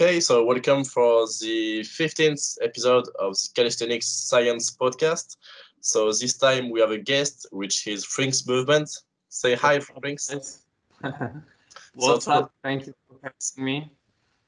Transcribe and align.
Okay, 0.00 0.20
so 0.20 0.44
welcome 0.44 0.84
for 0.84 1.26
the 1.40 1.80
15th 1.80 2.58
episode 2.62 3.08
of 3.18 3.32
the 3.34 3.48
Calisthenics 3.56 4.06
Science 4.06 4.70
Podcast. 4.70 5.38
So 5.80 6.12
this 6.12 6.36
time 6.36 6.70
we 6.70 6.78
have 6.78 6.92
a 6.92 6.98
guest, 6.98 7.48
which 7.50 7.84
is 7.88 8.04
Frinks 8.04 8.46
Movement. 8.46 8.88
Say 9.28 9.56
hi, 9.56 9.80
Frinks. 9.80 10.62
What's 11.94 12.26
so 12.26 12.32
up? 12.32 12.52
Thank 12.62 12.86
you 12.86 12.94
for 13.08 13.16
having 13.24 13.64
me. 13.64 13.90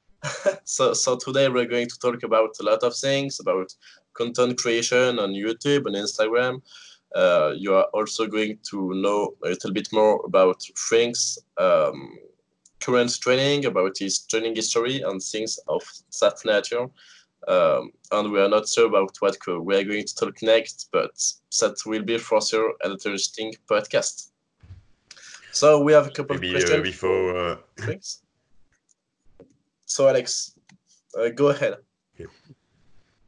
so, 0.63 0.93
so 0.93 1.17
today 1.17 1.49
we're 1.49 1.65
going 1.65 1.89
to 1.89 1.99
talk 1.99 2.23
about 2.23 2.51
a 2.61 2.63
lot 2.63 2.83
of 2.83 2.95
things 2.95 3.41
about 3.41 3.75
content 4.13 4.57
creation 4.57 5.19
on 5.19 5.31
YouTube 5.31 5.85
and 5.85 5.97
Instagram. 5.97 6.61
Uh, 7.13 7.51
you 7.57 7.75
are 7.75 7.89
also 7.93 8.25
going 8.25 8.57
to 8.69 8.93
know 8.93 9.33
a 9.43 9.49
little 9.49 9.73
bit 9.73 9.89
more 9.91 10.21
about 10.25 10.63
Frinks. 10.77 11.37
Um, 11.57 12.17
current 12.81 13.17
training, 13.21 13.65
about 13.65 13.97
his 13.97 14.19
training 14.19 14.55
history, 14.55 15.01
and 15.01 15.21
things 15.21 15.59
of 15.67 15.81
that 16.19 16.39
nature. 16.45 16.87
Um, 17.47 17.91
and 18.11 18.31
we 18.31 18.39
are 18.39 18.49
not 18.49 18.67
sure 18.67 18.87
about 18.87 19.15
what 19.19 19.37
we 19.47 19.75
are 19.75 19.83
going 19.83 20.05
to 20.05 20.15
talk 20.15 20.41
next, 20.43 20.89
but 20.91 21.11
that 21.59 21.75
will 21.85 22.03
be 22.03 22.17
for 22.17 22.41
sure 22.41 22.75
an 22.83 22.91
interesting 22.91 23.53
podcast. 23.69 24.29
So 25.51 25.81
we 25.81 25.93
have 25.93 26.07
a 26.07 26.11
couple 26.11 26.35
Maybe, 26.35 26.49
of 26.49 26.53
questions 26.53 26.79
uh, 26.79 26.83
before. 26.83 27.37
Uh... 27.37 27.55
Thanks. 27.77 28.21
So 29.85 30.07
Alex, 30.07 30.55
uh, 31.17 31.29
go 31.29 31.49
ahead. 31.49 31.77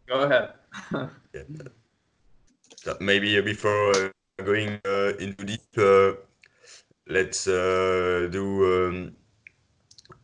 Go 0.07 0.19
ahead. 0.21 0.53
yeah. 1.33 2.93
Maybe 2.99 3.37
uh, 3.37 3.41
before 3.41 3.91
uh, 3.95 4.09
going 4.43 4.79
uh, 4.85 5.13
into 5.19 5.45
deep, 5.45 5.61
let's 7.07 7.45
do. 7.45 8.87
Um, 8.87 9.15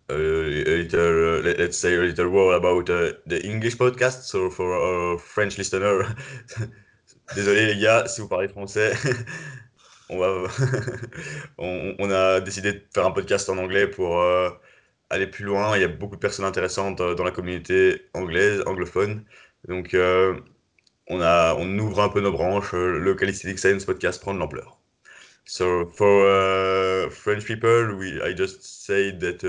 a 0.09 0.15
little, 0.15 1.39
uh, 1.39 1.53
let's 1.57 1.77
say 1.77 1.95
a 1.95 1.99
little 1.99 2.29
word 2.29 2.55
about 2.55 2.89
uh, 2.89 3.13
the 3.25 3.45
English 3.45 3.77
podcast. 3.77 4.23
So 4.23 4.49
for 4.49 4.73
our 4.73 5.17
French 5.17 5.57
listener, 5.57 6.15
désolé 7.35 7.65
les 7.67 7.77
gars, 7.77 8.07
si 8.07 8.21
vous 8.21 8.27
parlez 8.27 8.47
français, 8.47 8.93
on, 10.09 10.17
va 10.17 10.47
on, 11.57 12.11
a 12.11 12.39
décidé 12.41 12.73
de 12.73 12.81
faire 12.93 13.05
un 13.05 13.11
podcast 13.11 13.49
en 13.49 13.57
anglais 13.57 13.87
pour 13.87 14.19
euh, 14.19 14.49
aller 15.09 15.27
plus 15.27 15.45
loin. 15.45 15.77
Il 15.77 15.81
y 15.81 15.85
a 15.85 15.87
beaucoup 15.87 16.15
de 16.15 16.21
personnes 16.21 16.45
intéressantes 16.45 17.01
euh, 17.01 17.15
dans 17.15 17.23
la 17.23 17.31
communauté 17.31 18.01
anglaise, 18.13 18.63
anglophone. 18.65 19.25
Donc 19.67 19.93
euh, 19.93 20.39
on, 21.07 21.79
ouvre 21.79 22.01
un 22.01 22.09
peu 22.09 22.21
nos 22.21 22.31
branches. 22.31 22.73
Le 22.73 23.13
Calisthenics 23.15 23.59
Science 23.59 23.85
podcast 23.85 24.21
prend 24.21 24.33
de 24.33 24.39
l'ampleur. 24.39 24.79
So 25.45 25.87
for 25.87 27.09
French 27.09 27.45
people, 27.45 27.95
we, 27.95 28.21
I 28.23 28.35
just 28.35 28.63
say 28.63 29.11
that 29.17 29.43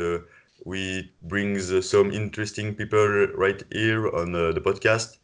we 0.64 1.10
bring 1.22 1.58
some 1.58 2.12
interesting 2.12 2.74
people 2.74 3.26
right 3.34 3.62
here 3.72 4.08
on 4.14 4.34
uh, 4.34 4.52
the 4.52 4.60
podcast. 4.60 5.18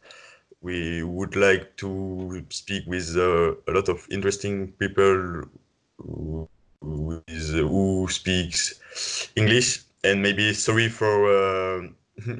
We 0.61 1.03
would 1.03 1.35
like 1.35 1.77
to 1.77 2.43
speak 2.49 2.83
with 2.87 3.15
uh, 3.15 3.53
a 3.67 3.71
lot 3.71 3.89
of 3.89 4.05
interesting 4.09 4.71
people 4.73 5.43
who, 5.99 6.49
who, 6.81 7.23
is, 7.27 7.51
who 7.51 8.07
speaks 8.09 9.29
English 9.35 9.83
and 10.03 10.21
maybe 10.21 10.53
sorry 10.53 10.89
for 10.89 11.15
uh, 11.29 11.87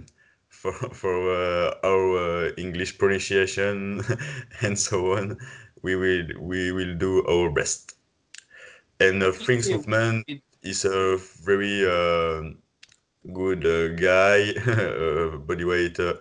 for 0.49 0.73
for 0.73 1.15
uh, 1.31 1.73
our 1.83 2.47
uh, 2.47 2.51
English 2.57 2.97
pronunciation 2.97 4.01
and 4.61 4.77
so 4.77 5.13
on. 5.17 5.37
We 5.81 5.95
will 5.95 6.27
we 6.39 6.71
will 6.71 6.95
do 6.95 7.25
our 7.27 7.51
best. 7.51 7.93
And 8.99 9.21
uh, 9.21 9.31
Frinks 9.31 9.69
Movement 9.69 10.25
is 10.63 10.85
a 10.85 11.17
very 11.45 11.85
good 13.33 13.65
uh, 13.65 13.89
guy, 13.89 14.49
uh, 14.67 15.37
bodyweight 15.37 15.99
uh, 15.99 16.15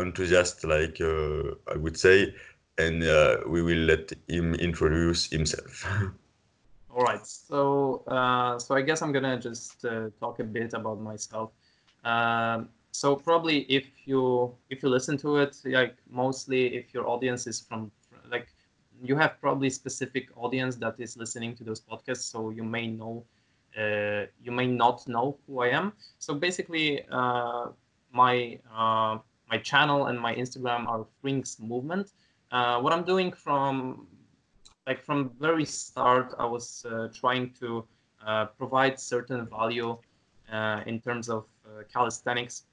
enthusiast, 0.00 0.64
like 0.64 1.00
I 1.00 1.76
would 1.76 1.98
say, 1.98 2.34
and 2.78 3.00
we 3.48 3.62
will 3.62 3.84
let 3.86 4.12
him 4.28 4.54
introduce 4.54 5.30
himself. 5.30 5.86
All 6.90 7.02
right, 7.02 7.26
so 7.26 8.04
so 8.58 8.74
I 8.74 8.82
guess 8.82 9.02
I'm 9.02 9.12
gonna 9.12 9.38
just 9.38 9.84
talk 10.20 10.38
a 10.40 10.44
bit 10.44 10.74
about 10.74 11.00
myself. 11.00 11.50
Um, 12.04 12.68
so 12.94 13.16
probably 13.16 13.62
if 13.62 13.86
you 14.04 14.54
if 14.70 14.82
you 14.82 14.88
listen 14.88 15.16
to 15.18 15.38
it 15.38 15.56
like 15.64 15.96
mostly 16.08 16.76
if 16.76 16.94
your 16.94 17.08
audience 17.08 17.46
is 17.48 17.60
from 17.60 17.90
like 18.30 18.46
you 19.02 19.16
have 19.16 19.40
probably 19.40 19.68
specific 19.68 20.28
audience 20.36 20.76
that 20.76 20.94
is 20.98 21.16
listening 21.16 21.56
to 21.56 21.64
those 21.64 21.80
podcasts 21.80 22.30
so 22.30 22.50
you 22.50 22.62
may 22.62 22.86
know 22.86 23.24
uh, 23.26 23.43
Uh, 23.76 24.26
you 24.40 24.52
may 24.52 24.66
not 24.68 25.06
know 25.08 25.36
who 25.46 25.60
I 25.60 25.68
am. 25.68 25.92
So 26.18 26.34
basically, 26.34 27.04
uh, 27.10 27.66
my 28.12 28.58
uh, 28.72 29.18
my 29.50 29.58
channel 29.58 30.06
and 30.06 30.18
my 30.18 30.34
Instagram 30.34 30.86
are 30.86 31.04
Frinks 31.20 31.58
Movement. 31.58 32.12
Uh, 32.52 32.80
what 32.80 32.92
I'm 32.92 33.02
doing 33.02 33.32
from 33.32 34.06
like 34.86 35.02
from 35.02 35.30
very 35.40 35.64
start, 35.64 36.34
I 36.38 36.46
was 36.46 36.86
uh, 36.88 37.08
trying 37.12 37.50
to 37.60 37.84
provide 38.58 38.98
certain 38.98 39.46
value 39.46 39.98
in 40.86 41.00
terms 41.00 41.28
of 41.28 41.44
calisthenics 41.92 42.64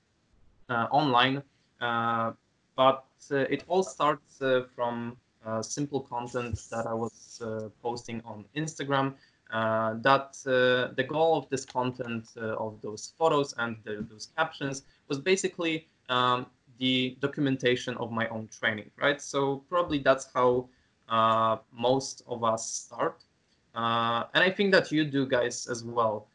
online, 0.70 1.42
but 1.80 3.06
it 3.32 3.64
all 3.68 3.84
starts 3.84 4.42
from 4.76 5.18
simple 5.62 6.02
content 6.02 6.62
that 6.70 6.86
I 6.86 6.94
was 6.94 7.42
posting 7.82 8.22
on 8.24 8.46
Instagram 8.56 9.16
uh, 9.52 9.96
that 10.02 10.38
uh, 10.48 10.94
the 10.96 11.04
goal 11.04 11.38
of 11.38 11.50
this 11.50 11.66
content 11.66 12.30
uh, 12.38 12.56
of 12.56 12.82
those 12.82 13.14
photos 13.18 13.54
and 13.58 13.76
the, 13.84 14.06
those 14.10 14.30
captions 14.38 14.84
was 15.10 15.20
basically 15.20 15.86
um, 16.10 16.46
the 16.80 17.18
documentation 17.20 17.98
of 17.98 18.12
my 18.12 18.28
own 18.30 18.48
training, 18.48 18.90
right? 18.98 19.22
So 19.22 19.64
probably 19.70 20.00
that's 20.00 20.30
how 20.34 20.68
uh, 21.10 21.58
most 21.74 22.24
of 22.28 22.44
us 22.44 22.66
start. 22.66 23.24
Uh, 23.76 24.24
and 24.34 24.44
I 24.44 24.50
think 24.50 24.72
that 24.72 24.92
you 24.92 25.04
do 25.04 25.26
guys 25.26 25.68
as 25.68 25.84
well. 25.84 26.28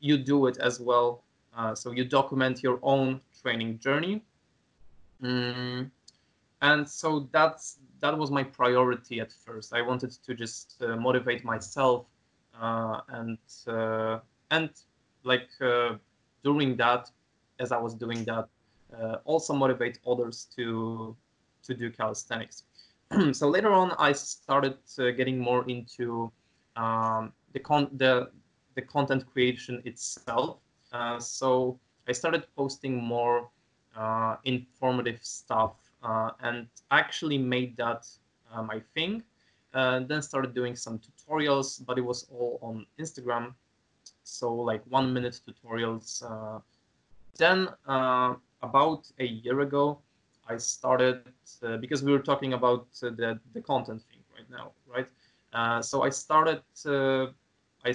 You 0.00 0.18
do 0.18 0.46
it 0.46 0.58
as 0.58 0.80
well. 0.80 1.22
so 1.74 1.90
you 1.90 2.04
document 2.04 2.62
your 2.62 2.78
own 2.82 3.20
training 3.42 3.78
journey. 3.78 4.22
Mm, 5.22 5.90
and 6.62 6.88
so 6.88 7.28
that's 7.32 7.78
that 8.00 8.16
was 8.16 8.30
my 8.30 8.42
priority 8.42 9.20
at 9.20 9.32
first. 9.32 9.74
I 9.74 9.82
wanted 9.82 10.10
to 10.10 10.34
just 10.34 10.82
uh, 10.82 10.96
motivate 10.96 11.44
myself 11.44 12.06
uh, 12.60 13.00
and 13.08 13.38
uh, 13.66 14.18
and 14.50 14.70
like 15.24 15.48
uh, 15.60 15.96
during 16.44 16.76
that, 16.76 17.10
as 17.58 17.72
I 17.72 17.78
was 17.78 17.94
doing 17.94 18.24
that, 18.24 18.48
uh, 18.96 19.16
also 19.24 19.52
motivate 19.54 19.98
others 20.06 20.48
to 20.56 21.16
to 21.64 21.74
do 21.74 21.90
calisthenics. 21.90 22.64
so 23.32 23.48
later 23.48 23.72
on, 23.72 23.92
I 23.98 24.12
started 24.12 24.76
uh, 24.98 25.10
getting 25.10 25.38
more 25.38 25.68
into 25.68 26.30
um, 26.76 27.32
the 27.52 27.60
con 27.60 27.88
the 27.92 28.30
the 28.74 28.82
content 28.82 29.24
creation 29.32 29.82
itself. 29.84 30.58
so 31.18 31.78
I 32.08 32.12
started 32.12 32.46
posting 32.56 32.96
more 32.96 33.50
informative 34.44 35.18
stuff 35.22 35.87
and 36.02 36.66
actually 36.90 37.38
made 37.38 37.76
that 37.76 38.06
uh, 38.52 38.62
my 38.62 38.80
thing. 38.94 39.22
Uh, 39.74 40.00
then 40.00 40.22
started 40.22 40.54
doing 40.54 40.74
some 40.74 40.98
tutorials, 40.98 41.84
but 41.84 41.98
it 41.98 42.00
was 42.00 42.26
all 42.32 42.58
on 42.62 42.86
Instagram. 42.98 43.52
So 44.24 44.54
like 44.54 44.82
one 44.88 45.12
minute 45.12 45.40
tutorials. 45.46 46.22
then 47.36 47.68
about 48.62 49.10
a 49.18 49.24
year 49.24 49.60
ago, 49.60 50.00
I 50.48 50.56
started 50.56 51.22
uh, 51.62 51.76
because 51.76 52.02
we 52.02 52.10
were 52.10 52.22
talking 52.22 52.54
about 52.54 52.86
uh, 53.02 53.10
the 53.10 53.38
the 53.52 53.60
content 53.60 54.02
thing 54.10 54.20
right 54.34 54.48
now, 54.50 54.72
right? 54.86 55.06
Uh, 55.52 55.82
so 55.82 56.02
I 56.02 56.10
started. 56.10 56.62
I 57.84 57.94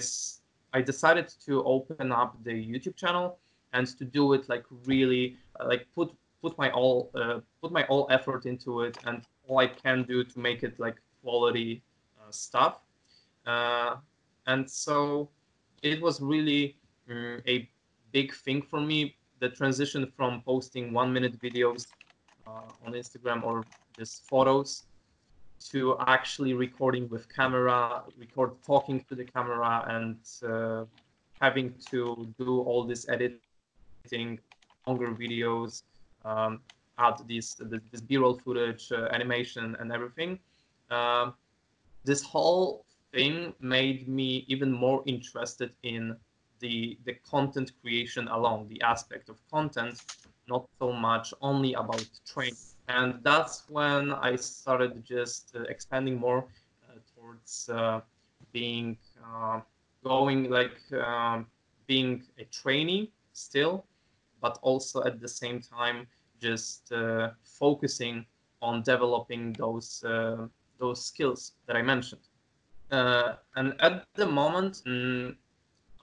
I 0.72 0.82
decided 0.82 1.28
to 1.46 1.64
open 1.64 2.12
up 2.12 2.36
the 2.44 2.52
YouTube 2.52 2.96
channel 2.96 3.38
and 3.72 3.86
to 3.98 4.04
do 4.04 4.32
it 4.32 4.48
like 4.48 4.64
really 4.86 5.36
like 5.66 5.86
put 5.94 6.12
put 6.44 6.56
my 6.58 6.70
all 6.70 7.10
uh, 7.20 7.38
put 7.62 7.70
my 7.78 7.84
all 7.92 8.04
effort 8.16 8.42
into 8.52 8.70
it 8.86 8.94
and 9.06 9.16
all 9.46 9.58
I 9.66 9.68
can 9.82 9.98
do 10.12 10.18
to 10.32 10.36
make 10.48 10.60
it 10.68 10.74
like 10.78 10.96
quality 11.22 11.82
uh, 12.20 12.30
stuff. 12.30 12.74
Uh, 13.46 13.96
and 14.52 14.62
so 14.84 15.28
it 15.82 16.00
was 16.06 16.20
really 16.20 16.76
um, 17.10 17.40
a 17.54 17.56
big 18.12 18.28
thing 18.44 18.60
for 18.70 18.80
me. 18.80 19.16
The 19.40 19.50
transition 19.60 20.02
from 20.16 20.42
posting 20.50 20.92
one 21.00 21.10
minute 21.16 21.34
videos 21.46 21.86
uh, 22.46 22.86
on 22.86 22.92
Instagram 22.92 23.42
or 23.42 23.64
just 23.98 24.14
photos 24.32 24.84
to 25.70 25.96
actually 26.16 26.52
recording 26.66 27.08
with 27.08 27.24
camera, 27.38 28.02
record 28.18 28.52
talking 28.66 28.98
to 29.08 29.14
the 29.14 29.24
camera, 29.24 29.84
and 29.96 30.16
uh, 30.46 30.84
having 31.40 31.74
to 31.90 32.28
do 32.38 32.60
all 32.68 32.84
this 32.84 33.08
editing, 33.08 34.38
longer 34.86 35.08
videos, 35.08 35.82
um, 36.24 36.60
add 36.98 37.16
this 37.28 37.54
this 37.54 38.00
b-roll 38.00 38.38
footage, 38.38 38.92
uh, 38.92 39.08
animation, 39.12 39.76
and 39.80 39.92
everything. 39.92 40.38
Um, 40.90 41.34
this 42.04 42.22
whole 42.22 42.84
thing 43.12 43.54
made 43.60 44.08
me 44.08 44.44
even 44.48 44.70
more 44.72 45.02
interested 45.06 45.72
in 45.82 46.16
the 46.60 46.98
the 47.04 47.14
content 47.14 47.72
creation 47.80 48.28
alone, 48.28 48.68
the 48.68 48.80
aspect 48.82 49.28
of 49.28 49.36
content, 49.50 50.02
not 50.48 50.68
so 50.78 50.92
much 50.92 51.34
only 51.40 51.74
about 51.74 52.06
training. 52.26 52.56
And 52.88 53.20
that's 53.22 53.64
when 53.70 54.12
I 54.12 54.36
started 54.36 55.04
just 55.04 55.56
uh, 55.56 55.62
expanding 55.62 56.16
more 56.18 56.44
uh, 56.88 56.98
towards 57.14 57.70
being 58.52 58.98
going 60.04 60.50
like 60.50 60.78
um, 60.92 61.46
being 61.86 62.22
a 62.38 62.44
trainee 62.44 63.10
still, 63.32 63.84
but 64.44 64.58
also 64.60 65.02
at 65.04 65.20
the 65.24 65.28
same 65.42 65.58
time 65.58 66.06
just 66.38 66.92
uh, 66.92 67.30
focusing 67.62 68.26
on 68.60 68.82
developing 68.82 69.42
those 69.54 70.04
uh, 70.04 70.46
those 70.78 70.98
skills 71.10 71.40
that 71.66 71.76
I 71.76 71.82
mentioned. 71.82 72.26
Uh, 72.90 73.30
and 73.56 73.68
at 73.80 74.04
the 74.14 74.26
moment, 74.26 74.82
mm, 74.86 75.34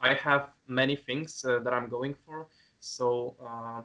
I 0.01 0.13
have 0.15 0.43
many 0.67 0.95
things 0.95 1.45
uh, 1.45 1.59
that 1.63 1.73
I'm 1.73 1.87
going 1.97 2.15
for. 2.25 2.47
So 2.79 3.35
uh, 3.47 3.81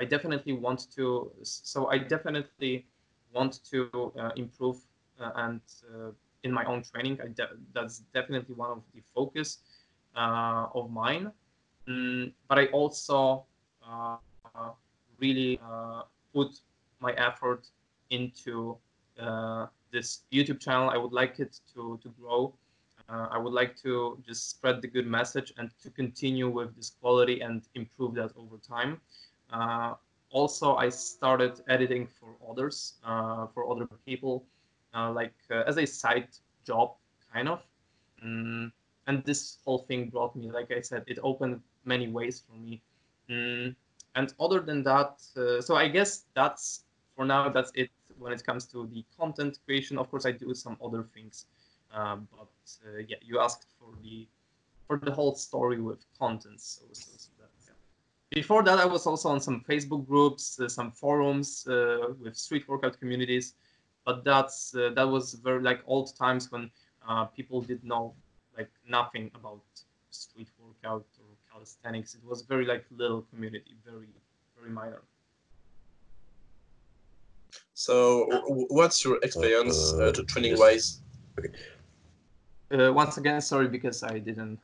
I 0.00 0.04
definitely 0.14 0.54
want 0.54 0.80
to. 0.96 1.30
So 1.42 1.78
I 1.94 1.98
definitely 1.98 2.86
want 3.34 3.52
to 3.72 3.78
uh, 4.18 4.30
improve 4.36 4.78
and 5.44 5.60
in 6.44 6.52
my 6.58 6.64
own 6.64 6.80
training. 6.90 7.16
De 7.38 7.46
that's 7.74 7.96
definitely 8.18 8.54
one 8.54 8.70
of 8.70 8.82
the 8.94 9.02
focus 9.14 9.48
of 10.78 10.84
mine. 11.02 11.26
Mm, 11.88 12.32
but 12.48 12.58
I 12.58 12.66
also 12.80 13.44
really 15.18 15.60
put 16.34 16.60
my 17.00 17.12
effort 17.12 17.68
into 18.10 18.76
uh, 19.18 19.66
this 19.92 20.22
YouTube 20.32 20.60
channel. 20.60 20.90
I 20.90 20.96
would 20.96 21.12
like 21.12 21.40
it 21.40 21.60
to 21.74 21.98
to 22.02 22.08
grow. 22.20 22.54
Uh, 23.08 23.26
I 23.30 23.38
would 23.38 23.54
like 23.54 23.74
to 23.82 24.18
just 24.26 24.50
spread 24.50 24.82
the 24.82 24.88
good 24.88 25.06
message 25.06 25.54
and 25.56 25.70
to 25.82 25.90
continue 25.90 26.48
with 26.48 26.76
this 26.76 26.90
quality 27.00 27.40
and 27.40 27.62
improve 27.74 28.14
that 28.14 28.32
over 28.36 28.58
time. 28.58 29.00
Uh, 29.50 29.94
also, 30.30 30.76
I 30.76 30.90
started 30.90 31.62
editing 31.68 32.06
for 32.06 32.36
others, 32.50 32.94
uh, 33.02 33.46
for 33.54 33.70
other 33.70 33.88
people, 34.04 34.44
uh, 34.94 35.10
like 35.10 35.32
uh, 35.50 35.62
as 35.66 35.78
a 35.78 35.86
side 35.86 36.28
job, 36.66 36.96
kind 37.32 37.48
of. 37.48 37.62
Mm, 38.22 38.70
and 39.06 39.24
this 39.24 39.56
whole 39.64 39.78
thing 39.78 40.10
brought 40.10 40.36
me, 40.36 40.50
like 40.50 40.70
I 40.70 40.82
said, 40.82 41.04
it 41.06 41.18
opened 41.22 41.62
many 41.86 42.08
ways 42.08 42.44
for 42.46 42.56
me. 42.58 42.82
Mm, 43.30 43.74
and 44.14 44.34
other 44.40 44.60
than 44.60 44.82
that, 44.84 45.20
so 45.60 45.76
I 45.76 45.88
guess 45.88 46.24
that's 46.34 46.84
for 47.14 47.24
now. 47.24 47.48
That's 47.48 47.70
it 47.74 47.90
when 48.18 48.32
it 48.32 48.44
comes 48.44 48.64
to 48.66 48.86
the 48.86 49.04
content 49.18 49.58
creation. 49.66 49.98
Of 49.98 50.10
course, 50.10 50.24
I 50.26 50.32
do 50.32 50.54
some 50.54 50.76
other 50.82 51.04
things, 51.14 51.46
um, 51.92 52.28
but 52.36 52.48
uh, 52.86 52.98
yeah, 53.06 53.16
you 53.22 53.40
asked 53.40 53.66
for 53.78 53.90
the 54.02 54.26
for 54.86 54.98
the 54.98 55.12
whole 55.12 55.34
story 55.34 55.80
with 55.80 55.98
content. 56.18 56.60
So, 56.60 56.82
so, 56.92 57.10
so 57.16 57.30
yeah. 57.66 57.74
Before 58.30 58.62
that, 58.62 58.78
I 58.78 58.86
was 58.86 59.06
also 59.06 59.28
on 59.28 59.40
some 59.40 59.64
Facebook 59.68 60.06
groups, 60.06 60.58
uh, 60.60 60.68
some 60.68 60.90
forums 60.92 61.66
uh, 61.66 62.14
with 62.22 62.36
street 62.36 62.66
workout 62.68 62.98
communities, 62.98 63.54
but 64.04 64.24
that's 64.24 64.74
uh, 64.74 64.90
that 64.94 65.08
was 65.08 65.34
very 65.34 65.62
like 65.62 65.82
old 65.86 66.16
times 66.16 66.50
when 66.50 66.70
uh, 67.06 67.24
people 67.26 67.60
did 67.60 67.84
know 67.84 68.14
like 68.56 68.70
nothing 68.88 69.30
about 69.34 69.62
street 70.10 70.48
workout 70.58 71.06
or 71.17 71.17
calisthenics. 71.58 72.14
It 72.14 72.24
was 72.24 72.42
very 72.42 72.64
like 72.64 72.84
little 72.96 73.22
community, 73.22 73.74
very 73.84 74.06
very 74.58 74.70
minor. 74.70 75.02
So, 77.74 78.26
what's 78.68 79.04
your 79.04 79.18
experience 79.22 79.92
uh, 79.94 80.06
uh 80.06 80.12
training 80.26 80.52
yes. 80.52 80.60
wise? 80.60 81.00
Okay. 81.38 81.52
Uh, 82.70 82.92
once 82.92 83.16
again, 83.16 83.40
sorry 83.40 83.68
because 83.68 84.02
I 84.02 84.18
didn't. 84.18 84.58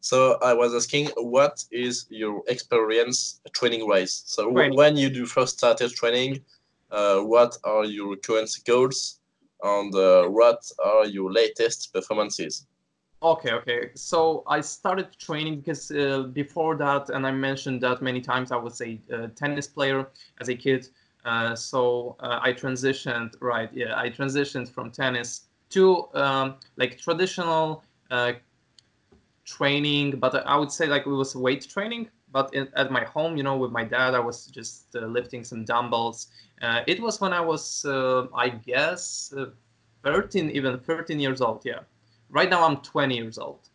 So 0.00 0.38
I 0.42 0.52
was 0.52 0.74
asking, 0.74 1.06
what 1.16 1.64
is 1.70 2.06
your 2.10 2.42
experience 2.46 3.40
training 3.52 3.88
wise? 3.88 4.22
So 4.26 4.52
training. 4.52 4.76
when 4.76 4.96
you 4.98 5.08
do 5.08 5.24
first 5.24 5.56
started 5.56 5.90
training, 5.92 6.44
uh, 6.90 7.20
what 7.20 7.56
are 7.64 7.86
your 7.86 8.16
current 8.16 8.50
goals, 8.66 9.20
and 9.62 9.94
uh, 9.94 10.24
what 10.24 10.60
are 10.84 11.06
your 11.06 11.32
latest 11.32 11.94
performances? 11.94 12.66
Okay, 13.24 13.52
okay. 13.52 13.88
So 13.94 14.42
I 14.46 14.60
started 14.60 15.08
training 15.18 15.60
because 15.60 15.90
uh, 15.90 16.24
before 16.34 16.76
that, 16.76 17.08
and 17.08 17.26
I 17.26 17.30
mentioned 17.30 17.80
that 17.80 18.02
many 18.02 18.20
times, 18.20 18.52
I 18.52 18.56
was 18.56 18.82
a 18.82 19.00
uh, 19.10 19.28
tennis 19.34 19.66
player 19.66 20.08
as 20.42 20.50
a 20.50 20.54
kid. 20.54 20.88
Uh, 21.24 21.54
so 21.54 22.16
uh, 22.20 22.40
I 22.42 22.52
transitioned, 22.52 23.34
right? 23.40 23.70
Yeah, 23.72 23.94
I 23.96 24.10
transitioned 24.10 24.68
from 24.68 24.90
tennis 24.90 25.46
to 25.70 26.06
um, 26.12 26.56
like 26.76 26.98
traditional 26.98 27.82
uh, 28.10 28.32
training, 29.46 30.18
but 30.18 30.46
I 30.46 30.56
would 30.58 30.70
say 30.70 30.86
like 30.86 31.06
it 31.06 31.10
was 31.10 31.34
weight 31.34 31.66
training. 31.66 32.10
But 32.30 32.52
in, 32.52 32.68
at 32.76 32.90
my 32.92 33.04
home, 33.04 33.38
you 33.38 33.42
know, 33.42 33.56
with 33.56 33.72
my 33.72 33.84
dad, 33.84 34.14
I 34.14 34.20
was 34.20 34.48
just 34.48 34.94
uh, 34.96 35.06
lifting 35.06 35.44
some 35.44 35.64
dumbbells. 35.64 36.26
It 36.86 37.00
was 37.00 37.22
when 37.22 37.32
I 37.32 37.40
was, 37.40 37.86
I 37.86 38.50
guess, 38.50 39.32
13, 40.02 40.50
even 40.50 40.78
13 40.78 41.20
years 41.20 41.40
old. 41.40 41.64
Yeah. 41.64 41.80
Right 42.30 42.50
now 42.50 42.64
I'm 42.64 42.78
20 42.78 43.16
years 43.16 43.38
old. 43.38 43.68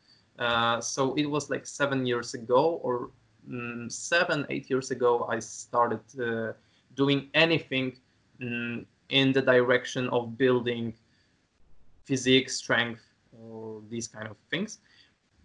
so 0.84 1.13
it 1.16 1.25
was 1.25 1.50
like 1.50 1.66
seven 1.66 2.06
years 2.06 2.34
ago 2.34 2.80
or 2.84 3.10
mm, 3.50 3.92
seven, 3.92 4.46
eight 4.50 4.69
years 4.69 4.92
ago, 4.92 5.28
I 5.30 5.40
started 5.40 6.01
doing 6.96 7.30
anything 7.34 7.98
mm, 8.42 8.86
in 9.10 9.34
the 9.34 9.42
direction 9.42 10.10
of 10.10 10.38
building 10.38 10.94
physique, 12.06 12.50
strength, 12.50 13.04
or 13.40 13.81
these 13.90 14.07
kind 14.07 14.28
of 14.28 14.38
things. 14.50 14.80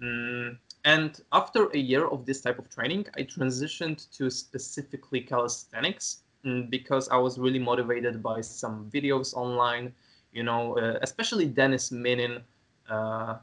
Mm, 0.02 0.58
and 0.84 1.20
after 1.32 1.68
a 1.72 1.78
year 1.78 2.06
of 2.06 2.26
this 2.26 2.40
type 2.40 2.58
of 2.58 2.68
training, 2.68 3.06
I 3.16 3.22
transitioned 3.22 4.10
to 4.16 4.30
specifically 4.30 5.20
calisthenics 5.20 6.22
because 6.68 7.08
I 7.08 7.16
was 7.16 7.38
really 7.38 7.58
motivated 7.58 8.22
by 8.22 8.42
some 8.42 8.90
videos 8.92 9.34
online, 9.34 9.94
you 10.32 10.42
know, 10.42 10.76
uh, 10.76 10.98
especially 11.00 11.46
Dennis 11.46 11.90
Minin. 11.90 12.42
Uh, 12.88 13.36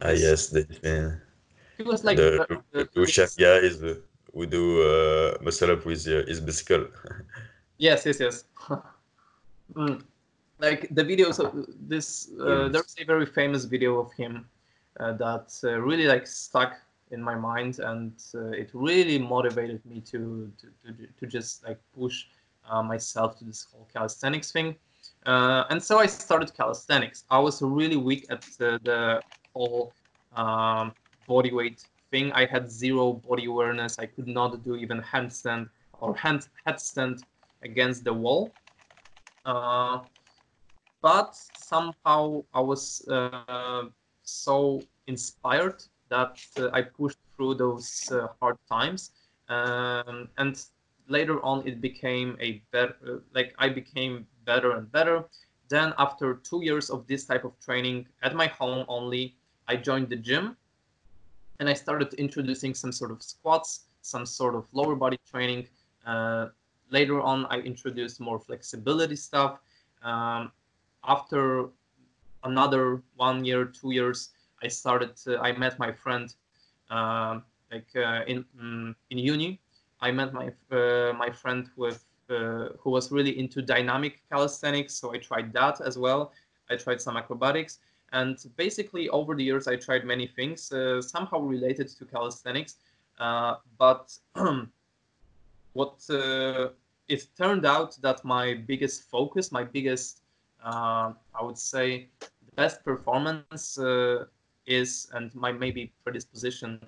ah, 0.00 0.10
yes, 0.10 0.52
Minin. 0.52 1.20
He 1.76 1.82
was 1.82 2.04
like 2.04 2.16
the, 2.16 2.62
the, 2.72 2.88
the 2.94 3.06
chef 3.06 3.36
guy 3.36 3.56
is 3.56 3.80
the, 3.80 4.00
who 4.32 4.46
do 4.46 4.82
uh, 4.82 5.38
muscle 5.42 5.70
up 5.70 5.84
with 5.84 6.06
uh, 6.08 6.24
his 6.26 6.40
bicycle. 6.40 6.86
Yes, 7.78 8.06
yes, 8.06 8.18
yes. 8.20 8.44
mm. 9.74 10.02
Like 10.58 10.88
the 10.90 11.04
videos 11.04 11.38
of 11.38 11.66
this, 11.78 12.30
uh, 12.40 12.68
there's 12.68 12.96
a 12.98 13.04
very 13.04 13.26
famous 13.26 13.64
video 13.64 13.98
of 13.98 14.10
him 14.14 14.48
uh, 14.98 15.12
that 15.12 15.52
uh, 15.62 15.78
really 15.78 16.06
like 16.06 16.26
stuck 16.26 16.72
in 17.10 17.22
my 17.22 17.34
mind, 17.34 17.78
and 17.78 18.14
uh, 18.34 18.48
it 18.48 18.70
really 18.72 19.18
motivated 19.18 19.84
me 19.84 20.00
to 20.00 20.50
to, 20.58 20.92
to, 20.92 21.06
to 21.20 21.26
just 21.26 21.64
like 21.66 21.78
push 21.94 22.24
uh, 22.68 22.82
myself 22.82 23.38
to 23.38 23.44
this 23.44 23.66
whole 23.70 23.86
calisthenics 23.92 24.50
thing. 24.52 24.74
Uh, 25.26 25.64
and 25.70 25.82
so 25.82 25.98
I 25.98 26.06
started 26.06 26.54
calisthenics. 26.54 27.24
I 27.28 27.38
was 27.40 27.60
really 27.60 27.96
weak 27.96 28.26
at 28.30 28.42
the 28.58 29.22
whole 29.54 29.92
um, 30.36 30.94
body 31.26 31.52
weight 31.52 31.84
thing. 32.12 32.30
I 32.32 32.46
had 32.46 32.70
zero 32.70 33.14
body 33.14 33.46
awareness. 33.46 33.98
I 33.98 34.06
could 34.06 34.28
not 34.28 34.62
do 34.62 34.76
even 34.76 35.02
handstand 35.02 35.68
or 36.00 36.14
hand 36.14 36.46
headstand 36.66 37.24
against 37.62 38.04
the 38.04 38.12
wall. 38.12 38.54
Uh, 39.44 40.00
but 41.02 41.34
somehow 41.34 42.44
I 42.54 42.60
was 42.60 43.06
uh, 43.08 43.84
so 44.22 44.82
inspired 45.08 45.82
that 46.08 46.38
uh, 46.56 46.68
I 46.72 46.82
pushed 46.82 47.18
through 47.36 47.54
those 47.54 48.10
uh, 48.12 48.28
hard 48.40 48.56
times. 48.70 49.10
Um, 49.48 50.28
and 50.38 50.56
later 51.08 51.42
on, 51.44 51.66
it 51.66 51.80
became 51.80 52.36
a 52.40 52.62
better, 52.72 53.22
like 53.34 53.54
I 53.58 53.68
became 53.68 54.26
better 54.46 54.72
and 54.76 54.90
better. 54.90 55.24
Then 55.68 55.92
after 55.98 56.34
two 56.34 56.64
years 56.64 56.88
of 56.88 57.06
this 57.06 57.26
type 57.26 57.44
of 57.44 57.52
training 57.60 58.06
at 58.22 58.34
my 58.34 58.46
home 58.46 58.86
only, 58.88 59.36
I 59.68 59.76
joined 59.76 60.08
the 60.08 60.16
gym 60.16 60.56
and 61.60 61.68
I 61.68 61.74
started 61.74 62.14
introducing 62.14 62.72
some 62.72 62.92
sort 62.92 63.10
of 63.10 63.22
squats, 63.22 63.86
some 64.02 64.24
sort 64.24 64.54
of 64.54 64.64
lower 64.72 64.94
body 64.94 65.18
training, 65.30 65.66
uh, 66.06 66.46
later 66.90 67.20
on, 67.20 67.46
I 67.46 67.58
introduced 67.58 68.20
more 68.20 68.38
flexibility 68.38 69.16
stuff. 69.16 69.58
Um, 70.02 70.52
after 71.06 71.68
another 72.44 73.02
one 73.16 73.44
year, 73.44 73.64
two 73.64 73.90
years, 73.92 74.30
I 74.62 74.68
started. 74.68 75.12
I 75.40 75.52
met 75.52 75.78
my 75.78 75.92
friend, 75.92 76.32
uh, 76.90 77.40
like 77.70 77.88
uh, 77.96 78.22
in 78.26 78.44
um, 78.60 78.96
in 79.10 79.18
uni. 79.18 79.60
I 80.00 80.10
met 80.12 80.32
my 80.32 80.52
uh, 80.70 81.12
my 81.12 81.30
friend 81.30 81.68
with 81.76 82.04
who 82.28 82.90
was 82.90 83.10
really 83.12 83.38
into 83.38 83.62
dynamic 83.62 84.20
calisthenics, 84.30 84.94
so 84.94 85.14
I 85.14 85.18
tried 85.18 85.52
that 85.52 85.80
as 85.80 85.96
well. 85.98 86.32
I 86.70 86.76
tried 86.76 87.00
some 87.00 87.16
acrobatics, 87.16 87.78
and 88.12 88.38
basically 88.56 89.08
over 89.10 89.34
the 89.34 89.44
years, 89.44 89.66
I 89.68 89.76
tried 89.76 90.04
many 90.04 90.26
things 90.26 90.72
uh, 90.72 91.02
somehow 91.02 91.40
related 91.40 91.88
to 91.88 92.04
calisthenics, 92.04 92.76
uh, 93.18 93.56
but 93.78 94.16
what 95.72 96.04
uh, 96.10 96.68
it 97.08 97.26
turned 97.36 97.66
out 97.66 97.96
that 98.00 98.24
my 98.24 98.54
biggest 98.54 99.10
focus, 99.10 99.52
my 99.52 99.64
biggest, 99.64 100.22
uh, 100.64 101.12
I 101.34 101.42
would 101.42 101.58
say, 101.58 102.08
the 102.20 102.52
best 102.56 102.84
performance 102.84 103.78
uh, 103.78 104.24
is, 104.66 105.08
and 105.12 105.34
my 105.34 105.52
maybe 105.52 105.92
predisposition 106.02 106.80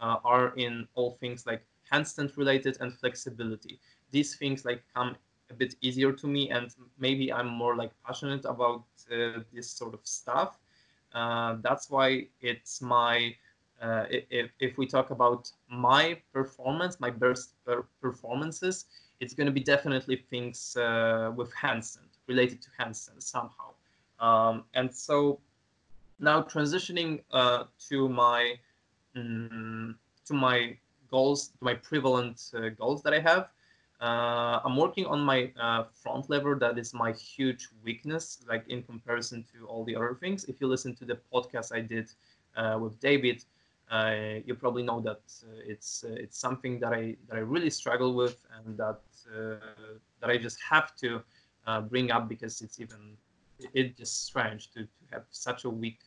uh, 0.00 0.16
are 0.24 0.54
in 0.56 0.86
all 0.94 1.12
things 1.20 1.46
like 1.46 1.64
handstand 1.90 2.36
related 2.36 2.78
and 2.80 2.92
flexibility. 2.98 3.78
These 4.12 4.36
things 4.36 4.64
like 4.64 4.82
come 4.94 5.16
a 5.50 5.54
bit 5.54 5.74
easier 5.80 6.12
to 6.12 6.26
me, 6.26 6.50
and 6.50 6.74
maybe 6.98 7.32
I'm 7.32 7.48
more 7.48 7.76
like 7.76 7.90
passionate 8.06 8.44
about 8.44 8.84
uh, 9.10 9.40
this 9.52 9.70
sort 9.70 9.94
of 9.94 10.00
stuff. 10.04 10.58
Uh, 11.12 11.56
that's 11.62 11.90
why 11.90 12.28
it's 12.40 12.80
my 12.80 13.34
uh, 13.82 14.06
if, 14.08 14.50
if 14.60 14.78
we 14.78 14.86
talk 14.86 15.10
about 15.10 15.50
my 15.68 16.16
performance, 16.32 17.00
my 17.00 17.10
best 17.10 17.54
performances, 18.00 18.86
it's 19.18 19.34
going 19.34 19.46
to 19.46 19.52
be 19.52 19.60
definitely 19.60 20.24
things 20.30 20.76
uh, 20.76 21.32
with 21.34 21.52
handstand, 21.52 22.10
related 22.28 22.62
to 22.62 22.68
handstand 22.80 23.20
somehow. 23.20 23.70
Um, 24.20 24.64
and 24.74 24.94
so 24.94 25.40
now 26.20 26.42
transitioning 26.42 27.22
uh, 27.32 27.64
to 27.88 28.08
my 28.08 28.54
um, 29.16 29.96
to 30.26 30.34
my 30.34 30.76
goals, 31.10 31.48
to 31.48 31.64
my 31.64 31.74
prevalent 31.74 32.40
uh, 32.54 32.68
goals 32.68 33.02
that 33.02 33.12
I 33.12 33.20
have. 33.20 33.48
Uh, 34.02 34.60
I'm 34.64 34.76
working 34.76 35.06
on 35.06 35.20
my 35.20 35.52
uh, 35.60 35.84
front 35.92 36.28
lever. 36.28 36.56
That 36.56 36.76
is 36.76 36.92
my 36.92 37.12
huge 37.12 37.68
weakness, 37.84 38.44
like 38.48 38.64
in 38.68 38.82
comparison 38.82 39.44
to 39.52 39.64
all 39.66 39.84
the 39.84 39.94
other 39.94 40.16
things. 40.20 40.44
If 40.46 40.60
you 40.60 40.66
listen 40.66 40.92
to 40.96 41.04
the 41.04 41.20
podcast 41.32 41.72
I 41.72 41.82
did 41.82 42.10
with 42.80 42.98
David, 42.98 43.44
uh, 43.92 44.40
you 44.44 44.54
probably 44.54 44.82
know 44.82 45.00
that 45.00 45.20
uh, 45.44 45.60
it's 45.64 46.02
uh, 46.02 46.14
it's 46.14 46.36
something 46.36 46.80
that 46.80 46.92
I 46.92 47.14
that 47.28 47.36
I 47.36 47.40
really 47.40 47.70
struggle 47.70 48.14
with 48.14 48.42
and 48.56 48.76
that 48.76 49.00
that 50.20 50.30
I 50.30 50.36
just 50.36 50.58
have 50.68 50.96
to 50.96 51.22
bring 51.88 52.10
up 52.10 52.28
because 52.28 52.60
it's 52.60 52.80
even 52.80 53.16
it's 53.72 53.96
just 53.96 54.24
strange 54.24 54.72
to, 54.72 54.80
to 54.80 55.02
have 55.12 55.24
such 55.30 55.64
a 55.64 55.70
weak 55.70 56.00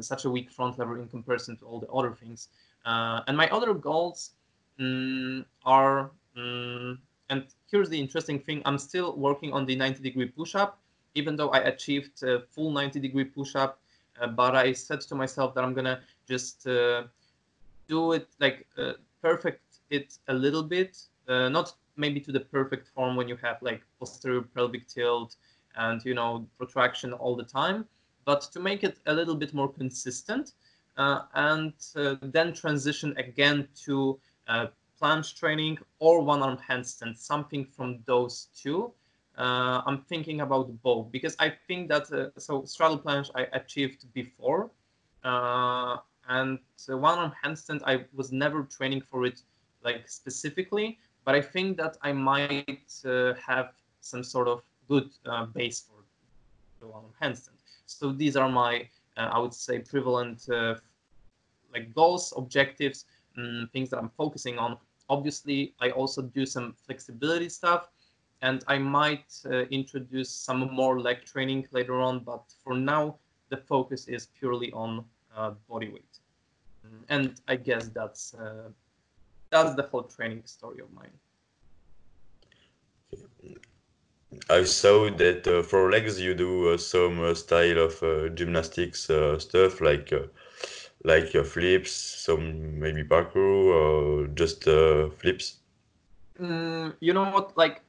such 0.00 0.26
a 0.26 0.30
weak 0.30 0.50
front 0.50 0.78
lever 0.78 1.00
in 1.00 1.08
comparison 1.08 1.56
to 1.56 1.64
all 1.64 1.80
the 1.80 1.88
other 1.88 2.12
things. 2.12 2.48
and 2.84 3.36
my 3.36 3.48
other 3.48 3.74
goals 3.74 4.32
um, 4.78 5.44
are 5.64 6.10
um, 6.36 6.98
and 7.30 7.44
here's 7.70 7.88
the 7.88 7.98
interesting 7.98 8.38
thing. 8.38 8.62
I'm 8.64 8.78
still 8.78 9.16
working 9.16 9.52
on 9.52 9.66
the 9.66 9.74
90 9.76 10.02
degree 10.02 10.26
push-up 10.26 10.78
even 11.16 11.34
though 11.34 11.48
i 11.48 11.58
achieved 11.58 12.22
a 12.22 12.40
full 12.50 12.70
90 12.70 13.00
degree 13.00 13.24
push-up 13.24 13.80
uh, 14.20 14.28
but 14.28 14.54
i 14.54 14.72
said 14.72 15.00
to 15.00 15.14
myself 15.14 15.54
that 15.54 15.64
i'm 15.64 15.74
gonna 15.74 16.00
just 16.28 16.66
uh, 16.68 17.02
do 17.88 18.12
it 18.12 18.28
like 18.38 18.66
uh, 18.78 18.92
perfect 19.22 19.80
it 19.90 20.18
a 20.28 20.34
little 20.34 20.62
bit 20.62 20.98
uh, 21.28 21.48
not 21.48 21.74
maybe 21.96 22.20
to 22.20 22.30
the 22.30 22.40
perfect 22.40 22.88
form 22.88 23.16
when 23.16 23.26
you 23.26 23.36
have 23.36 23.56
like 23.62 23.82
posterior 23.98 24.42
pelvic 24.42 24.86
tilt 24.86 25.36
and 25.76 26.04
you 26.04 26.14
know 26.14 26.46
protraction 26.58 27.12
all 27.14 27.34
the 27.34 27.44
time 27.44 27.84
but 28.24 28.42
to 28.52 28.60
make 28.60 28.84
it 28.84 28.98
a 29.06 29.12
little 29.12 29.34
bit 29.34 29.54
more 29.54 29.68
consistent 29.68 30.52
uh, 30.98 31.22
and 31.34 31.72
uh, 31.96 32.14
then 32.20 32.52
transition 32.52 33.14
again 33.16 33.66
to 33.74 34.18
uh, 35.02 35.06
planche 35.06 35.38
training 35.38 35.78
or 35.98 36.22
one 36.22 36.42
arm 36.42 36.58
handstand 36.68 37.16
something 37.18 37.64
from 37.64 37.98
those 38.06 38.48
two. 38.62 38.92
I'm 39.38 40.02
thinking 40.02 40.40
about 40.40 40.82
both 40.82 41.12
because 41.12 41.36
i 41.38 41.50
think 41.66 41.88
that 41.88 42.32
so 42.38 42.64
straddle 42.64 42.98
planche 42.98 43.30
i 43.34 43.46
achieved 43.52 44.06
before 44.14 44.70
uh, 45.24 45.96
and 46.28 46.58
one 46.88 47.18
arm 47.18 47.32
handstand 47.44 47.82
i 47.84 48.04
was 48.14 48.32
never 48.32 48.62
training 48.64 49.00
for 49.00 49.26
it 49.26 49.42
like 49.84 50.08
specifically 50.08 50.98
but 51.24 51.34
i 51.34 51.40
think 51.42 51.76
that 51.76 51.96
i 52.02 52.12
might 52.12 52.92
uh, 53.04 53.34
have 53.34 53.72
some 54.00 54.24
sort 54.24 54.48
of 54.48 54.62
good 54.88 55.10
uh, 55.26 55.46
base 55.46 55.80
for 55.80 56.02
the 56.80 56.86
one 56.86 57.04
arm 57.04 57.12
handstand. 57.22 57.58
So 57.86 58.12
these 58.12 58.36
are 58.36 58.48
my 58.48 58.88
uh, 59.16 59.30
i 59.32 59.38
would 59.38 59.54
say 59.54 59.78
prevalent 59.78 60.48
uh, 60.50 60.74
like 61.72 61.94
goals 61.94 62.32
objectives 62.36 63.04
um, 63.38 63.68
things 63.72 63.90
that 63.90 63.98
i'm 63.98 64.10
focusing 64.16 64.58
on 64.58 64.76
obviously 65.08 65.74
i 65.80 65.90
also 65.90 66.22
do 66.22 66.46
some 66.46 66.74
flexibility 66.86 67.48
stuff 67.48 67.88
and 68.42 68.64
i 68.68 68.78
might 68.78 69.32
uh, 69.46 69.62
introduce 69.70 70.30
some 70.30 70.70
more 70.72 71.00
leg 71.00 71.24
training 71.24 71.66
later 71.72 72.00
on 72.00 72.20
but 72.20 72.42
for 72.62 72.74
now 72.74 73.16
the 73.48 73.56
focus 73.56 74.08
is 74.08 74.26
purely 74.38 74.72
on 74.72 75.04
uh, 75.36 75.50
body 75.68 75.88
weight 75.88 76.20
and 77.08 77.40
I 77.48 77.56
guess 77.56 77.88
that's 77.88 78.34
uh, 78.34 78.70
that's 79.50 79.74
the 79.74 79.82
whole 79.82 80.02
training 80.02 80.42
story 80.44 80.80
of 80.80 80.92
mine. 80.92 81.12
I 84.50 84.64
saw 84.64 85.08
that 85.10 85.46
uh, 85.46 85.62
for 85.62 85.90
legs 85.90 86.20
you 86.20 86.34
do 86.34 86.70
uh, 86.70 86.76
some 86.76 87.20
uh, 87.22 87.34
style 87.34 87.78
of 87.78 88.34
gymnastics 88.34 89.08
stuff 89.38 89.80
like 89.80 90.12
like 91.06 91.32
your 91.32 91.44
flips, 91.44 91.92
some 91.92 92.78
maybe 92.78 93.04
parkour 93.04 93.70
or 93.80 94.26
just 94.28 94.64
flips. 94.64 95.60
Mm, 96.40 96.94
you 97.00 97.14
know 97.14 97.30
what? 97.30 97.56
Like 97.56 97.82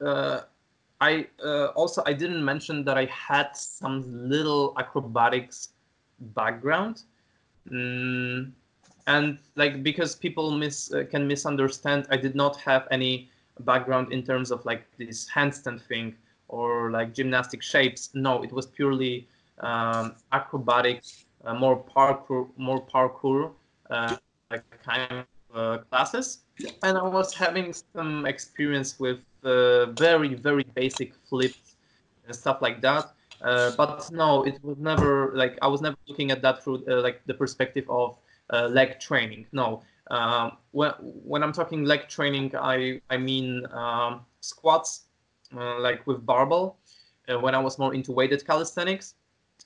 I 1.01 1.27
also 1.75 2.03
I 2.05 2.13
didn't 2.13 2.43
mention 2.45 2.85
that 2.85 2.97
I 2.97 3.05
had 3.05 3.55
some 3.57 4.29
little 4.29 4.73
acrobatics 4.77 5.69
background. 6.19 7.03
Mm, 7.69 8.53
and 9.07 9.39
like 9.55 9.81
because 9.83 10.15
people 10.15 10.51
mis 10.51 10.93
uh, 10.93 11.03
can 11.09 11.27
misunderstand 11.27 12.05
i 12.11 12.17
did 12.17 12.35
not 12.35 12.57
have 12.57 12.87
any 12.91 13.29
background 13.61 14.11
in 14.13 14.21
terms 14.21 14.51
of 14.51 14.63
like 14.65 14.85
this 14.97 15.27
handstand 15.33 15.81
thing 15.81 16.15
or 16.49 16.91
like 16.91 17.13
gymnastic 17.13 17.63
shapes 17.63 18.11
no 18.13 18.43
it 18.43 18.51
was 18.51 18.65
purely 18.67 19.27
um, 19.59 20.15
acrobatic 20.33 21.01
uh, 21.45 21.53
more 21.53 21.83
parkour 21.95 22.47
more 22.57 22.81
parkour 22.81 23.51
uh, 23.89 24.15
like 24.51 24.63
kind 24.83 25.11
of 25.11 25.25
uh, 25.53 25.77
classes 25.89 26.39
and 26.83 26.97
i 26.97 27.03
was 27.03 27.33
having 27.33 27.73
some 27.93 28.25
experience 28.25 28.99
with 28.99 29.19
uh, 29.43 29.85
very 29.93 30.33
very 30.33 30.65
basic 30.75 31.13
flips 31.29 31.75
and 32.25 32.35
stuff 32.35 32.61
like 32.61 32.81
that 32.81 33.11
but 33.77 34.09
no 34.11 34.43
it 34.43 34.57
was 34.63 34.77
never 34.77 35.31
like 35.35 35.57
i 35.61 35.67
was 35.67 35.81
never 35.81 35.97
looking 36.07 36.31
at 36.31 36.41
that 36.41 36.63
through 36.63 36.83
like 36.87 37.21
the 37.25 37.33
perspective 37.33 37.85
of 37.89 38.17
leg 38.69 38.99
training. 38.99 39.45
No, 39.51 39.83
um, 40.09 40.53
when, 40.71 40.91
when 41.01 41.43
I'm 41.43 41.51
talking 41.51 41.83
leg 41.83 42.07
training, 42.07 42.55
I, 42.55 43.01
I 43.09 43.17
mean 43.17 43.65
um, 43.71 44.21
squats, 44.39 45.03
like 45.51 46.05
with 46.07 46.25
barbell. 46.25 46.77
When 47.41 47.53
I 47.53 47.59
was 47.59 47.77
more 47.77 47.93
into 47.93 48.13
weighted 48.13 48.45
calisthenics, 48.47 49.15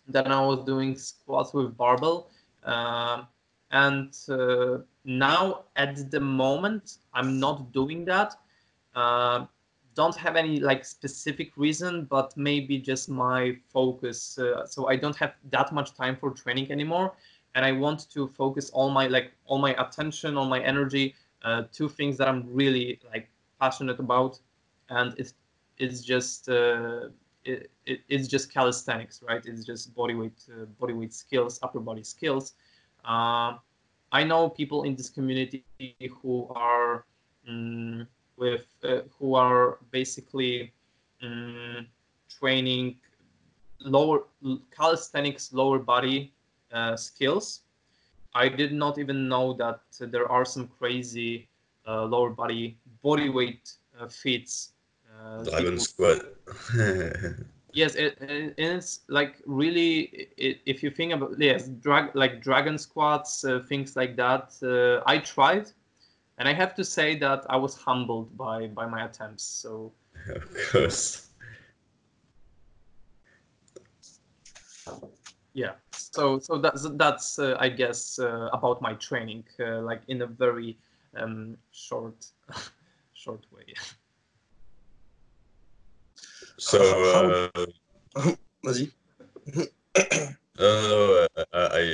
then 0.08 0.32
I 0.32 0.46
was 0.46 0.64
doing 0.66 0.96
squats 0.96 1.54
with 1.54 1.76
barbell. 1.78 2.30
Um, 2.64 3.28
and 3.72 4.16
uh, 4.30 4.80
now, 5.06 5.64
at 5.76 6.12
the 6.12 6.20
moment, 6.20 6.98
I'm 7.14 7.40
not 7.40 7.72
doing 7.72 8.06
that. 8.06 8.36
Uh, 8.96 9.46
don't 9.96 10.16
have 10.16 10.36
any 10.36 10.60
like 10.60 10.86
specific 10.86 11.58
reason, 11.58 12.06
but 12.06 12.36
maybe 12.38 12.78
just 12.78 13.10
my 13.10 13.56
focus. 13.72 14.38
Uh, 14.38 14.66
so 14.66 14.88
I 14.90 14.96
don't 14.96 15.16
have 15.18 15.34
that 15.52 15.72
much 15.74 15.94
time 15.96 16.16
for 16.16 16.32
training 16.32 16.72
anymore 16.72 17.14
and 17.56 17.66
I 17.66 17.72
want 17.72 18.10
to 18.12 18.28
focus 18.28 18.70
all 18.72 18.90
my 18.90 19.08
like 19.08 19.32
all 19.46 19.58
my 19.58 19.74
attention, 19.82 20.38
all 20.38 20.46
my 20.46 20.62
energy 20.62 21.16
uh, 21.44 21.64
to 21.74 21.90
things 21.90 22.18
that 22.18 22.28
I'm 22.28 22.46
really 22.54 23.00
like 23.12 23.30
passionate 23.60 24.00
about, 24.00 24.40
and 24.90 25.14
it's 25.18 25.34
it's 25.78 26.02
just 26.02 26.50
uh, 26.50 27.10
it, 27.46 27.72
it, 27.86 28.02
it's 28.08 28.28
just 28.28 28.54
calisthenics, 28.54 29.22
right? 29.28 29.46
It's 29.46 29.66
just 29.66 29.96
body 29.96 30.14
weight 30.14 30.44
uh, 30.52 30.66
body 30.80 30.94
weight 30.94 31.14
skills, 31.14 31.60
upper 31.64 31.80
body 31.80 32.04
skills. 32.04 32.54
Uh, 33.06 33.58
I 34.12 34.24
know 34.24 34.50
people 34.50 34.84
in 34.84 34.96
this 34.96 35.10
community 35.10 35.64
who 36.22 36.48
are 36.56 37.06
um, 37.48 38.08
with 38.38 38.66
uh, 38.84 39.02
who 39.18 39.36
are 39.36 39.80
basically 39.92 40.74
um, 41.22 41.88
training 42.30 42.98
lower 43.80 44.24
calisthenics 44.76 45.54
lower 45.54 45.80
body 45.80 46.34
uh, 46.72 46.96
skills. 46.96 47.62
I 48.34 48.48
did 48.48 48.72
not 48.72 48.98
even 48.98 49.28
know 49.28 49.54
that 49.54 49.82
there 50.00 50.32
are 50.32 50.46
some 50.46 50.68
crazy 50.68 51.50
uh, 51.88 52.06
lower 52.06 52.30
body 52.30 52.78
body 53.02 53.30
weight 53.30 53.74
uh. 55.22 55.44
Dragon 55.44 55.80
squat. 55.80 56.26
yes, 57.74 57.96
it, 57.96 58.18
it, 58.22 58.54
it's 58.58 59.02
like 59.08 59.42
really. 59.46 60.30
It, 60.38 60.62
if 60.66 60.84
you 60.84 60.90
think 60.90 61.14
about 61.14 61.40
yes, 61.40 61.68
drag 61.68 62.16
like 62.16 62.42
dragon 62.42 62.78
squats, 62.78 63.46
things 63.68 63.96
like 63.96 64.16
that. 64.18 64.54
I 65.06 65.20
tried, 65.20 65.72
and 66.38 66.48
I 66.48 66.54
have 66.54 66.76
to 66.76 66.84
say 66.84 67.18
that 67.20 67.46
I 67.50 67.58
was 67.58 67.76
humbled 67.76 68.36
by 68.38 68.68
by 68.68 68.86
my 68.86 69.06
attempts. 69.06 69.44
So 69.44 69.92
of 70.36 70.72
course. 70.72 71.32
yeah 75.54 75.72
so 75.92 76.40
so 76.40 76.58
that's 76.58 76.88
that's 76.94 77.40
uh, 77.40 77.56
i 77.60 77.68
guess 77.68 78.20
uh, 78.20 78.50
about 78.54 78.82
my 78.82 78.94
training 78.96 79.44
uh, 79.60 79.82
like 79.82 80.02
in 80.08 80.22
a 80.22 80.28
very 80.28 80.78
um, 81.18 81.58
short 81.72 82.26
short 83.14 83.46
way 83.52 83.66
so 86.70 86.80
uh, 87.18 88.32
vas-y 88.64 88.86
uh, 90.60 91.28
I, 91.54 91.82
I, 91.82 91.86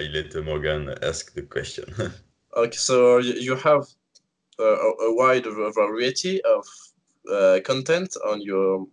I 0.00 0.04
let 0.14 0.30
Morgan 0.44 0.82
ask 1.02 1.34
the 1.34 1.42
question 1.42 1.86
Okay, 2.56 2.78
so 2.78 3.18
you 3.18 3.54
have 3.56 3.86
a, 4.58 4.62
a 4.62 5.14
wide 5.14 5.44
variety 5.74 6.40
of 6.42 6.66
uh, 7.30 7.60
content 7.64 8.16
on 8.26 8.40
your 8.40 8.86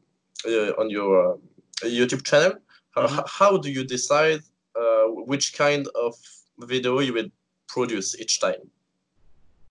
uh, 0.46 0.72
on 0.78 0.90
your 0.90 1.34
uh, 1.34 1.38
YouTube 1.84 2.24
channel. 2.24 2.52
Mm 2.96 3.06
-hmm. 3.06 3.24
How 3.40 3.58
do 3.58 3.70
you 3.70 3.84
decide 3.86 4.42
uh, 4.76 5.06
which 5.28 5.54
kind 5.58 5.88
of 5.94 6.16
video 6.58 7.02
you 7.02 7.14
will 7.14 7.32
produce 7.74 8.22
each 8.22 8.40
time? 8.40 8.64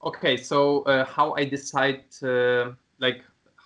Okay, 0.01 0.37
so 0.37 0.83
uh, 0.87 1.05
how 1.17 1.37
I 1.39 1.45
decide, 1.45 2.03
like 2.99 3.23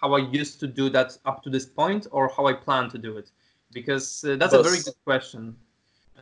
how 0.06 0.14
I 0.14 0.20
used 0.30 0.60
to 0.60 0.66
do 0.68 0.88
that 0.90 1.18
up 1.24 1.42
to 1.42 1.50
this 1.50 1.66
point, 1.66 2.06
or 2.12 2.28
how 2.36 2.46
I 2.46 2.52
plan 2.52 2.88
to 2.90 2.98
do 2.98 3.18
it? 3.18 3.30
Because 3.72 4.20
that's 4.22 4.52
Both. 4.52 4.66
a 4.66 4.68
very 4.70 4.82
good 4.82 4.94
question. 5.04 5.56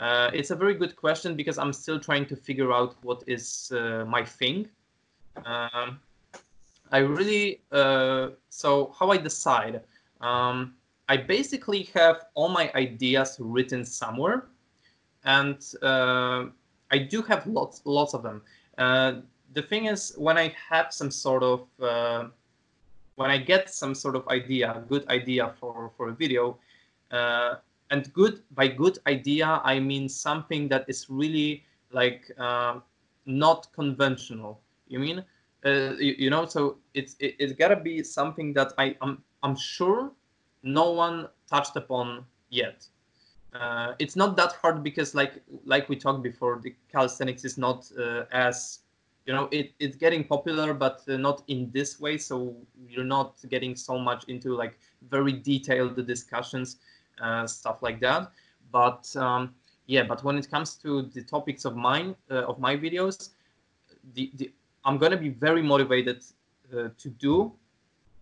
Uh, 0.00 0.31
it's 0.33 0.50
a 0.50 0.57
very 0.57 0.75
good 0.75 0.97
question 0.97 1.37
because 1.37 1.59
I'm 1.59 1.73
still 1.73 2.00
trying 2.00 2.26
to 2.26 2.37
figure 2.37 2.73
out 2.73 2.97
what 3.03 3.23
is 3.26 3.71
uh, 3.73 4.05
my 4.07 4.25
thing. 4.25 4.69
Um, 5.45 6.00
I 6.91 6.99
really, 6.99 7.61
uh, 7.71 8.31
so 8.49 8.95
how 8.99 9.11
I 9.11 9.19
decide, 9.19 9.83
um, 10.21 10.75
I 11.09 11.17
basically 11.17 11.85
have 11.95 12.25
all 12.35 12.49
my 12.49 12.73
ideas 12.75 13.37
written 13.38 13.85
somewhere 13.85 14.47
and 15.25 15.62
uh, 15.83 16.47
I 16.91 16.99
do 16.99 17.23
have 17.23 17.47
lots, 17.47 17.83
lots 17.85 18.14
of 18.14 18.23
them. 18.23 18.43
Uh, 18.79 19.12
the 19.53 19.62
thing 19.62 19.87
is 19.87 20.14
when 20.17 20.38
I 20.38 20.55
have 20.71 20.93
some 20.93 21.11
sort 21.11 21.43
of, 21.43 21.67
uh, 21.81 22.29
when 23.16 23.30
I 23.30 23.38
get 23.38 23.71
some 23.71 23.94
sort 23.94 24.16
of 24.16 24.26
idea, 24.28 24.85
good 24.88 25.06
idea 25.09 25.54
for, 25.61 25.92
for 25.97 26.09
a 26.09 26.14
video, 26.14 26.59
and 27.90 28.12
good 28.12 28.42
by 28.52 28.66
good 28.66 28.99
idea 29.06 29.61
i 29.64 29.78
mean 29.78 30.09
something 30.09 30.68
that 30.68 30.85
is 30.88 31.06
really 31.09 31.64
like 31.92 32.30
uh, 32.38 32.80
not 33.26 33.68
conventional. 33.73 34.61
You 34.88 34.99
mean? 34.99 35.25
Uh, 35.64 35.94
you, 35.99 36.14
you, 36.18 36.30
know 36.30 36.44
so 36.44 36.76
it's 36.92 37.14
it, 37.21 37.37
it's 37.38 37.52
gotta 37.54 37.76
be 37.76 38.02
something 38.02 38.52
that 38.52 38.73
i 38.76 38.94
i'm, 39.00 39.23
I'm 39.42 39.56
sure 39.56 40.12
no 40.62 40.90
one 40.90 41.28
touched 41.49 41.76
upon 41.76 42.26
yet. 42.50 42.87
Uh, 43.54 43.94
it's 43.99 44.16
not 44.16 44.37
that 44.37 44.52
hard 44.61 44.83
because 44.83 45.14
like 45.14 45.42
like 45.64 45.88
we 45.88 45.97
talked 45.97 46.23
before 46.23 46.61
the 46.62 46.75
calisthenics 46.92 47.44
is 47.44 47.56
not 47.56 47.90
uh, 47.99 48.25
as 48.33 48.80
you 49.26 49.33
know 49.33 49.49
it, 49.50 49.73
it's 49.78 49.97
getting 49.97 50.23
popular 50.25 50.75
but 50.75 51.02
uh, 51.09 51.16
not 51.16 51.43
in 51.49 51.71
this 51.73 51.99
way 51.99 52.19
so 52.19 52.54
you're 52.88 53.04
not 53.04 53.37
getting 53.49 53.75
so 53.75 53.99
much 53.99 54.25
into 54.25 54.54
like 54.54 54.78
very 55.11 55.33
detailed 55.33 56.07
discussions 56.07 56.76
uh, 57.21 57.47
stuff 57.47 57.83
like 57.83 58.00
that. 58.00 58.31
But 58.73 59.14
um, 59.16 59.54
yeah, 59.87 60.02
but 60.02 60.25
when 60.25 60.37
it 60.37 60.50
comes 60.50 60.75
to 60.76 61.02
the 61.02 61.23
topics 61.23 61.64
of 61.64 61.76
mine 61.76 62.16
uh, 62.31 62.43
of 62.45 62.59
my 62.59 62.76
videos, 62.76 63.31
the, 64.14 64.31
the 64.35 64.52
I'm 64.85 64.99
gonna 64.99 65.16
be 65.16 65.28
very 65.28 65.62
motivated 65.62 66.25
uh, 66.73 66.88
to 66.97 67.09
do 67.09 67.52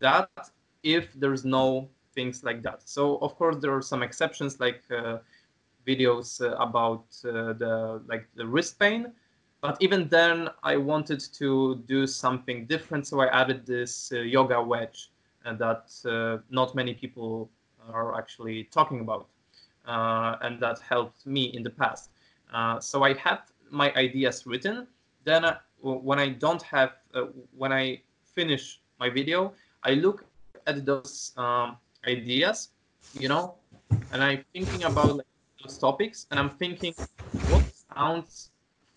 that 0.01 0.29
if 0.83 1.13
there's 1.15 1.45
no 1.45 1.89
things 2.15 2.45
like 2.45 2.63
that. 2.63 2.83
So 2.89 3.17
of 3.19 3.37
course 3.37 3.57
there 3.61 3.75
are 3.75 3.83
some 3.83 4.03
exceptions 4.03 4.61
like 4.61 4.83
uh, 4.91 5.19
videos 5.87 6.41
uh, 6.41 6.57
about 6.57 7.05
the 7.23 8.03
like 8.07 8.29
the 8.35 8.47
wrist 8.47 8.79
pain, 8.79 9.13
but 9.63 9.79
even 9.81 10.09
then 10.09 10.51
I 10.63 10.77
wanted 10.77 11.21
to 11.35 11.77
do 11.87 12.07
something 12.07 12.67
different, 12.67 13.07
so 13.07 13.21
I 13.21 13.29
added 13.29 13.65
this 13.65 14.13
yoga 14.13 14.61
wedge, 14.61 15.11
and 15.45 15.59
that 15.61 15.91
not 16.51 16.75
many 16.75 16.93
people 16.93 17.49
are 17.91 18.17
actually 18.19 18.65
talking 18.65 19.01
about. 19.01 19.29
Uh, 19.87 20.37
and 20.43 20.61
that 20.61 20.79
helped 20.79 21.27
me 21.27 21.45
in 21.55 21.63
the 21.63 21.71
past. 21.71 22.11
Uh, 22.53 22.79
so 22.79 23.03
I 23.03 23.15
had 23.15 23.39
my 23.71 23.93
ideas 23.95 24.47
written. 24.47 24.87
Then 25.25 25.45
uh, 25.45 25.57
when 25.81 26.19
I 26.21 26.29
don't 26.29 26.63
have, 26.63 26.93
uh, 27.15 27.27
when 27.57 27.73
I 27.73 28.03
finish 28.25 28.81
my 29.01 29.11
video, 29.11 29.55
I 29.83 29.95
look 29.95 30.25
at 30.69 30.87
those 30.87 31.33
um, 31.37 31.79
ideas, 32.07 32.69
you 33.19 33.29
know, 33.29 33.57
and 34.13 34.23
I'm 34.23 34.45
thinking 34.53 34.85
about 34.85 35.17
like, 35.17 35.27
those 35.63 35.79
topics, 35.79 36.27
and 36.31 36.39
I'm 36.39 36.51
thinking, 36.51 36.95
what 37.51 37.65
sounds 37.93 38.52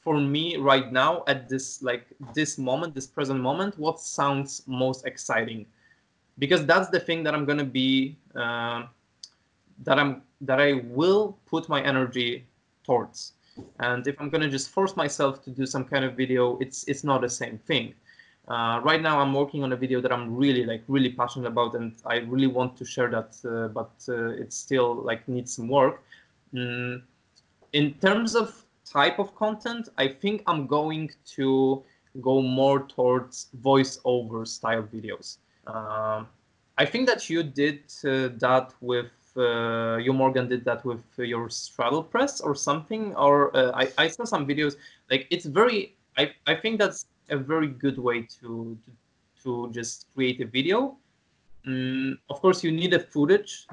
for 0.06 0.22
me 0.22 0.56
right 0.56 0.94
now 0.94 1.24
at 1.28 1.50
this 1.50 1.84
like 1.84 2.06
this 2.34 2.58
moment, 2.58 2.96
this 2.96 3.08
present 3.08 3.42
moment, 3.42 3.78
what 3.78 4.00
sounds 4.00 4.64
most 4.68 5.06
exciting? 5.06 5.66
because 6.38 6.66
that's 6.66 6.90
the 6.90 7.00
thing 7.00 7.24
that 7.24 7.34
I'm 7.34 7.46
gonna 7.46 7.64
be 7.64 8.18
uh, 8.36 8.84
that 9.84 10.00
I'm 10.00 10.22
that 10.42 10.60
I 10.60 10.84
will 10.90 11.38
put 11.46 11.70
my 11.70 11.82
energy 11.82 12.46
towards. 12.84 13.34
And 13.80 14.06
if 14.06 14.20
I'm 14.20 14.30
gonna 14.30 14.50
just 14.50 14.70
force 14.70 14.96
myself 14.96 15.42
to 15.44 15.50
do 15.50 15.66
some 15.66 15.86
kind 15.86 16.04
of 16.04 16.16
video, 16.16 16.58
it's 16.60 16.84
it's 16.88 17.04
not 17.04 17.22
the 17.22 17.30
same 17.30 17.58
thing. 17.58 17.94
Uh, 18.48 18.80
right 18.84 19.02
now, 19.02 19.20
I'm 19.20 19.34
working 19.34 19.64
on 19.64 19.74
a 19.74 19.76
video 19.76 20.02
that 20.02 20.12
I'm 20.12 20.36
really 20.36 20.66
like 20.66 20.84
really 20.88 21.12
passionate 21.12 21.48
about, 21.48 21.74
and 21.76 21.94
I 22.06 22.18
really 22.18 22.48
want 22.48 22.78
to 22.78 22.86
share 22.86 23.10
that, 23.10 23.36
uh, 23.46 23.70
but 23.70 23.92
uh, 24.10 24.42
it 24.42 24.54
still 24.54 24.96
like 24.96 25.28
needs 25.28 25.56
some 25.56 25.68
work. 25.68 26.04
Mm, 26.54 27.02
in 27.74 27.94
terms 27.96 28.36
of 28.36 28.65
type 28.86 29.20
of 29.20 29.36
content, 29.36 29.90
I 29.98 30.08
think 30.08 30.44
I'm 30.48 30.68
going 30.68 31.12
to 31.36 31.84
go 32.22 32.42
more 32.42 32.88
towards 32.88 33.48
voiceover 33.62 34.48
style 34.48 34.84
videos. 34.84 35.38
Um, 35.68 36.28
I 36.78 36.86
think 36.86 37.08
that 37.08 37.30
you 37.30 37.44
did 37.44 37.84
uh, 38.04 38.30
that 38.40 38.74
with 38.82 39.12
uh, 39.38 39.98
you 39.98 40.14
Morgan 40.14 40.48
did 40.48 40.64
that 40.66 40.86
with 40.86 41.04
your 41.18 41.50
straddle 41.50 42.04
press 42.04 42.40
or 42.40 42.56
something 42.56 43.14
or 43.16 43.56
uh, 43.56 43.72
I, 43.74 43.92
I 43.98 44.08
saw 44.08 44.24
some 44.24 44.48
videos 44.48 44.76
like 45.10 45.28
it's 45.30 45.46
very 45.46 45.96
I, 46.18 46.32
I 46.48 46.56
think 46.56 46.80
that's 46.80 47.06
a 47.30 47.38
very 47.38 47.68
good 47.68 47.98
way 47.98 48.22
to 48.40 48.78
to, 48.86 48.92
to 49.44 49.72
just 49.74 50.08
create 50.16 50.40
a 50.42 50.46
video 50.46 50.98
mm, 51.68 52.18
of 52.30 52.40
course 52.40 52.64
you 52.64 52.72
need 52.72 52.94
a 52.94 53.00
footage 53.00 53.68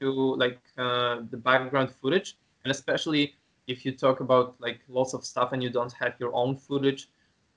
to 0.00 0.34
like 0.36 0.60
uh, 0.78 1.20
the 1.30 1.36
background 1.36 1.90
footage 2.00 2.36
and 2.64 2.70
especially 2.70 3.34
if 3.68 3.84
you 3.84 3.92
talk 3.92 4.20
about 4.20 4.56
like 4.60 4.80
lots 4.88 5.14
of 5.14 5.24
stuff 5.24 5.52
and 5.52 5.62
you 5.62 5.70
don't 5.70 5.92
have 5.92 6.14
your 6.18 6.34
own 6.34 6.56
footage 6.56 7.08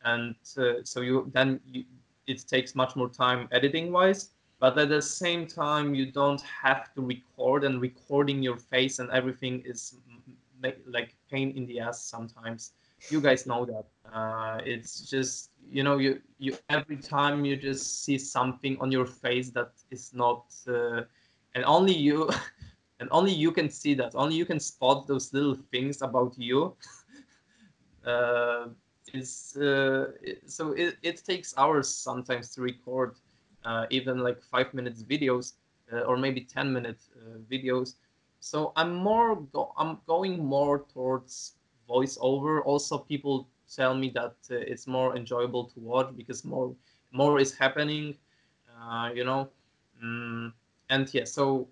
and 0.04 0.36
uh, 0.58 0.74
so 0.84 1.02
you 1.02 1.30
then 1.34 1.60
you, 1.66 1.84
it 2.28 2.46
takes 2.48 2.76
much 2.76 2.96
more 2.96 3.10
time 3.10 3.48
editing 3.52 3.92
wise 3.92 4.30
but 4.60 4.78
at 4.78 4.90
the 4.90 5.02
same 5.02 5.48
time 5.48 5.96
you 5.96 6.12
don't 6.12 6.42
have 6.42 6.94
to 6.94 7.02
record 7.02 7.64
and 7.64 7.82
recording 7.82 8.44
your 8.44 8.58
face 8.58 9.00
and 9.00 9.10
everything 9.10 9.64
is 9.66 9.96
like 10.88 11.16
pain 11.30 11.52
in 11.56 11.66
the 11.66 11.80
ass 11.80 12.04
sometimes. 12.04 12.74
You 13.10 13.20
guys 13.20 13.48
know 13.48 13.66
that. 13.66 13.86
Uh, 14.14 14.62
it's 14.64 15.10
just 15.10 15.50
you 15.70 15.84
know 15.84 15.98
you 15.98 16.22
you 16.38 16.56
every 16.70 16.98
time 16.98 17.46
you 17.46 17.56
just 17.56 18.04
see 18.04 18.18
something 18.18 18.78
on 18.80 18.92
your 18.92 19.06
face 19.06 19.50
that 19.52 19.72
is 19.90 20.14
not 20.14 20.46
uh, 20.68 21.02
and 21.56 21.66
only 21.66 21.94
you 21.94 22.30
and 23.02 23.10
only 23.12 23.34
you 23.34 23.52
can 23.52 23.70
see 23.70 23.96
that. 23.96 24.16
Only 24.16 24.36
you 24.36 24.46
can 24.46 24.60
spot 24.60 25.08
those 25.08 25.34
little 25.34 25.56
things 25.72 26.02
about 26.02 26.36
you. 26.38 26.76
Uh, 28.06 28.70
uh, 29.14 30.06
so 30.48 30.72
it, 30.72 30.98
it 31.04 31.24
takes 31.24 31.56
hours 31.58 31.88
sometimes 31.88 32.50
to 32.56 32.62
record 32.62 33.16
uh, 33.64 33.86
even 33.92 34.20
like 34.20 34.42
five 34.42 34.74
minutes 34.74 35.04
videos 35.04 35.54
uh, 35.94 36.00
or 36.02 36.18
maybe 36.18 36.42
10 36.42 36.74
minute 36.74 37.00
uh, 37.16 37.38
videos. 37.52 37.96
So 38.40 38.74
i'm 38.76 38.96
more 38.96 39.36
go 39.54 39.72
i'm 39.78 40.00
going 40.08 40.44
more 40.44 40.86
towards 40.94 41.58
voiceover. 41.88 42.62
Also 42.66 42.98
people 42.98 43.48
tell 43.72 43.94
me 43.94 44.10
that 44.16 44.36
uh, 44.50 44.56
it's 44.56 44.88
more 44.88 45.16
enjoyable 45.16 45.66
to 45.66 45.80
watch 45.80 46.16
because 46.16 46.44
more 46.44 46.74
more 47.12 47.40
is 47.40 47.54
happening 47.54 48.16
uh, 48.82 49.10
you 49.14 49.24
know? 49.24 49.50
Mm, 50.04 50.54
and 50.90 51.14
yeah 51.14 51.26
so 51.26 51.68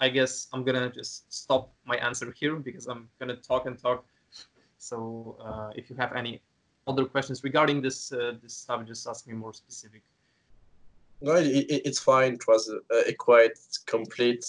i 0.00 0.08
guess 0.08 0.48
i'm 0.52 0.62
gonna 0.64 0.90
just 0.90 1.32
stop 1.32 1.72
my 1.84 1.96
answer 1.96 2.32
here 2.40 2.56
because 2.56 2.86
i'm 2.86 3.08
gonna 3.18 3.36
talk 3.36 3.66
and 3.66 3.78
talk 3.78 4.04
so 4.78 5.36
uh, 5.40 5.70
if 5.74 5.90
you 5.90 5.96
have 5.96 6.12
any 6.14 6.42
other 6.86 7.04
questions 7.04 7.42
regarding 7.42 7.82
this 7.82 8.12
uh, 8.12 8.34
this 8.42 8.54
stuff, 8.54 8.86
just 8.86 9.06
ask 9.06 9.26
me 9.26 9.34
more 9.34 9.52
specific. 9.52 10.02
No, 11.20 11.34
it, 11.34 11.66
it's 11.68 11.98
fine. 11.98 12.34
It 12.34 12.46
was 12.46 12.68
a, 12.68 13.08
a 13.08 13.14
quite 13.14 13.58
complete 13.86 14.44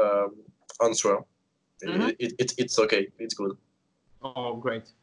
um, 0.00 0.36
answer. 0.82 1.16
Mm 1.82 2.00
-hmm. 2.00 2.14
it, 2.18 2.32
it, 2.38 2.54
it's 2.56 2.78
okay. 2.78 3.12
It's 3.18 3.34
good. 3.34 3.56
Oh, 4.22 4.56
great. 4.56 4.94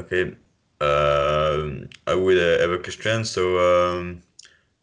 Okay. 0.00 0.36
Uh, 0.80 1.86
I 2.06 2.14
will 2.14 2.40
uh, 2.40 2.60
have 2.62 2.72
a 2.74 2.82
question. 2.82 3.24
So 3.24 3.42
um, 3.68 4.22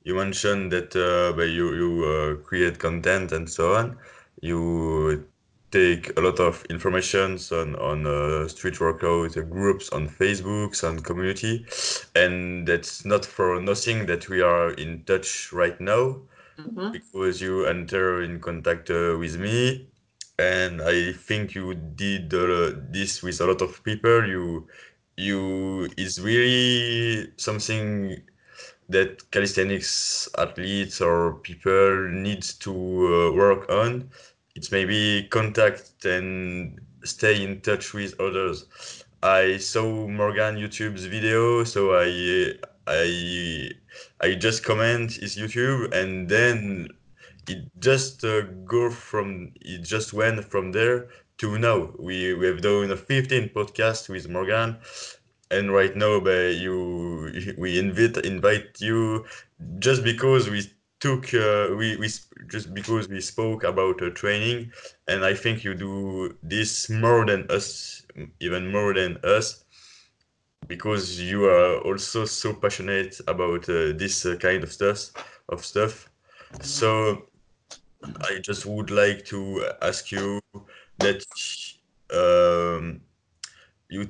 you 0.08 0.16
mentioned 0.16 0.72
that 0.72 0.96
uh, 0.96 1.36
you 1.44 1.76
you 1.82 1.92
uh, 2.06 2.48
create 2.48 2.80
content 2.80 3.34
and 3.34 3.50
so 3.50 3.76
on. 3.76 3.98
You 4.42 5.28
take 5.70 6.18
a 6.18 6.22
lot 6.22 6.40
of 6.40 6.64
information 6.70 7.38
on 7.52 7.76
on 7.76 8.08
uh, 8.08 8.48
street 8.48 8.80
workout 8.80 9.34
groups 9.50 9.90
on 9.90 10.08
Facebook, 10.08 10.82
on 10.88 11.02
community, 11.02 11.66
and 12.16 12.66
that's 12.66 13.04
not 13.04 13.26
for 13.26 13.60
nothing 13.60 14.06
that 14.06 14.30
we 14.30 14.42
are 14.42 14.72
in 14.84 15.04
touch 15.04 15.52
right 15.52 15.80
now, 15.82 16.22
mm-hmm. 16.58 16.92
because 16.94 17.42
you 17.42 17.66
enter 17.66 18.22
in 18.24 18.40
contact 18.40 18.90
uh, 18.90 19.18
with 19.20 19.36
me, 19.38 19.90
and 20.40 20.82
I 20.82 21.12
think 21.12 21.54
you 21.54 21.76
did 21.76 22.34
uh, 22.34 22.72
this 22.96 23.22
with 23.22 23.42
a 23.42 23.46
lot 23.46 23.62
of 23.62 23.84
people. 23.84 24.26
You 24.26 24.68
you 25.18 25.90
is 25.98 26.22
really 26.22 27.34
something 27.36 28.24
that 28.90 29.30
calisthenics 29.32 30.30
athletes 30.38 31.02
or 31.02 31.34
people 31.44 32.10
need 32.10 32.42
to 32.42 32.72
uh, 32.72 33.32
work 33.34 33.70
on. 33.70 34.10
It's 34.56 34.72
maybe 34.72 35.28
contact 35.30 36.06
and 36.06 36.80
stay 37.04 37.44
in 37.44 37.62
touch 37.62 37.94
with 37.94 38.20
others. 38.20 39.04
I 39.24 39.58
saw 39.58 40.08
Morgan 40.08 40.56
YouTube's 40.56 41.06
video, 41.06 41.64
so 41.64 41.96
I 41.96 42.54
I 42.88 43.72
I 44.22 44.36
just 44.36 44.64
comment 44.64 45.12
his 45.14 45.36
YouTube, 45.38 45.92
and 45.94 46.30
then 46.30 46.90
it 47.48 47.66
just 47.80 48.24
uh, 48.24 48.42
go 48.66 48.90
from 48.90 49.52
it 49.62 49.84
just 49.84 50.14
went 50.14 50.44
from 50.46 50.72
there 50.72 51.08
to 51.40 51.58
now. 51.58 51.92
We 52.00 52.34
we 52.36 52.48
have 52.48 52.62
done 52.62 52.92
a 52.92 52.98
15 52.98 53.50
podcast 53.50 54.10
with 54.10 54.30
Morgan, 54.30 54.78
and 55.52 55.74
right 55.74 55.96
now, 55.96 56.20
but 56.20 56.56
you 56.56 57.56
we 57.58 57.80
invite 57.80 58.18
invite 58.26 58.80
you 58.80 59.26
just 59.80 60.04
because 60.04 60.50
we 60.50 60.62
took 61.00 61.34
uh, 61.34 61.70
we 61.78 61.96
we 61.98 62.10
just 62.48 62.74
because 62.74 63.08
we 63.08 63.22
spoke 63.22 63.64
about 63.64 64.02
uh, 64.02 64.10
training, 64.10 64.72
and 65.08 65.24
I 65.24 65.34
think 65.34 65.64
you 65.64 65.74
do 65.74 66.36
this 66.44 66.90
more 66.90 67.26
than 67.26 67.50
us, 67.50 68.06
even 68.40 68.72
more 68.72 68.94
than 68.94 69.18
us, 69.24 69.64
because 70.68 71.20
you 71.20 71.46
are 71.46 71.78
also 71.80 72.26
so 72.26 72.54
passionate 72.54 73.20
about 73.28 73.70
uh, 73.70 73.94
this 73.96 74.26
uh, 74.26 74.36
kind 74.36 74.64
of 74.64 74.72
stuff 74.72 75.12
of 75.50 75.64
stuff. 75.64 76.10
So 76.62 77.24
I 78.22 78.40
just 78.42 78.66
would 78.66 78.90
like 78.90 79.26
to 79.26 79.66
ask 79.82 80.12
you 80.12 80.42
that 81.00 81.24
um, 82.14 83.02
you 83.90 84.10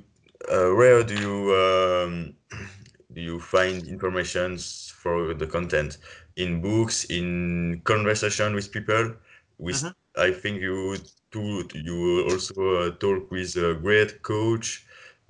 uh, 0.51 0.69
where 0.75 1.03
do 1.03 1.15
you 1.15 1.35
um, 1.55 2.33
do 3.13 3.21
you 3.21 3.39
find 3.39 3.87
informations 3.87 4.93
for 4.97 5.33
the 5.33 5.47
content 5.47 5.97
in 6.35 6.61
books 6.61 7.05
in 7.05 7.81
conversation 7.83 8.53
with 8.55 8.71
people 8.71 9.13
with 9.57 9.83
Mhm. 9.83 9.93
i 10.17 10.31
think 10.31 10.61
you 10.61 10.97
too 11.31 11.63
you 11.73 12.23
also 12.29 12.53
uh, 12.81 12.89
talk 13.03 13.29
with 13.31 13.55
a 13.57 13.73
great 13.75 14.21
coach 14.21 14.85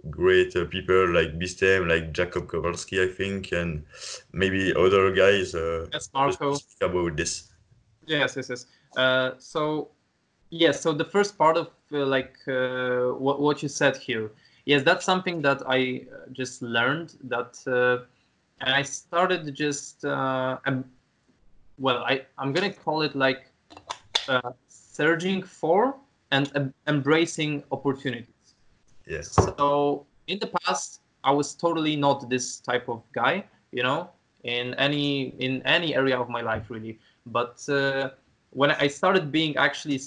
great 0.10 0.56
uh, 0.56 0.66
people 0.66 1.10
like 1.14 1.38
bistem 1.40 1.88
like 1.88 2.12
jacob 2.14 2.48
kowalski 2.48 3.02
i 3.02 3.08
think 3.08 3.52
and 3.52 3.84
maybe 4.32 4.74
other 4.76 5.12
guys 5.12 5.56
uh, 5.56 5.88
Yes, 5.94 6.10
Marco. 6.14 6.54
speak 6.54 6.82
about 6.90 7.16
this 7.18 7.50
Yes, 8.06 8.36
yes, 8.36 8.50
yes. 8.50 8.66
Uh, 8.96 9.32
so, 9.38 9.90
yes. 10.50 10.82
So 10.82 10.94
the 10.94 11.06
first 11.06 11.38
part 11.38 11.58
of 11.58 11.68
uh, 11.92 12.06
like 12.06 12.36
uh, 12.48 13.14
what 13.18 13.40
what 13.42 13.62
you 13.64 13.70
said 13.70 13.98
here, 13.98 14.32
yes, 14.68 14.84
that's 14.84 15.06
something 15.06 15.42
that 15.44 15.64
I 15.68 16.08
uh, 16.14 16.30
just 16.34 16.64
learned 16.64 17.18
that, 17.26 17.58
uh, 17.68 18.06
and 18.62 18.76
I 18.76 18.84
started 18.84 19.56
just, 19.56 20.06
uh, 20.06 20.60
well, 21.80 22.04
I 22.04 22.26
I'm 22.38 22.54
gonna 22.54 22.74
call 22.74 23.02
it 23.04 23.16
like 23.16 23.52
uh, 24.28 24.52
searching 24.68 25.44
for 25.44 25.96
and 26.32 26.52
em- 26.56 26.74
embracing 26.88 27.64
opportunities. 27.72 28.56
yes 29.08 29.54
So 29.56 30.06
in 30.28 30.40
the 30.40 30.48
past, 30.64 31.02
I 31.24 31.32
was 31.32 31.56
totally 31.56 31.96
not 31.96 32.30
this 32.30 32.60
type 32.60 32.90
of 32.90 33.04
guy, 33.14 33.46
you 33.72 33.84
know, 33.84 34.10
in 34.44 34.74
any 34.76 35.30
in 35.40 35.62
any 35.66 35.96
area 35.96 36.20
of 36.20 36.30
my 36.30 36.42
life 36.42 36.70
really. 36.70 37.00
But 37.26 37.68
uh, 37.70 38.12
when 38.52 38.72
I 38.72 38.88
started 38.88 39.32
being 39.32 39.58
actually 39.58 40.00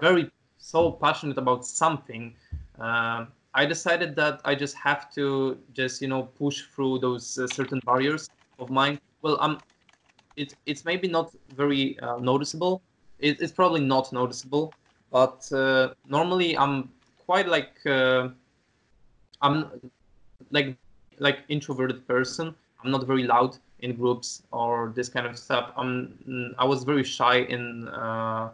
very 0.00 0.30
so 0.58 0.92
passionate 0.92 1.38
about 1.38 1.64
something, 1.66 2.34
um 2.78 3.28
I 3.56 3.64
decided 3.64 4.14
that 4.16 4.42
I 4.44 4.54
just 4.54 4.76
have 4.76 5.10
to 5.14 5.58
just 5.72 6.02
you 6.02 6.08
know 6.08 6.24
push 6.24 6.62
through 6.72 6.98
those 6.98 7.38
uh, 7.38 7.46
certain 7.46 7.80
barriers 7.86 8.28
of 8.58 8.70
mine. 8.70 9.00
Well, 9.22 9.38
I'm 9.40 9.58
it, 10.36 10.54
it's 10.66 10.84
maybe 10.84 11.08
not 11.08 11.34
very 11.56 11.98
uh, 12.00 12.18
noticeable. 12.18 12.82
It, 13.18 13.40
it's 13.40 13.52
probably 13.52 13.80
not 13.80 14.12
noticeable, 14.12 14.74
but 15.10 15.50
uh, 15.52 15.94
normally 16.06 16.56
I'm 16.58 16.90
quite 17.16 17.48
like 17.48 17.74
uh, 17.86 18.28
I'm 19.40 19.70
like 20.50 20.76
like 21.18 21.38
introverted 21.48 22.06
person. 22.06 22.54
I'm 22.84 22.90
not 22.90 23.06
very 23.06 23.22
loud 23.22 23.56
in 23.80 23.96
groups 23.96 24.42
or 24.52 24.92
this 24.94 25.08
kind 25.08 25.26
of 25.26 25.38
stuff. 25.38 25.72
I'm 25.78 26.54
I 26.58 26.66
was 26.66 26.84
very 26.84 27.04
shy 27.04 27.38
in 27.38 27.88
uh, 27.88 28.50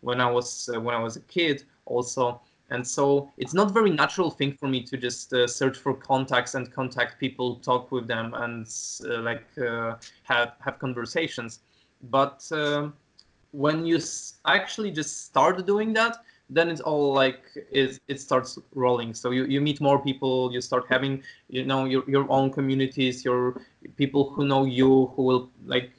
when 0.00 0.20
I 0.20 0.30
was 0.30 0.70
uh, 0.72 0.80
when 0.80 0.94
I 0.94 1.00
was 1.00 1.16
a 1.16 1.20
kid 1.22 1.64
also, 1.86 2.40
and 2.70 2.86
so 2.86 3.30
it's 3.36 3.54
not 3.54 3.72
very 3.72 3.90
natural 3.90 4.30
thing 4.30 4.52
for 4.52 4.68
me 4.68 4.82
to 4.82 4.96
just 4.96 5.32
uh, 5.32 5.46
search 5.46 5.76
for 5.76 5.94
contacts 5.94 6.54
and 6.54 6.72
contact 6.72 7.20
people, 7.20 7.56
talk 7.56 7.92
with 7.92 8.06
them, 8.06 8.34
and 8.34 8.66
uh, 9.08 9.20
like 9.20 9.46
uh, 9.58 9.96
have 10.22 10.52
have 10.60 10.78
conversations. 10.78 11.60
But 12.10 12.50
um 12.52 12.94
when 13.54 13.86
you 13.86 14.00
actually 14.46 14.90
just 14.90 15.26
start 15.26 15.64
doing 15.64 15.92
that 15.92 16.18
then 16.50 16.68
it's 16.68 16.80
all 16.80 17.12
like 17.14 17.42
it, 17.70 17.98
it 18.08 18.20
starts 18.20 18.58
rolling. 18.74 19.14
So 19.14 19.30
you, 19.30 19.44
you 19.46 19.60
meet 19.60 19.80
more 19.80 19.98
people 20.02 20.52
you 20.52 20.60
start 20.60 20.84
having 20.88 21.22
you 21.48 21.64
know 21.64 21.84
your, 21.84 22.02
your 22.08 22.30
own 22.30 22.52
communities 22.52 23.24
your 23.24 23.62
people 23.96 24.30
who 24.30 24.44
know 24.46 24.64
you 24.64 25.06
who 25.14 25.22
will 25.22 25.50
like 25.64 25.92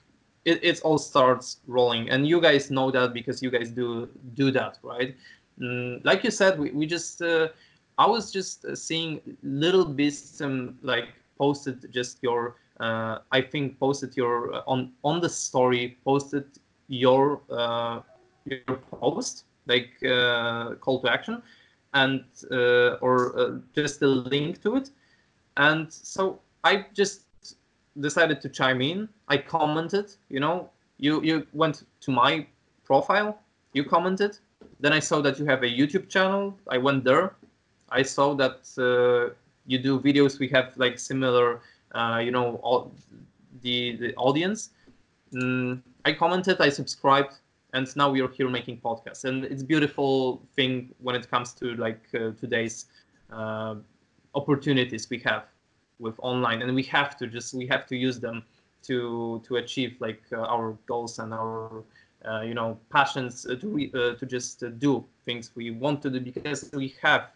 it, 0.44 0.64
it 0.64 0.82
all 0.82 1.00
starts 1.00 1.58
rolling. 1.66 2.10
And 2.10 2.28
you 2.28 2.40
guys 2.40 2.70
know 2.70 2.92
that 2.92 3.14
because 3.14 3.42
you 3.42 3.50
guys 3.50 3.70
do 3.72 4.10
do 4.36 4.52
that 4.52 4.78
right 4.84 5.16
mm, 5.60 6.04
like 6.04 6.24
you 6.24 6.32
said 6.32 6.60
we, 6.60 6.72
we 6.72 6.86
just 6.86 7.22
uh, 7.22 7.48
i 7.98 8.06
was 8.06 8.32
just 8.32 8.66
uh, 8.66 8.76
seeing 8.76 9.22
little 9.44 9.86
bits 9.86 10.42
um, 10.42 10.78
like 10.82 11.10
posted 11.38 11.92
just 11.92 12.20
your 12.22 12.56
uh, 12.80 13.20
i 13.32 13.42
think 13.42 13.80
posted 13.80 14.16
your 14.16 14.54
uh, 14.54 14.62
on 14.68 14.92
on 15.04 15.22
the 15.22 15.30
story 15.30 15.98
posted 16.04 16.46
your 16.88 17.42
uh, 17.50 18.00
your 18.46 18.78
post 18.92 19.46
like 19.68 19.92
uh, 20.04 20.76
call 20.76 21.02
to 21.02 21.10
action 21.12 21.42
and 21.94 22.24
uh, 22.52 22.98
or 23.02 23.62
just 23.74 24.02
a 24.02 24.08
link 24.08 24.62
to 24.62 24.76
it. 24.76 24.92
And 25.58 25.92
so 25.92 26.40
i 26.64 26.86
just 26.94 27.22
decided 28.00 28.42
to 28.42 28.50
chime 28.50 28.82
in. 28.82 29.08
I 29.30 29.38
commented 29.38 30.14
you 30.30 30.40
know 30.40 30.70
you 30.98 31.22
you 31.24 31.48
went 31.54 31.84
to 32.02 32.12
my 32.12 32.46
profile 32.84 33.40
you 33.74 33.84
commented 33.84 34.38
then 34.80 34.94
i 34.94 35.00
saw 35.00 35.22
that 35.22 35.40
you 35.40 35.46
have 35.46 35.64
a 35.64 35.68
youtube 35.68 36.10
channel. 36.10 36.58
I 36.70 36.78
went 36.78 37.04
there 37.04 37.36
i 37.90 38.02
saw 38.02 38.34
that 38.36 38.60
uh, 38.78 39.34
you 39.66 39.80
do 39.80 40.00
videos 40.00 40.40
we 40.40 40.48
have 40.50 40.74
like 40.78 41.00
similar 41.00 41.62
uh, 41.94 42.20
you 42.24 42.32
know 42.32 42.60
all 42.64 42.92
the 43.62 43.96
the 43.98 44.14
audience. 44.16 44.70
Mm, 45.34 45.82
I 46.06 46.14
commented, 46.14 46.62
I 46.62 46.70
subscribed, 46.70 47.34
and 47.74 47.84
now 47.96 48.10
we 48.10 48.22
are 48.22 48.30
here 48.30 48.50
making 48.50 48.80
podcasts. 48.82 49.26
And 49.26 49.46
it's 49.46 49.64
beautiful 49.64 50.42
thing 50.56 50.94
when 51.02 51.16
it 51.16 51.30
comes 51.30 51.54
to 51.56 51.76
like 51.76 52.04
uh, 52.14 52.32
today's 52.40 52.86
uh, 53.32 53.76
opportunities 54.36 55.10
we 55.10 55.20
have 55.20 55.46
with 56.00 56.16
online, 56.20 56.62
and 56.62 56.76
we 56.76 56.84
have 56.84 57.18
to 57.18 57.28
just 57.28 57.54
we 57.54 57.66
have 57.68 57.86
to 57.88 57.96
use 57.96 58.20
them 58.20 58.44
to 58.84 59.42
to 59.48 59.56
achieve 59.58 59.96
like 60.00 60.22
uh, 60.32 60.54
our 60.54 60.78
goals 60.86 61.20
and 61.20 61.34
our 61.34 61.84
you 62.42 62.54
know 62.54 62.78
passions 62.92 63.46
uh, 63.46 63.56
to 63.56 63.90
uh, 63.94 64.16
to 64.16 64.26
just 64.26 64.64
uh, 64.64 64.70
do 64.70 65.04
things 65.26 65.52
we 65.56 65.72
want 65.72 66.02
to 66.02 66.10
do 66.10 66.20
because 66.20 66.70
we 66.74 66.96
have 67.02 67.30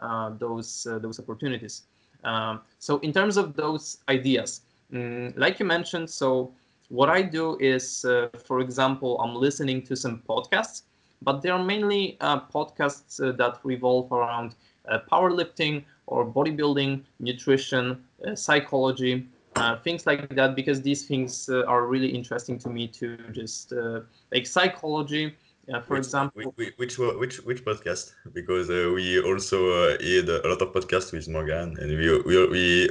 uh, 0.00 0.30
those 0.38 0.86
uh, 0.86 0.98
those 0.98 1.18
opportunities. 1.18 1.82
Um, 2.24 2.60
so 2.78 2.98
in 2.98 3.12
terms 3.12 3.36
of 3.36 3.54
those 3.54 3.98
ideas, 4.08 4.62
mm, 4.92 5.32
like 5.36 5.58
you 5.58 5.66
mentioned, 5.66 6.08
so 6.10 6.52
what 6.90 7.08
I 7.08 7.22
do 7.22 7.56
is, 7.60 8.04
uh, 8.04 8.28
for 8.44 8.60
example, 8.60 9.20
I'm 9.20 9.34
listening 9.34 9.82
to 9.82 9.96
some 9.96 10.22
podcasts, 10.28 10.82
but 11.22 11.40
they 11.40 11.48
are 11.48 11.62
mainly 11.62 12.16
uh, 12.20 12.40
podcasts 12.40 13.22
uh, 13.22 13.32
that 13.32 13.60
revolve 13.62 14.12
around 14.12 14.54
uh, 14.88 14.98
powerlifting 15.10 15.84
or 16.06 16.26
bodybuilding, 16.26 17.02
nutrition, 17.20 18.02
uh, 18.26 18.34
psychology, 18.34 19.26
uh, 19.56 19.76
things 19.76 20.06
like 20.06 20.28
that, 20.34 20.54
because 20.54 20.82
these 20.82 21.06
things 21.06 21.48
uh, 21.48 21.64
are 21.66 21.86
really 21.86 22.08
interesting 22.08 22.58
to 22.58 22.68
me 22.68 22.86
to 22.88 23.16
just 23.32 23.72
uh, 23.72 24.00
like 24.32 24.46
psychology. 24.46 25.34
Uh, 25.72 25.80
for 25.80 25.94
which, 25.94 26.06
example, 26.06 26.54
which 26.56 26.72
which 26.78 26.98
which 26.98 27.36
which 27.44 27.64
podcast 27.64 28.12
because 28.32 28.70
uh, 28.70 28.90
we 28.92 29.20
also 29.20 29.70
uh, 29.70 29.90
had 30.02 30.28
a 30.28 30.48
lot 30.48 30.60
of 30.62 30.72
podcasts 30.72 31.12
with 31.12 31.28
Morgan 31.28 31.76
and 31.78 31.90
we 31.90 32.22
we, 32.22 32.46
we 32.48 32.90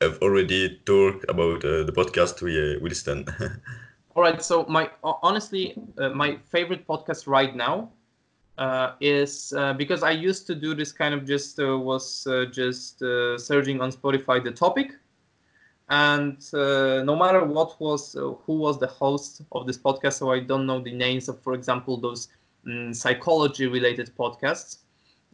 have 0.00 0.18
already 0.22 0.80
talked 0.84 1.24
about 1.28 1.64
uh, 1.64 1.82
the 1.82 1.92
podcast 1.92 2.40
we 2.42 2.52
uh, 2.54 2.78
we 2.80 2.90
listen 2.90 3.24
All 4.16 4.22
right. 4.22 4.42
So 4.42 4.66
my 4.68 4.90
honestly, 5.02 5.76
uh, 5.96 6.10
my 6.10 6.36
favorite 6.50 6.86
podcast 6.86 7.26
right 7.28 7.54
now 7.54 7.90
uh, 8.58 8.92
is 9.00 9.52
uh, 9.56 9.72
because 9.72 10.02
I 10.02 10.10
used 10.10 10.46
to 10.48 10.54
do 10.54 10.74
this 10.74 10.92
kind 10.92 11.14
of 11.14 11.24
just 11.24 11.60
uh, 11.60 11.78
was 11.78 12.26
uh, 12.26 12.46
just 12.50 13.02
uh, 13.02 13.38
searching 13.38 13.80
on 13.80 13.92
Spotify 13.92 14.42
the 14.42 14.50
topic, 14.50 14.92
and 15.90 16.38
uh, 16.54 17.02
no 17.04 17.16
matter 17.16 17.44
what 17.44 17.80
was 17.80 18.16
uh, 18.16 18.32
who 18.46 18.54
was 18.58 18.78
the 18.80 18.86
host 18.88 19.42
of 19.52 19.66
this 19.66 19.78
podcast, 19.78 20.14
so 20.14 20.32
I 20.32 20.40
don't 20.40 20.66
know 20.66 20.80
the 20.80 20.92
names 20.92 21.28
of, 21.28 21.40
for 21.42 21.54
example, 21.54 21.98
those 21.98 22.28
um, 22.66 22.94
psychology 22.94 23.66
related 23.66 24.12
podcasts. 24.18 24.78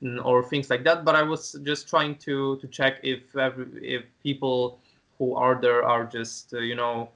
mm, 0.03 0.25
or 0.25 0.43
things 0.45 0.71
like 0.71 0.85
that. 0.85 1.05
But 1.05 1.17
I 1.17 1.23
was 1.23 1.53
just 1.65 1.89
trying 1.89 2.17
to 2.27 2.57
to 2.59 2.69
check 2.69 3.01
if 3.05 3.37
every, 3.37 3.67
if 3.97 4.05
people 4.23 4.81
who 5.19 5.35
are 5.37 5.61
there 5.61 5.85
are 5.85 6.05
just 6.07 6.55
uh, 6.55 6.59
you 6.61 6.77
know 6.77 7.11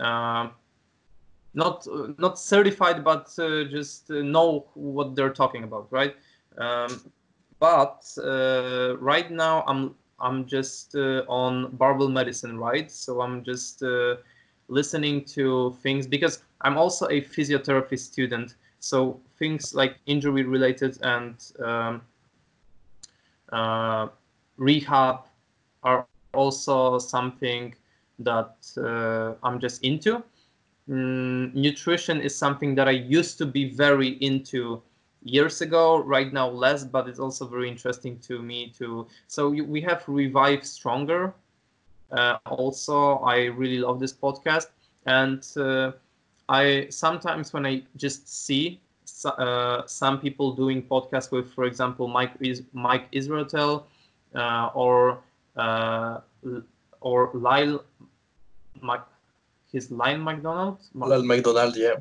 uh, 0.00 0.48
not 1.54 1.86
not 2.18 2.38
certified, 2.38 3.04
but 3.04 3.28
uh, 3.38 3.64
just 3.64 4.10
uh, 4.10 4.22
know 4.22 4.66
what 4.74 5.14
they're 5.16 5.32
talking 5.32 5.64
about, 5.64 5.88
right? 5.90 6.14
Um, 6.58 7.12
but 7.60 8.04
uh, 8.22 8.96
right 8.98 9.30
now 9.30 9.64
I'm 9.66 9.94
I'm 10.24 10.46
just 10.46 10.96
on 10.96 11.76
barbell 11.76 12.08
medicine, 12.08 12.58
right? 12.58 12.90
So 12.90 13.20
I'm 13.20 13.44
just 13.44 13.82
listening 14.68 15.24
to 15.24 15.76
things 15.82 16.06
because 16.06 16.42
I'm 16.62 16.78
also 16.78 17.06
a 17.08 17.20
physiotherapy 17.20 17.98
student. 17.98 18.54
So 18.80 19.20
things 19.38 19.74
like 19.74 19.96
injury 20.06 20.42
related 20.42 20.98
and 21.02 21.36
um, 21.62 22.02
uh, 23.52 24.08
rehab 24.56 25.20
are 25.82 26.06
also 26.32 26.98
something 26.98 27.74
that 28.18 28.56
uh, 28.76 29.34
I'm 29.46 29.60
just 29.60 29.84
into. 29.84 30.22
Mm, 30.88 31.54
nutrition 31.54 32.20
is 32.20 32.36
something 32.36 32.74
that 32.74 32.88
I 32.88 32.92
used 32.92 33.38
to 33.38 33.46
be 33.46 33.70
very 33.70 34.18
into 34.20 34.82
years 35.24 35.60
ago. 35.60 35.98
Right 35.98 36.32
now, 36.32 36.48
less, 36.48 36.84
but 36.84 37.08
it's 37.08 37.18
also 37.18 37.46
very 37.46 37.68
interesting 37.68 38.18
to 38.20 38.40
me 38.40 38.72
to 38.78 39.06
So 39.26 39.48
we 39.48 39.80
have 39.82 40.04
Revive 40.06 40.64
Stronger. 40.64 41.34
Uh, 42.12 42.38
also, 42.46 43.18
I 43.18 43.46
really 43.46 43.78
love 43.78 43.98
this 43.98 44.12
podcast, 44.12 44.68
and 45.06 45.44
uh, 45.56 45.92
I 46.48 46.86
sometimes 46.90 47.52
when 47.52 47.66
I 47.66 47.82
just 47.96 48.28
see 48.28 48.80
uh, 49.24 49.82
some 49.86 50.20
people 50.20 50.52
doing 50.52 50.82
podcasts 50.82 51.32
with, 51.32 51.52
for 51.52 51.64
example, 51.64 52.06
Mike 52.06 52.32
is 52.40 52.62
Mike 52.72 53.10
Israetel 53.12 53.84
uh, 54.34 54.70
or 54.74 55.18
uh, 55.56 56.20
or 57.00 57.30
Lyle 57.34 57.84
Mike 58.80 59.02
his 59.72 59.90
line 59.90 60.22
McDonald. 60.22 60.78
Lyle 60.94 61.24
McDonald, 61.24 61.76
yeah. 61.76 61.96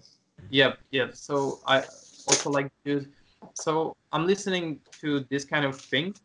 Yeah, 0.51 0.73
yeah. 0.91 1.07
So 1.13 1.59
I 1.65 1.83
also 2.27 2.49
like 2.49 2.71
to. 2.86 3.05
So 3.53 3.95
I'm 4.12 4.25
listening 4.25 4.79
to 5.01 5.25
this 5.29 5.45
kind 5.45 5.65
of 5.65 5.79
thing. 5.79 6.15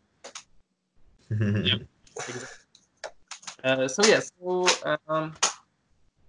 yeah. 1.31 1.75
Uh, 3.65 3.89
so 3.89 4.05
yes, 4.05 4.31
yeah, 4.41 4.67
so 4.67 4.99
um, 5.09 5.35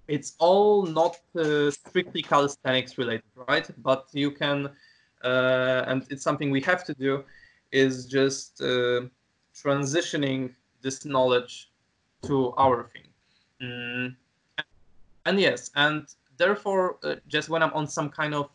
it's 0.07 0.35
all 0.39 0.83
not 0.83 1.17
uh, 1.37 1.69
strictly 1.69 2.21
calisthenics 2.21 2.97
related, 2.97 3.23
right? 3.47 3.69
But 3.83 4.07
you 4.13 4.31
can, 4.31 4.69
uh, 5.23 5.83
and 5.87 6.05
it's 6.09 6.23
something 6.23 6.49
we 6.49 6.61
have 6.61 6.83
to 6.85 6.93
do, 6.95 7.23
is 7.71 8.07
just 8.07 8.61
uh, 8.61 9.01
transitioning 9.53 10.55
this 10.81 11.05
knowledge 11.05 11.71
to 12.23 12.53
our 12.57 12.89
thing. 12.91 13.07
Mm, 13.61 14.15
and 15.25 15.39
yes, 15.39 15.69
and 15.75 16.07
therefore, 16.37 16.97
uh, 17.03 17.15
just 17.27 17.49
when 17.49 17.61
I'm 17.61 17.73
on 17.73 17.87
some 17.87 18.09
kind 18.09 18.33
of 18.33 18.49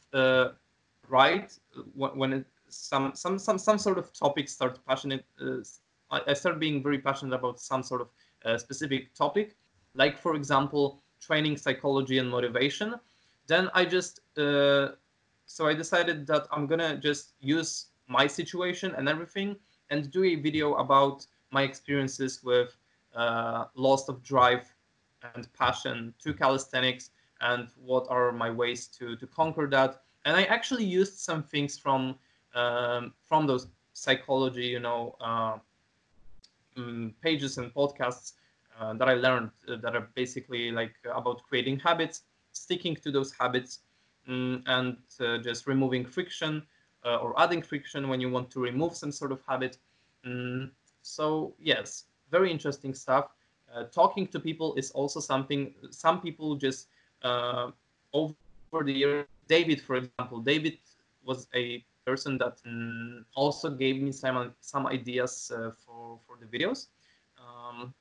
ride, 1.18 1.50
when 1.94 2.32
it, 2.32 2.46
some 2.68 3.12
some 3.14 3.38
some 3.38 3.58
some 3.58 3.78
sort 3.78 3.98
of 3.98 4.12
topic 4.12 4.48
start 4.48 4.78
passionate, 4.88 5.24
uh, 5.40 5.62
I, 6.10 6.18
I, 6.30 6.34
start 6.34 6.58
being 6.58 6.82
very 6.82 6.98
passionate 6.98 7.34
about 7.34 7.60
some 7.60 7.82
sort 7.82 8.00
of 8.00 8.08
uh, 8.44 8.58
specific 8.58 9.14
topic, 9.14 9.56
like 9.94 10.18
for 10.18 10.34
example, 10.34 11.02
training 11.20 11.56
psychology 11.56 12.18
and 12.18 12.28
motivation. 12.28 12.94
Then 13.46 13.70
I 13.74 13.84
just 13.84 14.20
uh, 14.38 14.88
so 15.46 15.66
I 15.66 15.74
decided 15.74 16.26
that 16.26 16.46
I'm 16.50 16.66
gonna 16.66 16.96
just 16.96 17.34
use 17.40 17.86
my 18.08 18.26
situation 18.26 18.94
and 18.96 19.08
everything 19.08 19.56
and 19.90 20.10
do 20.10 20.24
a 20.24 20.34
video 20.36 20.74
about 20.74 21.26
my 21.50 21.62
experiences 21.62 22.42
with 22.42 22.76
uh, 23.14 23.66
loss 23.74 24.08
of 24.08 24.22
drive 24.22 24.66
and 25.34 25.52
passion 25.54 26.12
to 26.22 26.34
calisthenics 26.34 27.10
and 27.40 27.68
what 27.76 28.06
are 28.08 28.32
my 28.32 28.50
ways 28.50 28.86
to 28.98 29.16
to 29.16 29.26
conquer 29.26 29.66
that 29.68 30.03
and 30.24 30.36
i 30.36 30.44
actually 30.44 30.84
used 30.84 31.18
some 31.18 31.42
things 31.42 31.78
from 31.78 32.14
um, 32.54 33.12
from 33.22 33.46
those 33.46 33.68
psychology 33.92 34.66
you 34.66 34.80
know 34.80 35.16
uh, 35.20 35.56
um, 36.76 37.14
pages 37.22 37.58
and 37.58 37.72
podcasts 37.74 38.32
uh, 38.78 38.92
that 38.94 39.08
i 39.08 39.14
learned 39.14 39.50
uh, 39.68 39.76
that 39.76 39.94
are 39.94 40.08
basically 40.14 40.70
like 40.70 40.94
about 41.14 41.42
creating 41.48 41.78
habits 41.78 42.22
sticking 42.52 42.94
to 42.94 43.10
those 43.10 43.32
habits 43.32 43.80
um, 44.28 44.62
and 44.66 44.96
uh, 45.20 45.38
just 45.38 45.66
removing 45.66 46.04
friction 46.04 46.62
uh, 47.04 47.16
or 47.16 47.38
adding 47.40 47.62
friction 47.62 48.08
when 48.08 48.20
you 48.20 48.30
want 48.30 48.50
to 48.50 48.60
remove 48.60 48.96
some 48.96 49.12
sort 49.12 49.30
of 49.30 49.42
habit. 49.46 49.76
Mm, 50.26 50.70
so 51.02 51.54
yes 51.58 52.04
very 52.30 52.50
interesting 52.50 52.94
stuff. 52.94 53.26
Uh, 53.72 53.84
talking 53.84 54.26
to 54.26 54.40
people 54.40 54.74
is 54.74 54.90
also 54.90 55.20
something 55.20 55.74
some 55.90 56.20
people 56.20 56.56
just 56.56 56.88
over 58.12 58.34
the 58.82 58.92
year 58.92 59.26
david 59.48 59.80
for 59.80 59.96
example. 59.96 60.40
David 60.40 60.78
was 61.24 61.48
a 61.54 61.84
person 62.06 62.36
that 62.38 62.58
um, 62.66 63.24
also 63.34 63.70
gave 63.70 64.00
me 64.00 64.12
some 64.12 64.52
some 64.60 64.86
ideas 64.86 65.50
uh, 65.54 65.70
for 65.84 66.18
for 66.26 66.36
the 66.40 66.46
videos. 66.46 66.88
Um, 67.38 67.94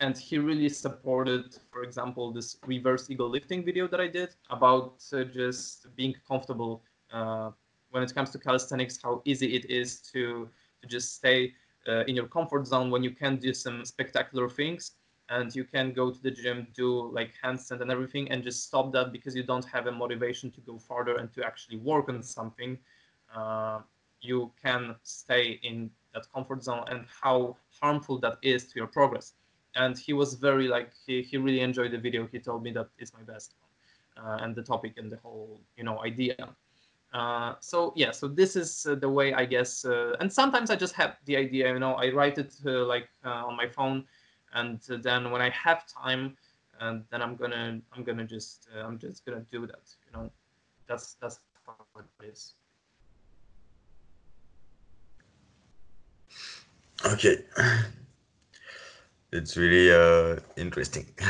and 0.00 0.16
he 0.16 0.38
really 0.38 0.68
supported 0.68 1.56
for 1.70 1.82
example 1.82 2.32
this 2.32 2.58
reverse 2.66 3.08
ego 3.10 3.26
lifting 3.26 3.64
video 3.64 3.88
that 3.88 4.00
i 4.00 4.06
did 4.06 4.34
about 4.50 5.02
uh, 5.12 5.24
just 5.24 5.86
being 5.96 6.14
comfortable 6.28 6.82
uh, 7.12 7.50
when 7.90 8.02
it 8.02 8.14
comes 8.14 8.30
to 8.30 8.38
calisthenics 8.38 8.98
how 9.02 9.22
easy 9.24 9.54
it 9.54 9.64
is 9.70 10.00
to 10.00 10.48
to 10.82 10.86
just 10.86 11.14
stay 11.14 11.52
uh, 11.88 12.04
in 12.08 12.14
your 12.14 12.26
comfort 12.26 12.66
zone 12.66 12.90
when 12.90 13.02
you 13.02 13.10
can 13.10 13.36
do 13.36 13.54
some 13.54 13.84
spectacular 13.84 14.48
things 14.48 14.92
and 15.28 15.54
you 15.54 15.64
can 15.64 15.92
go 15.92 16.10
to 16.10 16.22
the 16.22 16.30
gym 16.30 16.66
do 16.74 17.10
like 17.12 17.32
handstand 17.42 17.80
and 17.80 17.90
everything 17.90 18.30
and 18.30 18.42
just 18.42 18.64
stop 18.64 18.92
that 18.92 19.12
because 19.12 19.34
you 19.34 19.42
don't 19.42 19.64
have 19.64 19.86
a 19.86 19.92
motivation 19.92 20.50
to 20.50 20.60
go 20.60 20.78
farther 20.78 21.16
and 21.16 21.32
to 21.34 21.44
actually 21.44 21.76
work 21.78 22.08
on 22.08 22.22
something. 22.22 22.78
Uh, 23.34 23.80
you 24.20 24.50
can 24.62 24.94
stay 25.02 25.58
in 25.62 25.90
that 26.14 26.26
comfort 26.32 26.62
zone 26.62 26.84
and 26.88 27.04
how 27.22 27.56
harmful 27.80 28.18
that 28.18 28.38
is 28.42 28.64
to 28.64 28.76
your 28.76 28.86
progress. 28.86 29.34
And 29.74 29.98
he 29.98 30.12
was 30.12 30.34
very 30.34 30.68
like 30.68 30.90
he, 31.06 31.22
he 31.22 31.36
really 31.36 31.60
enjoyed 31.60 31.90
the 31.90 31.98
video. 31.98 32.28
He 32.30 32.38
told 32.38 32.62
me 32.62 32.70
that 32.72 32.88
it's 32.98 33.12
my 33.12 33.22
best 33.22 33.54
one 33.60 34.26
uh, 34.26 34.38
and 34.42 34.54
the 34.54 34.62
topic 34.62 34.94
and 34.96 35.10
the 35.10 35.18
whole 35.18 35.60
you 35.76 35.84
know 35.84 36.02
idea. 36.04 36.54
Uh, 37.12 37.54
so 37.60 37.92
yeah, 37.96 38.10
so 38.10 38.28
this 38.28 38.56
is 38.56 38.86
uh, 38.86 38.94
the 38.94 39.08
way 39.08 39.32
I 39.32 39.44
guess, 39.44 39.84
uh, 39.84 40.16
and 40.20 40.32
sometimes 40.32 40.70
I 40.70 40.76
just 40.76 40.94
have 40.94 41.16
the 41.24 41.36
idea, 41.36 41.72
you 41.72 41.78
know, 41.78 41.94
I 41.94 42.10
write 42.10 42.38
it 42.38 42.54
uh, 42.66 42.84
like 42.84 43.08
uh, 43.24 43.46
on 43.46 43.56
my 43.56 43.66
phone, 43.68 44.04
and 44.54 44.80
then 45.02 45.30
when 45.30 45.42
I 45.42 45.50
have 45.50 45.86
time, 45.86 46.36
and 46.80 47.04
then 47.10 47.22
I'm 47.22 47.36
gonna 47.36 47.80
I'm 47.92 48.04
gonna 48.04 48.24
just 48.24 48.68
I'm 48.74 48.98
just 48.98 49.24
gonna 49.24 49.44
do 49.50 49.66
that, 49.66 49.94
you 50.06 50.12
know, 50.12 50.30
that's 50.88 51.14
that's 51.20 51.40
how 51.66 51.74
it 51.98 52.24
is. 52.24 52.54
Okay, 57.04 57.44
it's 59.32 59.56
really 59.56 59.92
uh 59.92 60.40
interesting. 60.56 61.06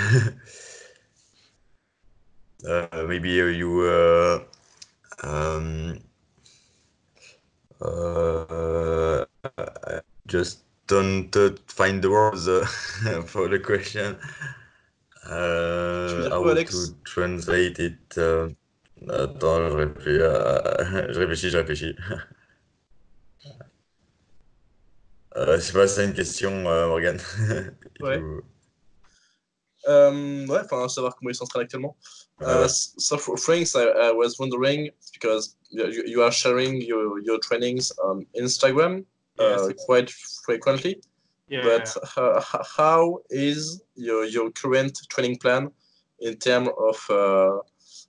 uh, 2.68 3.04
maybe 3.08 3.30
you 3.30 3.88
um, 5.22 5.98
uh, 7.80 9.24
just 10.26 10.65
don't 10.86 11.34
uh, 11.36 11.50
find 11.66 12.02
the 12.02 12.10
words 12.10 12.48
uh, 12.48 12.64
for 13.26 13.48
the 13.48 13.58
question. 13.58 14.16
Uh, 15.24 16.30
how 16.30 16.54
to 16.54 16.94
translate 17.04 17.78
it? 17.78 17.98
Uh, 18.16 18.48
attends, 19.08 19.68
je 19.70 19.76
réfléchis, 19.76 20.20
euh, 20.20 21.12
je 21.12 21.18
réfléchis, 21.18 21.50
je 21.50 21.58
réfléchis. 21.58 21.96
Euh, 25.36 25.56
je 25.56 25.60
sais 25.60 25.74
pas 25.74 25.86
si 25.86 25.96
c'est 25.96 26.04
une 26.06 26.14
question, 26.14 26.66
euh, 26.66 26.86
Morgane. 26.86 27.20
ouais. 28.00 28.22
Um, 29.86 30.48
ouais, 30.48 30.60
enfin, 30.64 30.88
savoir 30.88 31.14
comment 31.14 31.30
ils 31.30 31.34
s'entraînent 31.34 31.64
actuellement. 31.64 31.94
Uh, 32.40 32.66
so 32.68 33.18
for 33.18 33.36
things 33.36 33.76
I, 33.76 33.84
I, 33.84 34.12
was 34.12 34.38
wondering 34.38 34.90
because 35.12 35.56
you, 35.70 36.04
you 36.06 36.22
are 36.22 36.32
sharing 36.32 36.80
your, 36.80 37.20
your 37.20 37.38
trainings 37.38 37.92
on 38.02 38.24
Instagram 38.34 39.04
yes, 39.38 39.60
uh, 39.60 39.72
quite 39.86 40.10
frequently. 40.44 41.00
Yeah. 41.48 41.62
But 41.62 41.96
uh, 42.16 42.42
how 42.76 43.20
is 43.30 43.82
your, 43.94 44.24
your 44.24 44.50
current 44.50 44.98
training 45.08 45.36
plan 45.38 45.70
in 46.20 46.36
terms 46.36 46.68
of 46.78 46.96
uh, 47.10 47.58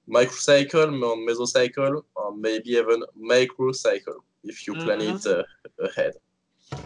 microcycle, 0.10 0.90
mesocycle, 1.28 2.04
or 2.16 2.36
maybe 2.36 2.72
even 2.72 3.04
macrocycle 3.20 4.20
if 4.44 4.66
you 4.66 4.74
plan 4.74 5.00
mm 5.00 5.08
-hmm. 5.08 5.16
it 5.16 5.26
uh, 5.26 5.86
ahead? 5.88 6.14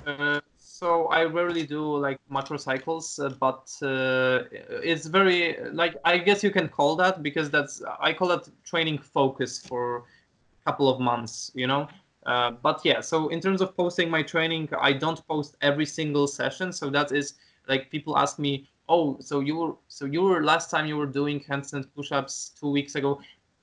Uh, 0.06 0.40
so 0.82 1.08
I 1.08 1.26
rarely 1.26 1.66
do 1.68 1.84
like 2.08 2.20
macro 2.28 2.58
cycles, 2.58 3.20
uh, 3.20 3.30
but 3.40 3.70
uh, 3.84 4.46
it's 4.84 5.06
very 5.06 5.58
like 5.72 5.96
I 6.04 6.18
guess 6.18 6.44
you 6.44 6.52
can 6.52 6.68
call 6.70 6.96
that 6.96 7.22
because 7.22 7.52
that's 7.52 7.84
I 8.00 8.14
call 8.14 8.30
that 8.30 8.50
training 8.64 8.98
focus 8.98 9.60
for 9.68 9.84
a 9.98 10.72
couple 10.72 10.90
of 10.90 11.00
months, 11.00 11.52
you 11.54 11.68
know. 11.68 11.88
Uh, 12.26 12.52
but 12.52 12.82
yeah, 12.84 13.02
so 13.02 13.30
in 13.30 13.40
terms 13.40 13.62
of 13.62 13.76
posting 13.76 14.10
my 14.10 14.22
training, 14.22 14.70
I 14.80 14.94
don't 14.94 15.26
post 15.28 15.58
every 15.62 15.86
single 15.86 16.28
session. 16.28 16.72
So 16.72 16.90
that 16.92 17.12
is 17.12 17.34
like 17.68 17.90
people 17.90 18.18
ask 18.18 18.38
me, 18.38 18.68
oh, 18.90 19.18
so 19.20 19.40
you 19.40 19.56
were 19.56 19.74
so 19.88 20.06
you 20.06 20.22
were 20.22 20.44
last 20.44 20.70
time 20.70 20.86
you 20.86 20.98
were 20.98 21.06
doing 21.08 21.40
handstand 21.40 21.88
push-ups 21.96 22.52
two 22.60 22.70
weeks 22.70 22.96
ago. 22.96 23.20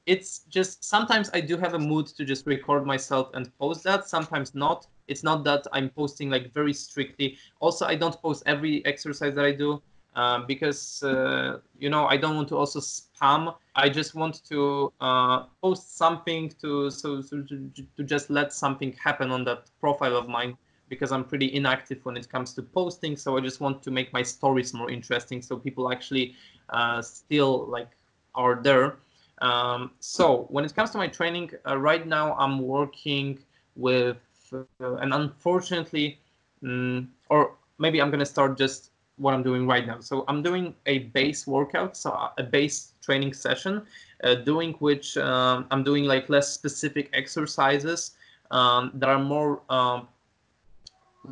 It's 0.07 0.41
just 0.49 0.85
sometimes 0.85 1.31
I 1.35 1.41
do 1.41 1.57
have 1.59 1.75
a 1.75 1.79
mood 1.79 2.07
to 2.07 2.25
just 2.25 2.47
record 2.47 2.87
myself 2.87 3.31
and 3.35 3.57
post 3.59 3.85
that. 3.85 4.09
Sometimes 4.09 4.55
not. 4.55 4.87
It's 5.07 5.23
not 5.23 5.45
that 5.45 5.67
I'm 5.73 5.91
posting 5.91 6.31
like 6.31 6.53
very 6.53 6.73
strictly. 6.73 7.37
Also, 7.61 7.87
I 7.87 7.95
don't 7.95 8.21
post 8.23 8.43
every 8.47 8.85
exercise 8.87 9.35
that 9.35 9.45
I 9.45 9.53
do 9.53 9.83
um, 10.15 10.47
because 10.47 11.03
uh, 11.03 11.59
you 11.79 11.91
know 11.91 12.07
I 12.07 12.17
don't 12.17 12.37
want 12.37 12.49
to 12.49 12.57
also 12.57 12.81
spam. 12.81 13.55
I 13.75 13.89
just 13.89 14.15
want 14.15 14.45
to 14.49 14.93
uh, 15.01 15.45
post 15.63 15.97
something 15.97 16.51
to 16.61 16.91
so, 16.91 17.21
so 17.21 17.43
to, 17.43 18.05
just 18.05 18.31
let 18.31 18.53
something 18.53 18.93
happen 18.93 19.31
on 19.31 19.45
that 19.45 19.71
profile 19.81 20.17
of 20.17 20.29
mine 20.29 20.57
because 20.89 21.13
I'm 21.13 21.25
pretty 21.25 21.55
inactive 21.55 22.05
when 22.05 22.17
it 22.17 22.29
comes 22.29 22.55
to 22.55 22.63
posting. 22.63 23.17
So 23.17 23.37
I 23.37 23.41
just 23.41 23.61
want 23.61 23.83
to 23.83 23.91
make 23.91 24.13
my 24.13 24.23
stories 24.23 24.73
more 24.73 24.91
interesting 24.91 25.43
so 25.43 25.57
people 25.57 25.93
actually 25.93 26.35
uh, 26.71 27.03
still 27.03 27.67
like 27.67 27.91
are 28.35 28.61
there. 28.63 28.97
Um, 29.41 29.93
so 30.01 30.47
when 30.51 30.65
it 30.65 30.75
comes 30.75 30.91
to 30.91 30.99
my 30.99 31.07
training, 31.07 31.53
uh, 31.67 31.79
right 31.79 32.07
now 32.07 32.35
I'm 32.37 32.61
working 32.61 33.39
with, 33.77 34.17
uh, 34.53 34.95
and 34.97 35.15
unfortunately, 35.15 36.19
um, 36.65 37.11
or 37.29 37.55
maybe 37.79 38.03
I'm 38.03 38.11
gonna 38.11 38.27
start 38.27 38.59
just 38.59 38.91
what 39.19 39.35
I'm 39.35 39.43
doing 39.43 39.67
right 39.67 39.87
now. 39.87 40.01
So 40.01 40.25
I'm 40.29 40.43
doing 40.43 40.75
a 40.87 40.99
base 41.11 41.47
workout, 41.47 41.97
so 41.97 42.31
a 42.39 42.43
base 42.43 42.95
training 43.03 43.35
session, 43.35 43.83
uh, 44.25 44.37
doing 44.37 44.75
which 44.75 45.17
um, 45.17 45.67
I'm 45.71 45.83
doing 45.83 46.05
like 46.05 46.29
less 46.29 46.53
specific 46.53 47.11
exercises 47.13 48.13
um, 48.51 48.93
that 48.95 49.09
are 49.09 49.19
more, 49.19 49.61
um, 49.69 50.09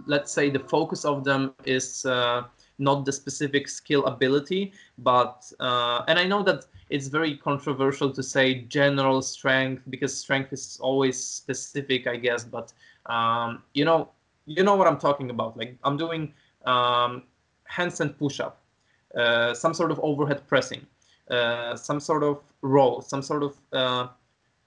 let's 0.06 0.32
say, 0.32 0.50
the 0.50 0.58
focus 0.58 1.04
of 1.04 1.24
them 1.24 1.54
is 1.64 2.04
uh, 2.06 2.44
not 2.78 3.04
the 3.04 3.12
specific 3.12 3.68
skill 3.68 4.04
ability, 4.06 4.72
but 4.98 5.50
uh, 5.60 6.02
and 6.08 6.18
I 6.18 6.24
know 6.24 6.42
that 6.42 6.66
it's 6.90 7.08
very 7.08 7.36
controversial 7.36 8.12
to 8.12 8.22
say 8.22 8.62
general 8.62 9.22
strength 9.22 9.82
because 9.90 10.16
strength 10.16 10.52
is 10.52 10.78
always 10.80 11.18
specific, 11.18 12.06
I 12.06 12.16
guess. 12.16 12.44
But 12.44 12.72
um, 13.06 13.62
you 13.74 13.84
know, 13.84 14.10
you 14.46 14.62
know 14.62 14.76
what 14.76 14.86
I'm 14.86 14.98
talking 14.98 15.30
about. 15.30 15.56
Like 15.56 15.76
I'm 15.84 15.96
doing 15.96 16.32
um, 16.64 17.22
handstand 17.70 18.18
push-up, 18.18 18.60
uh, 19.16 19.54
some 19.54 19.74
sort 19.74 19.90
of 19.90 20.00
overhead 20.00 20.46
pressing, 20.46 20.86
uh, 21.30 21.76
some 21.76 22.00
sort 22.00 22.22
of 22.22 22.42
row, 22.62 23.00
some 23.00 23.22
sort 23.22 23.42
of 23.42 23.56
uh, 23.72 24.08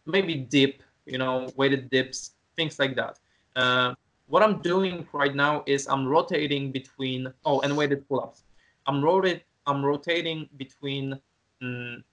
maybe 0.06 0.36
dip, 0.36 0.82
you 1.06 1.18
know, 1.18 1.50
weighted 1.56 1.90
dips, 1.90 2.32
things 2.56 2.80
like 2.80 2.96
that. 2.96 3.20
Uh, 3.56 3.94
what 4.28 4.44
I'm 4.44 4.62
doing 4.62 5.08
right 5.12 5.36
now 5.36 5.64
is 5.66 5.88
I'm 5.88 6.08
rotating 6.08 6.72
between 6.72 7.34
oh 7.46 7.62
and 7.62 7.76
weighted 7.76 8.08
pull-ups. 8.08 8.44
I'm 8.86 9.04
rotate 9.04 9.44
I'm 9.66 9.84
rotating 9.86 10.50
between 10.58 11.20
um, 11.62 12.04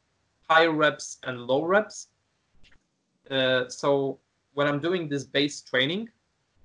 high 0.49 0.66
reps 0.66 1.18
and 1.25 1.46
low 1.46 1.64
reps. 1.64 2.09
Uh, 3.31 3.68
so 3.68 4.18
when 4.55 4.66
I'm 4.66 4.81
doing 4.81 5.09
this 5.09 5.25
base 5.25 5.61
training, 5.62 6.09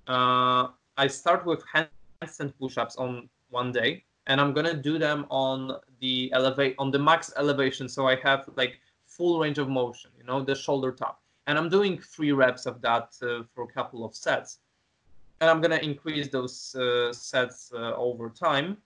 uh, 0.07 0.67
I 0.97 1.07
start 1.07 1.45
with 1.45 1.63
handstand 1.73 2.53
push-ups 2.59 2.95
on 2.97 3.29
one 3.49 3.71
day 3.71 4.03
and 4.27 4.39
I'm 4.39 4.53
gonna 4.53 4.73
do 4.73 4.97
them 4.97 5.25
on 5.29 5.77
the 5.99 6.31
elevate 6.33 6.75
on 6.77 6.91
the 6.91 6.99
max 6.99 7.33
elevation. 7.37 7.89
So 7.89 8.07
I 8.07 8.15
have 8.17 8.49
like 8.55 8.79
full 9.05 9.39
range 9.39 9.57
of 9.57 9.67
motion, 9.67 10.11
you 10.17 10.23
know, 10.23 10.41
the 10.41 10.55
shoulder 10.55 10.91
top. 10.91 11.21
And 11.47 11.57
I'm 11.57 11.69
doing 11.69 11.97
three 11.97 12.31
reps 12.31 12.65
of 12.65 12.81
that 12.81 13.15
uh, 13.21 13.43
for 13.53 13.63
a 13.63 13.67
couple 13.67 14.05
of 14.05 14.15
sets. 14.15 14.59
And 15.39 15.49
I'm 15.49 15.59
gonna 15.59 15.77
increase 15.77 16.27
those 16.27 16.75
uh, 16.75 17.11
sets 17.11 17.71
uh, 17.73 17.93
over 17.95 18.29
time. 18.29 18.77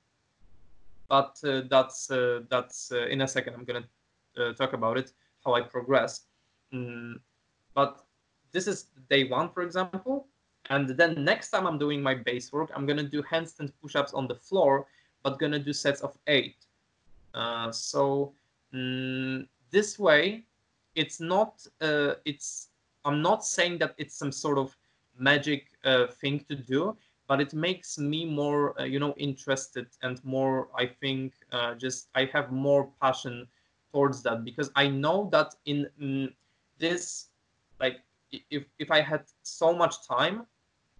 But 1.10 1.38
uh, 1.44 1.62
that's 1.70 2.10
uh, 2.10 2.42
that's 2.50 2.92
uh, 2.92 3.08
in 3.08 3.22
a 3.22 3.28
second. 3.28 3.54
I'm 3.56 3.66
gonna 3.66 3.88
talk 4.58 4.74
about 4.74 4.98
it, 4.98 5.12
how 5.46 5.54
I 5.54 5.62
progress. 5.62 6.22
Mm, 6.74 7.20
but 7.74 8.06
this 8.52 8.68
is 8.68 8.86
day 9.10 9.26
one, 9.26 9.50
for 9.50 9.62
example. 9.64 10.28
And 10.70 10.90
then 10.90 11.24
next 11.24 11.52
time 11.52 11.68
I'm 11.68 11.78
doing 11.78 12.02
my 12.02 12.16
base 12.16 12.52
work, 12.52 12.72
I'm 12.76 12.86
gonna 12.88 13.04
do 13.04 13.22
handstand 13.22 13.72
push-ups 13.82 14.14
on 14.14 14.28
the 14.28 14.36
floor 14.36 14.88
but 15.26 15.40
gonna 15.40 15.58
do 15.58 15.74
sets 15.74 16.02
of 16.02 16.16
eight. 16.28 16.68
Uh, 17.34 17.72
so 17.72 18.34
mm, 18.72 19.46
this 19.72 19.98
way, 19.98 20.46
it's 20.94 21.20
not. 21.20 21.66
Uh, 21.82 22.14
it's. 22.26 22.70
I'm 23.04 23.22
not 23.22 23.44
saying 23.44 23.80
that 23.80 23.96
it's 23.98 24.16
some 24.16 24.32
sort 24.32 24.58
of 24.60 24.78
magic 25.18 25.68
uh, 25.84 26.08
thing 26.08 26.46
to 26.48 26.56
do, 26.56 26.96
but 27.28 27.42
it 27.42 27.54
makes 27.54 27.98
me 27.98 28.26
more, 28.26 28.80
uh, 28.80 28.84
you 28.86 29.00
know, 29.00 29.14
interested 29.18 29.88
and 30.04 30.24
more. 30.24 30.70
I 30.78 30.86
think 30.86 31.34
uh, 31.52 31.74
just 31.74 32.10
I 32.14 32.30
have 32.32 32.52
more 32.52 32.92
passion 33.02 33.48
towards 33.92 34.22
that 34.24 34.46
because 34.46 34.70
I 34.76 34.88
know 34.88 35.28
that 35.32 35.56
in 35.66 35.88
mm, 36.00 36.34
this, 36.78 37.30
like, 37.80 37.98
if 38.52 38.64
if 38.78 38.92
I 38.92 39.02
had 39.02 39.24
so 39.42 39.74
much 39.74 40.08
time 40.08 40.46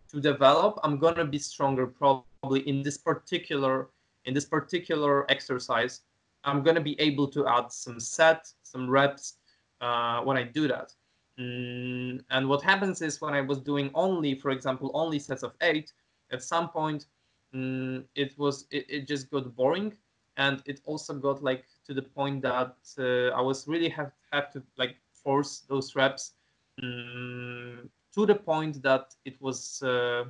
to 0.10 0.20
develop, 0.20 0.80
I'm 0.84 0.98
gonna 0.98 1.26
be 1.26 1.38
stronger 1.38 1.86
probably 1.86 2.62
in 2.68 2.82
this 2.82 2.98
particular 2.98 3.90
in 4.26 4.34
this 4.34 4.46
particular 4.46 5.30
exercise, 5.32 6.02
I'm 6.44 6.64
going 6.64 6.76
to 6.76 6.82
be 6.82 7.00
able 7.00 7.28
to 7.30 7.48
add 7.48 7.72
some 7.72 8.00
set, 8.00 8.52
some 8.64 8.90
reps 8.90 9.36
uh, 9.82 10.22
when 10.22 10.38
I 10.38 10.44
do 10.44 10.68
that. 10.68 10.94
Mm, 11.40 12.24
and 12.30 12.48
what 12.48 12.62
happens 12.62 13.02
is 13.02 13.20
when 13.20 13.34
I 13.34 13.42
was 13.42 13.60
doing 13.60 13.92
only, 13.94 14.36
for 14.36 14.52
example, 14.52 14.92
only 14.94 15.20
sets 15.20 15.44
of 15.44 15.54
eight, 15.62 15.92
at 16.32 16.42
some 16.42 16.70
point 16.70 17.06
mm, 17.54 18.04
it 18.16 18.38
was 18.38 18.66
it, 18.72 18.86
it 18.90 19.08
just 19.08 19.30
got 19.30 19.56
boring, 19.56 19.94
and 20.38 20.62
it 20.66 20.82
also 20.86 21.14
got 21.14 21.44
like 21.44 21.66
to 21.86 21.94
the 21.94 22.02
point 22.02 22.42
that 22.44 22.76
uh, 22.98 23.36
I 23.36 23.42
was 23.42 23.68
really 23.68 23.90
have 23.90 24.12
have 24.32 24.52
to 24.52 24.64
like 24.78 24.96
force 25.12 25.60
those 25.68 25.96
reps 25.96 26.34
mm, 26.82 27.88
to 28.14 28.26
the 28.26 28.36
point 28.36 28.82
that 28.84 29.14
it 29.26 29.42
was 29.42 29.84
uh, 29.84 30.26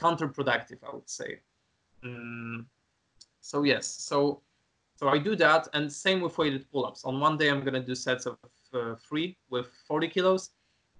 counterproductive, 0.00 0.78
I 0.82 0.94
would 0.94 1.08
say. 1.08 1.40
So 3.46 3.62
yes, 3.62 3.86
so 3.86 4.42
so 4.96 5.08
I 5.08 5.18
do 5.18 5.36
that, 5.36 5.68
and 5.72 5.92
same 5.92 6.20
with 6.20 6.36
weighted 6.36 6.68
pull-ups. 6.72 7.04
On 7.04 7.20
one 7.20 7.36
day, 7.36 7.48
I'm 7.48 7.62
gonna 7.62 7.80
do 7.80 7.94
sets 7.94 8.26
of 8.26 8.38
uh, 8.74 8.96
three 8.96 9.36
with 9.50 9.68
40 9.86 10.08
kilos, 10.08 10.50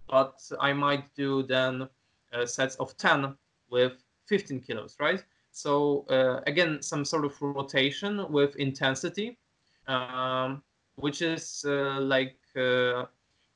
but 0.08 0.40
I 0.60 0.72
might 0.72 1.12
do 1.16 1.42
then 1.42 1.88
uh, 2.32 2.46
sets 2.46 2.76
of 2.76 2.96
10 2.98 3.34
with 3.68 4.04
15 4.26 4.60
kilos, 4.60 4.96
right? 5.00 5.24
So 5.50 6.06
uh, 6.08 6.40
again, 6.46 6.82
some 6.82 7.04
sort 7.04 7.24
of 7.24 7.34
rotation 7.42 8.30
with 8.30 8.54
intensity, 8.56 9.38
um, 9.88 10.62
which 10.94 11.22
is 11.22 11.64
uh, 11.66 12.00
like 12.00 12.38
uh, 12.54 13.06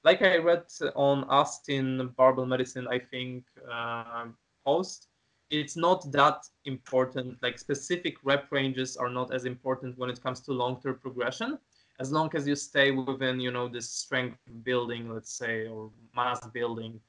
like 0.03 0.20
I 0.22 0.38
read 0.38 0.64
on 0.96 1.24
Austin 1.29 2.12
Barbell 2.16 2.46
Medicine, 2.46 2.88
I 2.88 2.98
think 2.98 3.44
uh, 3.70 4.24
post 4.64 5.10
it's 5.50 5.76
not 5.76 6.10
that 6.12 6.48
important. 6.64 7.36
Like 7.42 7.58
specific 7.58 8.16
rep 8.22 8.50
ranges 8.50 8.96
are 8.96 9.10
not 9.10 9.34
as 9.34 9.44
important 9.44 9.98
when 9.98 10.10
it 10.10 10.22
comes 10.22 10.40
to 10.40 10.52
long-term 10.52 10.98
progression, 11.02 11.58
as 11.98 12.12
long 12.12 12.30
as 12.34 12.46
you 12.46 12.56
stay 12.56 12.92
within, 12.92 13.40
you 13.40 13.50
know, 13.50 13.68
this 13.68 13.90
strength 13.90 14.38
building, 14.62 15.12
let's 15.12 15.32
say, 15.32 15.66
or 15.66 15.90
mass 16.14 16.46
building 16.48 17.00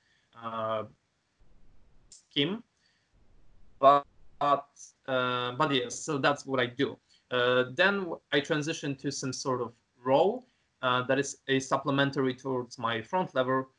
uh, 0.41 0.83
scheme. 2.09 2.63
But 3.79 4.05
but, 4.39 4.65
uh, 5.07 5.51
but 5.51 5.71
yes, 5.71 5.99
so 5.99 6.17
that's 6.17 6.47
what 6.47 6.59
I 6.59 6.65
do. 6.65 6.97
Uh, 7.29 7.65
then 7.75 8.11
I 8.31 8.39
transition 8.39 8.95
to 8.95 9.11
some 9.11 9.31
sort 9.31 9.61
of 9.61 9.71
role 10.03 10.47
uh, 10.81 11.03
that 11.03 11.19
is 11.19 11.37
a 11.47 11.59
supplementary 11.59 12.33
towards 12.33 12.79
my 12.79 13.03
front 13.03 13.35
lever, 13.35 13.69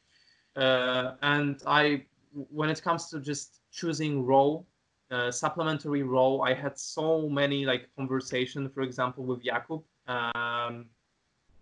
uh, 0.55 1.15
and 1.23 1.61
I 1.67 2.05
when 2.33 2.71
it 2.71 2.81
comes 2.81 3.11
to 3.11 3.19
just 3.21 3.62
choosing 3.73 4.25
row, 4.25 4.65
uh, 5.11 5.31
supplementary 5.31 6.03
row, 6.03 6.41
I 6.41 6.55
had 6.55 6.79
so 6.79 7.29
many 7.29 7.65
like 7.67 7.89
conversation, 7.97 8.69
for 8.69 8.83
example, 8.83 9.25
with 9.25 9.43
Jakub 9.43 9.83
um, 10.07 10.87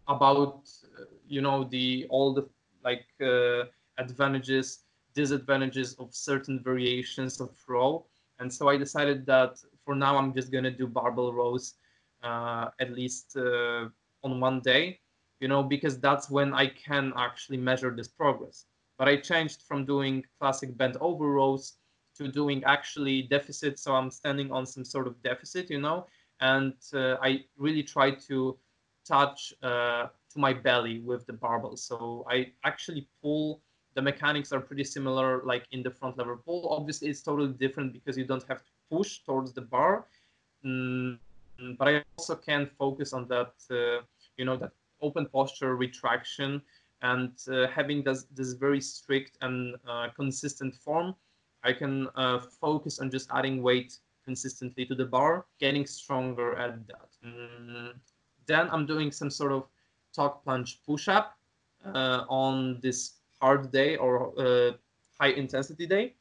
about 0.09 0.69
uh, 0.99 1.05
you 1.27 1.41
know 1.41 1.65
the 1.65 2.07
all 2.11 2.35
the 2.35 2.49
like 2.85 3.07
uh, 3.21 3.65
advantages, 3.99 4.81
disadvantages 5.15 5.95
of 5.95 6.15
certain 6.15 6.63
variations 6.63 7.41
of 7.41 7.51
row, 7.69 8.07
and 8.39 8.53
so 8.53 8.69
I 8.69 8.77
decided 8.77 9.27
that 9.27 9.59
for 9.85 9.95
now 9.95 10.17
I'm 10.17 10.35
just 10.35 10.53
gonna 10.53 10.71
do 10.71 10.87
barbell 10.87 11.33
rows 11.33 11.75
uh, 12.23 12.69
at 12.81 12.93
least 12.93 13.37
uh, 13.37 13.89
on 14.23 14.41
one 14.41 14.61
day, 14.61 15.01
you 15.41 15.49
know, 15.49 15.63
because 15.63 15.99
that's 15.99 16.31
when 16.31 16.53
I 16.53 16.67
can 16.67 17.13
actually 17.17 17.57
measure 17.57 17.91
this 17.91 18.09
progress. 18.09 18.67
But 18.99 19.09
I 19.09 19.17
changed 19.17 19.63
from 19.63 19.87
doing 19.87 20.25
classic 20.39 20.77
bent 20.77 20.97
over 21.01 21.31
rows 21.31 21.79
to 22.21 22.29
doing 22.29 22.63
actually 22.65 23.23
deficit. 23.23 23.79
So 23.79 23.95
I'm 23.95 24.11
standing 24.11 24.53
on 24.53 24.67
some 24.67 24.85
sort 24.85 25.07
of 25.07 25.21
deficit, 25.23 25.71
you 25.71 25.81
know, 25.81 26.07
and 26.41 26.75
uh, 26.93 27.17
I 27.23 27.45
really 27.57 27.83
try 27.83 28.11
to 28.29 28.59
touch 29.07 29.55
uh, 29.63 30.07
to 30.33 30.37
my 30.39 30.53
belly 30.53 31.01
with 31.01 31.27
the 31.27 31.33
barbell. 31.33 31.77
So 31.77 32.27
I 32.29 32.53
actually 32.65 33.09
pull 33.23 33.63
the 33.95 34.03
mechanics 34.03 34.53
are 34.53 34.61
pretty 34.61 34.85
similar, 34.85 35.43
like 35.45 35.65
in 35.73 35.83
the 35.83 35.91
front 35.91 36.17
lever 36.17 36.37
pull. 36.37 36.69
Obviously, 36.71 37.09
it's 37.09 37.23
totally 37.23 37.53
different 37.55 37.93
because 37.93 38.17
you 38.17 38.25
don't 38.25 38.45
have 38.49 38.63
to 38.65 38.71
push 38.91 39.19
towards 39.27 39.53
the 39.53 39.63
bar. 39.63 40.07
Mm, 40.65 41.19
but 41.77 41.89
I 41.89 42.05
also 42.17 42.37
can 42.37 42.67
focus 42.79 43.13
on 43.13 43.27
that, 43.29 43.55
uh, 43.71 44.03
you 44.37 44.45
know, 44.45 44.57
that 44.57 44.73
open 45.03 45.27
posture 45.27 45.75
retraction 45.77 46.63
and 47.03 47.33
uh, 47.51 47.67
having 47.69 48.03
this, 48.03 48.27
this 48.35 48.53
very 48.53 48.81
strict 48.81 49.39
and 49.41 49.75
uh, 49.89 50.09
consistent 50.15 50.75
form. 50.75 51.15
I 51.63 51.73
can 51.73 52.09
uh, 52.15 52.39
focus 52.39 52.99
on 52.99 53.11
just 53.11 53.29
adding 53.33 53.63
weight 53.63 53.99
consistently 54.25 54.87
to 54.87 54.95
the 54.95 55.05
bar, 55.05 55.47
getting 55.59 55.87
stronger 55.87 56.57
at 56.57 56.87
that. 56.87 57.09
Mm, 57.25 57.95
then 58.47 58.69
I'm 58.71 58.87
doing 58.87 59.11
some 59.13 59.31
sort 59.31 59.53
of 59.53 59.65
tuck 60.13 60.45
planche 60.45 60.77
push 60.87 61.09
up 61.09 61.37
uh, 61.85 62.25
on 62.29 62.81
this 62.81 63.15
hard 63.41 63.71
day 63.73 63.97
or 63.97 64.33
uh, 64.39 64.73
high 65.19 65.33
intensity 65.33 65.87
day 65.87 66.15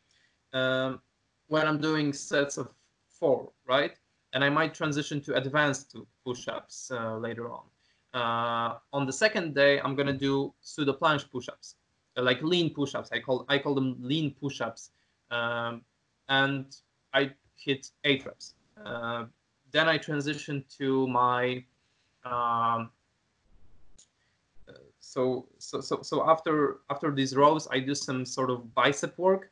um, 0.53 1.01
when 1.47 1.67
I'm 1.67 1.79
doing 1.79 2.13
sets 2.13 2.57
of 2.57 2.69
four, 3.07 3.51
right? 3.67 3.93
And 4.33 4.43
I 4.43 4.49
might 4.49 4.73
transition 4.73 5.21
to 5.21 5.35
advanced 5.35 5.95
push 6.23 6.47
ups 6.47 6.91
uh, 6.91 7.17
later 7.17 7.51
on. 7.51 7.63
Uh, 8.13 8.77
on 8.93 9.05
the 9.05 9.13
second 9.13 9.53
day, 9.53 9.79
I'm 9.81 9.95
gonna 9.95 10.13
do 10.13 10.53
pseudo 10.61 10.93
planche 10.93 11.29
push 11.29 11.47
ups, 11.47 11.75
like 12.15 12.41
lean 12.41 12.73
push 12.73 12.95
ups. 12.95 13.09
I 13.11 13.19
call 13.19 13.45
I 13.49 13.57
call 13.59 13.75
them 13.75 13.97
lean 13.99 14.35
push 14.41 14.61
ups, 14.61 14.91
um, 15.31 15.81
and 16.27 16.75
I 17.13 17.31
hit 17.55 17.91
eight 18.03 18.25
reps. 18.25 18.53
Uh, 18.83 19.25
then 19.71 19.87
I 19.87 19.97
transition 19.97 20.63
to 20.77 21.07
my 21.07 21.63
um, 22.25 22.89
so 25.09 25.47
so 25.57 25.81
so 25.81 26.01
so 26.01 26.29
after 26.29 26.77
after 26.89 27.09
these 27.11 27.35
rows 27.35 27.67
i 27.71 27.79
do 27.79 27.95
some 27.95 28.25
sort 28.25 28.49
of 28.49 28.73
bicep 28.75 29.17
work 29.17 29.51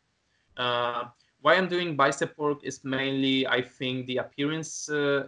uh, 0.58 1.06
why 1.42 1.56
i'm 1.56 1.68
doing 1.68 1.96
bicep 1.96 2.38
work 2.38 2.60
is 2.64 2.84
mainly 2.84 3.48
i 3.48 3.60
think 3.62 4.06
the 4.06 4.18
appearance 4.18 4.90
uh, 4.90 5.26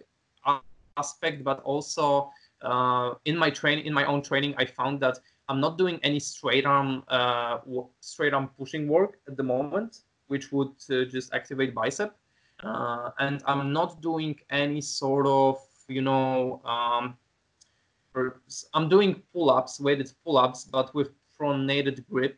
aspect 0.98 1.44
but 1.44 1.60
also 1.62 2.30
uh, 2.62 3.14
in 3.26 3.36
my 3.38 3.50
training 3.50 3.86
in 3.86 3.94
my 3.94 4.06
own 4.06 4.22
training 4.22 4.54
i 4.58 4.66
found 4.66 5.00
that 5.00 5.18
i'm 5.48 5.60
not 5.60 5.78
doing 5.78 6.00
any 6.04 6.20
straight 6.20 6.66
arm 6.66 7.04
uh, 7.08 7.58
straight 8.02 8.34
arm 8.34 8.50
pushing 8.58 8.88
work 8.88 9.18
at 9.28 9.36
the 9.36 9.44
moment 9.44 10.02
which 10.30 10.52
would 10.52 10.74
uh, 10.90 11.04
just 11.06 11.34
activate 11.34 11.76
bicep 11.76 12.16
uh, 12.64 13.12
and 13.20 13.44
i'm 13.46 13.72
not 13.74 14.02
doing 14.02 14.36
any 14.50 14.82
sort 14.82 15.28
of 15.28 15.60
you 15.88 16.02
know 16.02 16.62
um, 16.66 17.16
I'm 18.74 18.90
doing 18.90 19.22
pull-ups, 19.34 19.80
weighted 19.80 20.12
pull-ups, 20.24 20.66
but 20.66 20.94
with 20.96 21.12
pronated 21.40 22.04
grip, 22.10 22.38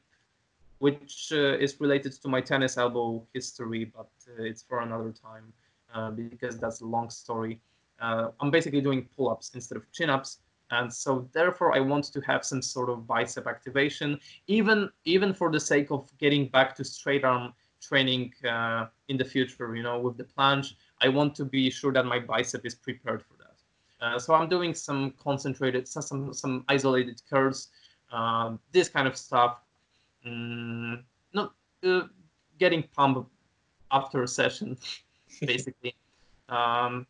which 0.79 1.31
uh, 1.31 1.57
is 1.57 1.79
related 1.79 2.13
to 2.13 2.27
my 2.27 2.41
tennis 2.41 2.77
elbow 2.77 3.25
history, 3.33 3.85
but 3.85 4.09
uh, 4.27 4.43
it's 4.43 4.63
for 4.63 4.81
another 4.81 5.11
time 5.11 5.53
uh, 5.93 6.11
because 6.11 6.59
that's 6.59 6.81
a 6.81 6.85
long 6.85 7.09
story. 7.09 7.59
Uh, 7.99 8.29
I'm 8.39 8.51
basically 8.51 8.81
doing 8.81 9.07
pull-ups 9.15 9.51
instead 9.53 9.77
of 9.77 9.89
chin-ups, 9.91 10.39
and 10.71 10.91
so 10.91 11.27
therefore 11.33 11.75
I 11.75 11.79
want 11.79 12.05
to 12.13 12.21
have 12.21 12.43
some 12.45 12.61
sort 12.61 12.89
of 12.89 13.05
bicep 13.05 13.47
activation, 13.47 14.19
even 14.47 14.89
even 15.05 15.33
for 15.33 15.51
the 15.51 15.59
sake 15.59 15.91
of 15.91 16.09
getting 16.17 16.47
back 16.47 16.75
to 16.75 16.83
straight 16.83 17.23
arm 17.23 17.53
training 17.81 18.33
uh, 18.47 18.87
in 19.09 19.17
the 19.17 19.25
future. 19.25 19.75
You 19.75 19.83
know, 19.83 19.99
with 19.99 20.17
the 20.17 20.23
planche. 20.23 20.73
I 21.01 21.09
want 21.09 21.35
to 21.35 21.45
be 21.45 21.69
sure 21.69 21.91
that 21.93 22.05
my 22.05 22.19
bicep 22.19 22.65
is 22.65 22.75
prepared 22.75 23.23
for 23.23 23.35
that. 23.39 24.05
Uh, 24.05 24.19
so 24.19 24.33
I'm 24.33 24.49
doing 24.49 24.73
some 24.73 25.13
concentrated, 25.23 25.87
some 25.87 26.33
some 26.33 26.63
isolated 26.67 27.21
curls, 27.29 27.69
um, 28.11 28.59
this 28.71 28.89
kind 28.89 29.07
of 29.07 29.17
stuff. 29.17 29.59
Mm, 30.25 31.03
not 31.33 31.53
uh, 31.83 32.01
getting 32.59 32.83
pumped 32.95 33.29
after 33.91 34.23
a 34.23 34.27
session, 34.27 34.77
basically. 35.41 35.95
Um, 36.49 37.07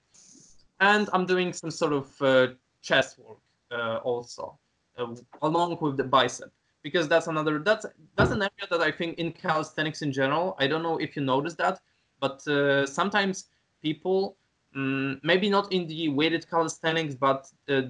and 0.79 1.09
I'm 1.13 1.25
doing 1.25 1.53
some 1.53 1.71
sort 1.71 1.93
of 1.93 2.21
uh, 2.21 2.47
chest 2.81 3.19
work 3.19 3.37
uh, 3.71 3.97
also, 3.97 4.57
uh, 4.97 5.07
along 5.41 5.77
with 5.81 5.97
the 5.97 6.03
bicep, 6.03 6.51
because 6.83 7.07
that's 7.07 7.27
another 7.27 7.59
that's 7.59 7.85
that's 8.15 8.31
an 8.31 8.41
area 8.41 8.67
that 8.69 8.81
I 8.81 8.91
think 8.91 9.17
in 9.17 9.31
calisthenics 9.31 10.01
in 10.01 10.11
general. 10.11 10.55
I 10.59 10.67
don't 10.67 10.83
know 10.83 10.97
if 10.97 11.15
you 11.15 11.21
notice 11.21 11.55
that, 11.55 11.79
but 12.19 12.41
sometimes 12.87 13.45
people 13.81 14.37
Mm, 14.75 15.19
maybe 15.21 15.49
not 15.49 15.71
in 15.71 15.87
the 15.87 16.09
weighted 16.09 16.49
calisthenics, 16.49 17.15
but 17.15 17.49
uh, 17.67 17.83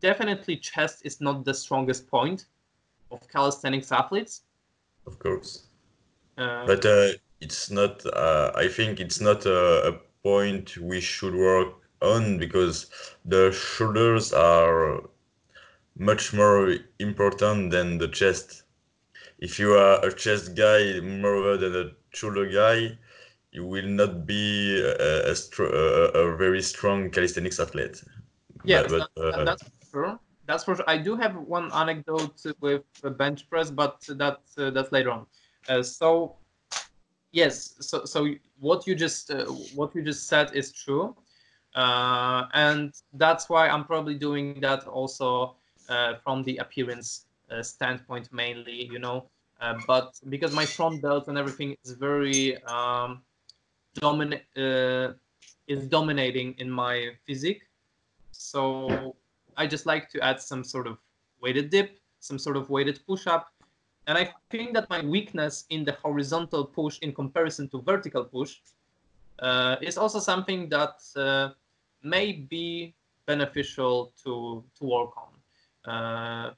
definitely 0.00 0.56
chest 0.56 1.02
is 1.04 1.20
not 1.20 1.44
the 1.44 1.54
strongest 1.54 2.08
point 2.08 2.46
of 3.10 3.26
calisthenics 3.28 3.90
athletes. 3.90 4.42
Of 5.06 5.18
course. 5.18 5.66
Uh, 6.36 6.66
but 6.66 6.86
uh, 6.86 7.08
it's 7.40 7.70
not, 7.70 8.06
uh, 8.06 8.52
I 8.54 8.68
think 8.68 9.00
it's 9.00 9.20
not 9.20 9.46
a, 9.46 9.88
a, 9.88 10.00
point 10.24 10.76
we 10.78 11.00
should 11.00 11.32
work 11.32 11.74
on 12.02 12.38
because 12.38 12.90
the 13.24 13.52
shoulders 13.52 14.32
are 14.32 15.00
much 15.98 16.32
more 16.32 16.76
important 16.98 17.70
than 17.70 17.98
the 17.98 18.08
chest. 18.08 18.62
If 19.38 19.58
you 19.58 19.74
are 19.74 20.04
a 20.04 20.12
chest 20.12 20.54
guy 20.54 21.00
more 21.00 21.56
than 21.56 21.74
a 21.76 21.90
shoulder 22.14 22.46
guy, 22.46 22.98
you 23.52 23.64
will 23.66 23.86
not 23.86 24.26
be 24.26 24.80
a, 24.80 25.30
a, 25.30 25.32
a, 25.32 25.64
a 25.64 26.36
very 26.36 26.62
strong 26.62 27.10
calisthenics 27.10 27.60
athlete. 27.60 28.02
Yeah, 28.64 28.86
but, 28.88 29.10
but, 29.16 29.34
uh, 29.34 29.44
that's 29.44 29.64
true. 29.90 30.18
That's 30.46 30.64
for 30.64 30.76
sure. 30.76 30.84
I 30.88 30.98
do 30.98 31.14
have 31.16 31.36
one 31.36 31.70
anecdote 31.72 32.40
with 32.60 32.82
bench 33.16 33.48
press, 33.50 33.70
but 33.70 34.04
that's 34.08 34.56
uh, 34.56 34.70
that's 34.70 34.92
later 34.92 35.10
on. 35.10 35.26
Uh, 35.68 35.82
so 35.82 36.36
yes, 37.32 37.74
so 37.80 38.04
so 38.04 38.28
what 38.58 38.86
you 38.86 38.94
just 38.94 39.30
uh, 39.30 39.44
what 39.74 39.94
you 39.94 40.02
just 40.02 40.26
said 40.26 40.54
is 40.54 40.72
true, 40.72 41.14
uh, 41.74 42.46
and 42.54 42.94
that's 43.12 43.48
why 43.48 43.68
I'm 43.68 43.84
probably 43.84 44.14
doing 44.14 44.60
that 44.62 44.86
also 44.86 45.57
from 46.22 46.42
the 46.44 46.56
appearance 46.58 47.26
standpoint 47.62 48.32
mainly. 48.32 48.84
You 48.92 48.98
know, 48.98 49.28
but 49.86 50.18
because 50.28 50.52
my 50.52 50.66
front 50.66 51.02
delt 51.02 51.28
and 51.28 51.36
everything 51.38 51.76
is 51.84 51.92
very 51.92 52.62
um, 52.64 53.22
dominate 53.94 54.44
uh, 54.56 55.12
is 55.66 55.86
dominating 55.86 56.54
in 56.58 56.70
my 56.70 57.10
physique. 57.26 57.62
So 58.32 59.16
I 59.56 59.66
just 59.66 59.86
like 59.86 60.08
to 60.10 60.20
add 60.22 60.40
some 60.40 60.64
sort 60.64 60.86
of 60.86 60.98
weighted 61.42 61.70
dip, 61.70 61.98
some 62.20 62.38
sort 62.38 62.56
of 62.56 62.70
weighted 62.70 63.00
push 63.06 63.26
up. 63.26 63.52
And 64.06 64.16
I 64.16 64.32
think 64.50 64.72
that 64.74 64.88
my 64.88 65.02
weakness 65.02 65.66
in 65.68 65.84
the 65.84 65.92
horizontal 65.92 66.64
push 66.64 66.98
in 67.00 67.12
comparison 67.12 67.68
to 67.70 67.82
vertical 67.82 68.24
push 68.24 68.56
uh, 69.40 69.76
is 69.82 69.98
also 69.98 70.18
something 70.18 70.68
that 70.70 70.96
uh, 71.16 71.50
may 72.02 72.32
be 72.32 72.94
beneficial 73.26 74.12
to, 74.24 74.64
to 74.78 74.84
work 74.84 75.16
on. 75.18 75.27
Uh, 75.84 76.50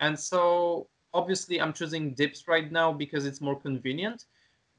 and 0.00 0.18
so 0.18 0.88
obviously 1.14 1.60
I'm 1.60 1.72
choosing 1.72 2.14
dips 2.14 2.46
right 2.46 2.70
now 2.70 2.92
because 2.92 3.26
it's 3.26 3.40
more 3.40 3.58
convenient 3.58 4.26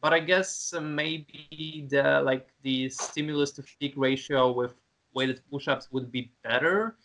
but 0.02 0.14
I 0.14 0.20
guess 0.20 0.74
uh, 0.76 0.82
maybe 0.82 1.88
the 1.90 2.22
like 2.24 2.48
the 2.62 2.90
stimulus 2.90 3.52
to 3.54 3.64
fatigue 3.64 3.98
ratio 3.98 4.52
with 4.52 4.74
weighted 5.14 5.42
push-ups 5.52 5.90
would 5.92 6.12
be 6.12 6.32
better. 6.44 6.98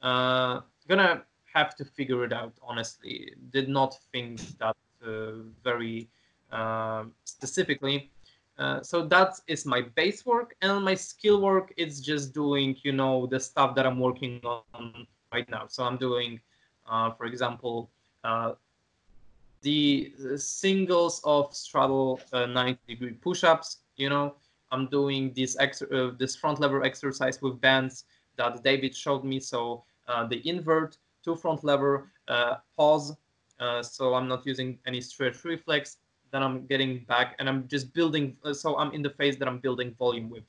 Uh, 0.00 0.60
gonna 0.88 1.22
have 1.52 1.76
to 1.76 1.84
figure 1.84 2.24
it 2.24 2.32
out. 2.32 2.54
Honestly, 2.62 3.32
did 3.50 3.68
not 3.68 3.96
think 4.12 4.40
that 4.58 4.76
uh, 5.06 5.32
very 5.62 6.08
uh, 6.50 7.04
specifically. 7.24 8.10
Uh, 8.58 8.82
so 8.82 9.06
that 9.06 9.40
is 9.46 9.64
my 9.64 9.80
base 9.80 10.26
work, 10.26 10.54
and 10.60 10.84
my 10.84 10.94
skill 10.94 11.40
work 11.40 11.72
is 11.76 12.00
just 12.00 12.34
doing 12.34 12.76
you 12.82 12.92
know 12.92 13.26
the 13.26 13.40
stuff 13.40 13.74
that 13.74 13.86
I'm 13.86 14.00
working 14.00 14.40
on 14.44 15.06
right 15.32 15.48
now. 15.50 15.66
So 15.68 15.84
I'm 15.84 15.96
doing, 15.96 16.40
uh, 16.88 17.10
for 17.12 17.26
example, 17.26 17.90
the 19.62 20.12
singles 20.36 21.20
of 21.24 21.54
straddle 21.54 22.20
uh, 22.32 22.46
90 22.46 22.78
degree 22.88 23.12
push-ups 23.12 23.78
you 23.96 24.08
know. 24.08 24.34
I'm 24.72 24.86
doing 24.86 25.32
this 25.34 25.56
ex- 25.58 25.82
uh, 25.82 26.12
this 26.18 26.36
front 26.36 26.60
lever 26.60 26.82
exercise 26.84 27.42
with 27.42 27.60
bands 27.60 28.04
that 28.36 28.62
david 28.62 28.96
showed 28.96 29.24
me. 29.24 29.40
So 29.40 29.84
uh, 30.08 30.26
the 30.26 30.38
invert 30.48 30.96
to 31.24 31.36
front 31.36 31.62
lever 31.64 32.10
uh, 32.28 32.56
pause 32.76 33.14
uh, 33.60 33.82
so 33.82 34.14
i'm 34.14 34.26
not 34.26 34.46
using 34.46 34.78
any 34.86 35.00
stretch 35.00 35.44
reflex. 35.44 35.98
Then 36.32 36.42
i'm 36.42 36.66
getting 36.66 37.04
back 37.04 37.36
and 37.38 37.48
i'm 37.48 37.68
just 37.68 37.92
building 37.92 38.36
uh, 38.44 38.54
so 38.54 38.78
i'm 38.78 38.92
in 38.92 39.02
the 39.02 39.10
phase 39.10 39.36
that 39.38 39.48
i'm 39.48 39.58
building 39.58 39.94
volume 39.98 40.30
with 40.30 40.44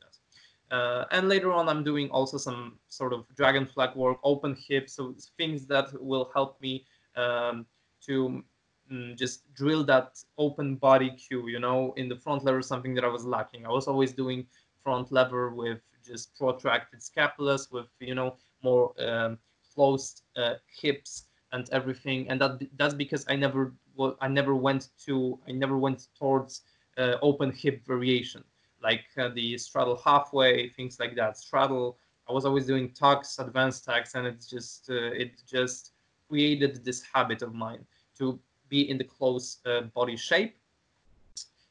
that 0.71 1.07
and 1.11 1.27
later 1.29 1.51
on 1.51 1.69
i'm 1.69 1.83
doing 1.83 2.09
also 2.09 2.37
some 2.37 2.79
sort 2.87 3.13
of 3.13 3.25
dragon 3.35 3.65
flag 3.65 3.95
work 3.95 4.17
open 4.23 4.55
hips 4.67 4.93
so 4.93 5.13
things 5.37 5.65
that 5.67 5.87
will 6.01 6.31
help 6.33 6.59
me 6.61 6.85
um, 7.15 7.65
to 8.05 8.43
mm, 8.91 9.17
just 9.17 9.51
drill 9.53 9.83
that 9.85 10.17
open 10.37 10.75
body 10.75 11.11
cue, 11.11 11.47
you 11.47 11.59
know, 11.59 11.93
in 11.97 12.09
the 12.09 12.15
front 12.15 12.43
lever, 12.43 12.61
something 12.61 12.93
that 12.95 13.03
I 13.03 13.07
was 13.07 13.25
lacking. 13.25 13.65
I 13.65 13.69
was 13.69 13.87
always 13.87 14.11
doing 14.11 14.47
front 14.83 15.11
lever 15.11 15.49
with 15.49 15.79
just 16.05 16.35
protracted 16.37 16.99
scapulas, 16.99 17.71
with, 17.71 17.87
you 17.99 18.15
know, 18.15 18.37
more 18.63 18.93
um, 18.99 19.37
closed 19.73 20.23
uh, 20.35 20.55
hips 20.81 21.25
and 21.53 21.69
everything, 21.71 22.29
and 22.29 22.39
that 22.41 22.61
that's 22.77 22.93
because 22.93 23.25
I 23.27 23.35
never 23.35 23.73
well, 23.95 24.15
I 24.21 24.27
never 24.27 24.55
went 24.55 24.89
to 25.05 25.37
I 25.47 25.51
never 25.51 25.77
went 25.77 26.07
towards 26.17 26.61
uh, 26.97 27.17
open 27.21 27.51
hip 27.51 27.85
variation 27.85 28.43
like 28.83 29.05
uh, 29.17 29.29
the 29.29 29.57
straddle 29.57 30.01
halfway, 30.03 30.69
things 30.69 30.99
like 30.99 31.15
that. 31.15 31.37
Straddle. 31.37 31.97
I 32.29 32.33
was 32.33 32.45
always 32.45 32.65
doing 32.65 32.91
tucks, 32.91 33.39
advanced 33.39 33.85
tucks, 33.85 34.15
and 34.15 34.25
it's 34.25 34.47
just 34.47 34.89
uh, 34.89 35.11
it 35.23 35.41
just 35.47 35.91
created 36.29 36.83
this 36.85 37.03
habit 37.13 37.41
of 37.41 37.53
mine 37.53 37.83
to 38.17 38.39
be 38.69 38.89
in 38.89 38.97
the 38.97 39.03
close 39.03 39.57
uh, 39.65 39.81
body 39.93 40.15
shape. 40.15 40.55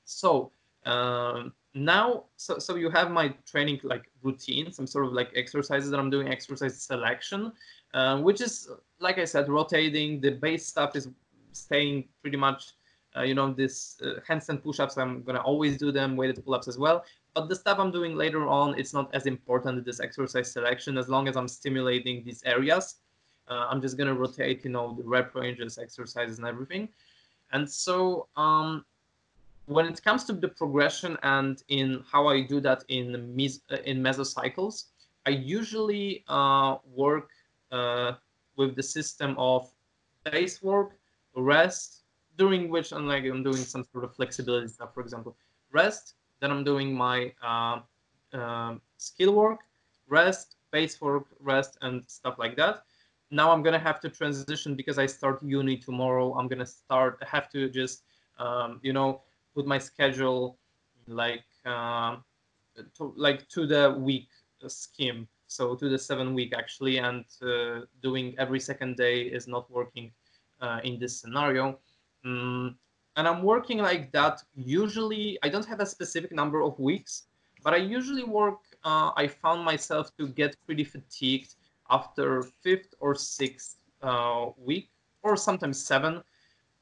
So 0.05 0.53
um, 0.85 1.53
now, 1.75 2.25
so 2.37 2.59
so 2.59 2.77
you 2.77 2.91
have 2.91 3.11
my 3.11 3.29
training 3.47 3.81
like 3.83 4.11
routine, 4.23 4.73
some 4.73 4.87
sort 4.87 5.07
of 5.07 5.13
like 5.13 5.31
exercises 5.35 5.91
that 5.91 5.99
I'm 5.99 6.11
doing, 6.11 6.29
exercise 6.29 6.81
selection, 6.83 7.53
uh, 7.95 8.21
which 8.21 8.41
is 8.41 8.69
like 8.99 9.19
I 9.19 9.25
said, 9.25 9.49
rotating. 9.49 10.21
The 10.21 10.31
base 10.31 10.67
stuff 10.67 10.97
is 10.97 11.09
staying 11.53 12.09
pretty 12.23 12.37
much 12.37 12.73
uh, 13.17 13.23
you 13.23 13.35
know, 13.35 13.53
this 13.53 14.01
uh, 14.03 14.21
handstand 14.29 14.63
push-ups, 14.63 14.97
I'm 14.97 15.23
gonna 15.23 15.41
always 15.41 15.77
do 15.77 15.91
them, 15.91 16.17
weighted 16.17 16.45
pull-ups 16.45 16.69
as 16.69 16.79
well. 16.79 17.05
But 17.35 17.49
the 17.49 17.57
stuff 17.57 17.79
I'm 17.79 17.91
doing 17.91 18.17
later 18.17 18.47
on, 18.47 18.79
it's 18.79 18.93
not 18.93 19.15
as 19.15 19.27
important 19.27 19.85
this 19.85 20.01
exercise 20.01 20.51
selection 20.53 20.99
as 20.99 21.09
long 21.09 21.29
as 21.29 21.37
I'm 21.37 21.49
stimulating 21.49 22.25
these 22.25 22.43
areas. 22.45 22.97
Uh, 23.49 23.67
I'm 23.69 23.81
just 23.81 23.97
gonna 23.99 24.15
rotate, 24.15 24.65
you 24.65 24.71
know, 24.71 24.95
the 24.97 25.05
rep 25.05 25.35
ranges, 25.35 25.79
exercises, 25.79 26.39
and 26.39 26.47
everything. 26.47 26.89
And 27.53 27.69
so 27.69 28.29
um, 28.37 28.85
when 29.67 29.87
it 29.87 30.03
comes 30.03 30.25
to 30.25 30.33
the 30.33 30.49
progression 30.49 31.17
and 31.23 31.63
in 31.69 32.05
how 32.11 32.29
I 32.29 32.43
do 32.43 32.61
that 32.61 32.85
in 32.89 33.35
mes- 33.35 33.63
uh, 33.71 33.77
in 33.85 34.03
mesocycles, 34.03 34.85
I 35.27 35.31
usually 35.31 36.25
uh, 36.29 36.77
work 36.95 37.31
uh, 37.73 38.13
with 38.57 38.77
the 38.77 38.83
system 38.83 39.35
of 39.39 39.69
base 40.25 40.63
work, 40.63 40.97
rest, 41.37 42.00
during 42.41 42.71
which 42.71 42.91
I'm 42.91 43.07
like 43.07 43.25
I'm 43.25 43.43
doing 43.43 43.63
some 43.75 43.85
sort 43.93 44.03
of 44.03 44.17
flexibility 44.17 44.69
stuff, 44.69 44.95
for 44.95 45.03
example, 45.03 45.37
rest. 45.71 46.15
Then 46.41 46.51
I'm 46.51 46.65
doing 46.65 46.89
my 46.95 47.19
uh, 47.43 48.77
skill 48.97 49.33
work, 49.35 49.61
rest, 50.09 50.57
base 50.71 50.99
work, 51.03 51.27
rest, 51.39 51.77
and 51.83 52.03
stuff 52.07 52.37
like 52.39 52.57
that. 52.57 52.85
Now 53.31 53.51
I'm 53.53 53.63
gonna 53.63 53.85
have 53.91 54.01
to 54.01 54.09
transition 54.09 54.75
because 54.75 54.99
I 54.99 55.05
start 55.05 55.43
uni 55.43 55.77
tomorrow. 55.77 56.33
I'm 56.39 56.49
gonna 56.49 56.73
start. 56.83 57.23
Have 57.35 57.51
to 57.51 57.69
just 57.69 58.05
um, 58.39 58.81
you 58.83 58.95
know 58.95 59.21
put 59.55 59.67
my 59.67 59.79
schedule 59.79 60.57
like 61.07 61.45
um, 61.67 62.25
to, 62.97 63.13
like 63.17 63.49
to 63.51 63.67
the 63.67 63.85
week 63.99 64.29
scheme. 64.67 65.29
So 65.47 65.75
to 65.75 65.89
the 65.91 65.99
seven 65.99 66.33
week 66.33 66.55
actually, 66.57 66.97
and 66.99 67.25
uh, 67.43 67.81
doing 68.03 68.35
every 68.39 68.61
second 68.61 68.97
day 68.97 69.17
is 69.23 69.47
not 69.47 69.71
working 69.71 70.11
uh, 70.63 70.81
in 70.85 70.99
this 70.99 71.21
scenario. 71.21 71.79
Mm, 72.25 72.75
and 73.17 73.29
I'm 73.29 73.43
working 73.43 73.79
like 73.79 74.13
that. 74.13 74.43
Usually, 74.55 75.39
I 75.43 75.49
don't 75.49 75.67
have 75.67 75.81
a 75.81 75.87
specific 75.87 76.33
number 76.33 76.63
of 76.63 76.79
weeks, 76.79 77.27
but 77.63 77.75
I 77.75 77.79
usually 77.79 78.25
work. 78.25 78.59
Uh, 78.85 79.11
I 79.17 79.27
found 79.27 79.65
myself 79.65 80.15
to 80.19 80.29
get 80.29 80.57
pretty 80.67 80.85
fatigued 80.85 81.55
after 81.91 82.43
fifth 82.43 82.95
or 83.01 83.15
sixth 83.15 83.77
uh, 84.03 84.47
week, 84.57 84.91
or 85.23 85.37
sometimes 85.37 85.85
seven. 85.85 86.23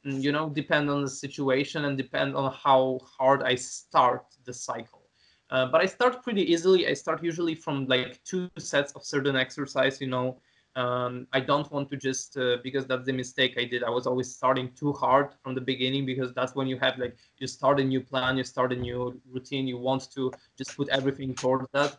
Mm, 0.06 0.22
you 0.22 0.32
know, 0.32 0.48
depend 0.50 0.90
on 0.90 1.02
the 1.02 1.10
situation 1.10 1.84
and 1.84 1.96
depend 1.96 2.34
on 2.36 2.52
how 2.52 3.00
hard 3.04 3.42
I 3.42 3.54
start 3.54 4.24
the 4.44 4.52
cycle. 4.52 5.02
Uh, 5.50 5.66
but 5.66 5.80
I 5.80 5.86
start 5.86 6.22
pretty 6.22 6.42
easily. 6.52 6.86
I 6.86 6.94
start 6.94 7.22
usually 7.24 7.54
from 7.54 7.86
like 7.86 8.22
two 8.24 8.50
sets 8.58 8.92
of 8.92 9.04
certain 9.04 9.36
exercise. 9.36 10.00
You 10.00 10.08
know, 10.08 10.40
um, 10.78 11.26
I 11.32 11.40
don't 11.40 11.70
want 11.72 11.90
to 11.90 11.96
just 11.96 12.38
uh, 12.38 12.58
because 12.62 12.86
that's 12.86 13.04
the 13.04 13.12
mistake 13.12 13.54
I 13.58 13.64
did. 13.64 13.82
I 13.82 13.90
was 13.90 14.06
always 14.06 14.32
starting 14.32 14.70
too 14.74 14.92
hard 14.92 15.30
from 15.42 15.56
the 15.56 15.60
beginning 15.60 16.06
because 16.06 16.32
that's 16.32 16.54
when 16.54 16.68
you 16.68 16.78
have 16.78 16.98
like 16.98 17.16
you 17.38 17.48
start 17.48 17.80
a 17.80 17.84
new 17.84 18.00
plan, 18.00 18.36
you 18.36 18.44
start 18.44 18.72
a 18.72 18.76
new 18.76 19.20
routine, 19.32 19.66
you 19.66 19.76
want 19.76 20.08
to 20.12 20.32
just 20.56 20.76
put 20.76 20.88
everything 20.90 21.34
towards 21.34 21.66
that, 21.72 21.96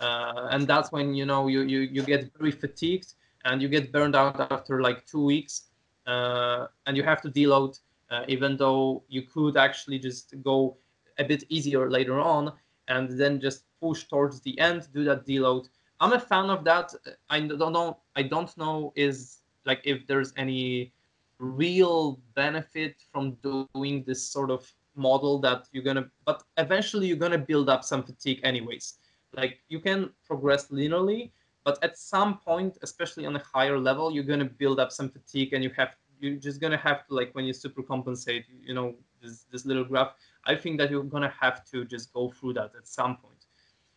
uh, 0.00 0.48
and 0.52 0.68
that's 0.68 0.92
when 0.92 1.12
you 1.14 1.26
know 1.26 1.48
you 1.48 1.62
you 1.62 1.80
you 1.80 2.02
get 2.02 2.30
very 2.38 2.52
fatigued 2.52 3.14
and 3.46 3.60
you 3.60 3.68
get 3.68 3.90
burned 3.90 4.14
out 4.14 4.38
after 4.52 4.80
like 4.80 5.04
two 5.06 5.24
weeks, 5.24 5.64
uh, 6.06 6.66
and 6.86 6.96
you 6.96 7.02
have 7.02 7.20
to 7.22 7.30
deload, 7.30 7.80
uh, 8.10 8.22
even 8.28 8.56
though 8.56 9.02
you 9.08 9.22
could 9.22 9.56
actually 9.56 9.98
just 9.98 10.34
go 10.44 10.76
a 11.18 11.24
bit 11.24 11.42
easier 11.48 11.90
later 11.90 12.20
on 12.20 12.52
and 12.86 13.10
then 13.18 13.40
just 13.40 13.64
push 13.80 14.04
towards 14.04 14.40
the 14.42 14.58
end, 14.60 14.88
do 14.94 15.02
that 15.04 15.26
deload 15.26 15.68
I'm 16.00 16.12
a 16.12 16.20
fan 16.20 16.48
of 16.48 16.64
that. 16.64 16.94
I 17.28 17.40
don't 17.40 17.72
know. 17.72 17.98
I 18.16 18.22
don't 18.22 18.56
know 18.56 18.92
is 18.96 19.42
like 19.66 19.82
if 19.84 20.06
there's 20.06 20.32
any 20.36 20.92
real 21.38 22.20
benefit 22.34 22.96
from 23.12 23.36
doing 23.42 24.04
this 24.06 24.22
sort 24.22 24.50
of 24.50 24.70
model 24.96 25.38
that 25.40 25.68
you're 25.72 25.84
gonna. 25.84 26.10
But 26.24 26.42
eventually, 26.56 27.06
you're 27.06 27.16
gonna 27.16 27.38
build 27.38 27.68
up 27.68 27.84
some 27.84 28.02
fatigue, 28.02 28.40
anyways. 28.44 28.94
Like 29.34 29.60
you 29.68 29.80
can 29.80 30.10
progress 30.26 30.68
linearly, 30.68 31.30
but 31.64 31.82
at 31.84 31.98
some 31.98 32.38
point, 32.38 32.78
especially 32.82 33.26
on 33.26 33.36
a 33.36 33.42
higher 33.54 33.78
level, 33.78 34.10
you're 34.10 34.24
gonna 34.24 34.44
build 34.44 34.80
up 34.80 34.92
some 34.92 35.10
fatigue, 35.10 35.52
and 35.52 35.62
you 35.62 35.70
have 35.76 35.96
you're 36.20 36.36
just 36.36 36.60
gonna 36.60 36.76
have 36.76 37.06
to 37.06 37.14
like 37.14 37.34
when 37.34 37.44
you 37.44 37.52
super 37.52 37.82
compensate. 37.82 38.46
You 38.62 38.74
know 38.74 38.94
this 39.22 39.44
this 39.52 39.66
little 39.66 39.84
graph. 39.84 40.14
I 40.46 40.54
think 40.56 40.78
that 40.78 40.90
you're 40.90 41.04
gonna 41.04 41.34
have 41.38 41.64
to 41.72 41.84
just 41.84 42.12
go 42.12 42.30
through 42.30 42.54
that 42.54 42.72
at 42.76 42.88
some 42.88 43.16
point. 43.16 43.44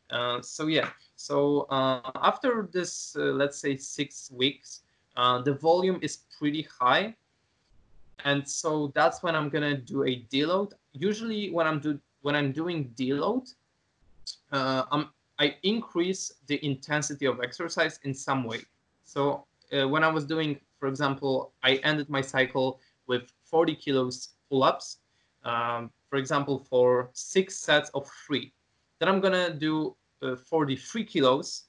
Uh, 0.09 0.41
so 0.41 0.67
yeah, 0.67 0.89
so 1.23 1.61
uh, 1.69 2.11
after 2.21 2.67
this, 2.73 3.15
uh, 3.15 3.31
let's 3.41 3.57
say 3.57 3.77
six 3.77 4.29
weeks, 4.29 4.81
uh, 5.15 5.41
the 5.41 5.53
volume 5.53 5.99
is 6.01 6.17
pretty 6.37 6.63
high. 6.63 7.15
And 8.25 8.45
so 8.45 8.91
that's 8.93 9.23
when 9.23 9.33
I'm 9.33 9.47
gonna 9.47 9.77
do 9.77 10.03
a 10.03 10.25
deload. 10.29 10.73
Usually 10.91 11.49
when 11.49 11.65
I'm 11.65 11.79
do 11.79 11.97
when 12.23 12.35
I'm 12.35 12.51
doing 12.51 12.91
deload, 12.95 13.53
I'm, 14.51 15.11
I 15.39 15.55
increase 15.63 16.33
the 16.47 16.59
intensity 16.65 17.25
of 17.25 17.39
exercise 17.41 18.01
in 18.03 18.13
some 18.13 18.43
way. 18.43 18.59
So 19.05 19.45
uh, 19.71 19.87
when 19.87 20.03
I 20.03 20.09
was 20.09 20.25
doing, 20.25 20.59
for 20.77 20.89
example, 20.89 21.53
I 21.63 21.75
ended 21.85 22.09
my 22.09 22.21
cycle 22.21 22.81
with 23.07 23.31
40 23.45 23.75
kilos 23.75 24.29
pull-ups, 24.49 24.97
um, 25.45 25.89
for 26.09 26.17
example, 26.17 26.59
for 26.69 27.11
six 27.13 27.55
sets 27.55 27.89
of 27.91 28.09
three. 28.27 28.51
Then 28.99 29.07
I'm 29.07 29.21
gonna 29.21 29.53
do 29.53 29.95
43 30.35 31.05
kilos, 31.05 31.65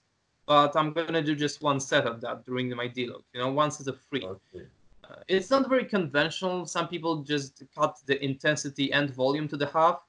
but 0.47 0.77
I'm 0.77 0.93
gonna 0.93 1.23
do 1.23 1.35
just 1.35 1.63
one 1.63 1.81
set 1.81 2.07
of 2.07 2.21
that 2.21 2.45
during 2.45 2.69
my 2.71 2.89
deload. 2.89 3.23
You 3.33 3.41
know, 3.41 3.53
one 3.53 3.71
set 3.71 3.87
of 3.89 4.01
three. 4.09 4.25
Okay. 4.25 4.67
Uh, 5.05 5.17
it's 5.29 5.51
not 5.51 5.69
very 5.69 5.85
conventional. 5.85 6.67
Some 6.67 6.89
people 6.89 7.23
just 7.23 7.63
cut 7.77 7.99
the 8.07 8.23
intensity 8.25 8.93
and 8.93 9.11
volume 9.11 9.49
to 9.49 9.57
the 9.57 9.67
half. 9.67 10.01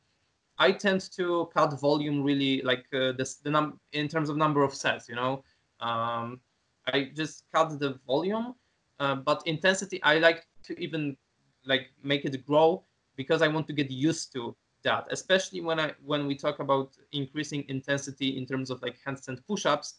I 0.58 0.72
tend 0.72 1.12
to 1.18 1.50
cut 1.54 1.78
volume 1.80 2.24
really 2.24 2.62
like 2.62 2.86
uh, 2.94 3.12
this, 3.12 3.36
the 3.36 3.50
num 3.50 3.80
in 3.92 4.08
terms 4.08 4.30
of 4.30 4.38
number 4.38 4.64
of 4.64 4.74
sets. 4.74 5.10
You 5.10 5.16
know, 5.16 5.44
um, 5.82 6.40
I 6.88 7.12
just 7.14 7.44
cut 7.54 7.78
the 7.80 8.00
volume, 8.08 8.56
uh, 9.00 9.16
but 9.16 9.46
intensity 9.46 10.02
I 10.04 10.20
like 10.20 10.48
to 10.64 10.80
even 10.80 11.18
like 11.66 11.90
make 12.04 12.26
it 12.26 12.46
grow 12.46 12.84
because 13.16 13.42
I 13.42 13.48
want 13.48 13.68
to 13.68 13.74
get 13.74 13.92
used 13.92 14.32
to 14.34 14.56
that, 14.86 15.08
especially 15.12 15.60
when 15.60 15.80
I 15.80 15.94
when 16.06 16.26
we 16.28 16.36
talk 16.36 16.60
about 16.60 16.96
increasing 17.12 17.66
intensity 17.68 18.38
in 18.38 18.46
terms 18.46 18.70
of 18.70 18.82
like 18.82 18.96
handstand 19.06 19.40
push-ups. 19.46 19.96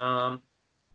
Um, 0.00 0.42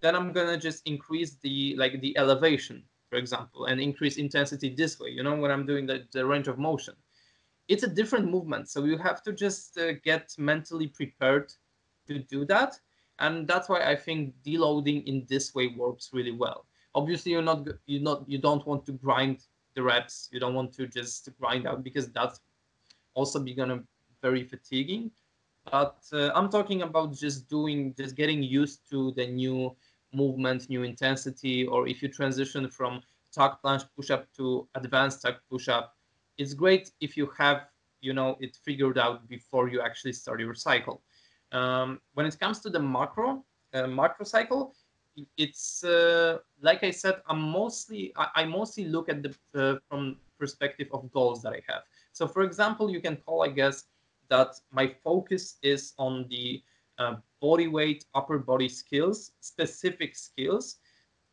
then 0.01 0.15
I'm 0.15 0.31
gonna 0.31 0.57
just 0.57 0.85
increase 0.85 1.37
the 1.41 1.75
like 1.77 1.99
the 2.01 2.15
elevation, 2.17 2.83
for 3.09 3.15
example, 3.15 3.65
and 3.65 3.81
increase 3.81 4.17
intensity 4.17 4.69
this 4.75 4.99
way. 4.99 5.09
You 5.09 5.23
know, 5.23 5.35
when 5.35 5.51
I'm 5.51 5.65
doing 5.65 5.87
the, 5.87 6.05
the 6.11 6.25
range 6.25 6.47
of 6.47 6.59
motion, 6.59 6.93
it's 7.67 7.83
a 7.83 7.87
different 7.87 8.29
movement, 8.29 8.69
so 8.69 8.85
you 8.85 8.97
have 8.97 9.23
to 9.23 9.33
just 9.33 9.77
uh, 9.77 9.93
get 10.03 10.35
mentally 10.37 10.87
prepared 10.87 11.51
to 12.07 12.19
do 12.19 12.45
that, 12.45 12.79
and 13.19 13.47
that's 13.47 13.67
why 13.69 13.81
I 13.81 13.95
think 13.95 14.35
deloading 14.45 15.05
in 15.05 15.25
this 15.27 15.55
way 15.55 15.67
works 15.67 16.11
really 16.13 16.35
well. 16.43 16.65
Obviously, 16.93 17.31
you're 17.31 17.49
not 17.51 17.67
you 17.85 17.99
not 17.99 18.27
you 18.27 18.37
don't 18.37 18.65
want 18.67 18.85
to 18.85 18.93
grind 18.93 19.45
the 19.75 19.83
reps. 19.83 20.29
You 20.31 20.39
don't 20.39 20.55
want 20.55 20.73
to 20.73 20.87
just 20.87 21.29
grind 21.39 21.67
out 21.67 21.83
because 21.83 22.07
that's 22.09 22.41
also 23.13 23.39
be 23.39 23.53
gonna 23.53 23.83
very 24.21 24.43
fatiguing. 24.43 25.11
But 25.71 25.97
uh, 26.13 26.31
I'm 26.33 26.49
talking 26.49 26.81
about 26.81 27.13
just 27.13 27.49
doing, 27.49 27.93
just 27.97 28.15
getting 28.15 28.41
used 28.41 28.89
to 28.89 29.11
the 29.11 29.27
new 29.27 29.75
movement, 30.13 30.69
new 30.69 30.83
intensity, 30.83 31.67
or 31.67 31.87
if 31.87 32.01
you 32.01 32.09
transition 32.09 32.69
from 32.69 33.01
tuck 33.31 33.61
planche 33.61 33.85
push-up 33.95 34.25
to 34.37 34.67
advanced 34.75 35.21
tuck 35.21 35.41
push-up, 35.49 35.95
it's 36.37 36.53
great 36.53 36.91
if 37.01 37.15
you 37.15 37.29
have, 37.37 37.67
you 38.01 38.13
know, 38.13 38.37
it 38.39 38.57
figured 38.63 38.97
out 38.97 39.27
before 39.27 39.69
you 39.69 39.81
actually 39.81 40.13
start 40.13 40.39
your 40.39 40.55
cycle. 40.55 41.03
Um, 41.51 41.99
when 42.13 42.25
it 42.25 42.39
comes 42.39 42.59
to 42.61 42.69
the 42.69 42.79
macro, 42.79 43.43
uh, 43.73 43.87
macro 43.87 44.25
cycle, 44.25 44.73
it's 45.37 45.83
uh, 45.83 46.37
like 46.61 46.83
I 46.83 46.91
said, 46.91 47.15
I'm 47.27 47.41
mostly 47.41 48.13
I, 48.15 48.27
I 48.35 48.45
mostly 48.45 48.85
look 48.85 49.09
at 49.09 49.21
the 49.21 49.35
uh, 49.53 49.79
from 49.89 50.17
perspective 50.39 50.87
of 50.93 51.11
goals 51.11 51.41
that 51.43 51.53
I 51.53 51.61
have. 51.67 51.83
So 52.19 52.27
for 52.27 52.43
example, 52.43 52.89
you 52.91 52.99
can 52.99 53.15
call, 53.15 53.43
I 53.43 53.47
guess, 53.47 53.85
that 54.27 54.59
my 54.73 54.93
focus 55.05 55.55
is 55.63 55.93
on 55.97 56.27
the 56.29 56.61
uh, 56.97 57.15
body 57.39 57.69
weight, 57.69 58.03
upper 58.13 58.37
body 58.37 58.67
skills, 58.67 59.31
specific 59.39 60.17
skills. 60.17 60.79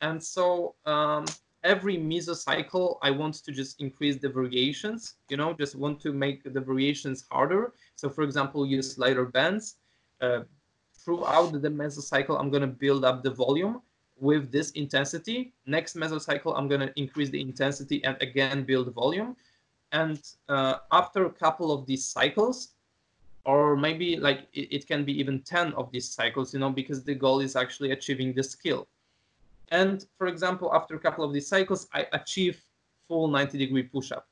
And 0.01 0.23
so 0.23 0.77
um, 0.87 1.25
every 1.65 1.97
mesocycle 1.97 2.99
I 3.03 3.11
want 3.11 3.35
to 3.47 3.51
just 3.51 3.81
increase 3.81 4.19
the 4.19 4.29
variations, 4.29 5.15
you 5.29 5.37
know, 5.37 5.55
just 5.55 5.75
want 5.75 5.99
to 6.03 6.13
make 6.13 6.45
the 6.45 6.61
variations 6.61 7.27
harder. 7.33 7.73
So 7.97 8.09
for 8.09 8.23
example, 8.23 8.65
use 8.65 8.97
lighter 8.97 9.25
bands. 9.25 9.79
Uh, 10.21 10.43
throughout 11.01 11.51
the 11.51 11.69
mesocycle, 11.83 12.39
I'm 12.39 12.49
gonna 12.49 12.75
build 12.85 13.05
up 13.05 13.25
the 13.25 13.33
volume 13.33 13.83
with 14.21 14.53
this 14.53 14.71
intensity. 14.83 15.53
Next 15.67 15.97
mesocycle, 15.97 16.57
I'm 16.57 16.69
gonna 16.69 16.93
increase 16.95 17.31
the 17.31 17.41
intensity 17.41 18.05
and 18.05 18.17
again 18.21 18.63
build 18.63 18.95
volume. 18.95 19.35
And 19.93 20.21
uh, 20.49 20.77
after 20.93 21.27
a 21.27 21.31
couple 21.31 21.73
of 21.73 21.87
these 21.87 22.05
cycles, 22.05 22.75
or 23.45 23.77
maybe 23.77 24.17
like 24.17 24.49
it, 24.53 24.69
it 24.73 24.87
can 24.87 25.05
be 25.05 25.19
even 25.19 25.41
10 25.43 25.73
of 25.75 25.91
these 25.93 26.09
cycles, 26.09 26.53
you 26.53 26.61
know, 26.61 26.71
because 26.71 27.05
the 27.05 27.15
goal 27.15 27.41
is 27.41 27.57
actually 27.57 27.93
achieving 27.93 28.35
the 28.35 28.43
skill. 28.43 28.89
And 29.71 30.05
for 30.19 30.27
example, 30.27 30.75
after 30.75 30.97
a 30.97 30.99
couple 30.99 31.25
of 31.25 31.33
these 31.33 31.47
cycles, 31.47 31.89
I 31.95 32.07
achieve 32.13 32.61
full 33.09 33.29
90 33.29 33.59
degree 33.59 33.85
push-up. 33.85 34.27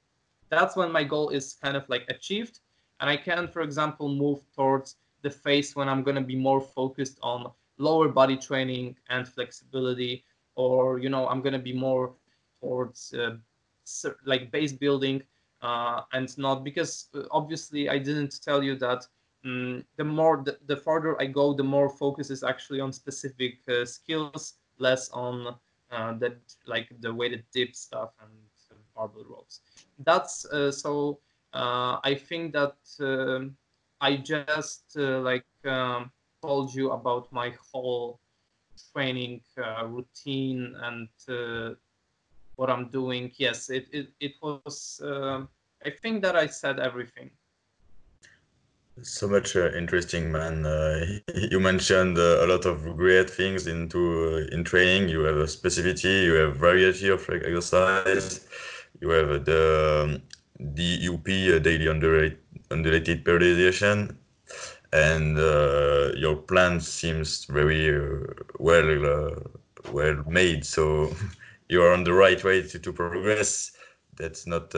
That's 0.49 0.77
when 0.77 0.93
my 0.93 1.05
goal 1.05 1.31
is 1.31 1.55
kind 1.63 1.77
of 1.77 1.89
like 1.89 2.05
achieved. 2.09 2.61
And 3.01 3.09
I 3.11 3.17
can, 3.17 3.49
for 3.49 3.63
example, 3.63 4.09
move 4.09 4.41
towards 4.55 4.97
the 5.23 5.31
phase 5.31 5.75
when 5.75 5.89
I'm 5.89 6.03
going 6.03 6.17
to 6.17 6.21
be 6.21 6.37
more 6.37 6.61
focused 6.61 7.19
on 7.23 7.51
lower 7.79 8.09
body 8.09 8.37
training 8.37 8.97
and 9.11 9.27
flexibility, 9.27 10.25
or, 10.55 10.99
you 10.99 11.09
know, 11.09 11.27
I'm 11.29 11.41
going 11.41 11.55
to 11.55 11.59
be 11.59 11.73
more 11.73 12.13
towards 12.61 13.13
uh, 13.15 13.37
like 14.25 14.51
base 14.51 14.73
building 14.73 15.23
uh, 15.65 16.03
and 16.13 16.37
not 16.39 16.63
because 16.63 17.09
uh, 17.15 17.23
obviously 17.31 17.89
I 17.89 17.99
didn't 17.99 18.41
tell 18.43 18.63
you 18.63 18.77
that 18.77 19.07
um, 19.45 19.85
the 19.97 20.05
more, 20.05 20.43
the, 20.45 20.59
the 20.67 20.77
farther 20.77 21.21
I 21.21 21.27
go, 21.27 21.55
the 21.55 21.65
more 21.65 21.89
focus 21.89 22.31
is 22.31 22.43
actually 22.43 22.81
on 22.81 22.93
specific 22.93 23.59
uh, 23.69 23.85
skills 23.85 24.55
less 24.79 25.11
on 25.11 25.57
uh, 25.91 26.13
that 26.15 26.37
like 26.67 26.89
the 27.01 27.13
weighted 27.13 27.45
dip 27.53 27.75
stuff 27.75 28.11
and 28.21 28.31
barbell 28.95 29.25
rows. 29.29 29.61
That's 29.99 30.45
uh, 30.47 30.71
so. 30.71 31.19
Uh, 31.53 32.01
I 32.03 32.17
think 32.17 32.53
that 32.53 32.75
I 34.01 34.17
just 34.17 34.97
uh, 34.99 35.21
like 35.21 35.47
um, 35.65 36.11
told 36.43 36.75
you 36.75 36.93
about 36.93 37.33
my 37.33 37.55
whole 37.73 38.21
training 38.93 39.41
uh, 39.57 39.87
routine 39.87 40.75
and 40.83 41.09
uh, 41.29 41.75
what 42.57 42.71
I'm 42.71 42.89
doing. 42.91 43.33
Yes, 43.37 43.71
it 43.71 43.87
it, 43.93 44.09
it 44.21 44.33
was. 44.43 45.01
I 45.85 45.91
think 45.91 46.23
that 46.23 46.35
I 46.35 46.47
said 46.47 46.79
everything. 46.81 47.31
So 49.03 49.29
much 49.29 49.57
uh, 49.57 49.73
interesting 49.73 50.31
man. 50.33 50.65
Uh, 50.65 51.05
you 51.35 51.61
mentioned 51.61 52.17
uh, 52.17 52.45
a 52.45 52.47
lot 52.47 52.65
of 52.65 52.97
great 52.97 53.29
things 53.29 53.67
into 53.67 53.99
uh, 53.99 54.55
in 54.55 54.65
training. 54.65 55.09
You 55.09 55.21
have 55.21 55.37
a 55.37 55.45
specificity 55.45 56.25
you 56.25 56.35
have 56.35 56.57
variety 56.57 57.09
of 57.09 57.29
like, 57.29 57.43
exercise. 57.43 58.47
You 59.01 59.11
have 59.11 59.45
the 59.45 60.05
um, 60.05 60.23
DUP 60.75 61.29
uh, 61.55 61.59
daily 61.59 61.89
undulated, 61.89 62.39
undulated 62.71 63.25
periodization. 63.25 64.17
And 64.93 65.37
uh, 65.39 66.13
your 66.17 66.37
plan 66.37 66.81
seems 66.81 67.47
very 67.47 67.91
well 68.61 69.35
well 69.91 70.25
made. 70.29 70.65
So 70.65 71.13
you 71.69 71.83
are 71.83 71.93
on 71.93 72.05
the 72.05 72.13
right 72.13 72.43
way 72.45 72.63
to, 72.63 72.79
to 72.79 72.93
progress. 72.93 73.73
That's 74.17 74.47
not 74.47 74.73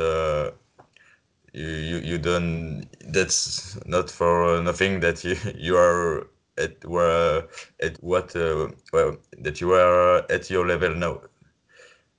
you, 1.57 1.69
you 1.69 1.97
you 2.11 2.19
don't 2.19 2.85
that's 3.13 3.79
not 3.87 4.11
for 4.11 4.61
nothing 4.63 5.01
that 5.01 5.25
you 5.25 5.37
you 5.57 5.77
are 5.77 6.27
at 6.59 6.85
where 6.85 7.49
at 7.81 7.97
what 8.03 8.37
uh, 8.37 8.69
well 8.93 9.17
that 9.39 9.61
you 9.61 9.73
are 9.73 10.31
at 10.31 10.51
your 10.51 10.67
level 10.67 10.95
now. 10.95 11.23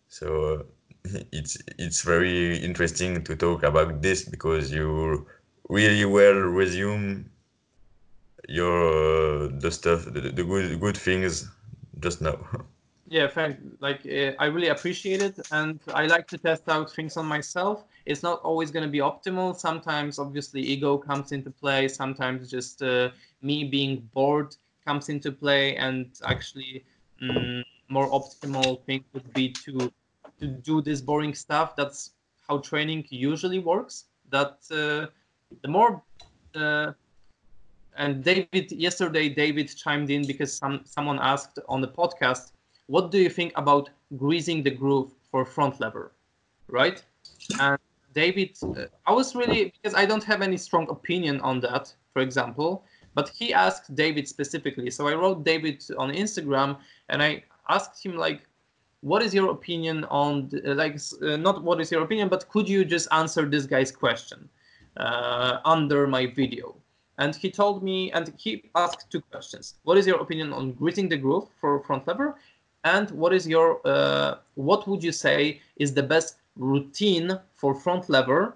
So 0.07 0.65
uh, 1.05 1.09
it's 1.31 1.57
it's 1.77 2.01
very 2.01 2.57
interesting 2.57 3.23
to 3.23 3.35
talk 3.35 3.63
about 3.63 4.01
this 4.01 4.23
because 4.23 4.71
you 4.71 5.27
really 5.69 6.05
well 6.05 6.33
resume 6.33 7.29
your 8.47 9.45
uh, 9.45 9.49
the 9.59 9.69
stuff 9.71 10.05
the, 10.05 10.21
the 10.21 10.43
good 10.43 10.79
good 10.79 10.97
things 10.97 11.47
just 11.99 12.21
now 12.21 12.38
yeah 13.10 13.28
thank 13.28 13.58
like 13.80 14.05
uh, 14.05 14.32
i 14.39 14.45
really 14.45 14.68
appreciate 14.68 15.22
it 15.22 15.39
and 15.51 15.80
i 15.93 16.05
like 16.05 16.28
to 16.28 16.38
test 16.38 16.68
out 16.70 16.91
things 16.91 17.18
on 17.18 17.26
myself. 17.26 17.86
It's 18.08 18.24
not 18.24 18.39
always 18.41 18.72
going 18.72 18.86
to 18.86 18.89
be 18.89 18.99
optimal. 18.99 19.53
Sometimes 19.53 20.18
obviously 20.18 20.62
ego 20.62 20.97
comes 20.97 21.34
into 21.34 21.51
play. 21.51 21.89
Sometimes 21.89 22.49
just 22.49 22.82
uh, 22.82 23.10
me 23.41 23.66
being 23.66 24.10
bored 24.14 24.55
comes 24.86 25.10
into 25.10 25.30
play 25.30 25.76
and 25.76 26.05
actually 26.24 26.86
mm, 27.22 27.64
more 27.89 28.10
optimal 28.10 28.82
thing 28.86 29.03
would 29.14 29.34
be 29.34 29.49
to 29.49 29.91
to 30.39 30.47
do 30.47 30.82
this 30.82 31.01
boring 31.01 31.34
stuff. 31.34 31.76
That's 31.76 32.12
how 32.47 32.60
training 32.60 33.05
usually 33.10 33.60
works. 33.60 34.05
That 34.30 34.55
uh, 34.72 35.08
the 35.62 35.68
more 35.68 36.01
uh, 36.55 36.93
and 37.97 38.24
David 38.24 38.72
yesterday 38.72 39.28
David 39.28 39.68
chimed 39.76 40.10
in 40.10 40.26
because 40.26 40.53
some 40.53 40.82
someone 40.86 41.20
asked 41.20 41.60
on 41.68 41.82
the 41.82 41.89
podcast 41.89 42.53
what 42.88 43.11
do 43.11 43.19
you 43.19 43.29
think 43.29 43.53
about 43.55 43.89
greasing 44.17 44.63
the 44.63 44.71
groove 44.71 45.11
for 45.31 45.45
front 45.45 45.79
lever, 45.79 46.11
right? 46.67 47.03
And 47.59 47.77
David, 48.13 48.57
uh, 48.63 48.85
I 49.05 49.11
was 49.11 49.35
really 49.35 49.73
because 49.75 49.93
I 49.93 50.05
don't 50.05 50.23
have 50.23 50.41
any 50.41 50.57
strong 50.57 50.89
opinion 50.89 51.39
on 51.41 51.59
that, 51.61 51.93
for 52.13 52.21
example, 52.21 52.83
but 53.13 53.29
he 53.29 53.53
asked 53.53 53.93
David 53.95 54.27
specifically. 54.27 54.89
So 54.89 55.07
I 55.07 55.13
wrote 55.13 55.43
David 55.43 55.83
on 55.97 56.11
Instagram 56.11 56.77
and 57.09 57.21
I 57.21 57.43
asked 57.69 58.03
him 58.03 58.15
like, 58.15 58.41
what 59.01 59.21
is 59.21 59.33
your 59.33 59.51
opinion 59.51 60.05
on 60.05 60.49
the, 60.49 60.73
like 60.73 60.97
uh, 61.21 61.38
not 61.38 61.63
what 61.63 61.79
is 61.79 61.91
your 61.91 62.03
opinion, 62.03 62.29
but 62.29 62.49
could 62.49 62.67
you 62.67 62.83
just 62.83 63.07
answer 63.11 63.45
this 63.45 63.65
guy's 63.65 63.91
question 63.91 64.49
uh, 64.97 65.59
under 65.65 66.07
my 66.07 66.25
video? 66.25 66.75
And 67.19 67.35
he 67.35 67.49
told 67.49 67.83
me, 67.83 68.11
and 68.11 68.31
he 68.38 68.69
asked 68.75 69.09
two 69.11 69.21
questions. 69.21 69.75
What 69.83 69.97
is 69.97 70.05
your 70.05 70.19
opinion 70.19 70.53
on 70.53 70.73
greasing 70.73 71.09
the 71.09 71.17
groove 71.17 71.47
for 71.59 71.79
front 71.81 72.07
lever? 72.07 72.38
And 72.95 73.11
what 73.11 73.33
is 73.33 73.45
your 73.55 73.67
uh, 73.93 74.35
what 74.55 74.88
would 74.88 75.03
you 75.03 75.11
say 75.27 75.39
is 75.83 75.89
the 75.93 76.07
best 76.15 76.35
routine 76.55 77.29
for 77.59 77.71
front 77.75 78.03
lever 78.09 78.55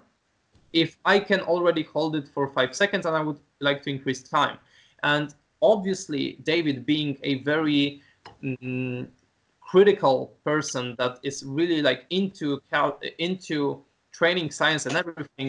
if 0.72 0.90
I 1.04 1.16
can 1.18 1.40
already 1.40 1.82
hold 1.82 2.16
it 2.16 2.26
for 2.34 2.44
five 2.48 2.74
seconds 2.74 3.04
and 3.06 3.14
I 3.14 3.22
would 3.28 3.40
like 3.60 3.82
to 3.84 3.90
increase 3.90 4.22
time. 4.22 4.56
And 5.02 5.34
obviously, 5.60 6.38
David 6.44 6.86
being 6.86 7.18
a 7.22 7.42
very 7.52 8.00
mm, 8.42 9.06
critical 9.60 10.16
person 10.44 10.94
that 10.98 11.18
is 11.22 11.44
really 11.44 11.82
like 11.82 12.06
into 12.10 12.60
into 13.18 13.82
training 14.12 14.50
science 14.50 14.86
and 14.86 14.96
everything, 14.96 15.48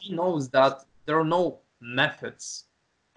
he 0.00 0.14
knows 0.14 0.48
that 0.50 0.74
there 1.06 1.18
are 1.18 1.30
no 1.38 1.58
methods. 1.80 2.64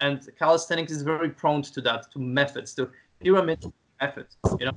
And 0.00 0.18
calisthenics 0.38 0.92
is 0.92 1.02
very 1.02 1.30
prone 1.30 1.62
to 1.62 1.80
that, 1.82 2.10
to 2.12 2.18
methods, 2.18 2.74
to 2.74 2.90
pyramid 3.20 3.60
effort. 4.00 4.36
You 4.58 4.66
know, 4.66 4.74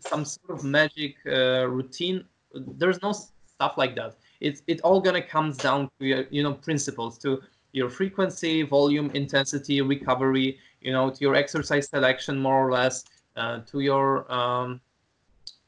some 0.00 0.24
sort 0.24 0.58
of 0.58 0.64
magic 0.64 1.16
uh, 1.26 1.66
routine. 1.68 2.24
There's 2.54 3.00
no 3.02 3.12
stuff 3.12 3.76
like 3.76 3.94
that. 3.96 4.16
It's 4.40 4.62
it 4.66 4.80
all 4.82 5.00
gonna 5.00 5.22
comes 5.22 5.56
down 5.56 5.90
to 5.98 6.06
your 6.06 6.24
you 6.30 6.42
know 6.42 6.54
principles 6.54 7.18
to 7.18 7.42
your 7.72 7.88
frequency, 7.88 8.62
volume, 8.62 9.10
intensity, 9.14 9.80
recovery. 9.80 10.58
You 10.80 10.92
know, 10.92 11.10
to 11.10 11.20
your 11.20 11.34
exercise 11.34 11.88
selection 11.88 12.38
more 12.38 12.66
or 12.66 12.72
less, 12.72 13.04
uh, 13.36 13.60
to 13.70 13.80
your 13.80 14.30
um, 14.32 14.80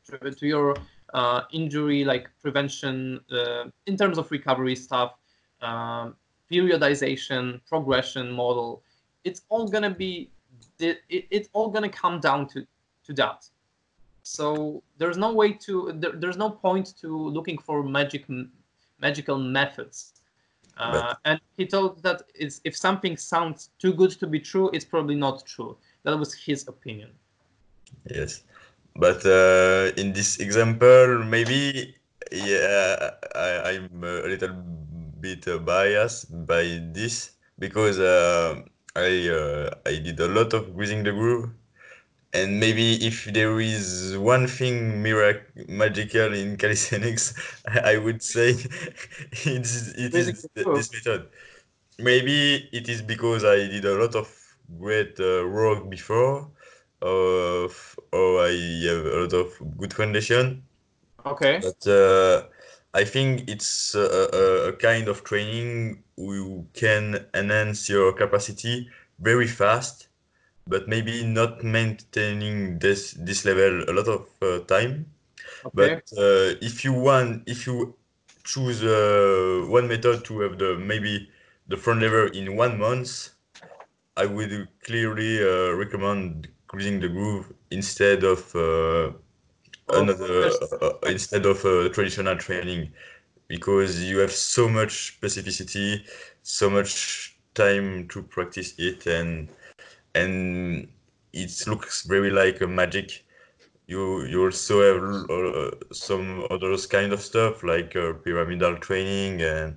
to 0.08 0.46
your 0.46 0.74
uh, 1.12 1.42
injury 1.52 2.04
like 2.04 2.28
prevention 2.40 3.20
uh, 3.30 3.64
in 3.86 3.96
terms 3.96 4.18
of 4.18 4.30
recovery 4.30 4.74
stuff, 4.74 5.14
um, 5.60 6.16
periodization, 6.50 7.60
progression 7.68 8.32
model. 8.32 8.82
It's 9.24 9.42
all 9.50 9.68
gonna 9.68 9.90
be 9.90 10.31
it, 10.78 11.02
it, 11.08 11.26
it's 11.30 11.48
all 11.52 11.68
going 11.70 11.82
to 11.82 11.96
come 11.96 12.20
down 12.20 12.48
to, 12.48 12.66
to 13.06 13.12
that. 13.14 13.48
So 14.22 14.82
there's 14.98 15.18
no 15.18 15.32
way 15.32 15.52
to, 15.52 15.92
there, 15.94 16.12
there's 16.12 16.36
no 16.36 16.50
point 16.50 16.94
to 17.00 17.08
looking 17.08 17.58
for 17.58 17.82
magic, 17.82 18.26
magical 19.00 19.38
methods. 19.38 20.14
Uh, 20.78 21.14
and 21.24 21.40
he 21.56 21.66
told 21.66 22.02
that 22.02 22.22
it's, 22.34 22.60
if 22.64 22.76
something 22.76 23.16
sounds 23.16 23.70
too 23.78 23.92
good 23.92 24.10
to 24.10 24.26
be 24.26 24.40
true, 24.40 24.70
it's 24.72 24.84
probably 24.84 25.16
not 25.16 25.44
true. 25.44 25.76
That 26.04 26.18
was 26.18 26.32
his 26.34 26.66
opinion. 26.66 27.10
Yes, 28.10 28.42
but 28.96 29.24
uh, 29.26 29.92
in 29.96 30.12
this 30.12 30.38
example, 30.38 31.22
maybe 31.24 31.94
yeah, 32.32 33.10
I, 33.34 33.72
am 33.72 34.02
a 34.02 34.26
little 34.26 34.54
bit 35.20 35.44
biased 35.64 36.46
by 36.46 36.80
this 36.92 37.32
because 37.58 37.98
uh, 37.98 38.62
I 38.96 39.28
uh, 39.28 39.70
I 39.86 39.98
did 39.98 40.20
a 40.20 40.28
lot 40.28 40.52
of 40.54 40.74
greasing 40.74 41.02
the 41.04 41.12
groove, 41.12 41.50
and 42.34 42.60
maybe 42.60 42.94
if 43.06 43.26
there 43.26 43.60
is 43.60 44.16
one 44.18 44.46
thing 44.48 45.02
mirac- 45.02 45.68
magical 45.68 46.32
in 46.34 46.56
calisthenics, 46.62 47.34
I, 47.66 47.98
would 47.98 48.22
say 48.22 48.50
it's 48.52 49.88
it 50.04 50.14
is 50.16 50.46
this 50.74 50.92
method. 50.92 51.28
Maybe 51.98 52.68
it 52.72 52.88
is 52.88 53.02
because 53.02 53.44
I 53.44 53.56
did 53.68 53.84
a 53.86 53.94
lot 53.94 54.14
of 54.16 54.28
great 54.80 55.18
uh, 55.20 55.44
before, 55.90 56.50
of 57.02 57.96
or 58.12 58.44
I 58.46 58.52
have 58.88 59.06
a 59.06 59.16
lot 59.22 59.34
of 59.34 59.78
good 59.78 59.94
foundation, 59.94 60.64
Okay. 61.24 61.60
But 61.62 61.86
uh, 61.86 62.48
I 62.94 63.04
think 63.04 63.48
it's 63.48 63.94
a, 63.94 64.68
a, 64.68 64.72
kind 64.74 65.08
of 65.08 65.24
training 65.24 66.02
who 66.16 66.66
can 66.74 67.24
enhance 67.32 67.88
your 67.88 68.12
capacity 68.12 68.88
very 69.18 69.46
fast, 69.46 70.08
but 70.66 70.88
maybe 70.88 71.24
not 71.24 71.64
maintaining 71.64 72.78
this 72.78 73.12
this 73.12 73.44
level 73.44 73.88
a 73.88 73.92
lot 73.92 74.08
of 74.08 74.28
uh, 74.42 74.64
time. 74.66 75.06
Okay. 75.64 75.72
But 75.74 76.18
uh, 76.18 76.58
if 76.60 76.84
you 76.84 76.92
want, 76.92 77.44
if 77.46 77.66
you 77.66 77.96
choose 78.44 78.82
uh, 78.84 79.64
one 79.68 79.88
method 79.88 80.24
to 80.26 80.40
have 80.40 80.58
the 80.58 80.76
maybe 80.78 81.30
the 81.68 81.76
front 81.78 82.00
lever 82.00 82.26
in 82.28 82.56
one 82.56 82.78
month, 82.78 83.30
I 84.16 84.26
would 84.26 84.68
clearly 84.84 85.42
uh, 85.42 85.72
recommend 85.72 86.48
greasing 86.66 87.00
the 87.00 87.08
groove 87.08 87.52
instead 87.70 88.24
of 88.24 88.54
uh, 88.54 89.12
another 89.90 90.46
uh, 90.46 90.76
uh, 90.80 90.92
instead 91.06 91.46
of 91.46 91.64
uh, 91.64 91.88
traditional 91.90 92.36
training 92.36 92.92
because 93.48 94.02
you 94.02 94.18
have 94.18 94.32
so 94.32 94.68
much 94.68 95.18
specificity, 95.20 96.00
so 96.42 96.70
much 96.70 97.36
time 97.54 98.08
to 98.08 98.22
practice 98.22 98.74
it, 98.78 99.06
and 99.06 99.48
and 100.14 100.88
it 101.32 101.66
looks 101.66 102.02
very 102.02 102.30
like 102.30 102.60
a 102.60 102.66
magic. 102.66 103.24
You 103.86 104.24
you 104.24 104.44
also 104.44 104.80
have 104.80 105.30
uh, 105.30 105.70
some 105.92 106.46
other 106.50 106.76
kind 106.88 107.12
of 107.12 107.20
stuff 107.20 107.62
like 107.62 107.94
uh, 107.96 108.14
pyramidal 108.24 108.76
training 108.76 109.42
and 109.42 109.76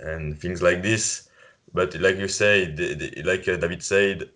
and 0.00 0.40
things 0.40 0.62
like 0.62 0.82
this. 0.82 1.28
But 1.72 1.94
like 2.00 2.16
you 2.16 2.28
say, 2.28 2.66
the, 2.66 2.94
the, 2.94 3.22
like 3.22 3.48
uh, 3.48 3.56
David 3.56 3.82
said, 3.82 4.30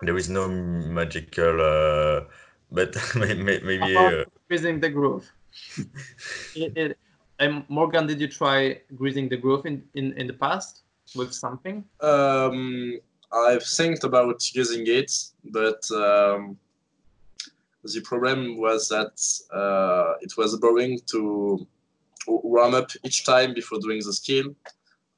there 0.00 0.16
is 0.16 0.28
no 0.28 0.48
magical. 0.48 2.26
But 2.70 2.96
may- 3.16 3.34
may- 3.34 3.60
maybe 3.60 3.94
Apart 3.94 4.14
uh, 4.14 4.22
from 4.24 4.32
greasing 4.48 4.80
the 4.80 4.90
groove. 4.90 5.30
It- 6.54 6.76
it- 6.76 6.98
and 7.38 7.64
Morgan, 7.68 8.06
did 8.06 8.18
you 8.18 8.28
try 8.28 8.80
greasing 8.96 9.28
the 9.28 9.36
groove 9.36 9.66
in, 9.66 9.84
in, 9.92 10.14
in 10.14 10.26
the 10.26 10.32
past 10.32 10.84
with 11.14 11.34
something? 11.34 11.84
Um, 12.00 12.98
I've 13.30 13.62
think 13.62 14.02
about 14.04 14.40
using 14.54 14.84
it, 14.86 15.12
but 15.44 15.82
um, 15.92 16.56
the 17.84 18.00
problem 18.00 18.56
was 18.58 18.88
that 18.88 19.14
uh, 19.54 20.14
it 20.22 20.32
was 20.38 20.56
boring 20.58 20.98
to 21.12 21.66
warm 22.26 22.74
up 22.74 22.90
each 23.04 23.24
time 23.26 23.52
before 23.52 23.78
doing 23.80 24.00
the 24.04 24.12
skill. 24.12 24.54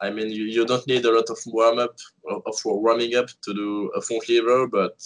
I 0.00 0.10
mean, 0.10 0.30
you, 0.30 0.44
you 0.44 0.66
don't 0.66 0.86
need 0.86 1.04
a 1.04 1.12
lot 1.12 1.30
of 1.30 1.38
warm 1.46 1.78
up 1.78 1.96
of 2.28 2.42
of 2.46 2.54
warming 2.64 3.14
up 3.14 3.28
to 3.42 3.54
do 3.54 3.90
a 3.96 4.00
front 4.00 4.28
lever, 4.28 4.66
but 4.66 4.96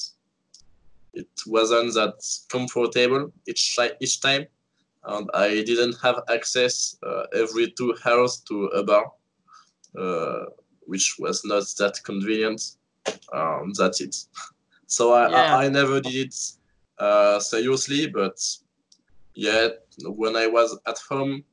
it 1.14 1.28
wasn't 1.46 1.94
that 1.94 2.14
comfortable 2.48 3.32
each 3.46 3.78
each 4.00 4.20
time, 4.20 4.46
and 5.04 5.28
I 5.34 5.62
didn't 5.62 5.96
have 6.02 6.20
access 6.28 6.96
uh, 7.02 7.24
every 7.34 7.70
two 7.72 7.94
hours 8.04 8.42
to 8.48 8.66
a 8.66 8.82
bar, 8.82 9.12
uh, 9.98 10.44
which 10.86 11.16
was 11.18 11.44
not 11.44 11.64
that 11.78 12.02
convenient. 12.04 12.76
Um, 13.32 13.72
that's 13.78 14.00
it. 14.00 14.16
So 14.86 15.14
I, 15.14 15.30
Yeah. 15.30 15.56
I, 15.56 15.64
I 15.64 15.68
never 15.70 16.02
did 16.02 16.14
it 16.26 16.34
uh, 16.98 17.40
seriously, 17.40 18.08
but 18.08 18.36
yeah, 19.34 19.68
when 20.04 20.36
I 20.36 20.46
was 20.46 20.78
at 20.86 20.98
home 21.08 21.44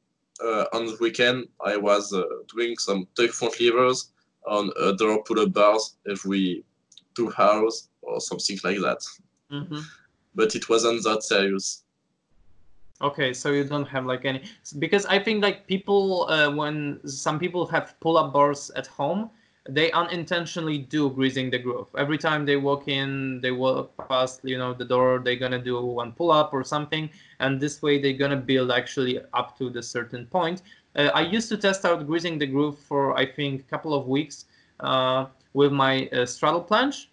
uh, 0.43 0.65
on 0.73 0.87
the 0.87 0.97
weekend, 0.99 1.47
I 1.65 1.77
was 1.77 2.13
uh, 2.13 2.23
doing 2.53 2.77
some 2.77 3.07
tuck 3.15 3.31
front 3.31 3.59
levers 3.61 4.11
on 4.45 4.71
uh, 4.79 4.91
door 4.93 5.23
pull-up 5.23 5.53
bars 5.53 5.95
every 6.09 6.65
two 7.15 7.31
hours 7.37 7.89
or 8.01 8.19
something 8.19 8.57
like 8.63 8.79
that. 8.79 9.01
Mm-hmm. 9.51 9.79
But 10.35 10.55
it 10.55 10.69
wasn't 10.69 11.03
that 11.03 11.23
serious. 11.23 11.83
Okay, 13.01 13.33
so 13.33 13.51
you 13.51 13.63
don't 13.63 13.87
have 13.87 14.05
like 14.05 14.25
any 14.25 14.43
because 14.77 15.05
I 15.05 15.19
think 15.19 15.41
like 15.41 15.67
people 15.67 16.29
uh, 16.29 16.51
when 16.51 16.99
some 17.07 17.39
people 17.39 17.65
have 17.67 17.97
pull-up 18.01 18.33
bars 18.33 18.71
at 18.75 18.87
home, 18.87 19.29
they 19.69 19.89
unintentionally 19.93 20.79
do 20.79 21.09
greasing 21.09 21.49
the 21.49 21.59
groove. 21.59 21.87
Every 21.97 22.17
time 22.17 22.45
they 22.45 22.57
walk 22.57 22.89
in, 22.89 23.39
they 23.39 23.51
walk 23.51 23.95
past 24.09 24.41
you 24.43 24.57
know 24.57 24.73
the 24.73 24.83
door, 24.83 25.21
they're 25.23 25.37
gonna 25.37 25.63
do 25.63 25.81
one 25.81 26.11
pull-up 26.11 26.53
or 26.53 26.63
something, 26.63 27.09
and 27.39 27.59
this 27.59 27.81
way 27.81 28.01
they're 28.01 28.19
gonna 28.19 28.35
build 28.35 28.69
actually 28.69 29.21
up 29.33 29.57
to 29.59 29.69
the 29.69 29.81
certain 29.81 30.25
point. 30.25 30.61
Uh, 30.95 31.09
I 31.13 31.21
used 31.21 31.47
to 31.49 31.57
test 31.57 31.85
out 31.85 32.05
greasing 32.05 32.37
the 32.37 32.47
groove 32.47 32.77
for 32.79 33.17
I 33.17 33.25
think 33.25 33.61
a 33.61 33.63
couple 33.63 33.93
of 33.93 34.07
weeks 34.07 34.45
uh, 34.81 35.27
with 35.53 35.71
my 35.71 36.07
uh, 36.09 36.25
straddle 36.25 36.63
planche. 36.63 37.07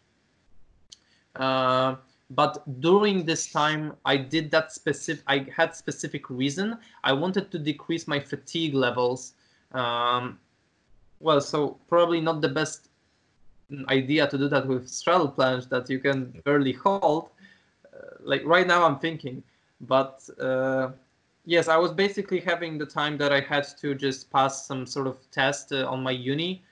But 2.30 2.80
during 2.80 3.24
this 3.24 3.52
time 3.52 3.94
i 4.04 4.16
did 4.16 4.50
that 4.50 4.72
specific 4.72 5.24
i 5.28 5.46
had 5.56 5.74
specific 5.74 6.28
reason. 6.28 6.78
I 7.04 7.12
wanted 7.12 7.50
to 7.52 7.58
decrease 7.58 8.08
my 8.08 8.20
fatigue 8.20 8.74
levels. 8.74 9.34
Um, 9.72 10.38
well 11.20 11.40
so 11.40 11.78
probably 11.88 12.20
not 12.20 12.40
the 12.40 12.48
best 12.48 12.88
idea 13.88 14.28
to 14.28 14.38
do 14.38 14.48
that 14.48 14.66
with 14.66 14.88
straddle 14.88 15.30
planche 15.30 15.68
that 15.68 15.90
you 15.90 15.98
can 15.98 16.32
barely 16.44 16.72
hold 16.72 17.30
uh, 17.92 17.98
like 18.20 18.42
right 18.44 18.66
now 18.66 18.84
i'm 18.84 18.98
thinking. 18.98 19.42
But 19.80 20.28
uh, 20.40 20.90
yes 21.44 21.68
i 21.68 21.76
was 21.76 21.92
basically 21.92 22.40
having 22.40 22.78
the 22.78 22.86
time 22.86 23.16
that 23.18 23.32
i 23.32 23.40
had 23.40 23.66
to 23.82 23.94
just 23.94 24.30
pass 24.30 24.66
some 24.66 24.84
sort 24.86 25.06
of 25.06 25.16
test 25.30 25.72
uh, 25.72 25.86
on 25.86 26.02
my 26.02 26.10
uni 26.10 26.62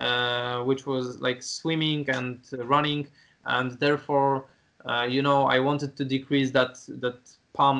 uh, 0.00 0.62
which 0.62 0.86
was 0.86 1.20
like 1.20 1.42
swimming 1.42 2.08
and 2.10 2.40
uh, 2.52 2.64
running. 2.64 3.06
And 3.46 3.72
therefore 3.78 4.46
uh, 4.84 5.06
you 5.08 5.22
know, 5.22 5.46
I 5.46 5.60
wanted 5.60 5.96
to 5.96 6.04
decrease 6.04 6.50
that 6.52 6.78
that 6.88 7.18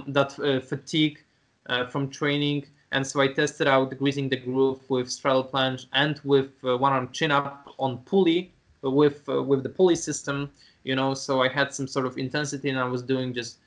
that 0.09 0.39
uh, 0.39 0.61
fatigue 0.61 1.21
uh, 1.67 1.87
from 1.87 2.09
training, 2.09 2.67
and 2.93 3.07
so 3.07 3.21
I 3.21 3.29
tested 3.29 3.67
out 3.67 3.97
greasing 3.99 4.29
the 4.29 4.37
groove 4.37 4.81
with 4.89 5.11
straddle 5.11 5.45
planche 5.45 5.87
and 5.93 6.21
with 6.25 6.53
uh, 6.65 6.77
one 6.79 6.93
arm 6.93 7.11
chin 7.13 7.31
up 7.31 7.69
on 7.79 7.99
pulley 7.99 8.53
with 8.83 9.29
uh, 9.29 9.43
with 9.43 9.63
the 9.63 9.69
pulley 9.69 9.97
system. 9.97 10.51
You 10.85 10.97
know, 10.97 11.15
so 11.15 11.43
I 11.43 11.49
had 11.49 11.75
some 11.75 11.87
sort 11.87 12.07
of 12.07 12.19
intensity, 12.19 12.71
and 12.71 12.79
I 12.79 12.85
was 12.85 13.03
doing 13.03 13.35
just 13.35 13.59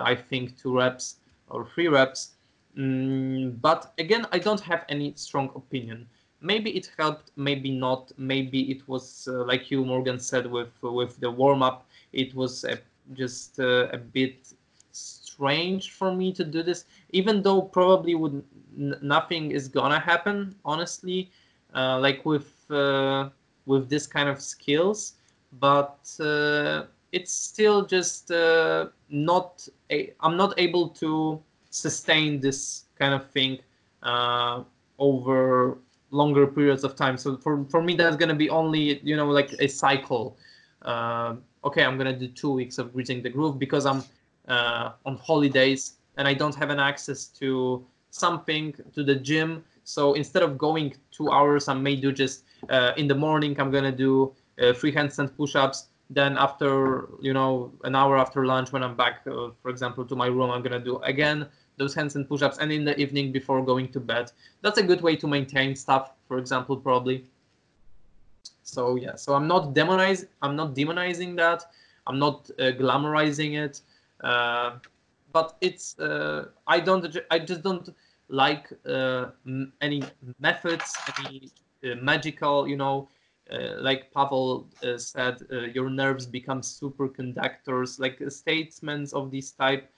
I 0.00 0.14
think 0.14 0.58
two 0.58 0.76
reps 0.76 1.16
or 1.48 1.66
three 1.66 1.88
reps. 1.88 2.30
Mm, 2.76 3.60
but 3.60 3.92
again, 3.98 4.26
I 4.32 4.38
don't 4.38 4.60
have 4.60 4.84
any 4.88 5.12
strong 5.16 5.50
opinion. 5.54 6.06
Maybe 6.42 6.70
it 6.76 6.90
helped, 6.98 7.30
maybe 7.36 7.70
not. 7.70 8.12
Maybe 8.18 8.70
it 8.70 8.86
was 8.88 9.26
uh, 9.30 9.44
like 9.44 9.70
you, 9.70 9.84
Morgan, 9.84 10.18
said 10.18 10.46
with 10.46 10.72
with 10.82 11.18
the 11.20 11.30
warm 11.30 11.62
up 11.62 11.86
it 12.16 12.34
was 12.34 12.64
a, 12.64 12.78
just 13.14 13.60
uh, 13.60 13.88
a 13.92 13.98
bit 13.98 14.52
strange 14.92 15.92
for 15.92 16.14
me 16.14 16.32
to 16.32 16.44
do 16.44 16.62
this 16.62 16.86
even 17.10 17.42
though 17.42 17.60
probably 17.62 18.14
would 18.14 18.42
nothing 19.02 19.52
is 19.52 19.68
gonna 19.68 20.00
happen 20.00 20.54
honestly 20.64 21.30
uh, 21.74 21.98
like 22.00 22.24
with 22.24 22.70
uh, 22.70 23.28
with 23.66 23.88
this 23.90 24.06
kind 24.06 24.28
of 24.28 24.40
skills. 24.40 25.14
But 25.60 26.08
uh, 26.20 26.84
it's 27.12 27.32
still 27.32 27.84
just 27.84 28.30
uh, 28.30 28.86
not 29.10 29.66
i'm 30.20 30.36
not 30.36 30.54
able 30.58 30.88
to 30.88 31.40
sustain 31.70 32.40
this 32.40 32.84
kind 32.98 33.14
of 33.14 33.30
thing 33.30 33.58
over 34.98 35.78
longer 36.10 36.46
periods 36.46 36.84
of 36.84 36.96
time. 36.96 37.16
So 37.16 37.36
for, 37.36 37.64
for 37.70 37.82
me 37.82 37.94
that's 37.94 38.16
to 38.28 38.34
be 38.34 38.50
only 38.50 39.00
you 39.02 39.16
know 39.16 39.28
like 39.28 39.52
a 39.60 39.68
cycle 39.68 40.36
uh, 40.82 41.36
okay, 41.66 41.84
I'm 41.84 41.98
gonna 41.98 42.16
do 42.16 42.28
two 42.28 42.52
weeks 42.52 42.78
of 42.78 42.92
greasing 42.92 43.22
the 43.22 43.30
groove 43.30 43.58
because 43.58 43.84
I'm 43.86 44.02
uh, 44.48 44.92
on 45.04 45.16
holidays 45.16 45.98
and 46.16 46.26
I 46.28 46.34
don't 46.34 46.54
have 46.54 46.70
an 46.70 46.78
access 46.78 47.26
to 47.40 47.84
something 48.10 48.74
to 48.94 49.02
the 49.02 49.16
gym. 49.16 49.64
So 49.84 50.14
instead 50.14 50.42
of 50.42 50.56
going 50.56 50.94
two 51.10 51.30
hours, 51.30 51.68
I 51.68 51.74
may 51.74 51.96
do 51.96 52.12
just 52.12 52.44
uh, 52.70 52.92
in 52.96 53.06
the 53.08 53.14
morning. 53.14 53.60
I'm 53.60 53.70
gonna 53.70 53.92
do 53.92 54.32
uh, 54.62 54.72
free 54.72 54.92
handstand 54.92 55.36
push-ups. 55.36 55.88
Then 56.08 56.38
after 56.38 57.08
you 57.20 57.32
know 57.32 57.72
an 57.82 57.94
hour 57.96 58.16
after 58.16 58.46
lunch, 58.46 58.72
when 58.72 58.82
I'm 58.82 58.96
back, 58.96 59.22
uh, 59.26 59.50
for 59.62 59.70
example, 59.70 60.04
to 60.04 60.14
my 60.16 60.26
room, 60.26 60.50
I'm 60.50 60.62
gonna 60.62 60.86
do 60.90 60.98
again 60.98 61.48
those 61.78 61.94
handstand 61.94 62.28
push-ups. 62.28 62.58
And 62.58 62.72
in 62.72 62.84
the 62.84 62.98
evening 62.98 63.32
before 63.32 63.62
going 63.62 63.88
to 63.92 64.00
bed, 64.00 64.32
that's 64.62 64.78
a 64.78 64.82
good 64.82 65.02
way 65.02 65.16
to 65.16 65.26
maintain 65.26 65.76
stuff. 65.76 66.12
For 66.28 66.38
example, 66.38 66.76
probably 66.76 67.24
so 68.66 68.96
yeah. 68.96 69.14
So 69.16 69.34
i'm 69.34 69.46
not 69.48 69.74
demonize 69.74 70.26
i'm 70.42 70.56
not 70.56 70.74
demonizing 70.74 71.36
that. 71.36 71.64
I'm 72.08 72.18
not 72.20 72.50
uh, 72.58 72.70
glamorizing 72.80 73.54
it. 73.58 73.80
Uh, 74.22 74.78
but 75.32 75.56
it's 75.60 75.98
uh, 75.98 76.46
i 76.66 76.80
don't 76.80 77.16
i 77.30 77.38
just 77.38 77.62
don't 77.62 77.88
like 78.28 78.72
uh, 78.86 79.26
m- 79.46 79.72
any 79.80 80.02
methods 80.38 80.96
any 81.18 81.50
uh, 81.84 81.94
magical 82.00 82.66
you 82.68 82.76
know 82.76 83.08
uh, 83.52 83.76
like 83.80 84.12
pavel 84.12 84.68
said 84.96 85.38
your 85.74 85.90
nerves 85.90 86.26
become 86.26 86.60
superconductors 86.60 88.00
like 88.00 88.20
statements 88.30 89.12
of 89.12 89.30
this 89.30 89.52
type. 89.52 89.88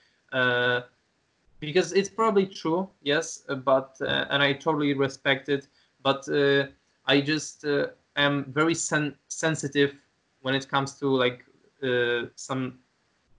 Because 1.59 1.91
it's 1.93 2.09
probably 2.09 2.45
true 2.47 2.89
yes 3.01 3.43
but 3.65 3.97
uh, 4.01 4.25
and 4.29 4.41
i 4.43 4.53
totally 4.53 4.93
respect 4.93 5.49
it. 5.49 5.67
But 6.01 6.27
uh, 6.29 6.67
i 7.05 7.19
just 7.21 7.65
uh, 7.65 7.87
am 8.21 8.51
very 8.53 8.75
sen- 8.75 9.15
sensitive 9.27 9.95
when 10.41 10.55
it 10.55 10.67
comes 10.67 10.95
to 10.99 11.07
like 11.07 11.45
uh, 11.83 12.27
some 12.35 12.79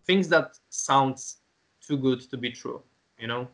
things 0.06 0.28
that 0.28 0.58
sounds 0.68 1.38
too 1.86 1.96
good 1.96 2.20
to 2.30 2.36
be 2.36 2.50
true 2.50 2.82
you 3.18 3.26
know 3.26 3.48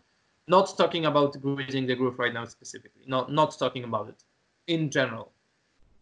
not 0.49 0.77
talking 0.77 1.07
about 1.07 1.41
greasing 1.41 1.87
the 1.87 1.95
groove 1.95 2.19
right 2.19 2.33
now 2.33 2.45
specifically. 2.45 3.03
Not 3.07 3.33
not 3.33 3.59
talking 3.59 3.85
about 3.85 4.09
it 4.09 4.23
in 4.67 4.91
general. 4.91 5.33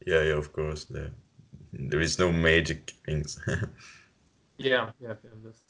Yeah, 0.07 0.23
yeah, 0.23 0.35
of 0.35 0.53
course. 0.53 0.85
There, 0.85 1.11
there 1.73 2.01
is 2.01 2.19
no 2.19 2.33
magic 2.33 2.93
things. 3.05 3.41
Yeah, 4.57 4.91
yeah, 5.01 5.15
yeah. 5.25 5.31
That's, 5.45 5.63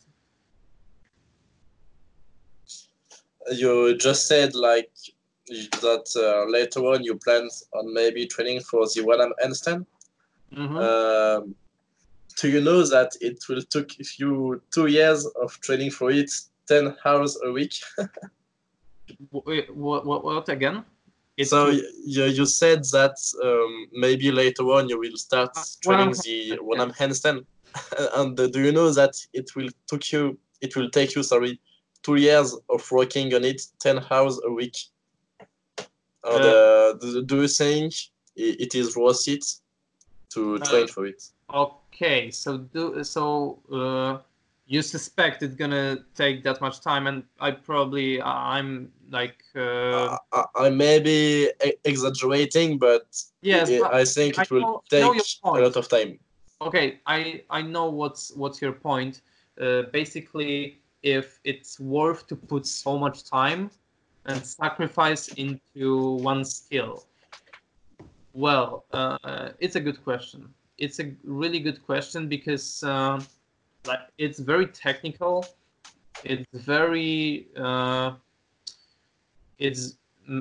You 3.58 3.96
just 3.96 4.28
said 4.28 4.54
like 4.54 4.90
that 5.46 6.06
uh, 6.16 6.50
later 6.50 6.80
on 6.80 7.04
you 7.04 7.16
plan 7.16 7.48
on 7.72 7.92
maybe 7.92 8.26
training 8.26 8.60
for 8.60 8.86
the 8.94 9.02
one 9.02 9.20
arm 9.20 9.32
handstand. 9.42 9.86
Mhm. 10.52 10.80
Um, 10.80 11.54
do 12.40 12.48
you 12.48 12.60
know 12.60 12.82
that 12.86 13.12
it 13.20 13.38
will 13.48 13.62
took 13.62 13.90
you 14.18 14.60
two 14.72 14.86
years 14.86 15.26
of 15.42 15.58
training 15.60 15.90
for 15.90 16.10
it, 16.10 16.30
ten 16.66 16.96
hours 17.04 17.38
a 17.44 17.52
week? 17.52 17.74
what, 19.30 20.06
what, 20.06 20.24
what 20.24 20.48
again? 20.48 20.84
So 21.42 21.70
you, 21.70 22.24
you 22.24 22.46
said 22.46 22.84
that 22.92 23.16
um, 23.42 23.88
maybe 23.92 24.30
later 24.30 24.62
on 24.64 24.88
you 24.88 24.98
will 24.98 25.16
start 25.16 25.50
Uh, 25.56 25.62
training 25.82 26.14
the 26.24 26.58
one 26.62 26.80
arm 26.80 26.92
handstand, 26.92 27.44
and 28.14 28.38
uh, 28.38 28.46
do 28.46 28.60
you 28.60 28.72
know 28.72 28.90
that 28.92 29.14
it 29.32 29.54
will 29.56 29.68
took 29.88 30.12
you 30.12 30.38
it 30.60 30.76
will 30.76 30.88
take 30.90 31.16
you 31.16 31.22
sorry 31.22 31.60
two 32.02 32.16
years 32.16 32.56
of 32.68 32.90
working 32.92 33.34
on 33.34 33.44
it 33.44 33.60
ten 33.80 33.98
hours 34.10 34.40
a 34.44 34.50
week. 34.50 34.76
And, 36.24 36.44
uh, 36.44 36.92
do, 36.94 37.22
do 37.22 37.42
you 37.42 37.48
think 37.48 37.94
it 38.36 38.74
is 38.74 38.96
worth 38.96 39.28
it 39.28 39.44
to 40.30 40.56
Uh, 40.56 40.58
train 40.58 40.88
for 40.88 41.06
it? 41.06 41.22
Okay, 41.52 42.30
so 42.30 42.58
do 42.58 43.04
so. 43.04 43.58
Uh, 43.70 44.18
you 44.66 44.80
suspect 44.82 45.42
it's 45.42 45.54
gonna 45.54 45.98
take 46.14 46.42
that 46.44 46.60
much 46.60 46.80
time, 46.80 47.06
and 47.06 47.22
I 47.38 47.50
probably 47.50 48.20
I'm 48.22 48.90
like 49.10 49.44
uh, 49.54 50.16
I, 50.32 50.44
I 50.56 50.70
may 50.70 50.98
be 50.98 51.50
exaggerating, 51.84 52.78
but 52.78 53.06
yes. 53.42 53.70
I 53.70 54.04
think 54.04 54.38
I 54.38 54.42
it 54.42 54.50
will 54.50 54.60
know- 54.60 54.82
take 54.88 55.00
know 55.02 55.14
a 55.44 55.60
lot 55.60 55.76
of 55.76 55.88
time. 55.88 56.18
okay, 56.60 57.00
I 57.06 57.42
I 57.50 57.60
know 57.62 57.90
what's 57.90 58.32
what's 58.34 58.62
your 58.62 58.72
point. 58.72 59.20
Uh, 59.60 59.82
basically, 59.92 60.80
if 61.02 61.38
it's 61.44 61.78
worth 61.78 62.26
to 62.28 62.36
put 62.36 62.66
so 62.66 62.98
much 62.98 63.24
time 63.24 63.70
and 64.26 64.44
sacrifice 64.44 65.28
into 65.28 66.16
one 66.16 66.44
skill. 66.44 67.04
Well, 68.32 68.84
uh, 68.92 69.50
it's 69.60 69.76
a 69.76 69.80
good 69.80 70.02
question. 70.02 70.52
It's 70.78 70.98
a 70.98 71.12
really 71.22 71.60
good 71.60 71.84
question 71.86 72.28
because 72.28 72.82
uh, 72.82 73.20
like 73.86 74.00
it's 74.18 74.38
very 74.40 74.66
technical. 74.66 75.46
It's 76.24 76.46
very 76.52 77.48
uh, 77.56 78.12
it's 79.58 79.96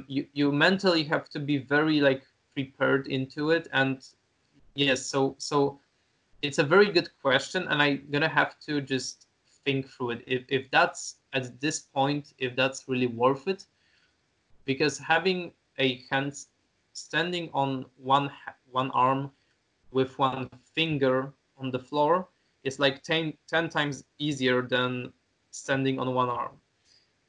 you, 0.07 0.25
you 0.33 0.51
mentally 0.51 1.03
have 1.03 1.29
to 1.29 1.39
be 1.39 1.57
very 1.57 1.99
like 1.99 2.23
prepared 2.53 3.07
into 3.07 3.51
it 3.51 3.67
and 3.73 4.05
yes 4.75 5.05
so 5.05 5.35
so 5.37 5.79
it's 6.41 6.59
a 6.59 6.63
very 6.63 6.91
good 6.91 7.09
question 7.21 7.67
and 7.67 7.81
i'm 7.81 8.01
gonna 8.11 8.29
have 8.29 8.59
to 8.59 8.81
just 8.81 9.27
think 9.65 9.87
through 9.87 10.11
it 10.11 10.23
if, 10.27 10.43
if 10.49 10.71
that's 10.71 11.15
at 11.33 11.59
this 11.59 11.79
point 11.79 12.33
if 12.37 12.55
that's 12.55 12.87
really 12.87 13.07
worth 13.07 13.47
it 13.47 13.65
because 14.65 14.97
having 14.97 15.51
a 15.79 16.03
hand 16.09 16.45
standing 16.93 17.49
on 17.53 17.85
one 17.97 18.31
one 18.71 18.91
arm 18.91 19.31
with 19.91 20.17
one 20.17 20.49
finger 20.73 21.31
on 21.57 21.71
the 21.71 21.79
floor 21.79 22.27
is 22.63 22.79
like 22.79 23.03
10, 23.03 23.33
10 23.47 23.69
times 23.69 24.03
easier 24.19 24.61
than 24.61 25.11
standing 25.51 25.99
on 25.99 26.13
one 26.13 26.29
arm. 26.29 26.51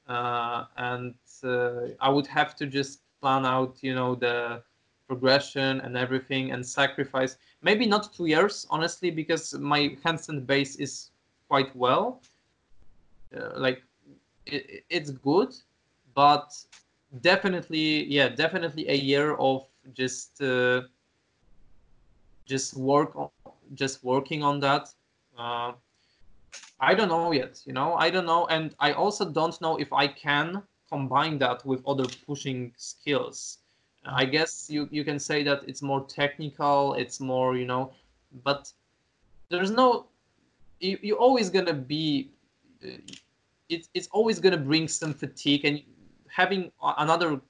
Uh, 0.06 0.64
and 0.76 1.14
uh, 1.44 1.88
i 2.00 2.10
would 2.10 2.26
have 2.26 2.54
to 2.54 2.66
just 2.66 3.00
plan 3.22 3.46
out 3.46 3.78
you 3.80 3.94
know 3.94 4.14
the 4.14 4.62
progression 5.08 5.80
and 5.80 5.96
everything 5.96 6.52
and 6.52 6.64
sacrifice 6.64 7.38
maybe 7.62 7.86
not 7.86 8.12
two 8.12 8.26
years 8.26 8.66
honestly 8.68 9.10
because 9.10 9.54
my 9.58 9.96
handstand 10.04 10.46
base 10.46 10.76
is 10.76 11.10
quite 11.48 11.74
well. 11.74 12.20
Uh, 13.34 13.50
like 13.56 13.82
it, 14.44 14.84
it's 14.90 15.10
good 15.10 15.54
but 16.14 16.52
definitely 17.20 18.04
yeah 18.06 18.28
definitely 18.28 18.88
a 18.88 18.94
year 18.94 19.34
of 19.34 19.66
just 19.92 20.40
uh, 20.42 20.82
just 22.46 22.76
work 22.76 23.14
on 23.16 23.28
just 23.74 24.04
working 24.04 24.42
on 24.42 24.60
that. 24.60 24.88
Uh, 25.38 25.72
i 26.80 26.94
don't 26.94 27.08
know 27.08 27.32
yet 27.32 27.60
you 27.66 27.72
know 27.72 27.94
i 27.94 28.10
don't 28.10 28.26
know. 28.26 28.46
And 28.46 28.74
i 28.78 28.92
also 28.92 29.24
don't 29.30 29.60
know 29.60 29.76
if 29.76 29.92
i 29.92 30.06
can 30.06 30.62
combine 30.88 31.38
that 31.38 31.64
with 31.64 31.82
other 31.86 32.04
pushing 32.26 32.72
skills. 32.76 33.58
I 34.04 34.24
guess 34.26 34.68
you 34.70 34.88
you 34.90 35.02
can 35.04 35.18
say 35.18 35.42
that 35.44 35.62
it's 35.66 35.82
more 35.82 36.04
technical 36.06 36.94
it's 36.94 37.20
more 37.20 37.56
you 37.56 37.66
know 37.66 37.92
but 38.44 38.70
there's 39.50 39.70
no 39.70 40.06
you, 40.80 40.98
you're 41.02 41.18
always 41.18 41.48
gonna 41.50 41.72
be 41.72 42.30
uh, 42.84 42.98
it's 43.68 43.88
it's 43.94 44.08
always 44.12 44.38
gonna 44.38 44.58
bring 44.58 44.88
some 44.88 45.14
fatigue 45.14 45.64
and 45.64 45.82
having 46.34 46.70
another 46.98 47.40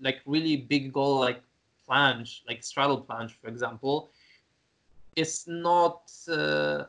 like 0.00 0.20
really 0.26 0.56
big 0.56 0.92
goal 0.92 1.18
like 1.20 1.42
planche 1.88 2.40
like 2.48 2.62
straddle 2.62 3.02
planche 3.04 3.32
for 3.40 3.48
example 3.48 4.10
is 5.16 5.44
not 5.48 6.10
uh, 6.30 6.84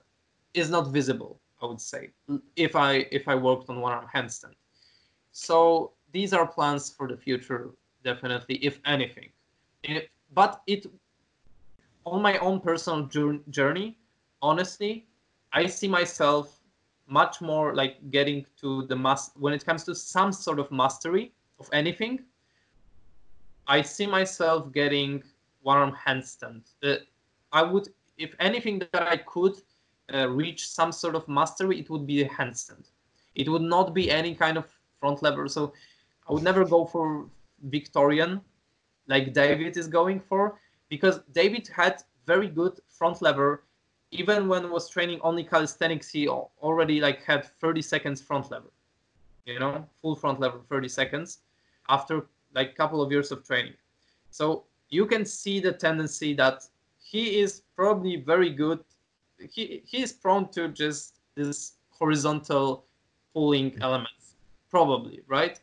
is 0.54 0.70
not 0.70 0.88
visible 0.90 1.40
i 1.62 1.66
would 1.66 1.82
say 1.82 2.10
if 2.56 2.76
i 2.76 3.06
if 3.12 3.28
i 3.28 3.36
worked 3.36 3.70
on 3.70 3.82
one 3.82 3.94
arm 3.94 4.08
handstand. 4.14 4.56
So 5.32 5.94
these 6.12 6.34
are 6.34 6.48
plans 6.48 6.90
for 6.90 7.08
the 7.08 7.18
future 7.18 7.72
definitely 8.04 8.56
if 8.58 8.80
anything. 8.86 9.30
If- 9.84 10.10
but 10.34 10.62
it 10.68 10.88
on 12.06 12.22
my 12.22 12.38
own 12.40 12.60
personal 12.60 13.08
journey 13.50 13.98
honestly 14.42 15.08
i 15.54 15.66
see 15.68 15.88
myself 15.88 16.62
much 17.08 17.41
more 17.41 17.76
like 17.76 17.97
getting 18.12 18.45
to 18.60 18.86
the 18.88 18.95
mass 18.95 19.32
when 19.36 19.54
it 19.54 19.66
comes 19.66 19.84
to 19.84 19.93
some 19.93 20.32
sort 20.32 20.60
of 20.60 20.72
mastery 20.72 21.32
of 21.60 21.70
anything 21.74 22.20
i 23.68 23.82
see 23.82 24.08
myself 24.08 24.72
getting 24.72 25.24
one 25.62 25.78
arm 25.78 25.95
handstand. 26.06 26.62
Uh, 26.84 26.95
i 27.51 27.62
would 27.62 27.89
if 28.18 28.36
anything 28.39 28.80
that 28.80 29.04
i 29.04 29.18
could 29.18 29.56
uh, 30.14 30.30
reach 30.30 30.68
some 30.68 30.91
sort 30.91 31.16
of 31.16 31.28
mastery 31.28 31.80
it 31.80 31.89
would 31.89 32.06
be 32.06 32.24
a 32.24 32.30
handstand. 32.30 32.89
It 33.36 33.49
would 33.49 33.62
not 33.62 33.93
be 33.93 34.12
any 34.12 34.36
kind 34.36 34.58
of 34.58 34.68
front 34.99 35.24
lever. 35.24 35.47
So 35.47 35.74
i 36.28 36.34
would 36.34 36.43
never 36.43 36.66
go 36.66 36.86
for 36.86 37.26
victorian 37.70 38.41
like 39.08 39.34
david 39.34 39.78
is 39.78 39.88
going 39.88 40.20
for 40.20 40.60
because 40.89 41.20
david 41.32 41.68
had 41.68 42.04
very 42.26 42.47
good 42.47 42.80
front 42.89 43.22
lever 43.22 43.64
even 44.14 44.47
when 44.47 44.70
was 44.70 44.89
training 44.89 45.20
only 45.22 45.43
calisthenics 45.43 46.09
he 46.09 46.28
already 46.28 46.99
like 47.01 47.24
had 47.24 47.45
30 47.59 47.82
seconds 47.82 48.22
front 48.22 48.49
lever 48.51 48.72
you 49.45 49.59
know 49.59 49.86
full 50.01 50.16
front 50.16 50.39
lever 50.39 50.59
30 50.70 50.88
seconds 50.88 51.39
after 51.89 52.26
like 52.53 52.76
couple 52.76 53.01
of 53.01 53.11
years 53.11 53.32
of 53.32 53.45
training. 53.45 53.74
So 54.30 54.64
you 54.89 55.05
can 55.05 55.26
see 55.26 55.59
the 55.59 55.72
tendency 55.72 56.34
that 56.36 56.64
he 56.99 57.39
is 57.39 57.64
probably 57.76 58.18
very 58.18 58.49
good. 58.49 58.80
He 59.39 59.82
he 59.86 60.01
is 60.01 60.14
prone 60.14 60.49
to 60.49 60.70
just 60.70 61.20
this 61.36 61.74
horizontal 61.89 62.86
pulling 63.34 63.76
elements 63.82 64.36
probably 64.70 65.22
right? 65.28 65.59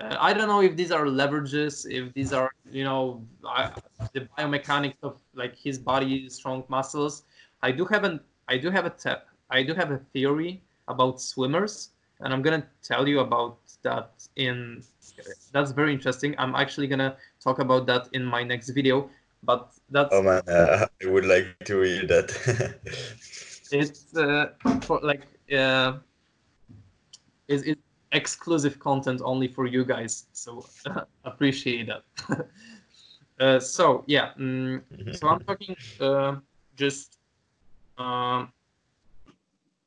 Uh, 0.00 0.16
i 0.18 0.32
don't 0.32 0.48
know 0.48 0.62
if 0.62 0.74
these 0.74 0.90
are 0.90 1.04
leverages 1.04 1.74
if 1.98 2.14
these 2.14 2.32
are 2.32 2.50
you 2.70 2.82
know 2.82 3.22
I, 3.46 3.70
the 4.14 4.22
biomechanics 4.38 4.96
of 5.02 5.18
like 5.34 5.54
his 5.54 5.78
body 5.78 6.30
strong 6.30 6.64
muscles 6.68 7.24
i 7.62 7.70
do 7.72 7.84
have 7.84 8.04
an 8.04 8.20
i 8.48 8.56
do 8.56 8.70
have 8.70 8.86
a 8.86 8.90
te- 8.90 9.22
i 9.50 9.62
do 9.62 9.74
have 9.74 9.90
a 9.90 9.98
theory 10.12 10.62
about 10.88 11.20
swimmers 11.20 11.90
and 12.20 12.32
i'm 12.32 12.42
gonna 12.42 12.66
tell 12.82 13.08
you 13.08 13.20
about 13.20 13.58
that 13.82 14.10
in 14.36 14.82
that's 15.52 15.72
very 15.72 15.92
interesting. 15.92 16.34
I'm 16.38 16.54
actually 16.54 16.86
gonna 16.86 17.16
talk 17.42 17.58
about 17.58 17.86
that 17.86 18.08
in 18.12 18.24
my 18.24 18.42
next 18.42 18.70
video 18.70 19.10
but 19.42 19.72
that's 19.90 20.08
Oh 20.12 20.22
man, 20.22 20.42
uh, 20.48 20.86
I 21.02 21.06
would 21.06 21.26
like 21.26 21.56
to 21.64 21.82
hear 21.82 22.06
that. 22.06 22.30
it's 23.72 24.16
uh, 24.16 24.52
for 24.82 25.00
like 25.02 25.26
uh, 25.52 25.98
it's, 27.48 27.64
it's 27.64 27.80
exclusive 28.12 28.78
content 28.78 29.20
only 29.24 29.48
for 29.48 29.66
you 29.66 29.84
guys 29.84 30.26
so 30.32 30.64
appreciate 31.24 31.88
that. 31.88 32.02
Uh, 33.40 33.58
so 33.58 34.04
yeah 34.06 34.30
mm, 34.38 34.80
so 35.10 35.26
i'm 35.26 35.40
talking 35.40 35.74
uh, 35.98 36.36
just 36.76 37.18
um, 37.98 38.52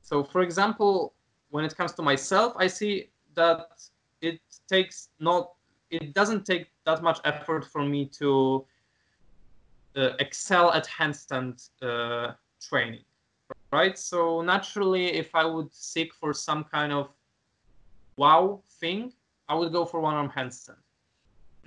so 0.02 0.24
for 0.24 0.42
example 0.42 1.14
when 1.50 1.66
it 1.66 1.76
comes 1.76 1.94
to 1.94 2.02
myself 2.02 2.54
i 2.58 2.68
see 2.68 3.10
that 3.36 3.68
it 4.22 4.40
takes 4.68 5.10
not 5.20 5.54
it 5.90 6.14
doesn't 6.14 6.46
take 6.46 6.68
that 6.86 7.02
much 7.02 7.20
effort 7.26 7.66
for 7.66 7.84
me 7.84 8.06
to 8.06 8.66
uh, 9.96 10.10
excel 10.20 10.72
at 10.72 10.88
handstand 10.88 11.70
uh, 11.82 12.34
training 12.62 13.04
right 13.72 13.98
so 13.98 14.42
naturally 14.42 15.06
if 15.14 15.34
i 15.36 15.46
would 15.46 15.74
seek 15.74 16.14
for 16.14 16.34
some 16.34 16.64
kind 16.64 16.92
of 16.92 17.10
wow 18.18 18.62
thing 18.80 19.12
I 19.48 19.56
would 19.56 19.72
go 19.72 19.86
for 19.86 20.00
one 20.00 20.16
arm 20.16 20.32
handstand. 20.36 20.82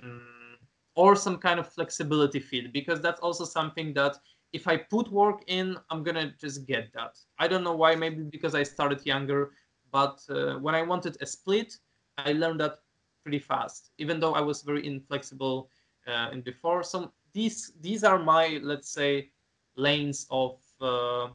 Mm, 0.03 0.57
or 0.95 1.15
some 1.15 1.37
kind 1.37 1.59
of 1.59 1.67
flexibility 1.67 2.39
feed 2.39 2.71
because 2.73 3.01
that's 3.01 3.19
also 3.21 3.45
something 3.45 3.93
that 3.93 4.17
if 4.53 4.67
I 4.67 4.77
put 4.77 5.11
work 5.11 5.43
in, 5.47 5.77
I'm 5.89 6.03
gonna 6.03 6.33
just 6.39 6.65
get 6.65 6.91
that. 6.93 7.17
I 7.37 7.47
don't 7.47 7.63
know 7.63 7.75
why, 7.75 7.95
maybe 7.95 8.23
because 8.23 8.55
I 8.55 8.63
started 8.63 9.05
younger, 9.05 9.51
but 9.91 10.21
uh, 10.29 10.55
when 10.55 10.75
I 10.75 10.81
wanted 10.81 11.17
a 11.21 11.25
split, 11.25 11.77
I 12.17 12.33
learned 12.33 12.59
that 12.61 12.79
pretty 13.23 13.39
fast, 13.39 13.91
even 13.97 14.19
though 14.19 14.33
I 14.33 14.41
was 14.41 14.63
very 14.63 14.85
inflexible 14.85 15.69
uh, 16.07 16.29
in 16.31 16.41
before. 16.41 16.83
So 16.83 17.11
these 17.33 17.73
these 17.81 18.03
are 18.03 18.17
my 18.17 18.59
let's 18.63 18.89
say 18.89 19.29
lanes 19.75 20.25
of 20.31 20.57
uh, 20.81 21.27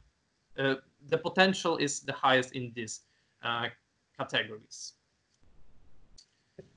uh 0.57 0.75
the 1.07 1.17
potential 1.17 1.77
is 1.77 2.01
the 2.01 2.13
highest 2.13 2.53
in 2.53 2.71
these 2.75 3.01
uh, 3.43 3.67
categories. 4.17 4.93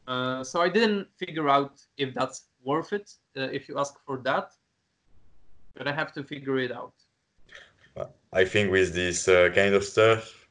Uh, 0.07 0.43
so 0.43 0.61
I 0.61 0.69
didn't 0.69 1.09
figure 1.17 1.49
out 1.49 1.81
if 1.97 2.15
that's 2.15 2.45
worth 2.63 2.93
it. 2.93 3.13
if 3.35 3.69
you 3.69 3.79
ask 3.79 3.95
for 4.07 4.19
that, 4.19 4.53
but 5.79 5.87
I 5.87 5.93
have 5.93 6.13
to 6.15 6.25
figure 6.25 6.59
it 6.59 6.73
out. 6.73 6.93
I 8.33 8.45
think 8.45 8.71
with 8.71 8.93
this 8.93 9.25
kind 9.25 9.75
of 9.75 9.85
stuff, 9.85 10.49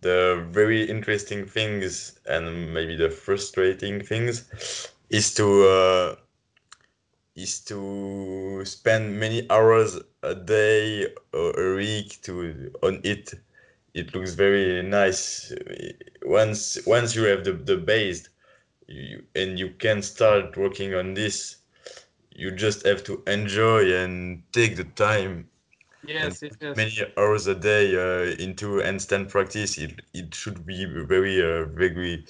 the 0.00 0.44
very 0.50 0.82
interesting 0.82 1.46
things 1.46 2.18
and 2.26 2.74
maybe 2.74 2.96
the 2.96 3.10
frustrating 3.10 4.02
things 4.02 4.90
is 5.10 5.32
to 5.34 5.46
uh, 5.68 6.16
is 7.36 7.60
to 7.60 8.62
spend 8.64 9.18
many 9.18 9.48
hours 9.48 9.98
a 10.22 10.34
day 10.34 11.06
or 11.32 11.74
a 11.74 11.76
week 11.76 12.20
to 12.22 12.72
on 12.82 13.00
it 13.04 13.32
it 13.94 14.14
looks 14.14 14.34
very 14.34 14.82
nice 14.82 15.52
once 16.24 16.78
once 16.86 17.14
you 17.14 17.22
have 17.24 17.44
the, 17.44 17.52
the 17.52 17.76
base 17.76 18.28
you, 18.88 19.22
and 19.34 19.58
you 19.58 19.70
can 19.78 20.02
start 20.02 20.56
working 20.56 20.94
on 20.94 21.14
this 21.14 21.61
you 22.34 22.50
just 22.50 22.86
have 22.86 23.02
to 23.04 23.22
enjoy 23.26 23.92
and 23.94 24.42
take 24.52 24.76
the 24.76 24.84
time 24.84 25.48
Yes, 26.02 26.42
yes, 26.42 26.54
yes. 26.60 26.76
many 26.76 26.92
hours 27.16 27.46
a 27.46 27.54
day 27.54 27.94
uh, 27.96 28.34
into 28.42 28.76
handstand 28.80 29.28
practice. 29.30 29.78
It 29.78 30.00
it 30.14 30.34
should 30.34 30.66
be 30.66 30.84
very 30.86 31.40
uh, 31.42 31.64
very 31.66 32.24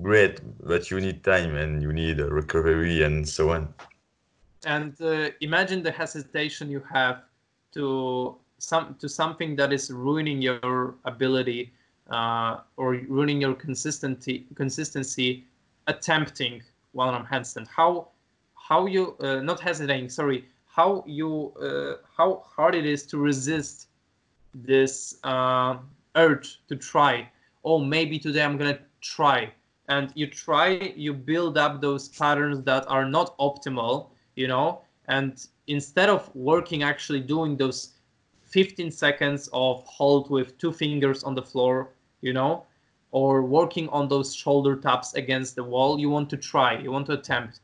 great, 0.00 0.40
but 0.66 0.90
you 0.90 1.00
need 1.00 1.24
time 1.24 1.54
and 1.56 1.82
you 1.82 1.92
need 1.92 2.20
uh, 2.20 2.28
recovery 2.30 3.02
and 3.02 3.28
so 3.28 3.50
on. 3.50 3.74
And 4.66 5.00
uh, 5.00 5.30
imagine 5.40 5.82
the 5.82 5.92
hesitation 5.92 6.70
you 6.70 6.80
have 6.90 7.22
to 7.72 8.36
some 8.58 8.94
to 9.00 9.08
something 9.08 9.56
that 9.56 9.72
is 9.72 9.90
ruining 9.90 10.40
your 10.42 10.94
ability 11.04 11.72
uh, 12.10 12.58
or 12.76 12.94
ruining 13.08 13.40
your 13.40 13.54
consistency 13.54 14.46
consistency 14.54 15.44
attempting 15.86 16.62
one 16.92 17.14
arm 17.14 17.26
handstand. 17.30 17.66
How 17.68 18.08
how 18.68 18.86
you 18.86 19.14
uh, 19.20 19.40
not 19.40 19.60
hesitating? 19.60 20.08
Sorry 20.08 20.44
how 20.66 21.04
you 21.06 21.52
uh, 21.60 21.94
how 22.16 22.42
hard 22.44 22.74
it 22.74 22.86
is 22.86 23.06
to 23.06 23.18
resist 23.18 23.88
this 24.54 25.18
uh, 25.22 25.76
urge 26.16 26.60
to 26.68 26.76
try. 26.76 27.28
Oh 27.64 27.78
maybe 27.78 28.18
today 28.18 28.42
i'm 28.42 28.56
gonna 28.56 28.78
try. 29.00 29.52
And 29.88 30.10
you 30.14 30.26
try 30.26 30.94
you 30.96 31.12
build 31.12 31.58
up 31.58 31.82
those 31.82 32.08
patterns 32.08 32.62
that 32.64 32.84
are 32.88 33.04
not 33.04 33.36
optimal 33.38 34.08
you 34.34 34.48
know? 34.48 34.80
And 35.06 35.46
instead 35.66 36.08
of 36.08 36.34
working 36.34 36.82
actually 36.82 37.20
doing 37.20 37.56
those 37.56 37.92
15 38.44 38.90
seconds 38.90 39.48
of 39.52 39.84
hold 39.84 40.30
with 40.30 40.56
two 40.58 40.72
fingers 40.72 41.22
on 41.22 41.34
the 41.34 41.42
floor 41.42 41.90
you 42.22 42.32
know 42.32 42.64
or 43.10 43.42
working 43.42 43.88
on 43.90 44.08
those 44.08 44.34
shoulder 44.34 44.74
taps 44.74 45.14
against 45.14 45.54
the 45.54 45.62
wall 45.62 45.98
you 46.00 46.08
want 46.08 46.30
to 46.30 46.36
try 46.36 46.78
you 46.78 46.90
want 46.90 47.06
to 47.06 47.12
attempt 47.12 47.60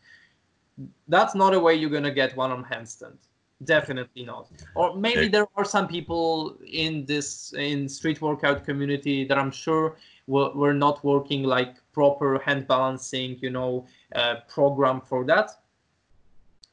that's 1.08 1.34
not 1.34 1.54
a 1.54 1.60
way 1.60 1.74
you're 1.74 1.90
gonna 1.90 2.10
get 2.10 2.36
one 2.36 2.50
arm 2.50 2.64
handstand. 2.70 3.16
Definitely 3.64 4.24
not. 4.24 4.48
Or 4.74 4.96
maybe 4.96 5.28
there 5.28 5.46
are 5.56 5.66
some 5.66 5.86
people 5.86 6.56
in 6.66 7.04
this 7.04 7.52
in 7.52 7.88
street 7.88 8.22
workout 8.22 8.64
community 8.64 9.24
that 9.24 9.36
i'm 9.36 9.50
sure 9.50 9.96
were, 10.26 10.50
were 10.54 10.72
not 10.72 11.04
working 11.04 11.42
like 11.42 11.74
proper 11.92 12.38
hand 12.38 12.66
balancing 12.66 13.36
you 13.40 13.50
know 13.50 13.86
uh, 14.14 14.36
program 14.48 15.00
for 15.00 15.24
that. 15.24 15.50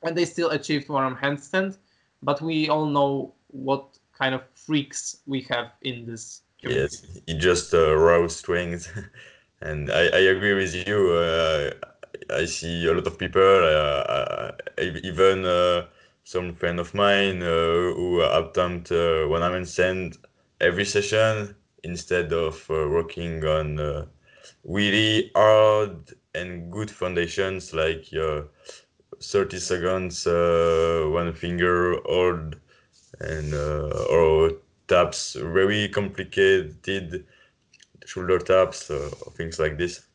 And 0.03 0.15
they 0.15 0.25
still 0.25 0.51
achieved 0.51 0.87
one 0.87 1.03
arm 1.03 1.17
handstand. 1.17 1.77
But 2.23 2.41
we 2.41 2.69
all 2.69 2.85
know 2.85 3.33
what 3.47 3.97
kind 4.17 4.33
of 4.33 4.43
freaks 4.55 5.17
we 5.25 5.41
have 5.49 5.71
in 5.81 6.05
this 6.05 6.41
community. 6.59 6.97
yes 7.01 7.19
it 7.27 7.35
just 7.35 7.73
uh, 7.73 7.95
raw 7.95 8.27
strength 8.27 8.91
and 9.61 9.91
I, 9.91 10.03
I 10.07 10.21
agree 10.35 10.53
with 10.53 10.73
you 10.87 11.11
uh, 11.11 11.71
I 12.29 12.45
see 12.45 12.85
a 12.87 12.93
lot 12.93 13.07
of 13.07 13.17
people, 13.17 13.41
uh, 13.41 14.03
uh 14.17 14.51
even 14.79 15.45
uh, 15.45 15.85
some 16.23 16.55
friend 16.55 16.79
of 16.79 16.93
mine 16.93 17.41
uh, 17.41 17.93
who 17.95 18.21
attempt 18.21 18.91
when 18.91 19.43
I'm 19.43 19.65
send 19.65 20.17
every 20.59 20.85
session 20.85 21.55
instead 21.83 22.33
of 22.33 22.67
working 22.69 23.43
on 23.45 24.07
really 24.63 25.31
hard 25.35 26.13
and 26.35 26.71
good 26.71 26.91
foundations 26.91 27.73
like 27.73 28.05
30 29.21 29.59
seconds 29.59 30.25
one 30.25 31.33
finger 31.33 31.97
hold 32.05 32.57
and 33.19 33.53
or 33.53 34.51
taps 34.87 35.35
very 35.35 35.87
complicated 35.89 37.25
shoulder 38.05 38.39
taps 38.39 38.91
things 39.37 39.59
like 39.59 39.77
this 39.77 40.06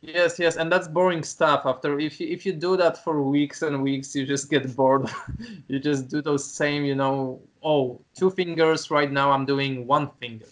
Yes, 0.00 0.38
yes, 0.38 0.56
and 0.56 0.70
that's 0.70 0.86
boring 0.86 1.24
stuff. 1.24 1.62
After 1.66 1.98
if 1.98 2.20
you 2.20 2.28
if 2.28 2.46
you 2.46 2.52
do 2.52 2.76
that 2.76 3.02
for 3.02 3.22
weeks 3.22 3.62
and 3.62 3.82
weeks, 3.82 4.14
you 4.14 4.24
just 4.24 4.48
get 4.48 4.76
bored. 4.76 5.10
you 5.68 5.80
just 5.80 6.08
do 6.08 6.22
those 6.22 6.44
same, 6.44 6.84
you 6.84 6.94
know. 6.94 7.40
Oh, 7.62 8.00
two 8.14 8.30
fingers. 8.30 8.92
Right 8.92 9.10
now, 9.10 9.32
I'm 9.32 9.44
doing 9.44 9.86
one 9.88 10.08
finger. 10.20 10.46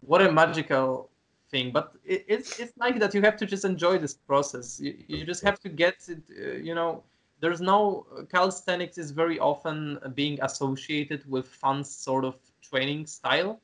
What 0.00 0.22
a 0.22 0.32
magical 0.32 1.08
thing! 1.52 1.70
But 1.70 1.92
it, 2.04 2.24
it's 2.26 2.58
it's 2.58 2.76
like 2.78 2.98
that. 2.98 3.14
You 3.14 3.22
have 3.22 3.36
to 3.36 3.46
just 3.46 3.64
enjoy 3.64 3.98
this 3.98 4.14
process. 4.14 4.80
You, 4.80 4.96
you 5.06 5.24
just 5.24 5.44
have 5.44 5.60
to 5.60 5.68
get 5.68 6.08
it. 6.08 6.22
Uh, 6.36 6.56
you 6.56 6.74
know, 6.74 7.04
there's 7.40 7.60
no 7.60 8.06
calisthenics 8.28 8.98
is 8.98 9.12
very 9.12 9.38
often 9.38 10.00
being 10.14 10.36
associated 10.42 11.30
with 11.30 11.46
fun 11.46 11.84
sort 11.84 12.24
of 12.24 12.34
training 12.60 13.06
style 13.06 13.60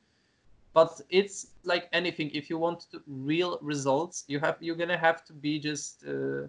but 0.77 1.01
it's 1.09 1.47
like 1.63 1.89
anything 1.91 2.29
if 2.39 2.51
you 2.51 2.57
want 2.65 2.79
to, 2.91 3.01
real 3.07 3.57
results 3.61 4.15
you 4.27 4.39
have 4.39 4.55
you're 4.59 4.79
gonna 4.83 5.01
have 5.07 5.25
to 5.25 5.33
be 5.33 5.53
just 5.57 6.05
uh, 6.05 6.43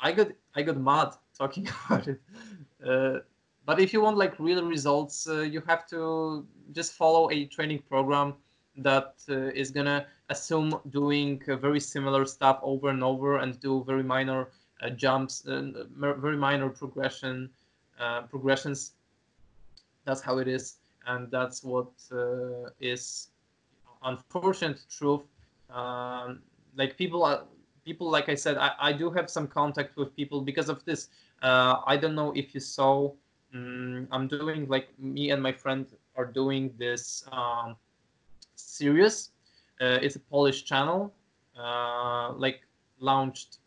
i 0.00 0.10
got 0.18 0.28
i 0.56 0.60
got 0.68 0.76
mad 0.76 1.10
talking 1.38 1.68
about 1.68 2.08
it. 2.08 2.20
Uh, 2.84 3.18
but 3.64 3.78
if 3.78 3.92
you 3.92 4.00
want 4.06 4.16
like 4.24 4.34
real 4.40 4.64
results 4.64 5.28
uh, 5.28 5.42
you 5.54 5.60
have 5.70 5.86
to 5.86 6.44
just 6.72 6.94
follow 6.94 7.30
a 7.30 7.44
training 7.44 7.80
program 7.88 8.34
that 8.88 9.14
uh, 9.28 9.60
is 9.62 9.70
gonna 9.70 10.04
assume 10.28 10.70
doing 10.90 11.40
very 11.66 11.82
similar 11.94 12.24
stuff 12.26 12.58
over 12.62 12.88
and 12.88 13.04
over 13.04 13.38
and 13.38 13.60
do 13.60 13.84
very 13.84 14.02
minor 14.02 14.48
uh, 14.82 14.90
jumps 14.90 15.44
and 15.44 15.76
very 16.26 16.36
minor 16.48 16.68
progression 16.68 17.48
uh, 18.00 18.22
progressions. 18.22 18.94
That's 20.06 20.22
how 20.28 20.38
it 20.38 20.48
is 20.48 20.81
and 21.06 21.30
that's 21.30 21.62
what 21.62 21.90
uh, 22.12 22.70
is 22.80 23.28
unfortunate 24.04 24.80
truth. 24.90 25.22
Um, 25.70 26.40
like 26.76 26.96
people 26.96 27.24
are 27.24 27.44
people 27.84 28.10
like 28.10 28.28
I 28.28 28.34
said, 28.34 28.56
I, 28.56 28.72
I 28.78 28.92
do 28.92 29.10
have 29.10 29.28
some 29.28 29.46
contact 29.46 29.96
with 29.96 30.14
people 30.14 30.40
because 30.40 30.68
of 30.68 30.84
this. 30.84 31.08
Uh, 31.42 31.80
I 31.86 31.96
don't 31.96 32.14
know 32.14 32.32
if 32.32 32.54
you 32.54 32.60
saw. 32.60 33.12
Um, 33.54 34.08
I'm 34.10 34.28
doing 34.28 34.66
like 34.68 34.88
me 34.98 35.30
and 35.30 35.42
my 35.42 35.52
friend 35.52 35.86
are 36.16 36.24
doing 36.24 36.72
this 36.78 37.24
um, 37.32 37.76
series. 38.54 39.30
Uh, 39.80 39.98
it's 40.00 40.16
a 40.16 40.20
Polish 40.20 40.64
channel, 40.64 41.12
uh, 41.58 42.32
like 42.32 42.60
launched 43.00 43.58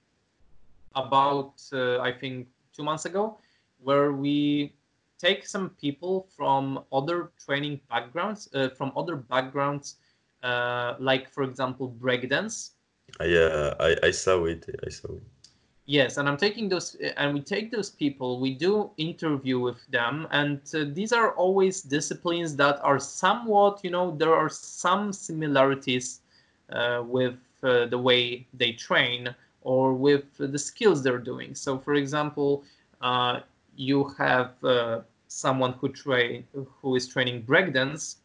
about 0.96 1.62
uh, 1.74 2.00
I 2.00 2.12
think 2.12 2.48
two 2.74 2.84
months 2.84 3.06
ago, 3.06 3.38
where 3.84 4.14
we 4.14 4.74
take 5.20 5.46
some 5.46 5.70
people 5.82 6.28
from 6.36 6.84
other 6.92 7.32
training 7.44 7.80
backgrounds, 7.90 8.50
uh, 8.54 8.70
from 8.70 8.92
other 8.96 9.16
backgrounds, 9.16 9.98
uh, 10.44 10.96
like 11.00 11.30
for 11.30 11.44
example 11.44 11.96
breakdance. 12.00 12.72
Yeah, 13.22 13.74
I, 13.80 13.96
I 14.04 14.12
saw 14.12 14.46
it. 14.46 14.66
I 14.86 14.90
saw 14.90 15.14
it. 15.14 15.24
Yes, 15.88 16.18
and 16.18 16.28
I'm 16.28 16.38
taking 16.38 16.68
those, 16.68 16.96
and 17.16 17.34
we 17.36 17.42
take 17.42 17.72
those 17.72 17.92
people. 17.92 18.40
We 18.40 18.56
do 18.56 18.90
interview 18.98 19.60
with 19.60 19.86
them, 19.92 20.28
and 20.32 20.60
uh, 20.74 20.86
these 20.88 21.14
are 21.14 21.34
always 21.34 21.84
disciplines 21.84 22.56
that 22.56 22.84
are 22.84 22.98
somewhat, 22.98 23.82
you 23.84 23.92
know, 23.92 24.16
there 24.18 24.34
are 24.34 24.50
some 24.50 25.14
similarities 25.14 26.22
uh, 26.72 27.04
with 27.06 27.38
uh, 27.62 27.86
the 27.86 28.00
way 28.00 28.48
they 28.56 28.72
train 28.72 29.36
or 29.62 29.94
with 29.94 30.26
the 30.38 30.58
skills 30.58 31.04
they're 31.04 31.20
doing. 31.20 31.54
So, 31.54 31.78
for 31.78 31.94
example, 31.94 32.64
uh, 33.02 33.42
you 33.76 34.06
have 34.18 34.52
uh, 34.64 35.02
someone 35.28 35.74
who 35.74 35.90
train 35.90 36.46
who 36.82 36.96
is 36.96 37.08
training 37.08 37.44
breakdance 37.44 38.18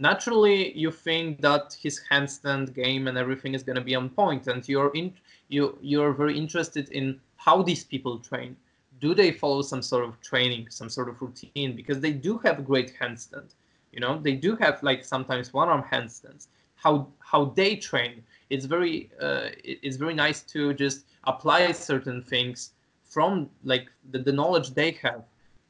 naturally 0.00 0.76
you 0.76 0.90
think 0.90 1.40
that 1.40 1.76
his 1.80 2.00
handstand 2.10 2.74
game 2.74 3.06
and 3.06 3.18
everything 3.18 3.54
is 3.54 3.62
going 3.62 3.76
to 3.76 3.82
be 3.82 3.94
on 3.94 4.08
point 4.08 4.46
and 4.46 4.68
you're 4.68 4.90
in 4.94 5.12
you 5.48 5.78
you're 5.80 6.12
very 6.12 6.36
interested 6.36 6.88
in 6.90 7.20
how 7.36 7.62
these 7.62 7.84
people 7.84 8.18
train. 8.18 8.56
Do 9.00 9.14
they 9.14 9.32
follow 9.32 9.62
some 9.62 9.82
sort 9.82 10.04
of 10.04 10.20
training 10.20 10.68
some 10.70 10.90
sort 10.90 11.08
of 11.08 11.20
routine? 11.22 11.74
Because 11.74 12.00
they 12.00 12.12
do 12.12 12.38
have 12.38 12.64
great 12.64 12.94
handstand 12.98 13.50
you 13.92 14.00
know? 14.00 14.18
They 14.18 14.34
do 14.34 14.56
have 14.56 14.82
like 14.82 15.04
sometimes 15.04 15.52
one 15.52 15.68
arm 15.68 15.84
handstands. 15.92 16.46
How 16.76 17.08
how 17.18 17.46
they 17.56 17.76
train 17.76 18.22
it's 18.48 18.64
very 18.64 19.10
uh, 19.20 19.48
it's 19.62 19.96
very 19.96 20.14
nice 20.14 20.40
to 20.54 20.72
just 20.74 21.04
apply 21.24 21.72
certain 21.72 22.22
things 22.22 22.72
from 23.10 23.50
like 23.64 23.88
the, 24.12 24.18
the 24.18 24.32
knowledge 24.32 24.70
they 24.70 24.92
have 24.92 25.24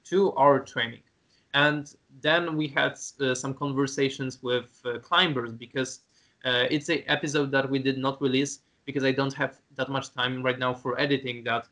to 0.05 0.33
our 0.35 0.61
training 0.61 1.03
and 1.55 1.97
then 2.21 2.57
we 2.57 2.69
had 2.69 2.99
uh, 3.21 3.35
some 3.35 3.55
conversations 3.55 4.43
with 4.43 4.81
uh, 4.85 4.99
climbers 4.99 5.53
because 5.53 6.01
uh, 6.45 6.67
it's 6.71 6.89
an 6.89 7.03
episode 7.07 7.51
that 7.51 7.69
we 7.69 7.79
did 7.79 7.99
not 7.99 8.21
release 8.23 8.61
because 8.87 9.05
I 9.05 9.13
don't 9.13 9.33
have 9.35 9.61
that 9.77 9.89
much 9.89 10.13
time 10.15 10.43
right 10.43 10.59
now 10.59 10.75
for 10.75 10.99
editing 10.99 11.45
that. 11.45 11.67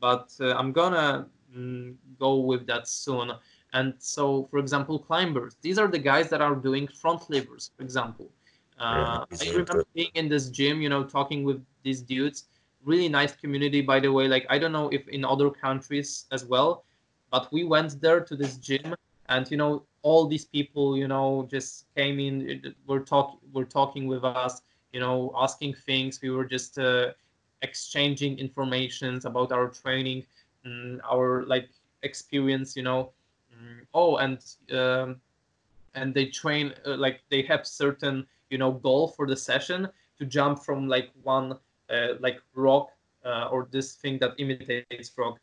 But 0.00 0.32
uh, 0.40 0.54
I'm 0.54 0.72
gonna 0.72 1.26
mm, 1.56 1.94
go 2.18 2.36
with 2.36 2.66
that 2.66 2.88
soon. 2.88 3.32
And 3.72 3.94
so, 3.98 4.46
for 4.50 4.58
example, 4.58 4.98
climbers. 4.98 5.56
These 5.60 5.78
are 5.78 5.88
the 5.88 5.98
guys 5.98 6.28
that 6.30 6.40
are 6.40 6.54
doing 6.54 6.86
front 6.86 7.28
levers, 7.28 7.70
for 7.76 7.82
example. 7.82 8.30
Uh, 8.78 9.24
I 9.40 9.50
remember 9.50 9.84
being 9.94 10.10
in 10.14 10.28
this 10.28 10.48
gym, 10.48 10.80
you 10.80 10.88
know, 10.88 11.04
talking 11.04 11.44
with 11.44 11.64
these 11.82 12.00
dudes. 12.02 12.44
Really 12.84 13.08
nice 13.08 13.34
community, 13.34 13.80
by 13.80 14.00
the 14.00 14.12
way. 14.12 14.28
Like 14.28 14.46
I 14.50 14.58
don't 14.58 14.72
know 14.72 14.88
if 14.90 15.08
in 15.08 15.24
other 15.24 15.50
countries 15.50 16.26
as 16.32 16.44
well, 16.44 16.84
but 17.30 17.50
we 17.52 17.64
went 17.64 18.00
there 18.00 18.20
to 18.20 18.36
this 18.36 18.56
gym 18.58 18.94
and 19.28 19.50
you 19.50 19.56
know 19.56 19.84
all 20.02 20.26
these 20.26 20.44
people 20.44 20.96
you 20.96 21.08
know 21.08 21.46
just 21.50 21.86
came 21.96 22.20
in 22.20 22.74
were 22.86 23.00
talking 23.00 23.38
were 23.52 23.64
talking 23.64 24.06
with 24.06 24.24
us 24.24 24.62
you 24.92 25.00
know 25.00 25.32
asking 25.36 25.74
things 25.74 26.20
we 26.22 26.30
were 26.30 26.44
just 26.44 26.78
uh, 26.78 27.10
exchanging 27.62 28.38
informations 28.38 29.24
about 29.24 29.50
our 29.50 29.68
training 29.68 30.22
mm, 30.66 30.98
our 31.10 31.44
like 31.46 31.70
experience 32.02 32.76
you 32.76 32.82
know 32.82 33.10
mm, 33.52 33.80
oh 33.94 34.16
and 34.18 34.38
um, 34.72 35.16
and 35.94 36.14
they 36.14 36.26
train 36.26 36.74
uh, 36.86 36.96
like 36.96 37.22
they 37.30 37.42
have 37.42 37.66
certain 37.66 38.26
you 38.50 38.58
know 38.58 38.72
goal 38.72 39.08
for 39.08 39.26
the 39.26 39.36
session 39.36 39.88
to 40.18 40.24
jump 40.26 40.62
from 40.62 40.88
like 40.88 41.10
one 41.22 41.58
like 42.20 42.40
rock 42.54 42.88
uh, 43.24 43.48
or 43.50 43.68
this 43.70 43.94
thing 43.94 44.18
that 44.18 44.32
imitates 44.38 45.12
rock 45.16 45.38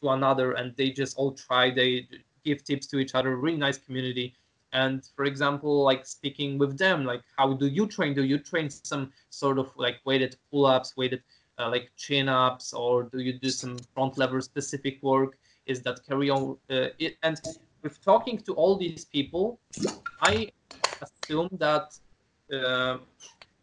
to 0.00 0.10
another 0.10 0.52
and 0.52 0.74
they 0.76 0.90
just 0.90 1.16
all 1.16 1.32
try 1.32 1.70
they 1.70 2.06
give 2.44 2.62
tips 2.64 2.86
to 2.86 2.98
each 2.98 3.14
other 3.14 3.36
really 3.36 3.56
nice 3.56 3.78
community. 3.78 4.34
And 4.72 5.04
for 5.16 5.24
example 5.24 5.82
like 5.84 6.04
speaking 6.06 6.58
with 6.58 6.78
them 6.78 7.04
like 7.04 7.22
how 7.36 7.54
do 7.54 7.66
you 7.66 7.86
train? 7.86 8.14
Do 8.14 8.24
you 8.24 8.38
train 8.38 8.70
some 8.70 9.12
sort 9.30 9.58
of 9.58 9.72
like 9.76 9.96
weighted 10.04 10.36
pull-ups 10.50 10.96
weighted 10.96 11.22
uh, 11.58 11.68
like 11.70 11.90
chin-ups 11.96 12.72
or 12.72 13.04
do 13.04 13.20
you 13.20 13.32
do 13.38 13.50
some 13.50 13.76
front 13.94 14.18
lever 14.18 14.40
specific 14.40 15.02
work? 15.02 15.38
Is 15.66 15.82
that 15.82 16.04
carry 16.06 16.28
on 16.28 16.58
uh, 16.70 16.88
it, 16.98 17.16
and 17.22 17.40
with 17.82 18.02
talking 18.02 18.38
to 18.38 18.54
all 18.54 18.76
these 18.76 19.04
people 19.04 19.60
i 20.20 20.50
assume 21.02 21.48
that 21.52 21.86
uh, 22.52 22.98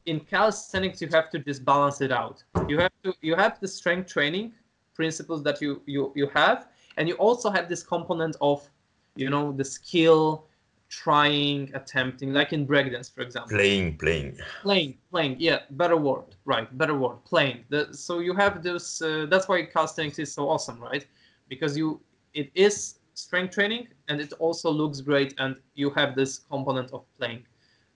in 0.05 0.19
calisthenics 0.19 1.01
you 1.01 1.07
have 1.11 1.29
to 1.29 1.39
just 1.39 1.63
balance 1.65 2.01
it 2.01 2.11
out. 2.11 2.43
You 2.67 2.79
have 2.79 2.91
to 3.03 3.13
you 3.21 3.35
have 3.35 3.59
the 3.59 3.67
strength 3.67 4.11
training 4.11 4.53
principles 4.93 5.43
that 5.43 5.61
you 5.61 5.81
you 5.85 6.11
you 6.15 6.27
have 6.33 6.67
and 6.97 7.07
you 7.07 7.15
also 7.15 7.49
have 7.49 7.69
this 7.69 7.83
component 7.83 8.35
of 8.41 8.67
you 9.15 9.29
know 9.29 9.51
the 9.51 9.63
skill 9.63 10.47
trying 10.89 11.71
attempting 11.73 12.33
like 12.33 12.51
in 12.51 12.67
breakdance 12.67 13.13
for 13.13 13.21
example. 13.21 13.57
Playing 13.57 13.97
playing. 13.97 14.37
Playing 14.61 14.97
playing 15.09 15.35
yeah 15.39 15.59
better 15.71 15.97
word 15.97 16.35
right 16.45 16.67
better 16.77 16.95
word 16.95 17.23
playing. 17.25 17.63
The, 17.69 17.93
so 17.93 18.19
you 18.19 18.33
have 18.33 18.63
this 18.63 19.01
uh, 19.01 19.27
that's 19.29 19.47
why 19.47 19.63
calisthenics 19.63 20.19
is 20.19 20.33
so 20.33 20.49
awesome 20.49 20.79
right? 20.79 21.05
Because 21.47 21.77
you 21.77 22.01
it 22.33 22.51
is 22.55 22.99
strength 23.13 23.53
training 23.53 23.87
and 24.07 24.19
it 24.19 24.33
also 24.39 24.69
looks 24.71 24.99
great 25.01 25.33
and 25.37 25.55
you 25.75 25.89
have 25.91 26.15
this 26.15 26.39
component 26.39 26.91
of 26.91 27.03
playing. 27.17 27.43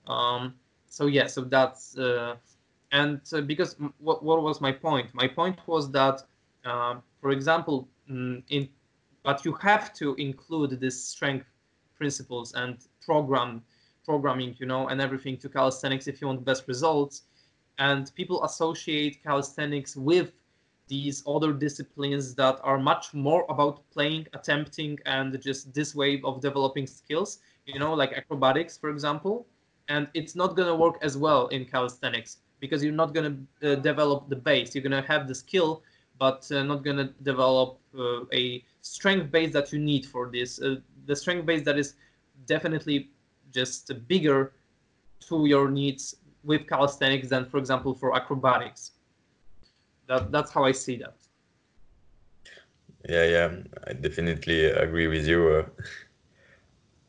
Um, 0.07 0.55
so 0.95 1.07
yeah 1.07 1.27
so 1.27 1.41
that's 1.41 1.97
uh, 1.97 2.35
and 2.93 3.19
uh, 3.33 3.41
because 3.41 3.75
what, 3.99 4.23
what 4.23 4.41
was 4.41 4.61
my 4.61 4.71
point? 4.71 5.07
My 5.13 5.27
point 5.27 5.59
was 5.67 5.91
that 5.91 6.21
uh, 6.63 6.95
for 7.19 7.31
example 7.31 7.89
mm, 8.09 8.41
in 8.47 8.69
but 9.23 9.43
you 9.43 9.53
have 9.69 9.93
to 9.95 10.15
include 10.15 10.79
this 10.79 10.97
strength 11.03 11.47
principles 11.97 12.53
and 12.53 12.77
program 13.05 13.61
programming 14.05 14.55
you 14.57 14.65
know 14.65 14.87
and 14.87 15.01
everything 15.01 15.35
to 15.39 15.49
calisthenics 15.49 16.07
if 16.07 16.21
you 16.21 16.27
want 16.27 16.45
best 16.45 16.63
results. 16.67 17.23
And 17.77 18.09
people 18.15 18.45
associate 18.45 19.21
calisthenics 19.21 19.97
with 19.97 20.31
these 20.87 21.23
other 21.27 21.51
disciplines 21.51 22.35
that 22.35 22.57
are 22.63 22.79
much 22.79 23.13
more 23.13 23.45
about 23.49 23.83
playing 23.91 24.27
attempting 24.33 24.97
and 25.05 25.41
just 25.41 25.73
this 25.73 25.93
way 25.93 26.21
of 26.23 26.39
developing 26.39 26.87
skills 26.87 27.39
you 27.65 27.79
know 27.79 27.91
like 27.95 28.13
acrobatics 28.13 28.77
for 28.77 28.89
example 28.91 29.47
and 29.89 30.07
it's 30.13 30.35
not 30.35 30.55
going 30.55 30.67
to 30.67 30.75
work 30.75 30.97
as 31.01 31.17
well 31.17 31.47
in 31.47 31.65
calisthenics 31.65 32.37
because 32.59 32.83
you're 32.83 32.93
not 32.93 33.13
going 33.13 33.47
to 33.61 33.73
uh, 33.73 33.75
develop 33.75 34.29
the 34.29 34.35
base 34.35 34.73
you're 34.73 34.83
going 34.83 35.03
to 35.03 35.07
have 35.07 35.27
the 35.27 35.35
skill 35.35 35.83
but 36.17 36.49
uh, 36.51 36.63
not 36.63 36.83
going 36.83 36.97
to 36.97 37.05
develop 37.23 37.79
uh, 37.97 38.21
a 38.33 38.63
strength 38.81 39.31
base 39.31 39.51
that 39.53 39.71
you 39.73 39.79
need 39.79 40.05
for 40.05 40.29
this. 40.31 40.61
Uh, 40.61 40.75
the 41.05 41.15
strength 41.15 41.45
base 41.45 41.63
that 41.65 41.77
is 41.77 41.95
definitely 42.45 43.09
just 43.51 43.91
bigger 44.07 44.53
to 45.19 45.45
your 45.45 45.69
needs 45.69 46.15
with 46.43 46.67
calisthenics 46.67 47.29
than, 47.29 47.45
for 47.45 47.57
example, 47.57 47.93
for 47.93 48.15
acrobatics. 48.15 48.91
That 50.07 50.31
that's 50.31 50.51
how 50.51 50.63
I 50.63 50.71
see 50.71 50.97
that. 50.97 51.15
Yeah, 53.09 53.25
yeah, 53.25 53.49
I 53.87 53.93
definitely 53.93 54.65
agree 54.65 55.07
with 55.07 55.27
you. 55.27 55.47
Uh, 55.49 55.83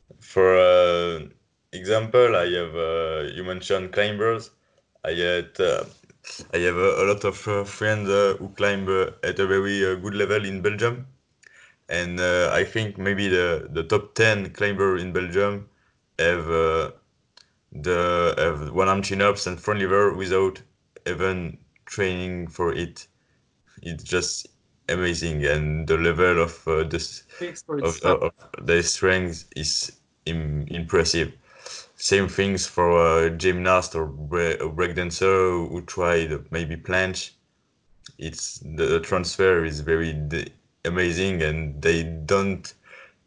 for 0.19 0.57
uh, 0.57 1.19
example, 1.77 2.35
I 2.35 2.47
have 2.59 2.75
uh, 2.75 3.29
you 3.35 3.43
mentioned 3.43 3.93
climbers. 3.93 4.51
I 5.05 5.11
had 5.13 5.59
uh, 5.59 5.85
I 6.53 6.57
have 6.59 6.77
a, 6.77 6.91
a 7.01 7.05
lot 7.05 7.23
of 7.25 7.47
uh, 7.47 7.63
friends 7.63 8.09
uh, 8.09 8.35
who 8.39 8.49
climb 8.49 8.87
uh, 8.89 9.11
at 9.23 9.39
a 9.39 9.47
very 9.47 9.85
uh, 9.85 9.95
good 9.95 10.15
level 10.15 10.45
in 10.45 10.61
Belgium, 10.61 11.07
and 11.89 12.19
uh, 12.19 12.51
I 12.53 12.63
think 12.65 12.97
maybe 12.97 13.27
the, 13.29 13.67
the 13.71 13.83
top 13.83 14.15
ten 14.15 14.51
climber 14.51 14.97
in 14.97 15.13
Belgium 15.13 15.69
have 16.19 16.49
uh, 16.49 16.91
the 17.71 18.35
have 18.37 18.71
one 18.71 18.89
arm 18.89 19.01
chin 19.01 19.21
ups 19.21 19.47
and 19.47 19.59
front 19.59 19.79
lever 19.79 20.13
without 20.13 20.61
even 21.07 21.57
training 21.85 22.47
for 22.47 22.73
it. 22.73 23.07
It's 23.83 24.03
just 24.03 24.47
amazing, 24.89 25.45
and 25.45 25.87
the 25.87 25.97
level 25.97 26.41
of 26.43 26.89
this 26.89 27.23
of, 27.81 28.01
of, 28.03 28.31
their 28.61 28.83
strength 28.83 29.45
is 29.55 29.93
Im- 30.25 30.67
impressive 30.69 31.31
same 31.97 32.27
things 32.29 32.67
for 32.67 33.25
a 33.25 33.31
gymnast 33.31 33.95
or 33.95 34.05
a 34.05 34.69
breakdancer 34.69 35.69
who 35.69 35.81
tried 35.81 36.51
maybe 36.51 36.77
planche. 36.77 37.31
It's 38.19 38.59
the 38.59 38.99
transfer 39.01 39.65
is 39.65 39.81
very 39.81 40.13
amazing, 40.85 41.41
and 41.43 41.81
they 41.81 42.03
don't 42.03 42.73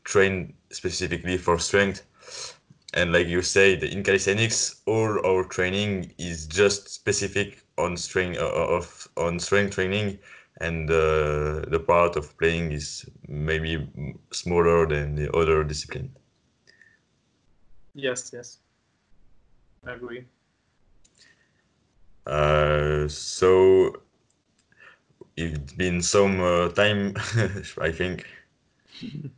train 0.04 0.54
specifically 0.70 1.36
for 1.38 1.58
strength. 1.58 2.04
And 2.94 3.12
like 3.12 3.26
you 3.28 3.42
said, 3.42 3.82
in 3.84 4.02
calisthenics, 4.04 4.82
all 4.86 5.24
our 5.26 5.44
training 5.44 6.12
is 6.18 6.46
just 6.46 6.88
specific 6.88 7.64
on 7.78 7.96
strength 7.96 8.38
uh, 8.38 8.46
of 8.46 9.08
on 9.16 9.40
strength 9.40 9.74
training, 9.74 10.20
and 10.60 10.90
uh, 10.90 11.66
the 11.68 11.82
part 11.86 12.16
of 12.16 12.36
playing 12.38 12.72
is 12.72 13.04
maybe 13.28 13.88
smaller 14.32 14.86
than 14.86 15.16
the 15.16 15.32
other 15.36 15.64
discipline. 15.64 16.12
Yes, 17.94 18.30
yes. 18.32 18.59
I 19.86 19.92
agree. 19.92 20.24
Uh, 22.26 23.08
so 23.08 24.02
it's 25.36 25.72
been 25.72 26.02
some 26.02 26.40
uh, 26.40 26.68
time, 26.68 27.14
I 27.80 27.90
think. 27.90 28.26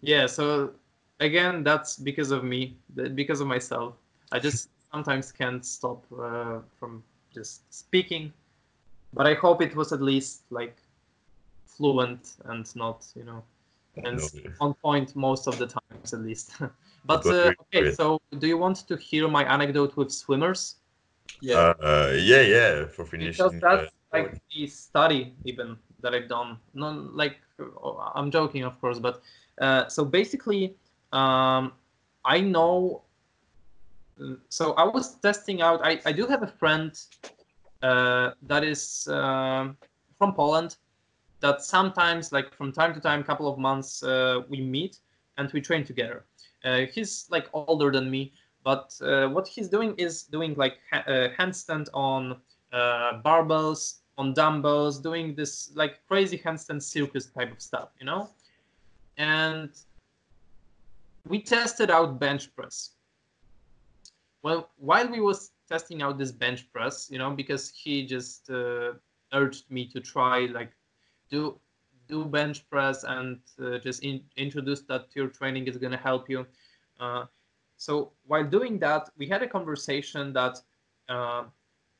yeah. 0.00 0.26
So 0.26 0.72
again, 1.20 1.62
that's 1.62 1.96
because 1.96 2.30
of 2.30 2.44
me, 2.44 2.76
because 3.14 3.40
of 3.40 3.46
myself. 3.46 3.94
I 4.32 4.38
just 4.38 4.68
sometimes 4.92 5.30
can't 5.30 5.64
stop 5.64 6.04
uh, 6.18 6.60
from 6.78 7.02
just 7.32 7.72
speaking, 7.72 8.32
but 9.14 9.26
I 9.26 9.34
hope 9.34 9.62
it 9.62 9.76
was 9.76 9.92
at 9.92 10.02
least 10.02 10.42
like 10.50 10.76
fluent 11.64 12.34
and 12.46 12.74
not, 12.76 13.06
you 13.14 13.24
know, 13.24 13.42
and 14.04 14.18
no. 14.18 14.50
on 14.60 14.74
point 14.74 15.14
most 15.14 15.46
of 15.46 15.58
the 15.58 15.66
times 15.66 16.12
at 16.12 16.20
least. 16.20 16.52
But 17.04 17.26
uh, 17.26 17.52
okay, 17.74 17.92
so 17.92 18.20
do 18.38 18.46
you 18.46 18.58
want 18.58 18.86
to 18.88 18.96
hear 18.96 19.28
my 19.28 19.44
anecdote 19.44 19.96
with 19.96 20.12
swimmers? 20.12 20.76
Yeah. 21.40 21.74
Uh, 21.82 22.12
yeah, 22.14 22.42
yeah. 22.42 22.86
For 22.86 23.04
finishing. 23.04 23.32
Because 23.32 23.60
that's 23.60 23.88
uh, 23.88 24.18
like 24.18 24.40
the 24.54 24.66
study 24.66 25.34
even 25.44 25.76
that 26.00 26.14
I've 26.14 26.28
done. 26.28 26.58
Not 26.74 27.14
like 27.14 27.38
I'm 28.14 28.30
joking, 28.30 28.64
of 28.64 28.80
course, 28.80 28.98
but 28.98 29.22
uh, 29.60 29.88
so 29.88 30.04
basically, 30.04 30.76
um, 31.12 31.72
I 32.24 32.40
know 32.40 33.02
uh, 34.20 34.34
so 34.48 34.72
I 34.74 34.84
was 34.84 35.16
testing 35.16 35.62
out. 35.62 35.80
I, 35.84 36.00
I 36.04 36.12
do 36.12 36.26
have 36.26 36.42
a 36.42 36.46
friend 36.46 36.98
uh, 37.82 38.30
that 38.42 38.64
is 38.64 39.08
um 39.08 39.76
from 40.18 40.34
Poland. 40.34 40.76
That 41.40 41.62
sometimes, 41.62 42.30
like 42.30 42.54
from 42.54 42.70
time 42.70 42.94
to 42.94 43.00
time, 43.00 43.24
couple 43.24 43.48
of 43.48 43.58
months, 43.58 44.02
uh, 44.04 44.42
we 44.48 44.60
meet 44.60 44.98
and 45.38 45.50
we 45.52 45.60
train 45.60 45.84
together. 45.84 46.24
Uh, 46.64 46.86
he's 46.92 47.26
like 47.30 47.48
older 47.52 47.90
than 47.90 48.10
me, 48.10 48.32
but 48.64 48.96
uh, 49.02 49.28
what 49.28 49.46
he's 49.48 49.68
doing 49.68 49.94
is 49.96 50.24
doing 50.24 50.54
like 50.54 50.78
ha- 50.90 51.04
uh, 51.06 51.28
handstand 51.38 51.88
on 51.92 52.36
uh, 52.72 53.20
barbells, 53.24 53.98
on 54.18 54.32
dumbbells, 54.34 55.00
doing 55.00 55.34
this 55.34 55.72
like 55.74 56.06
crazy 56.06 56.38
handstand 56.38 56.82
circus 56.82 57.26
type 57.26 57.52
of 57.52 57.60
stuff, 57.60 57.90
you 57.98 58.06
know. 58.06 58.28
And 59.16 59.70
we 61.28 61.40
tested 61.42 61.90
out 61.90 62.18
bench 62.18 62.54
press. 62.54 62.90
Well, 64.42 64.70
while 64.76 65.08
we 65.08 65.20
was 65.20 65.52
testing 65.68 66.02
out 66.02 66.18
this 66.18 66.32
bench 66.32 66.70
press, 66.72 67.08
you 67.10 67.18
know, 67.18 67.30
because 67.30 67.70
he 67.70 68.06
just 68.06 68.50
uh, 68.50 68.92
urged 69.32 69.70
me 69.70 69.86
to 69.86 70.00
try 70.00 70.46
like 70.46 70.72
do 71.30 71.58
do 72.08 72.24
bench 72.24 72.68
press 72.68 73.04
and 73.04 73.38
uh, 73.62 73.78
just 73.78 74.02
in, 74.02 74.22
introduce 74.36 74.82
that 74.82 75.10
to 75.10 75.20
your 75.20 75.28
training 75.28 75.66
is 75.66 75.76
going 75.76 75.92
to 75.92 75.98
help 75.98 76.28
you. 76.28 76.46
Uh, 77.00 77.24
so 77.76 78.12
while 78.26 78.44
doing 78.44 78.78
that, 78.78 79.08
we 79.16 79.26
had 79.26 79.42
a 79.42 79.48
conversation 79.48 80.32
that 80.34 80.58
uh, 81.08 81.44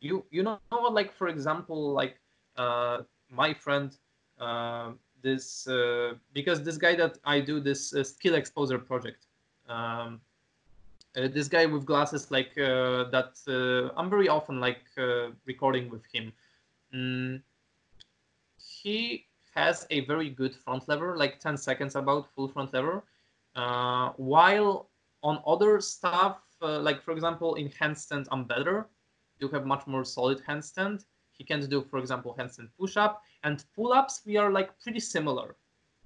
you 0.00 0.24
you 0.30 0.42
know 0.42 0.60
like 0.90 1.12
for 1.12 1.28
example 1.28 1.92
like 1.92 2.18
uh, 2.56 2.98
my 3.30 3.52
friend 3.54 3.96
uh, 4.40 4.92
this 5.22 5.66
uh, 5.68 6.14
because 6.32 6.62
this 6.62 6.76
guy 6.76 6.94
that 6.96 7.18
I 7.24 7.40
do 7.40 7.60
this 7.60 7.94
skill 8.02 8.34
exposure 8.34 8.78
project. 8.78 9.26
Um, 9.68 10.20
this 11.14 11.46
guy 11.46 11.66
with 11.66 11.84
glasses 11.84 12.30
like 12.30 12.54
that 12.54 13.32
I'm 13.96 14.08
very 14.08 14.28
often 14.28 14.60
like 14.60 14.82
recording 15.46 15.90
with 15.90 16.02
him. 16.12 16.32
Mm, 16.94 17.42
he 18.56 19.26
has 19.54 19.86
a 19.90 20.00
very 20.06 20.30
good 20.30 20.54
front 20.54 20.88
lever, 20.88 21.16
like 21.16 21.38
10 21.38 21.56
seconds 21.56 21.94
about 21.94 22.28
full 22.34 22.48
front 22.48 22.72
lever. 22.72 23.04
Uh, 23.54 24.10
while 24.16 24.88
on 25.22 25.42
other 25.46 25.80
stuff, 25.80 26.40
uh, 26.62 26.78
like 26.80 27.02
for 27.02 27.12
example 27.12 27.54
in 27.54 27.68
handstand, 27.68 28.26
I'm 28.30 28.44
better. 28.44 28.88
You 29.38 29.48
have 29.48 29.66
much 29.66 29.86
more 29.86 30.04
solid 30.04 30.42
handstand. 30.48 31.04
He 31.32 31.44
can 31.44 31.68
do, 31.68 31.82
for 31.82 31.98
example, 31.98 32.34
handstand 32.38 32.68
push-up 32.78 33.22
and 33.42 33.64
pull-ups. 33.74 34.22
We 34.24 34.36
are 34.36 34.50
like 34.50 34.78
pretty 34.80 35.00
similar. 35.00 35.56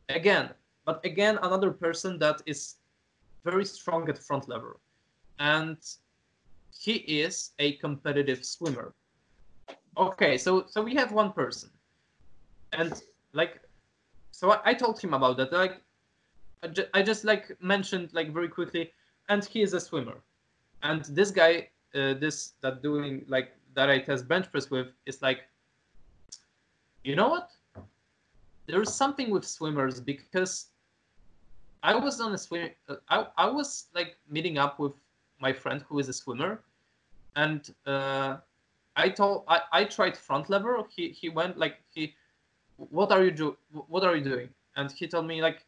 Again, 0.09 0.51
but 0.85 1.05
again, 1.05 1.39
another 1.43 1.71
person 1.71 2.19
that 2.19 2.43
is 2.47 2.77
very 3.45 3.65
strong 3.65 4.09
at 4.09 4.19
front 4.19 4.49
lever, 4.49 4.79
and 5.39 5.77
he 6.71 6.95
is 7.23 7.53
a 7.59 7.73
competitive 7.73 8.45
swimmer. 8.45 8.95
Okay, 9.97 10.39
so 10.39 10.65
so 10.69 10.83
we 10.83 10.95
have 10.95 11.13
one 11.13 11.33
person, 11.33 11.71
and 12.73 13.03
like, 13.37 13.61
so 14.31 14.53
I, 14.53 14.71
I 14.71 14.75
told 14.75 15.01
him 15.01 15.15
about 15.15 15.37
that. 15.37 15.53
Like, 15.53 15.81
I, 16.63 16.69
ju- 16.69 16.91
I 16.95 17.03
just 17.03 17.25
like 17.25 17.57
mentioned 17.63 18.11
like 18.13 18.33
very 18.33 18.49
quickly, 18.49 18.91
and 19.29 19.45
he 19.45 19.63
is 19.63 19.75
a 19.75 19.81
swimmer, 19.81 20.17
and 20.83 21.05
this 21.05 21.31
guy, 21.31 21.69
uh, 21.95 22.15
this 22.15 22.55
that 22.63 22.83
doing 22.83 23.25
like 23.29 23.53
that 23.75 23.91
I 23.91 23.99
test 23.99 24.27
bench 24.27 24.51
press 24.51 24.71
with 24.71 24.89
is 25.05 25.23
like, 25.23 25.41
you 27.05 27.15
know 27.15 27.29
what? 27.29 27.51
There's 28.67 28.93
something 28.93 29.31
with 29.31 29.45
swimmers 29.45 30.01
because 30.01 30.71
I 31.83 31.95
was 31.95 32.21
on 32.21 32.33
a 32.33 32.39
swim. 32.39 32.71
Uh, 32.89 32.97
I 33.09 33.27
I 33.37 33.47
was 33.51 33.87
like 33.95 34.17
meeting 34.29 34.59
up 34.59 34.79
with 34.79 34.95
my 35.41 35.53
friend 35.53 35.85
who 35.89 35.99
is 35.99 36.09
a 36.09 36.13
swimmer, 36.13 36.63
and 37.37 37.73
uh, 37.87 38.39
I 38.97 39.09
told 39.11 39.45
I, 39.47 39.61
I 39.73 39.85
tried 39.85 40.17
front 40.17 40.49
lever. 40.51 40.83
He 40.89 41.11
he 41.11 41.29
went 41.29 41.59
like 41.59 41.77
he, 41.95 42.15
what 42.77 43.13
are 43.13 43.25
you 43.25 43.31
do? 43.31 43.57
What 43.89 44.05
are 44.05 44.17
you 44.17 44.25
doing? 44.25 44.49
And 44.77 44.91
he 44.93 45.07
told 45.07 45.27
me 45.27 45.43
like, 45.43 45.65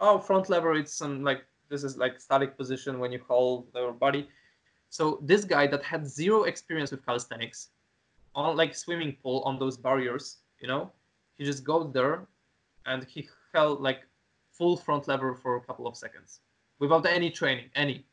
oh 0.00 0.18
front 0.18 0.48
lever. 0.48 0.74
It's 0.74 0.94
some 0.94 1.22
like 1.22 1.44
this 1.68 1.84
is 1.84 1.96
like 1.96 2.20
static 2.20 2.56
position 2.56 2.98
when 2.98 3.12
you 3.12 3.20
hold 3.26 3.68
your 3.74 3.92
body. 3.92 4.28
So 4.90 5.18
this 5.22 5.44
guy 5.44 5.66
that 5.68 5.82
had 5.82 6.06
zero 6.06 6.44
experience 6.44 6.90
with 6.90 7.04
calisthenics, 7.04 7.68
on 8.34 8.56
like 8.56 8.74
swimming 8.74 9.16
pool 9.22 9.42
on 9.44 9.58
those 9.58 9.76
barriers, 9.76 10.38
you 10.60 10.68
know, 10.68 10.90
he 11.38 11.44
just 11.44 11.64
goes 11.64 11.92
there, 11.92 12.26
and 12.86 13.04
he 13.04 13.28
held 13.54 13.80
like 13.80 14.00
full 14.52 14.76
front 14.76 15.08
lever 15.08 15.34
for 15.34 15.56
a 15.56 15.60
couple 15.60 15.86
of 15.86 15.96
seconds 15.96 16.40
without 16.78 17.06
any 17.06 17.30
training, 17.30 17.70
any. 17.74 18.04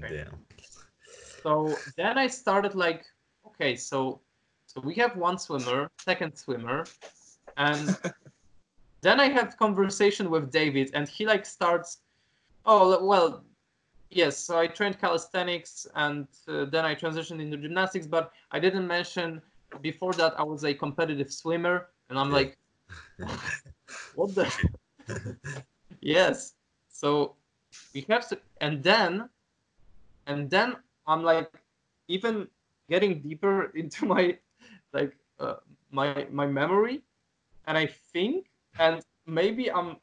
Damn. 0.00 0.38
So 1.42 1.76
then 1.96 2.16
I 2.18 2.28
started 2.28 2.74
like, 2.74 3.04
okay, 3.46 3.76
so 3.76 4.20
so 4.66 4.80
we 4.80 4.94
have 4.94 5.16
one 5.16 5.38
swimmer, 5.38 5.90
second 5.98 6.34
swimmer, 6.36 6.86
and 7.56 7.96
then 9.02 9.20
I 9.20 9.28
have 9.28 9.56
conversation 9.56 10.30
with 10.30 10.50
David, 10.50 10.90
and 10.94 11.08
he 11.08 11.26
like 11.26 11.44
starts, 11.46 11.98
oh 12.64 13.04
well, 13.04 13.44
yes. 14.10 14.36
So 14.38 14.58
I 14.58 14.66
trained 14.66 15.00
calisthenics, 15.00 15.86
and 15.94 16.26
uh, 16.48 16.66
then 16.66 16.84
I 16.84 16.94
transitioned 16.94 17.40
into 17.40 17.56
gymnastics, 17.56 18.06
but 18.06 18.32
I 18.50 18.58
didn't 18.58 18.86
mention 18.86 19.42
before 19.80 20.12
that 20.14 20.38
I 20.38 20.42
was 20.42 20.64
a 20.64 20.74
competitive 20.74 21.32
swimmer, 21.32 21.88
and 22.08 22.18
I'm 22.18 22.30
like, 22.30 22.58
what 24.14 24.34
the? 24.34 24.52
yes. 26.00 26.54
So 26.88 27.34
we 27.94 28.04
have 28.08 28.28
to, 28.28 28.38
and 28.60 28.82
then, 28.82 29.28
and 30.26 30.50
then 30.50 30.76
I'm 31.06 31.22
like, 31.22 31.50
even 32.08 32.48
getting 32.88 33.20
deeper 33.20 33.72
into 33.74 34.06
my, 34.06 34.36
like, 34.92 35.16
uh, 35.40 35.56
my 35.90 36.26
my 36.30 36.46
memory, 36.46 37.02
and 37.66 37.78
I 37.78 37.86
think, 38.12 38.46
and 38.78 39.02
maybe 39.26 39.70
I'm, 39.70 39.96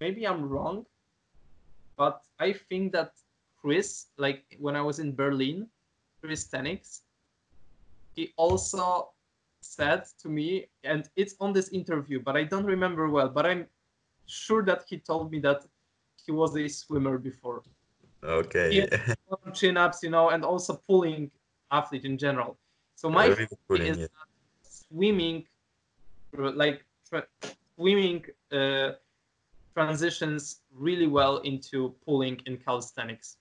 maybe 0.00 0.26
I'm 0.26 0.48
wrong, 0.48 0.86
but 1.96 2.22
I 2.38 2.52
think 2.52 2.92
that 2.92 3.12
Chris, 3.60 4.06
like 4.16 4.44
when 4.58 4.76
I 4.76 4.80
was 4.80 4.98
in 4.98 5.14
Berlin, 5.14 5.68
Chris 6.20 6.48
Tenix, 6.48 7.00
he 8.14 8.32
also 8.36 9.10
said 9.60 10.04
to 10.20 10.28
me, 10.28 10.66
and 10.84 11.08
it's 11.16 11.34
on 11.40 11.52
this 11.52 11.68
interview, 11.68 12.20
but 12.20 12.36
I 12.36 12.44
don't 12.44 12.64
remember 12.64 13.08
well, 13.08 13.28
but 13.28 13.46
I'm 13.46 13.66
sure 14.26 14.62
that 14.64 14.84
he 14.88 14.98
told 14.98 15.30
me 15.30 15.38
that 15.40 15.64
he 16.24 16.32
was 16.32 16.56
a 16.56 16.68
swimmer 16.68 17.18
before. 17.18 17.62
Okay. 18.24 18.88
Chin 19.52 19.76
ups, 19.76 20.02
you 20.02 20.10
know, 20.10 20.30
and 20.30 20.44
also 20.44 20.80
pulling 20.86 21.30
athlete 21.70 22.04
in 22.04 22.16
general. 22.16 22.56
So 22.94 23.08
my 23.10 23.34
pulling, 23.68 23.86
is 23.86 23.96
that 23.98 24.10
swimming, 24.62 25.44
like 26.36 26.84
tra- 27.12 27.26
swimming, 27.76 28.24
uh, 28.50 28.92
transitions 29.74 30.60
really 30.72 31.06
well 31.06 31.38
into 31.38 31.94
pulling 32.04 32.40
in 32.46 32.56
calisthenics. 32.56 33.36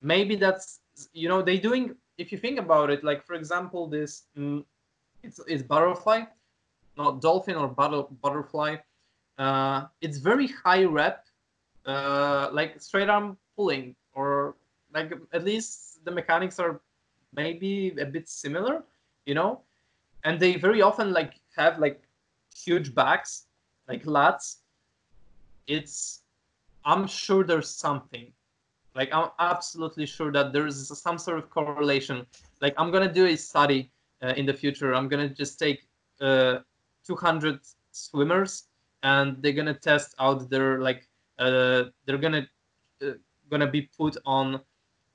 Maybe 0.00 0.34
that's 0.36 0.80
you 1.12 1.28
know 1.28 1.42
they 1.42 1.58
doing 1.58 1.94
if 2.18 2.32
you 2.32 2.38
think 2.38 2.58
about 2.58 2.90
it, 2.90 3.04
like 3.04 3.24
for 3.24 3.34
example 3.34 3.86
this 3.86 4.24
mm, 4.36 4.64
it's 5.22 5.40
it's 5.46 5.62
butterfly, 5.62 6.22
not 6.96 7.20
dolphin 7.20 7.56
or 7.56 7.68
butter, 7.68 8.02
butterfly. 8.20 8.76
Uh, 9.38 9.86
it's 10.00 10.18
very 10.18 10.48
high 10.48 10.84
rep, 10.84 11.26
uh, 11.86 12.48
like 12.52 12.80
straight 12.80 13.08
arm 13.08 13.36
pulling 13.56 13.94
or 14.14 14.56
like 14.92 15.12
at 15.32 15.44
least 15.44 16.04
the 16.04 16.10
mechanics 16.10 16.58
are 16.58 16.80
maybe 17.34 17.94
a 17.98 18.04
bit 18.04 18.28
similar, 18.28 18.82
you 19.24 19.34
know, 19.34 19.60
and 20.24 20.38
they 20.38 20.56
very 20.56 20.82
often 20.82 21.12
like 21.12 21.40
have 21.56 21.78
like 21.78 22.02
huge 22.54 22.94
backs, 22.94 23.46
like 23.88 24.04
lats. 24.04 24.56
It's 25.66 26.22
I'm 26.84 27.06
sure 27.06 27.44
there's 27.44 27.70
something. 27.70 28.32
Like 28.94 29.12
I'm 29.12 29.30
absolutely 29.38 30.06
sure 30.06 30.32
that 30.32 30.52
there's 30.52 30.98
some 30.98 31.18
sort 31.18 31.38
of 31.38 31.50
correlation. 31.50 32.26
Like 32.60 32.74
I'm 32.76 32.90
gonna 32.90 33.12
do 33.12 33.26
a 33.26 33.36
study 33.36 33.90
uh, 34.22 34.34
in 34.36 34.46
the 34.46 34.54
future. 34.54 34.94
I'm 34.94 35.08
gonna 35.08 35.28
just 35.28 35.58
take 35.58 35.86
uh, 36.20 36.58
200 37.06 37.60
swimmers 37.90 38.64
and 39.02 39.42
they're 39.42 39.52
gonna 39.52 39.74
test 39.74 40.14
out 40.18 40.48
their 40.50 40.80
like 40.80 41.08
uh, 41.38 41.84
they're 42.06 42.18
gonna 42.18 42.46
uh, 43.02 43.12
gonna 43.50 43.66
be 43.66 43.82
put 43.82 44.16
on 44.24 44.60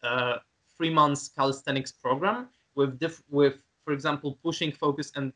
uh, 0.04 0.38
three 0.76 0.90
months 0.90 1.30
calisthenics 1.30 1.92
program 1.92 2.50
with 2.76 3.00
diff- 3.00 3.24
with 3.30 3.56
for 3.84 3.94
example 3.94 4.38
pushing 4.44 4.72
focus 4.72 5.12
and 5.16 5.34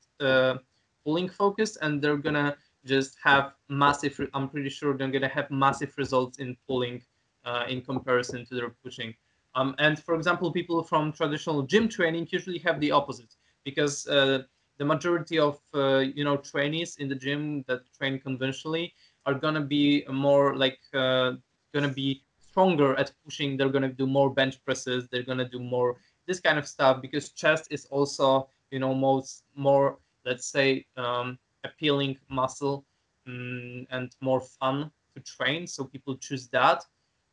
pulling 1.04 1.30
focus 1.30 1.78
and 1.82 2.02
they're 2.02 2.18
gonna 2.18 2.56
just 2.86 3.18
have 3.24 3.54
massive 3.70 4.20
i'm 4.34 4.50
pretty 4.50 4.70
sure 4.70 4.98
they're 4.98 5.12
gonna 5.12 5.28
have 5.28 5.50
massive 5.52 5.94
results 5.98 6.40
in 6.40 6.56
pulling 6.68 7.02
uh, 7.46 7.66
in 7.68 7.82
comparison 7.82 8.46
to 8.46 8.56
their 8.56 8.70
pushing. 8.84 9.14
Um, 9.56 9.76
and 9.80 10.00
for 10.00 10.16
example 10.16 10.52
people 10.52 10.82
from 10.84 11.12
traditional 11.12 11.64
gym 11.64 11.90
training 11.90 12.28
usually 12.32 12.60
have 12.60 12.80
the 12.80 12.92
opposite 12.92 13.36
because 13.66 14.08
uh, 14.08 14.44
the 14.78 14.86
majority 14.86 15.38
of 15.40 15.60
uh, 15.74 15.98
you 15.98 16.24
know 16.24 16.38
trainees 16.38 16.96
in 16.98 17.10
the 17.10 17.16
gym 17.16 17.64
that 17.68 17.82
train 17.98 18.20
conventionally 18.20 18.94
are 19.26 19.34
gonna 19.34 19.62
be 19.62 20.06
more 20.10 20.56
like 20.56 20.80
uh, 20.94 21.34
gonna 21.74 21.90
be 21.90 22.24
stronger 22.40 22.96
at 22.98 23.12
pushing. 23.26 23.58
They're 23.58 23.70
to 23.70 23.90
do 23.90 24.08
more 24.08 24.30
bench 24.30 24.64
presses. 24.64 25.08
They're 25.10 25.24
to 25.24 25.46
do 25.46 25.60
more 25.60 25.98
this 26.28 26.40
kind 26.40 26.58
of 26.58 26.68
stuff 26.68 27.02
because 27.02 27.30
chest 27.30 27.68
is 27.72 27.86
also 27.86 28.48
you 28.72 28.80
know 28.80 28.94
most 28.94 29.44
more 29.56 29.98
let's 30.26 30.48
say 30.48 30.86
um, 30.98 31.38
appealing 31.64 32.18
muscle 32.30 32.86
um, 33.28 33.86
and 33.92 34.16
more 34.22 34.42
fun 34.42 34.92
to 35.16 35.22
train 35.22 35.68
so 35.68 35.84
people 35.84 36.16
choose 36.18 36.48
that 36.50 36.84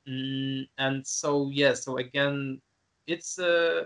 um, 0.09 0.66
and 0.78 1.06
so 1.06 1.51
yeah 1.52 1.74
so 1.74 1.98
again 1.98 2.60
it's 3.06 3.39
uh, 3.39 3.85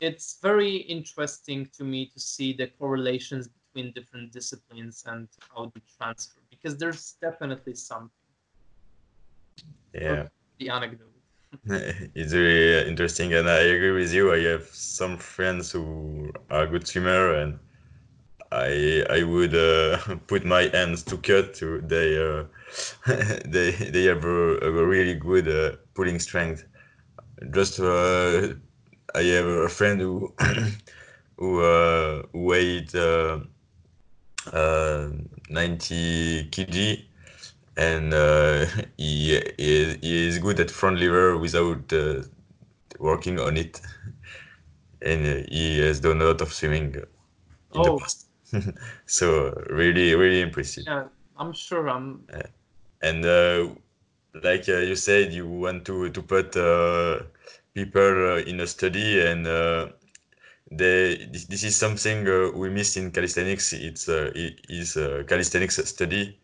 it's 0.00 0.38
very 0.42 0.76
interesting 0.76 1.66
to 1.76 1.84
me 1.84 2.06
to 2.06 2.20
see 2.20 2.52
the 2.52 2.66
correlations 2.66 3.48
between 3.48 3.92
different 3.92 4.32
disciplines 4.32 5.04
and 5.06 5.28
how 5.54 5.70
they 5.74 5.80
transfer 5.98 6.40
because 6.50 6.76
there's 6.76 7.16
definitely 7.20 7.74
something 7.74 8.10
Yeah. 9.94 10.28
the 10.58 10.68
anecdote 10.68 11.10
it's 12.14 12.32
really 12.32 12.88
interesting, 12.88 13.32
and 13.34 13.48
I 13.48 13.58
agree 13.60 13.92
with 13.92 14.12
you. 14.12 14.32
I 14.32 14.40
have 14.52 14.64
some 14.64 15.16
friends 15.16 15.72
who 15.72 16.30
are 16.50 16.66
good 16.66 16.86
swimmer, 16.86 17.34
and 17.34 17.58
I 18.54 19.04
I 19.10 19.22
would 19.24 19.54
uh, 19.54 19.98
put 20.28 20.44
my 20.44 20.62
hands 20.72 21.02
to 21.04 21.16
cut 21.18 21.54
to 21.54 21.80
they 21.82 22.18
uh, 22.18 22.44
they 23.46 23.72
they 23.72 24.04
have 24.04 24.24
a, 24.24 24.58
a 24.58 24.86
really 24.86 25.14
good 25.14 25.48
uh, 25.48 25.76
pulling 25.94 26.18
strength. 26.20 26.66
Just 27.52 27.80
uh, 27.80 28.54
I 29.14 29.22
have 29.36 29.46
a 29.46 29.68
friend 29.68 30.00
who 30.00 30.34
who 31.38 31.60
uh, 31.62 32.22
weighed 32.32 32.94
uh, 32.94 33.40
uh, 34.52 35.08
90 35.50 36.48
kg 36.50 37.04
and 37.76 38.14
uh, 38.14 38.66
he, 38.96 39.40
he 39.58 39.94
he 40.02 40.28
is 40.28 40.38
good 40.38 40.60
at 40.60 40.70
front 40.70 40.98
lever 40.98 41.38
without 41.38 41.92
uh, 41.92 42.22
working 42.98 43.38
on 43.40 43.56
it, 43.56 43.80
and 45.02 45.26
uh, 45.26 45.46
he 45.50 45.78
has 45.80 46.00
done 46.00 46.20
a 46.20 46.24
lot 46.24 46.40
of 46.40 46.52
swimming 46.52 46.94
in 47.74 47.82
Oh. 47.82 47.82
the 47.82 47.92
past. 47.92 48.23
so 49.06 49.50
really, 49.70 50.14
really 50.14 50.40
impressive. 50.40 50.86
yeah 50.86 51.04
i'm 51.36 51.52
sure 51.52 51.88
i'm 51.88 52.24
And 53.02 53.24
uh, 53.24 53.68
like 54.42 54.68
uh, 54.68 54.78
you 54.78 54.96
said, 54.96 55.32
you 55.32 55.46
want 55.48 55.84
to 55.86 56.10
to 56.10 56.22
put 56.22 56.56
uh, 56.56 57.22
people 57.74 58.34
uh, 58.34 58.50
in 58.50 58.60
a 58.60 58.66
study, 58.66 59.20
and 59.20 59.46
uh, 59.46 59.88
they 60.70 61.26
this, 61.32 61.46
this 61.46 61.64
is 61.64 61.76
something 61.76 62.28
uh, 62.28 62.50
we 62.56 62.70
miss 62.70 62.96
in 62.96 63.10
calisthenics. 63.12 63.72
It's 63.74 64.08
uh, 64.08 64.32
it 64.34 64.60
is 64.68 64.96
a 64.96 65.24
calisthenics 65.24 65.76
study. 65.88 66.38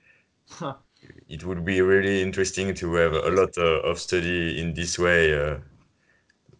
it 1.28 1.44
would 1.44 1.64
be 1.64 1.80
really 1.80 2.20
interesting 2.20 2.74
to 2.74 2.94
have 2.94 3.12
a 3.14 3.30
lot 3.30 3.56
uh, 3.56 3.80
of 3.88 3.98
study 3.98 4.60
in 4.60 4.74
this 4.74 4.98
way 4.98 5.32
uh, 5.34 5.58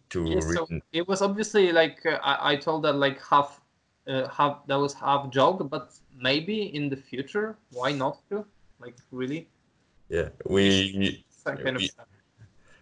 to 0.09 0.21
Yeah, 0.23 0.39
so 0.41 0.67
it 0.91 1.07
was 1.07 1.21
obviously 1.21 1.71
like 1.71 2.05
uh, 2.05 2.19
I, 2.23 2.53
I 2.53 2.55
told 2.57 2.83
that 2.83 2.93
like 2.93 3.19
half 3.21 3.60
uh, 4.07 4.27
half 4.29 4.65
that 4.67 4.75
was 4.75 4.93
half 4.93 5.29
joke 5.29 5.69
but 5.69 5.91
maybe 6.19 6.73
in 6.75 6.89
the 6.89 6.95
future 6.95 7.57
why 7.71 7.91
not 7.91 8.17
to 8.29 8.45
like 8.79 8.95
really 9.11 9.47
yeah 10.09 10.29
we 10.45 11.23
kind 11.45 11.75
of 11.77 11.81
We- 11.81 11.87
stuff. 11.87 12.07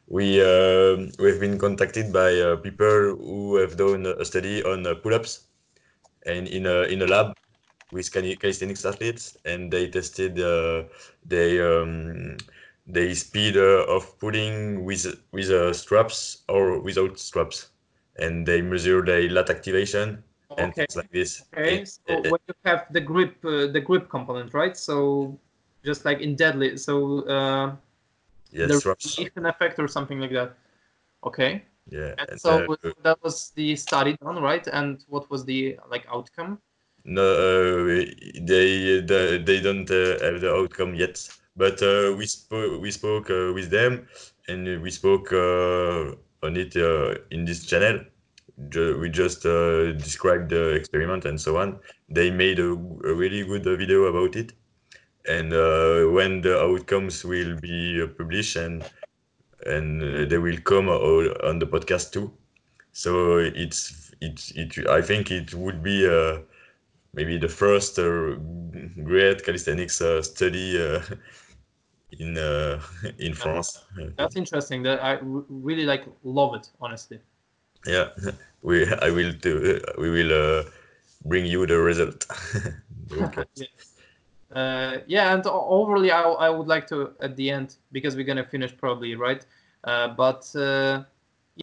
we 0.08 0.42
um 0.42 1.12
we've 1.20 1.40
been 1.40 1.58
contacted 1.58 2.12
by 2.12 2.34
uh, 2.40 2.56
people 2.58 3.16
who 3.18 3.56
have 3.58 3.78
done 3.78 4.06
a 4.06 4.26
study 4.26 4.64
on 4.64 4.86
uh, 4.88 4.96
pull-ups 4.96 5.48
and 6.26 6.48
in 6.48 6.66
a 6.66 6.84
in 6.90 7.02
a 7.02 7.08
lab 7.08 7.34
with 7.92 8.12
cali- 8.12 8.36
calisthenics 8.36 8.86
athletes 8.86 9.38
and 9.46 9.72
they 9.72 9.88
tested 9.90 10.40
uh, 10.40 10.84
they 11.26 11.60
um, 11.62 12.38
they 12.88 13.14
speed 13.14 13.58
uh, 13.58 13.86
of 13.88 14.18
pulling 14.20 14.84
with 14.86 15.06
with 15.32 15.50
uh, 15.50 15.74
straps 15.74 16.44
or 16.50 16.80
without 16.82 17.20
straps 17.20 17.70
and 18.18 18.46
they 18.48 18.62
measure 18.62 19.04
their 19.06 19.30
lat 19.30 19.50
activation 19.50 20.24
and 20.58 20.72
okay. 20.72 20.86
things 20.86 20.96
like 20.96 21.12
this. 21.12 21.44
Okay 21.54 21.80
And, 21.80 21.88
so 21.88 22.14
uh, 22.14 22.30
when 22.30 22.42
you 22.48 22.54
have 22.66 22.86
the 22.92 23.02
grip 23.02 23.38
uh, 23.46 23.68
the 23.68 23.82
grip 23.82 24.10
component 24.10 24.54
right? 24.54 24.76
So 24.78 25.38
just 25.84 26.06
like 26.06 26.20
in 26.20 26.36
deadly, 26.36 26.78
so 26.78 27.24
uh 27.28 27.76
yeah, 28.52 28.66
the 28.66 28.96
relation 29.06 29.46
effect 29.46 29.80
or 29.80 29.88
something 29.88 30.20
like 30.20 30.34
that. 30.34 30.56
Okay. 31.24 31.64
Yeah 31.90 32.14
and 32.18 32.30
and, 32.30 32.42
so 32.42 32.66
uh, 32.66 32.92
that 33.04 33.22
was 33.24 33.52
the 33.56 33.76
study 33.76 34.18
done 34.22 34.42
right? 34.42 34.66
And 34.68 35.04
what 35.08 35.30
was 35.30 35.46
the 35.46 35.78
like 35.90 36.06
outcome? 36.12 36.60
No, 37.06 37.24
uh, 37.24 38.06
they 38.42 39.02
they, 39.02 39.38
they 39.38 39.62
don't 39.62 39.90
uh, 39.90 40.20
have 40.20 40.42
the 40.42 40.54
outcome 40.54 40.96
yet. 40.96 41.28
But 41.56 41.82
uh, 41.82 42.16
we 42.18 42.26
spoke 42.26 42.82
we 42.82 42.92
spoke 42.92 43.30
uh, 43.30 43.52
with 43.54 43.70
them, 43.70 44.08
and 44.48 44.82
we 44.82 44.92
spoke 44.92 45.32
uh, 45.34 46.16
on 46.44 46.56
it 46.56 46.76
uh, 46.76 47.16
in 47.32 47.46
this 47.46 47.66
channel. 47.66 48.00
Ju- 48.70 48.98
we 49.00 49.10
just 49.10 49.46
uh, 49.46 49.94
described 49.94 50.50
the 50.50 50.70
experiment 50.76 51.26
and 51.26 51.40
so 51.40 51.58
on. 51.58 51.80
They 52.10 52.30
made 52.32 52.60
a, 52.60 52.72
a 52.72 53.14
really 53.14 53.46
good 53.46 53.64
video 53.64 54.04
about 54.06 54.36
it, 54.36 54.54
and 55.28 55.54
uh, 55.54 56.06
when 56.12 56.42
the 56.42 56.60
outcomes 56.60 57.24
will 57.24 57.56
be 57.60 58.02
uh, 58.02 58.08
published 58.18 58.56
and 58.58 58.84
and 59.66 60.02
uh, 60.04 60.26
they 60.26 60.38
will 60.38 60.58
come 60.62 60.90
all 60.90 61.28
on 61.44 61.60
the 61.60 61.68
podcast 61.68 62.12
too. 62.12 62.32
So 62.94 63.38
it's 63.40 64.12
it's 64.22 64.52
it. 64.56 64.88
I 64.90 65.02
think 65.02 65.32
it 65.32 65.54
would 65.54 65.84
be. 65.84 66.08
Uh, 66.08 66.40
maybe 67.14 67.38
the 67.38 67.48
first 67.50 67.98
uh, 68.00 68.36
great 69.04 69.44
calisthenics 69.44 70.02
uh, 70.02 70.22
study 70.22 70.78
uh, 70.82 71.02
in 72.20 72.38
uh, 72.38 72.82
in 73.20 73.34
France. 73.34 73.84
that's 74.18 74.36
interesting 74.36 74.84
that 74.84 75.04
i 75.04 75.18
really 75.50 75.86
like 75.86 76.06
love 76.24 76.54
it 76.56 76.70
honestly 76.82 77.20
Yeah, 77.86 78.10
we 78.62 78.88
I 79.02 79.10
will 79.10 79.32
do. 79.34 79.80
We 79.98 80.10
will 80.10 80.34
uh, 80.34 80.64
bring 81.26 81.46
you 81.46 81.66
the 81.66 81.78
result. 81.78 82.26
okay. 83.12 83.46
Yes. 83.56 83.94
Uh, 84.52 84.98
yeah, 85.06 85.34
and 85.36 85.46
overly, 85.46 86.10
I, 86.10 86.24
I 86.24 86.50
would 86.50 86.68
like 86.68 86.88
to 86.88 87.12
at 87.22 87.36
the 87.36 87.52
end 87.52 87.76
because 87.92 88.16
we're 88.16 88.26
gonna 88.26 88.44
finish 88.44 88.76
probably 88.76 89.16
right. 89.16 89.46
Uh, 89.84 90.08
but 90.08 90.50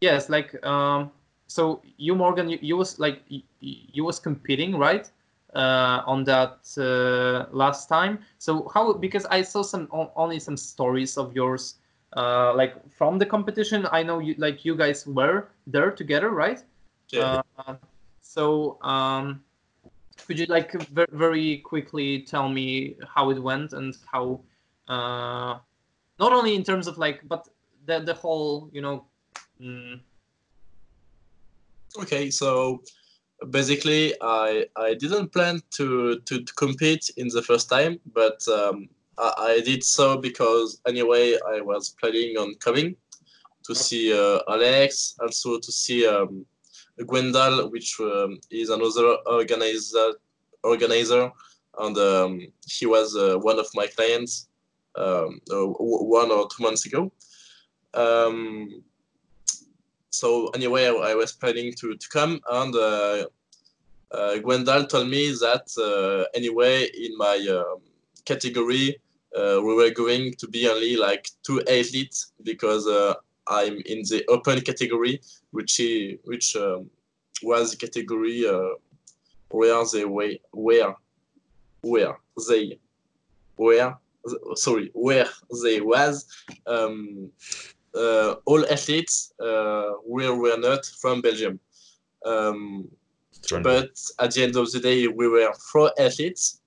yes, 0.00 0.28
like 0.28 0.64
um, 0.64 1.10
so 1.48 1.82
you 1.96 2.14
Morgan, 2.14 2.48
you, 2.48 2.58
you 2.60 2.76
was 2.76 2.98
like 2.98 3.22
you, 3.28 3.42
you 3.60 4.04
was 4.04 4.20
competing 4.20 4.78
right 4.78 5.10
uh, 5.54 6.02
on 6.06 6.24
that 6.24 6.58
uh, 6.78 7.46
last 7.54 7.88
time. 7.88 8.20
So 8.38 8.70
how 8.72 8.92
because 8.92 9.26
I 9.26 9.42
saw 9.42 9.62
some 9.62 9.88
only 9.90 10.38
some 10.38 10.56
stories 10.56 11.16
of 11.16 11.34
yours 11.34 11.76
uh, 12.16 12.54
like 12.54 12.74
from 12.96 13.18
the 13.18 13.26
competition. 13.26 13.86
I 13.90 14.02
know 14.02 14.18
you 14.18 14.34
like 14.38 14.64
you 14.64 14.76
guys 14.76 15.06
were 15.06 15.48
there 15.66 15.90
together, 15.90 16.30
right? 16.30 16.62
Yeah. 17.10 17.42
Uh, 17.58 17.76
so, 18.20 18.82
um, 18.82 19.42
could 20.26 20.38
you 20.38 20.46
like 20.46 20.72
very, 20.90 21.06
very 21.12 21.58
quickly 21.58 22.22
tell 22.22 22.48
me 22.48 22.96
how 23.14 23.30
it 23.30 23.42
went 23.42 23.72
and 23.72 23.96
how, 24.10 24.40
uh, 24.88 25.58
not 26.18 26.32
only 26.32 26.54
in 26.54 26.64
terms 26.64 26.86
of 26.86 26.98
like, 26.98 27.20
but 27.28 27.48
the 27.86 28.00
the 28.00 28.14
whole, 28.14 28.68
you 28.72 28.80
know, 28.82 29.06
mm, 29.60 30.00
Okay, 31.98 32.30
so 32.30 32.82
basically, 33.50 34.14
I 34.20 34.66
I 34.76 34.94
didn't 34.94 35.32
plan 35.32 35.62
to 35.76 36.20
to, 36.20 36.42
to 36.42 36.54
compete 36.54 37.10
in 37.16 37.28
the 37.28 37.42
first 37.42 37.68
time, 37.70 37.98
but 38.12 38.46
um, 38.48 38.88
I, 39.18 39.32
I 39.38 39.60
did 39.64 39.82
so 39.82 40.18
because 40.18 40.80
anyway 40.86 41.36
I 41.48 41.60
was 41.60 41.94
planning 42.00 42.36
on 42.36 42.54
coming 42.56 42.96
to 43.64 43.74
see 43.74 44.12
uh, 44.12 44.40
Alex, 44.48 45.16
also 45.20 45.58
to 45.58 45.72
see 45.72 46.06
um, 46.06 46.44
Gwendal, 47.00 47.70
which 47.70 47.98
um, 48.00 48.38
is 48.50 48.70
another 48.70 49.16
organizer 49.26 50.14
organizer, 50.62 51.30
and 51.78 51.96
um, 51.98 52.40
he 52.66 52.86
was 52.86 53.16
uh, 53.16 53.36
one 53.38 53.58
of 53.58 53.66
my 53.74 53.86
clients 53.86 54.48
um, 54.96 55.40
uh, 55.52 55.66
one 55.66 56.30
or 56.30 56.48
two 56.48 56.62
months 56.62 56.86
ago. 56.86 57.12
Um, 57.94 58.82
so 60.10 60.48
anyway, 60.48 60.86
I, 60.86 61.14
was 61.14 61.32
planning 61.32 61.72
to, 61.74 61.94
to 61.94 62.08
come, 62.08 62.40
and 62.50 62.74
uh, 62.74 63.26
uh, 64.10 64.38
Gwendal 64.38 64.88
told 64.88 65.08
me 65.08 65.28
that 65.28 65.66
uh, 65.78 66.24
anyway, 66.34 66.84
in 66.84 67.16
my 67.18 67.36
um, 67.50 67.80
category, 68.24 68.96
uh, 69.36 69.60
we 69.62 69.74
were 69.74 69.90
going 69.90 70.32
to 70.38 70.48
be 70.48 70.68
only 70.68 70.96
like 70.96 71.28
two 71.42 71.60
athletes 71.62 72.32
because 72.42 72.86
I'm 73.48 73.74
in 73.86 74.02
the 74.10 74.24
open 74.28 74.60
category, 74.60 75.20
which 75.50 75.80
is, 75.80 76.18
which 76.24 76.56
um, 76.56 76.90
was 77.42 77.70
the 77.72 77.76
category 77.76 78.46
uh, 78.46 78.70
where 79.50 79.82
they 79.92 80.04
were 80.04 80.34
where 80.52 80.94
where 81.82 82.18
they 82.48 82.78
where 83.56 83.96
sorry 84.54 84.90
where 84.94 85.26
they 85.62 85.80
was 85.80 86.26
um, 86.66 87.30
uh, 87.94 88.34
all 88.44 88.64
athletes 88.66 89.32
uh, 89.40 89.92
were, 90.04 90.34
were 90.36 90.58
not 90.58 90.84
from 90.84 91.20
Belgium. 91.22 91.58
Um, 92.24 92.88
but 93.62 93.90
at 94.18 94.32
the 94.32 94.42
end 94.42 94.56
of 94.56 94.70
the 94.72 94.80
day, 94.80 95.06
we 95.06 95.28
were 95.28 95.52
four 95.72 95.92
athletes. 95.98 96.60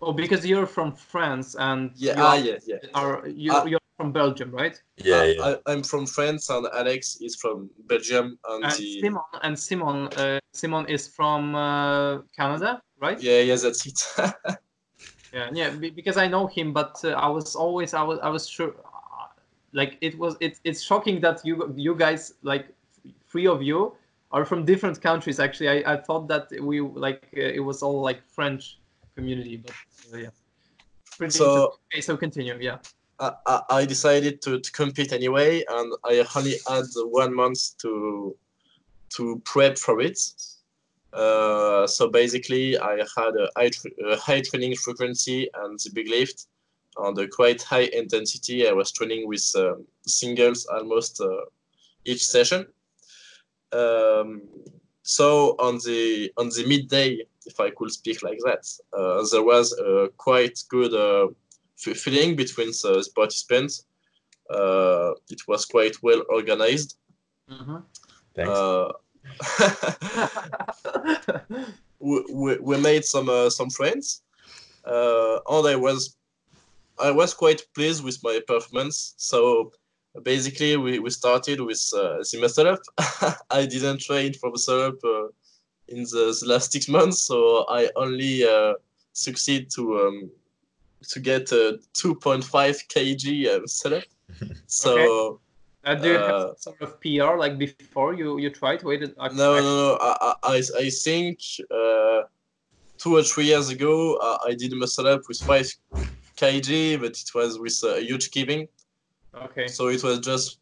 oh, 0.00 0.12
because 0.12 0.44
you're 0.46 0.66
from 0.66 0.92
France 0.92 1.54
and 1.58 1.90
Yeah, 1.96 2.16
you 2.16 2.22
ah, 2.22 2.30
are, 2.30 2.38
yeah, 2.38 2.58
yeah. 2.66 2.76
are 2.94 3.28
you, 3.28 3.50
Ah. 3.52 3.64
you're 3.66 3.83
from 3.96 4.12
Belgium, 4.12 4.50
right? 4.50 4.80
Yeah, 4.96 5.16
I, 5.16 5.24
yeah. 5.24 5.42
I, 5.66 5.72
I'm 5.72 5.82
from 5.82 6.06
France 6.06 6.50
and 6.50 6.66
Alex 6.74 7.18
is 7.20 7.36
from 7.36 7.70
Belgium 7.86 8.38
and 8.48 8.64
And 8.64 8.72
the 8.72 9.00
Simon 9.00 9.22
and 9.42 9.58
Simon 9.58 10.08
uh, 10.16 10.40
Simon 10.52 10.86
is 10.88 11.08
from 11.08 11.54
uh, 11.54 12.18
Canada, 12.36 12.82
right? 13.00 13.20
yeah 13.20 13.40
yeah 13.40 13.56
that's 13.56 13.86
it. 13.86 14.00
Yeah, 15.32 15.50
yeah, 15.52 15.70
because 15.70 16.16
I 16.16 16.28
know 16.28 16.46
him, 16.46 16.72
but 16.72 17.04
uh, 17.04 17.08
I 17.08 17.26
was 17.26 17.56
always 17.56 17.92
I 17.92 18.04
was 18.04 18.20
I 18.22 18.28
was 18.28 18.48
sure, 18.48 18.68
uh, 18.68 19.26
like 19.72 19.98
it 20.00 20.16
was 20.16 20.36
it, 20.38 20.60
it's 20.62 20.80
shocking 20.80 21.20
that 21.22 21.44
you 21.44 21.74
you 21.76 21.96
guys 21.96 22.34
like 22.42 22.66
three 23.28 23.48
of 23.48 23.60
you 23.60 23.96
are 24.30 24.44
from 24.44 24.64
different 24.64 25.00
countries. 25.02 25.40
Actually, 25.40 25.84
I, 25.84 25.94
I 25.94 25.96
thought 25.96 26.28
that 26.28 26.46
we 26.62 26.80
like 26.80 27.26
uh, 27.36 27.40
it 27.40 27.58
was 27.58 27.82
all 27.82 28.00
like 28.00 28.22
French 28.28 28.78
community, 29.16 29.56
but 29.56 29.74
uh, 30.12 30.18
yeah. 30.18 30.28
Pretty 31.18 31.36
So- 31.36 31.78
okay, 31.92 32.00
so 32.00 32.16
continue. 32.16 32.56
Yeah. 32.60 32.78
I, 33.20 33.60
I 33.70 33.84
decided 33.86 34.42
to, 34.42 34.58
to 34.58 34.72
compete 34.72 35.12
anyway, 35.12 35.64
and 35.68 35.92
I 36.04 36.26
only 36.36 36.54
had 36.68 36.84
one 36.96 37.34
month 37.34 37.76
to 37.78 38.36
to 39.10 39.40
prep 39.44 39.78
for 39.78 40.00
it. 40.00 40.18
Uh, 41.12 41.86
so 41.86 42.08
basically, 42.08 42.76
I 42.76 42.96
had 43.16 43.36
a 43.36 43.48
high, 43.56 43.70
a 44.04 44.16
high 44.16 44.40
training 44.40 44.74
frequency 44.74 45.48
and 45.54 45.78
the 45.78 45.90
big 45.94 46.08
lift, 46.08 46.46
and 46.96 47.16
a 47.18 47.28
quite 47.28 47.62
high 47.62 47.88
intensity. 47.92 48.68
I 48.68 48.72
was 48.72 48.90
training 48.90 49.28
with 49.28 49.48
um, 49.56 49.86
singles 50.06 50.66
almost 50.66 51.20
uh, 51.20 51.44
each 52.04 52.26
session. 52.26 52.66
Um, 53.72 54.42
so 55.02 55.54
on 55.58 55.78
the 55.84 56.32
on 56.36 56.48
the 56.48 56.64
midday, 56.66 57.20
if 57.46 57.60
I 57.60 57.70
could 57.70 57.92
speak 57.92 58.22
like 58.22 58.38
that, 58.44 58.64
uh, 58.96 59.24
there 59.30 59.44
was 59.44 59.72
a 59.78 60.08
quite 60.16 60.58
good 60.68 60.94
uh, 60.94 61.28
feeling 61.76 62.36
between 62.36 62.68
the 62.68 63.08
participants. 63.14 63.86
Uh, 64.50 65.12
it 65.30 65.40
was 65.48 65.64
quite 65.64 66.02
well 66.02 66.22
organized. 66.28 66.96
Mhm. 67.50 67.82
Thanks. 68.34 68.50
Uh, 68.50 68.92
we, 71.98 72.24
we, 72.30 72.56
we 72.58 72.76
made 72.78 73.04
some 73.04 73.28
uh, 73.28 73.48
some 73.48 73.70
friends, 73.70 74.22
uh, 74.84 75.38
and 75.48 75.66
I 75.66 75.76
was 75.76 76.16
I 76.98 77.10
was 77.10 77.34
quite 77.34 77.62
pleased 77.74 78.04
with 78.04 78.22
my 78.22 78.40
performance. 78.46 79.14
So 79.16 79.72
basically, 80.22 80.76
we, 80.76 80.98
we 80.98 81.10
started 81.10 81.60
with 81.60 81.82
uh, 81.96 82.18
the 82.18 82.38
muscle 82.40 82.68
up. 82.74 82.80
I 83.50 83.66
didn't 83.66 84.00
train 84.00 84.34
for 84.34 84.50
muscle 84.50 84.82
up 84.82 84.98
uh, 85.04 85.28
in 85.88 86.02
the, 86.04 86.36
the 86.40 86.46
last 86.46 86.72
six 86.72 86.88
months, 86.88 87.22
so 87.22 87.66
I 87.68 87.90
only 87.96 88.44
uh, 88.44 88.74
succeed 89.12 89.70
to 89.70 90.00
um, 90.00 90.30
to 91.12 91.20
get 91.20 91.52
a 91.52 91.78
2.5 91.94 92.44
kg 92.92 93.46
uh, 93.46 93.60
muscle 93.60 93.94
up. 93.94 94.04
So. 94.66 95.40
Uh, 95.84 95.94
do 95.94 96.08
you 96.08 96.14
have 96.14 96.30
Uh, 96.30 96.54
some 96.56 96.74
sort 96.78 96.82
of 96.82 97.00
PR 97.02 97.36
like 97.36 97.58
before 97.58 98.14
you 98.14 98.38
you 98.38 98.50
tried? 98.50 98.82
Waited. 98.82 99.14
No, 99.18 99.48
no, 99.60 99.72
no. 99.82 99.98
I, 100.00 100.34
I, 100.42 100.62
I 100.84 100.90
think 100.90 101.38
uh, 101.70 102.20
two 102.96 103.12
or 103.18 103.22
three 103.22 103.44
years 103.52 103.68
ago, 103.68 104.16
uh, 104.16 104.38
I 104.48 104.54
did 104.54 104.72
muscle 104.72 105.06
up 105.06 105.22
with 105.28 105.40
five 105.50 105.68
kg, 106.38 107.00
but 107.02 107.12
it 107.22 107.30
was 107.34 107.58
with 107.58 107.78
a 107.84 108.00
huge 108.00 108.30
giving. 108.30 108.66
Okay. 109.46 109.66
So 109.68 109.88
it 109.88 110.02
was 110.02 110.20
just 110.20 110.58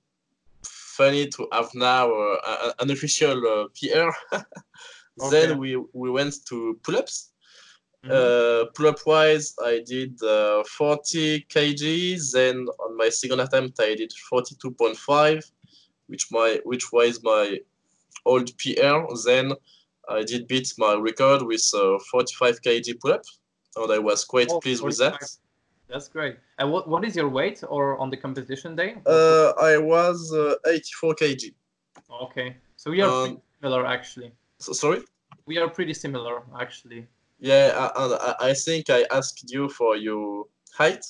funny 0.65 1.29
to 1.29 1.49
have 1.53 1.71
now 1.75 2.13
uh, 2.13 2.73
an 2.81 2.91
official 2.91 3.37
uh, 3.55 3.69
PR. 3.79 4.11
Okay. 5.21 5.31
Then 5.31 5.59
we, 5.59 5.77
we 5.93 6.11
went 6.11 6.35
to 6.49 6.81
pull 6.83 6.97
Mhm. 8.05 8.11
Uh, 8.11 8.65
pull 8.75 8.89
up 8.89 8.99
wise, 9.07 9.55
I 9.65 9.81
did 9.87 10.21
uh, 10.23 10.65
40 10.65 11.47
kg. 11.49 12.33
Then 12.33 12.67
on 12.81 12.97
my 12.97 13.09
second 13.09 13.41
attempt, 13.41 13.79
I 13.81 13.95
did 13.95 14.13
42.5, 14.33 15.45
which 16.09 16.27
my 16.33 16.61
which 16.65 16.91
was 16.93 17.23
my 17.23 17.59
old 18.25 18.51
PR. 18.59 19.07
Then 19.25 19.53
I 20.09 20.25
did 20.25 20.49
beat 20.49 20.73
my 20.79 20.95
record 20.95 21.43
with 21.43 21.65
uh, 21.75 21.99
45 22.11 22.61
kg 22.63 22.99
pull 23.01 23.13
up, 23.13 23.23
and 23.77 23.93
I 23.93 23.99
was 23.99 24.25
quite 24.25 24.49
Oh, 24.51 24.59
pleased 24.59 24.83
with 24.83 24.99
that. 24.99 25.23
That's 25.89 26.09
great. 26.09 26.39
And 26.59 26.73
what 26.73 26.89
what 26.89 27.05
is 27.05 27.15
your 27.15 27.29
weight 27.29 27.63
or 27.69 27.99
on 27.99 28.11
the 28.11 28.17
competition 28.17 28.75
day? 28.75 28.97
Uh, 29.07 29.53
I 29.61 29.79
was 29.79 30.33
uh, 30.33 30.57
84 30.67 31.15
kg. 31.15 31.55
Okay. 32.25 32.57
So 32.77 32.91
we 32.91 33.01
are 33.01 33.09
Um, 33.11 33.25
pretty 33.29 33.43
similar 33.61 33.87
actually. 33.87 34.33
So, 34.59 34.73
sorry. 34.73 35.03
We 35.47 35.59
are 35.59 35.69
pretty 35.69 35.95
similar 35.95 36.43
actually. 36.61 37.07
Yeah, 37.43 37.75
I- 37.75 38.05
and 38.05 38.15
I, 38.15 38.51
I 38.51 38.55
think 38.55 38.89
I 38.89 39.05
asked 39.11 39.51
you 39.53 39.69
for 39.69 39.97
your 39.97 40.47
height, 40.73 41.05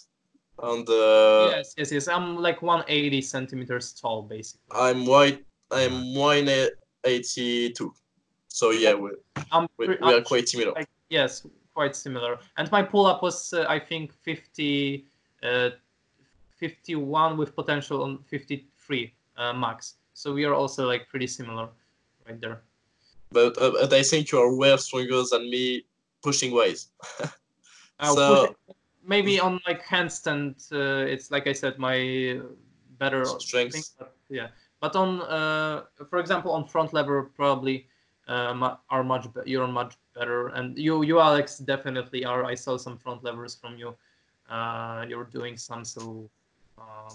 and 0.62 0.88
uh, 0.88 1.52
yes, 1.52 1.74
yes, 1.76 1.92
yes. 1.92 2.08
I'm 2.08 2.36
like 2.38 2.62
180 2.62 3.20
centimeters 3.20 3.92
tall, 3.92 4.22
basically. 4.22 4.64
I'm 4.74 5.04
white. 5.04 5.44
I'm 5.70 6.14
182. 6.14 7.94
So 8.48 8.70
yeah, 8.70 8.94
we, 8.94 9.10
I'm 9.52 9.68
we, 9.76 9.88
we 9.88 9.96
are 9.98 10.14
I'm 10.16 10.24
quite 10.24 10.48
similar. 10.48 10.72
like 10.72 10.88
yes, 11.10 11.46
quite 11.74 11.94
similar. 11.94 12.38
And 12.56 12.70
my 12.72 12.82
pull-up 12.82 13.22
was 13.22 13.52
uh, 13.52 13.66
I 13.68 13.78
think 13.78 14.14
50, 14.22 15.04
uh, 15.42 15.70
51 16.56 17.36
with 17.36 17.54
potential 17.54 18.04
on 18.04 18.18
53 18.30 19.12
uh, 19.36 19.52
max. 19.52 19.96
So 20.14 20.32
we 20.32 20.44
are 20.46 20.54
also 20.54 20.86
like 20.86 21.10
pretty 21.10 21.26
similar, 21.26 21.68
right 22.26 22.40
there. 22.40 22.62
But, 23.32 23.56
uh, 23.60 23.72
but 23.72 23.92
I 23.92 24.02
think 24.02 24.32
you 24.32 24.38
are 24.38 24.54
way 24.54 24.74
stronger 24.78 25.22
than 25.30 25.50
me 25.50 25.84
pushing. 26.22 26.56
Uh, 26.56 28.14
So- 28.14 28.56
maybe 29.04 29.40
on 29.40 29.60
like 29.66 29.84
handstand, 29.84 30.54
uh, 30.72 31.06
it's 31.06 31.30
like 31.30 31.46
I 31.46 31.52
said, 31.52 31.78
my 31.78 32.40
better 32.98 33.24
Strength. 33.24 33.72
thing, 33.72 33.82
but, 33.98 34.14
yeah, 34.28 34.48
but 34.80 34.94
on 34.96 35.22
uh, 35.22 35.82
for 36.08 36.18
example 36.18 36.52
on 36.52 36.64
front 36.66 36.92
lever 36.92 37.30
probably 37.34 37.86
uh, 38.28 38.76
are 38.90 39.04
much 39.04 39.26
you're 39.44 39.66
much 39.66 39.94
better, 40.14 40.48
and 40.48 40.78
you 40.78 41.02
you 41.02 41.18
Alex 41.20 41.58
definitely 41.58 42.24
are. 42.24 42.44
I 42.44 42.54
saw 42.54 42.76
some 42.76 42.96
front 42.96 43.24
levers 43.24 43.54
from 43.54 43.76
you. 43.76 43.94
Uh, 44.48 45.04
you're 45.08 45.24
doing 45.24 45.56
some 45.56 45.84
so. 45.84 46.28
Uh, 46.78 47.10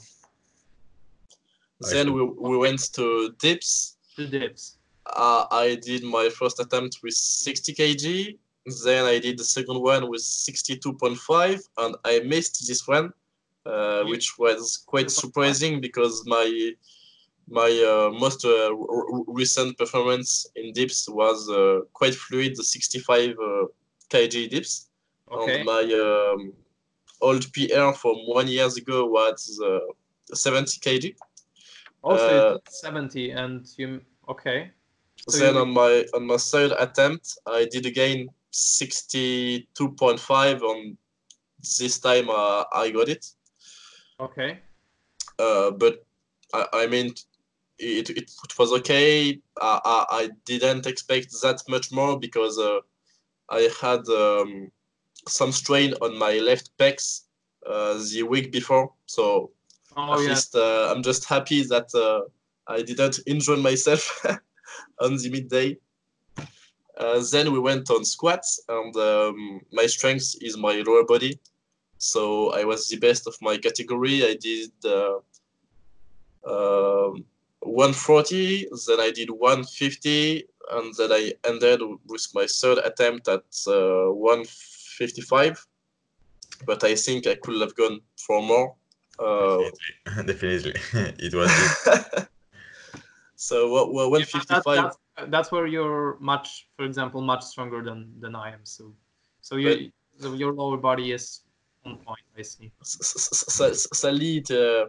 Then 1.80 2.14
we, 2.14 2.24
we 2.24 2.58
went 2.58 2.92
to 2.94 3.36
dips. 3.40 3.98
To 4.16 4.26
dips. 4.28 4.78
Uh, 5.06 5.46
I 5.52 5.76
did 5.76 6.04
my 6.04 6.30
first 6.30 6.60
attempt 6.60 7.00
with 7.04 7.14
60 7.14 7.74
kg. 7.74 8.38
Then 8.84 9.06
I 9.06 9.20
did 9.20 9.38
the 9.38 9.46
second 9.46 9.80
one 9.82 10.10
with 10.10 10.22
62.5, 10.22 11.62
and 11.78 11.96
I 12.04 12.20
missed 12.20 12.68
this 12.68 12.86
one, 12.88 13.14
uh, 13.66 14.04
which 14.04 14.38
was 14.38 14.84
quite 14.86 15.10
surprising 15.10 15.80
because 15.80 16.26
my 16.26 16.72
my 17.50 17.72
uh, 17.94 18.10
most 18.20 18.44
uh, 18.44 18.76
recent 19.28 19.78
performance 19.78 20.46
in 20.58 20.74
dips 20.74 21.08
was 21.08 21.50
uh, 21.50 21.80
quite 21.94 22.14
fluid, 22.14 22.58
the 22.58 22.64
65 22.64 23.30
uh, 23.30 23.66
kg 24.10 24.50
dips. 24.50 24.90
Okay. 25.32 25.58
And 25.60 25.66
my 25.66 25.84
um, 25.94 26.54
old 27.22 27.46
PR 27.54 27.94
from 27.94 28.16
one 28.28 28.50
years 28.50 28.76
ago 28.76 29.06
was 29.06 29.62
uh, 29.64 29.80
70 30.36 30.80
kg. 30.82 31.16
Also 32.04 32.26
uh, 32.26 32.58
70, 32.70 33.32
and 33.32 33.66
you 33.78 34.02
okay. 34.28 34.72
So 35.30 35.38
then 35.40 35.56
you- 35.56 35.62
on 35.62 35.70
my 35.70 36.06
on 36.14 36.28
my 36.28 36.38
third 36.38 36.74
attempt, 36.78 37.38
I 37.46 37.64
did 37.72 37.86
again 37.86 38.28
62.5. 38.58 40.64
On 40.64 40.98
this 41.80 42.00
time, 42.00 42.30
uh, 42.30 42.64
I 42.74 42.92
got 42.92 43.10
it. 43.10 43.26
Okay. 44.20 44.60
Uh, 45.40 45.72
but 45.72 46.06
I, 46.54 46.68
I 46.74 46.88
mean, 46.88 47.14
it, 47.80 48.10
it, 48.10 48.18
it 48.18 48.58
was 48.58 48.74
okay. 48.74 49.40
I, 49.62 49.80
I, 49.86 50.06
I 50.10 50.30
didn't 50.46 50.88
expect 50.88 51.32
that 51.42 51.62
much 51.70 51.92
more 51.92 52.20
because 52.20 52.58
uh, 52.58 52.80
I 53.50 53.70
had 53.82 54.08
um, 54.10 54.72
some 55.28 55.52
strain 55.52 55.94
on 56.02 56.18
my 56.18 56.40
left 56.40 56.72
pecs 56.78 57.26
uh, 57.66 58.02
the 58.12 58.24
week 58.24 58.52
before. 58.52 58.94
So 59.06 59.52
Oh 59.96 60.14
at 60.14 60.22
yeah. 60.22 60.30
least 60.30 60.56
uh, 60.56 60.94
I'm 60.94 61.02
just 61.02 61.26
happy 61.26 61.64
that 61.64 61.94
uh, 61.96 62.22
I 62.72 62.84
didn't 62.84 63.20
injure 63.26 63.58
myself 63.58 64.24
on 65.02 65.18
the 65.18 65.30
midday. 65.30 65.78
Uh, 67.00 67.24
then 67.32 67.52
we 67.52 67.60
went 67.60 67.90
on 67.92 68.04
squats, 68.04 68.60
and 68.68 68.96
um, 68.96 69.62
my 69.72 69.86
strength 69.86 70.36
is 70.42 70.58
my 70.58 70.84
lower 70.86 71.04
body. 71.04 71.40
So 72.00 72.52
I 72.54 72.64
was 72.64 72.90
the 72.90 72.98
best 72.98 73.28
of 73.28 73.36
my 73.42 73.58
category. 73.58 74.26
I 74.26 74.36
did 74.36 74.72
uh, 74.86 75.20
um 76.48 77.26
140, 77.62 78.68
then 78.88 79.00
I 79.00 79.12
did 79.12 79.30
150, 79.30 80.44
and 80.72 80.94
then 80.96 81.12
I 81.12 81.34
ended 81.46 81.82
with 82.08 82.28
my 82.34 82.48
third 82.48 82.80
attempt 82.80 83.28
at 83.28 83.44
uh, 83.68 84.12
155. 84.14 85.66
But 86.66 86.84
I 86.84 86.96
think 86.96 87.28
I 87.28 87.36
could 87.36 87.62
have 87.62 87.76
gone 87.76 88.00
for 88.18 88.42
more. 88.42 88.76
Uh, 89.20 89.64
Definitely. 90.26 90.74
it 90.94 91.34
was 91.34 91.52
so 93.36 93.70
what, 93.70 93.94
what 93.94 94.20
Yeah, 94.20 94.26
155? 94.36 94.92
That's, 95.18 95.30
that's 95.32 95.52
where 95.52 95.68
you're 95.68 96.18
much, 96.20 96.68
for 96.76 96.86
example, 96.86 97.22
much 97.22 97.44
stronger 97.44 97.84
than 97.84 98.14
than 98.20 98.36
I 98.36 98.54
am. 98.54 98.60
So, 98.64 98.94
so 99.42 99.56
you, 99.56 99.92
so 100.20 100.34
your 100.34 100.54
lower 100.54 100.78
body 100.78 101.12
is 101.12 101.42
on 101.86 101.98
point. 101.98 102.20
I 102.38 102.42
see. 102.42 102.72
Sadly, 102.84 104.38
it, 104.38 104.52
uh, 104.52 104.86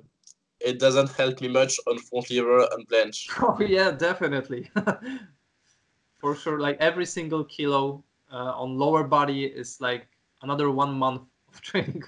it 0.60 0.78
doesn't 0.78 1.10
help 1.12 1.40
me 1.40 1.48
much 1.48 1.78
on 1.86 1.98
front 1.98 2.30
lever 2.30 2.68
and 2.72 2.86
planche. 2.88 3.28
Oh 3.42 3.59
yeah, 3.60 3.90
definitely. 3.90 4.70
For 6.20 6.34
sure, 6.34 6.59
like 6.59 6.76
every 6.80 7.06
single 7.06 7.44
kilo 7.44 8.02
uh, 8.32 8.52
on 8.56 8.76
lower 8.76 9.05
body 9.05 9.44
is 9.44 9.80
like 9.80 10.09
another 10.42 10.70
one 10.70 10.92
month 10.92 11.22
of 11.48 11.60
training, 11.68 12.02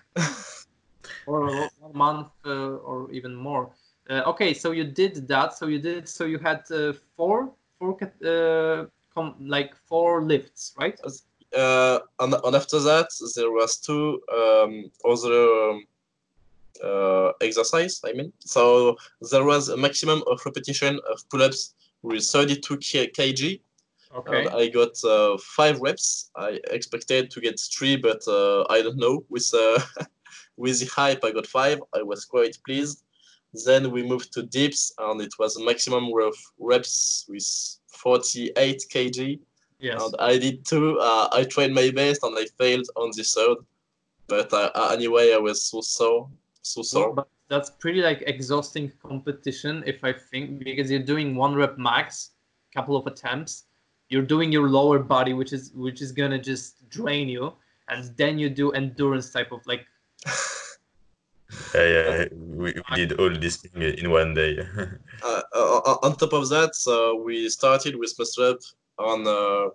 or 1.26 1.70
one 1.78 1.92
month 1.94 2.28
uh, 2.44 2.76
or 2.76 3.10
even 3.12 3.34
more. 3.34 3.70
Uh, 4.08 4.22
okay, 4.26 4.52
so 4.52 4.72
you 4.72 4.82
did 4.82 5.28
that. 5.28 5.56
So 5.56 5.68
you 5.68 5.78
did. 5.78 6.08
So 6.08 6.24
you 6.24 6.38
had 6.38 6.64
uh, 6.72 6.92
four, 7.16 7.52
four, 7.80 7.98
uh, 8.24 8.84
com- 9.12 9.34
like 9.40 9.74
four 9.88 10.22
lifts, 10.22 10.74
right? 10.78 11.00
Uh, 11.56 11.98
and, 12.20 12.34
and 12.44 12.54
after 12.54 12.78
that, 12.78 13.08
there 13.34 13.50
was 13.50 13.78
two 13.78 14.20
um, 14.32 14.90
other 15.04 15.70
um, 15.70 15.84
uh, 16.84 17.32
exercise. 17.40 18.00
I 18.04 18.12
mean, 18.12 18.32
so 18.38 18.96
there 19.32 19.44
was 19.44 19.68
a 19.68 19.76
maximum 19.76 20.22
of 20.30 20.40
repetition 20.46 21.00
of 21.10 21.28
pull-ups 21.28 21.74
with 22.02 22.24
32 22.24 22.76
kg. 22.76 23.60
Okay. 24.16 24.40
And 24.40 24.48
I 24.50 24.68
got 24.68 25.02
uh, 25.04 25.38
five 25.38 25.80
reps. 25.80 26.30
I 26.36 26.58
expected 26.70 27.30
to 27.30 27.40
get 27.40 27.60
three, 27.60 27.96
but 27.96 28.22
uh, 28.26 28.64
I 28.68 28.82
don't 28.82 28.98
know. 28.98 29.24
With 29.28 29.48
uh, 29.54 29.80
with 30.56 30.80
the 30.80 30.86
hype, 30.86 31.24
I 31.24 31.30
got 31.30 31.46
five. 31.46 31.80
I 31.94 32.02
was 32.02 32.24
quite 32.24 32.58
pleased. 32.66 33.04
Then 33.52 33.90
we 33.90 34.02
moved 34.02 34.32
to 34.34 34.42
dips, 34.42 34.92
and 34.98 35.20
it 35.20 35.32
was 35.38 35.56
a 35.56 35.64
maximum 35.64 36.10
of 36.22 36.36
reps 36.58 37.26
with 37.28 37.46
48 37.88 38.84
kg. 38.92 39.38
Yes. 39.80 40.02
And 40.02 40.14
I 40.18 40.38
did 40.38 40.64
two. 40.64 40.98
Uh, 41.00 41.28
I 41.32 41.44
tried 41.44 41.72
my 41.72 41.90
best, 41.90 42.22
and 42.22 42.36
I 42.38 42.46
failed 42.58 42.86
on 42.96 43.10
the 43.16 43.24
third. 43.24 43.58
But 44.28 44.52
uh, 44.52 44.90
anyway, 44.92 45.32
I 45.34 45.38
was 45.38 45.64
so 45.64 45.80
sore, 45.80 46.30
so 46.62 46.82
sore. 46.82 47.26
That's 47.48 47.70
pretty 47.70 48.00
like 48.00 48.22
exhausting 48.28 48.92
competition, 49.02 49.82
if 49.84 50.04
I 50.04 50.12
think, 50.12 50.62
because 50.62 50.88
you're 50.88 51.02
doing 51.02 51.34
one 51.34 51.54
rep 51.56 51.78
max, 51.78 52.30
couple 52.72 52.96
of 52.96 53.06
attempts. 53.08 53.64
You're 54.08 54.22
doing 54.22 54.52
your 54.52 54.68
lower 54.68 55.00
body, 55.00 55.32
which 55.32 55.52
is 55.52 55.72
which 55.74 56.00
is 56.00 56.12
gonna 56.12 56.38
just 56.38 56.88
drain 56.90 57.28
you, 57.28 57.52
and 57.88 58.16
then 58.16 58.38
you 58.38 58.48
do 58.50 58.70
endurance 58.70 59.32
type 59.32 59.50
of 59.50 59.66
like 59.66 59.84
Yeah, 61.74 61.86
yeah, 61.86 62.24
we, 62.32 62.74
we 62.74 62.96
did 62.96 63.12
all 63.20 63.30
this 63.30 63.58
thing 63.58 63.82
in 63.82 64.10
one 64.10 64.34
day. 64.34 64.58
uh, 65.22 65.42
uh, 65.54 65.96
on 66.02 66.16
top 66.16 66.32
of 66.32 66.48
that, 66.48 66.74
uh, 66.86 67.16
we 67.16 67.48
started 67.48 67.96
with 67.96 68.14
muscle 68.18 68.50
up 68.50 68.60
on 68.98 69.26
uh, 69.26 69.70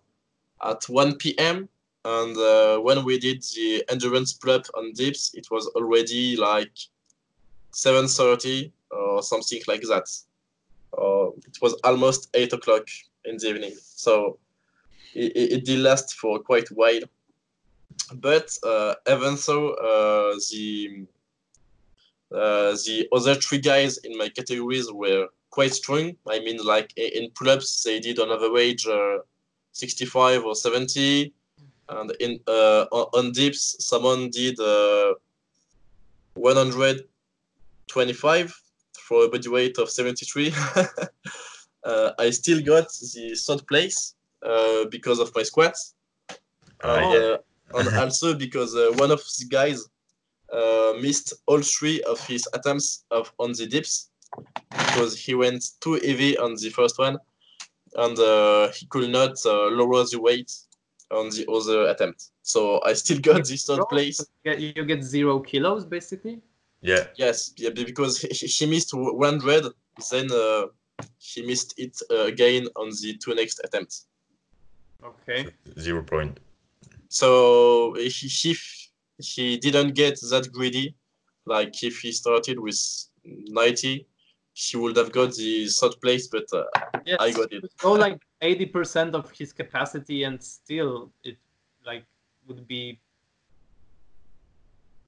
at 0.69 0.83
1 0.89 1.15
p.m. 1.17 1.69
And 2.03 2.37
uh, 2.37 2.77
when 2.79 3.03
we 3.03 3.17
did 3.17 3.41
the 3.55 3.83
endurance 3.89 4.33
pull-up 4.33 4.65
on 4.75 4.93
dips, 4.93 5.33
it 5.33 5.47
was 5.49 5.67
already 5.75 6.35
like 6.35 6.73
7:30 7.73 8.71
or 8.91 9.23
something 9.23 9.61
like 9.67 9.81
that. 9.81 10.07
Uh, 10.97 11.29
it 11.47 11.57
was 11.61 11.73
almost 11.83 12.29
eight 12.35 12.53
o'clock 12.53 12.87
in 13.25 13.37
the 13.37 13.49
evening, 13.49 13.73
so 13.81 14.37
it, 15.13 15.35
it, 15.35 15.51
it 15.53 15.65
did 15.65 15.79
last 15.79 16.13
for 16.15 16.39
quite 16.39 16.69
a 16.69 16.73
while. 16.73 17.01
But 18.13 18.55
uh, 18.63 18.95
even 19.09 19.35
so, 19.35 19.73
uh, 19.73 20.35
the 20.51 21.05
the 22.35 23.07
other 23.11 23.35
three 23.35 23.59
guys 23.59 23.97
in 23.99 24.17
my 24.17 24.29
categories 24.29 24.91
were 24.91 25.27
quite 25.49 25.73
strong. 25.73 26.15
I 26.29 26.39
mean, 26.39 26.57
like 26.63 26.93
in 26.97 27.29
pull-ups, 27.31 27.83
they 27.83 27.99
did 27.99 28.19
on 28.19 28.31
average 28.31 28.87
uh, 28.87 29.17
65 29.71 30.45
or 30.45 30.55
70, 30.55 31.33
and 31.89 32.11
in 32.19 32.39
uh, 32.47 32.85
on 32.91 33.31
dips, 33.31 33.75
someone 33.79 34.29
did 34.29 34.59
uh, 34.59 35.13
125 36.33 38.61
for 38.97 39.25
a 39.25 39.29
body 39.29 39.49
weight 39.49 39.77
of 39.77 39.89
73. 39.89 40.53
uh, 41.83 42.11
I 42.19 42.29
still 42.31 42.61
got 42.61 42.89
the 43.13 43.35
third 43.35 43.67
place 43.67 44.15
uh, 44.43 44.85
because 44.89 45.19
of 45.19 45.33
my 45.35 45.43
squats, 45.43 45.95
Ah, 46.83 46.97
and, 46.97 47.23
uh, 47.23 47.37
and 47.75 47.87
also 47.97 48.33
because 48.33 48.75
uh, 48.75 48.91
one 48.97 49.11
of 49.11 49.21
the 49.39 49.45
guys 49.49 49.83
uh, 49.83 49.87
missed 51.01 51.33
all 51.47 51.61
three 51.61 52.01
of 52.03 52.19
his 52.27 52.47
attempts 52.53 53.05
of 53.11 53.31
on 53.39 53.51
the 53.53 53.65
dips 53.65 54.09
because 54.69 55.17
he 55.17 55.35
went 55.35 55.63
too 55.81 55.93
heavy 55.93 56.37
on 56.37 56.55
the 56.55 56.69
first 56.69 56.97
one 56.97 57.17
and 57.95 58.17
uh, 58.19 58.71
he 58.71 58.85
could 58.87 59.09
not 59.09 59.33
uh, 59.45 59.67
lower 59.67 60.03
the 60.05 60.19
weight 60.19 60.51
on 61.11 61.29
the 61.29 61.45
other 61.49 61.89
attempt. 61.89 62.31
So 62.41 62.81
I 62.83 62.93
still 62.93 63.19
got 63.19 63.45
the 63.45 63.57
third 63.57 63.83
place. 63.89 64.19
You 64.43 64.51
get, 64.51 64.59
you 64.77 64.85
get 64.85 65.03
zero 65.03 65.39
kilos 65.39 65.85
basically. 65.85 66.41
yeah, 66.81 67.07
Yes, 67.15 67.53
yeah, 67.57 67.69
because 67.69 68.19
he, 68.19 68.47
he 68.47 68.65
missed 68.65 68.91
100, 68.93 69.65
then 70.11 70.27
uh, 70.31 70.65
he 71.17 71.45
missed 71.45 71.73
it 71.77 71.97
uh, 72.11 72.25
again 72.25 72.67
on 72.75 72.89
the 73.01 73.17
two 73.17 73.35
next 73.35 73.61
attempts. 73.63 74.07
Okay. 75.03 75.47
zero 75.79 76.01
point. 76.03 76.39
So 77.09 77.93
he, 77.97 78.09
he 78.09 78.57
he 79.17 79.57
didn't 79.57 79.93
get 79.95 80.19
that 80.29 80.49
greedy. 80.51 80.95
Like 81.45 81.83
if 81.83 81.99
he 81.99 82.11
started 82.11 82.59
with 82.59 82.79
90, 83.23 84.07
he 84.53 84.77
would 84.77 84.95
have 84.97 85.11
got 85.11 85.33
the 85.35 85.67
third 85.67 85.95
place, 86.01 86.27
but 86.27 86.45
uh, 86.53 86.63
Yes. 87.05 87.17
I 87.19 87.31
got 87.31 87.53
it. 87.53 87.63
Go 87.77 87.91
like 87.91 88.19
eighty 88.41 88.65
percent 88.65 89.13
of 89.13 89.29
his 89.31 89.53
capacity, 89.53 90.23
and 90.23 90.41
still 90.41 91.11
it 91.23 91.37
like 91.85 92.03
would 92.47 92.67
be 92.67 92.99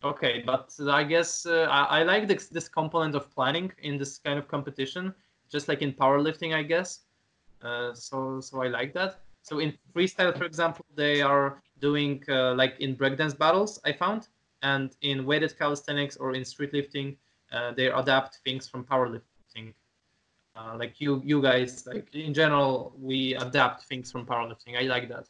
okay. 0.04 0.44
But 0.46 0.72
I 0.88 1.04
guess 1.04 1.46
uh, 1.48 1.68
I, 1.72 2.00
I 2.00 2.04
like 2.04 2.28
this 2.28 2.48
this 2.50 2.70
component 2.70 3.16
of 3.16 3.32
planning 3.32 3.72
in 3.82 3.98
this 3.98 4.20
kind 4.20 4.38
of 4.38 4.48
competition, 4.48 5.14
just 5.52 5.68
like 5.68 5.82
in 5.82 5.92
powerlifting, 5.92 6.54
I 6.54 6.62
guess. 6.62 7.02
Uh, 7.64 7.94
so 7.96 8.40
so 8.40 8.62
I 8.62 8.68
like 8.68 8.94
that. 8.94 9.22
So 9.42 9.58
in 9.58 9.74
freestyle, 9.96 10.38
for 10.38 10.46
example, 10.46 10.86
they 10.94 11.22
are 11.22 11.64
doing 11.80 12.24
uh, 12.30 12.54
like 12.56 12.80
in 12.80 12.96
breakdance 12.96 13.38
battles. 13.38 13.80
I 13.86 13.94
found, 13.94 14.28
and 14.62 14.96
in 15.02 15.26
weighted 15.26 15.58
calisthenics 15.58 16.18
or 16.18 16.34
in 16.34 16.44
street 16.46 16.74
lifting, 16.74 17.18
uh, 17.52 17.72
they 17.72 17.88
adapt 17.88 18.40
things 18.46 18.68
from 18.68 18.84
powerlifting. 18.84 19.74
Uh, 20.56 20.76
like 20.78 21.00
you, 21.00 21.22
you 21.24 21.42
guys, 21.42 21.86
like 21.86 22.14
in 22.14 22.34
general, 22.34 22.94
we 23.00 23.36
adapt 23.36 23.84
things 23.86 24.12
from 24.12 24.26
powerlifting. 24.26 24.78
I 24.78 24.84
like 24.84 25.08
that. 25.10 25.28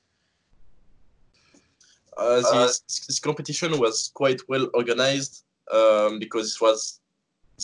Uh, 2.16 2.42
this, 2.42 2.82
this 3.08 3.20
competition 3.20 3.78
was 3.80 4.10
quite 4.14 4.42
well 4.48 4.70
organized 4.74 5.44
um, 5.72 6.18
because 6.18 6.56
it 6.56 6.62
was 6.62 7.02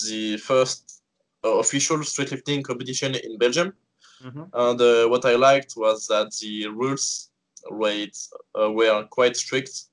the 0.05 0.37
first 0.37 1.01
uh, 1.43 1.57
official 1.57 2.03
street 2.03 2.31
lifting 2.31 2.61
competition 2.61 3.15
in 3.15 3.37
Belgium. 3.37 3.73
Mhm. 4.21 4.49
And 4.53 4.81
uh, 4.81 5.07
what 5.09 5.25
I 5.25 5.35
liked 5.35 5.73
was 5.75 6.07
that 6.07 6.31
the 6.41 6.67
rules 6.67 7.29
rate 7.69 8.17
uh, 8.59 8.71
were 8.71 9.03
quite 9.09 9.35
strict. 9.35 9.85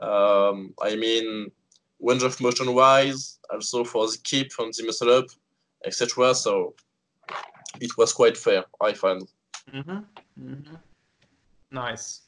Um, 0.00 0.74
I 0.82 0.96
mean, 0.96 1.50
range 2.00 2.22
of 2.22 2.40
motion 2.40 2.74
wise, 2.74 3.38
also 3.50 3.84
for 3.84 4.06
the 4.06 4.18
kip 4.24 4.52
from 4.52 4.70
the 4.76 4.84
muscle 4.84 5.10
up, 5.10 5.26
etc. 5.84 6.34
So 6.34 6.74
it 7.80 7.96
was 7.96 8.12
quite 8.12 8.36
fair, 8.36 8.64
I 8.80 8.92
find. 8.92 9.22
Mm-hmm. 9.72 9.98
Mm-hmm. 10.40 10.74
Nice. 11.70 12.22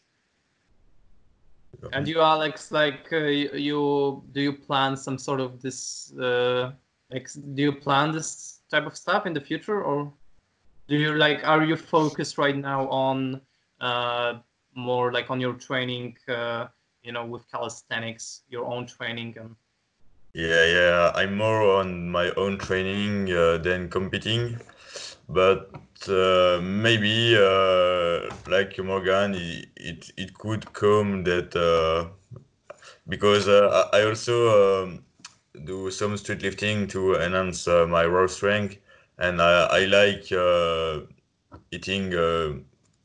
And 1.93 2.07
you, 2.07 2.21
Alex, 2.21 2.71
like 2.71 3.13
uh, 3.13 3.17
you, 3.17 3.51
you, 3.53 4.23
do 4.33 4.41
you 4.41 4.53
plan 4.53 4.97
some 4.97 5.19
sort 5.19 5.41
of 5.41 5.61
this? 5.61 6.13
Uh, 6.17 6.73
like, 7.11 7.29
do 7.55 7.63
you 7.63 7.73
plan 7.73 8.13
this 8.13 8.61
type 8.71 8.87
of 8.87 8.97
stuff 8.97 9.27
in 9.27 9.35
the 9.35 9.41
future, 9.41 9.83
or 9.83 10.13
do 10.89 10.97
you 10.97 11.15
like? 11.15 11.45
Are 11.45 11.65
you 11.65 11.77
focused 11.77 12.39
right 12.39 12.57
now 12.57 12.89
on 12.89 13.41
uh, 13.81 14.35
more 14.75 15.13
like 15.13 15.31
on 15.31 15.41
your 15.41 15.55
training? 15.55 16.17
Uh, 16.29 16.67
you 17.03 17.13
know, 17.13 17.27
with 17.27 17.51
calisthenics, 17.51 18.43
your 18.49 18.65
own 18.65 18.87
training, 18.87 19.37
and 19.39 19.55
Yeah, 20.35 20.65
yeah, 20.67 21.13
I'm 21.15 21.37
more 21.37 21.63
on 21.79 22.11
my 22.11 22.31
own 22.33 22.59
training 22.59 23.33
uh, 23.33 23.59
than 23.59 23.89
competing, 23.89 24.59
but 25.29 25.71
uh, 26.09 26.61
maybe 26.61 27.37
uh, 27.37 28.35
like 28.49 28.79
Morgan, 28.83 29.35
it, 29.77 30.11
it 30.17 30.35
could 30.35 30.73
come 30.73 31.23
that 31.25 31.55
uh, 31.55 32.09
because 33.09 33.49
uh, 33.49 33.89
I 33.93 34.03
also 34.03 34.85
um, 34.85 35.05
do 35.65 35.91
some 35.91 36.17
street 36.17 36.43
lifting 36.43 36.89
to 36.89 37.15
enhance 37.15 37.69
my 37.69 38.05
raw 38.05 38.27
strength, 38.27 38.79
and 39.19 39.41
I 39.41 39.67
I 39.67 39.85
like 39.85 40.33
uh, 40.33 41.03
uh, 42.15 42.53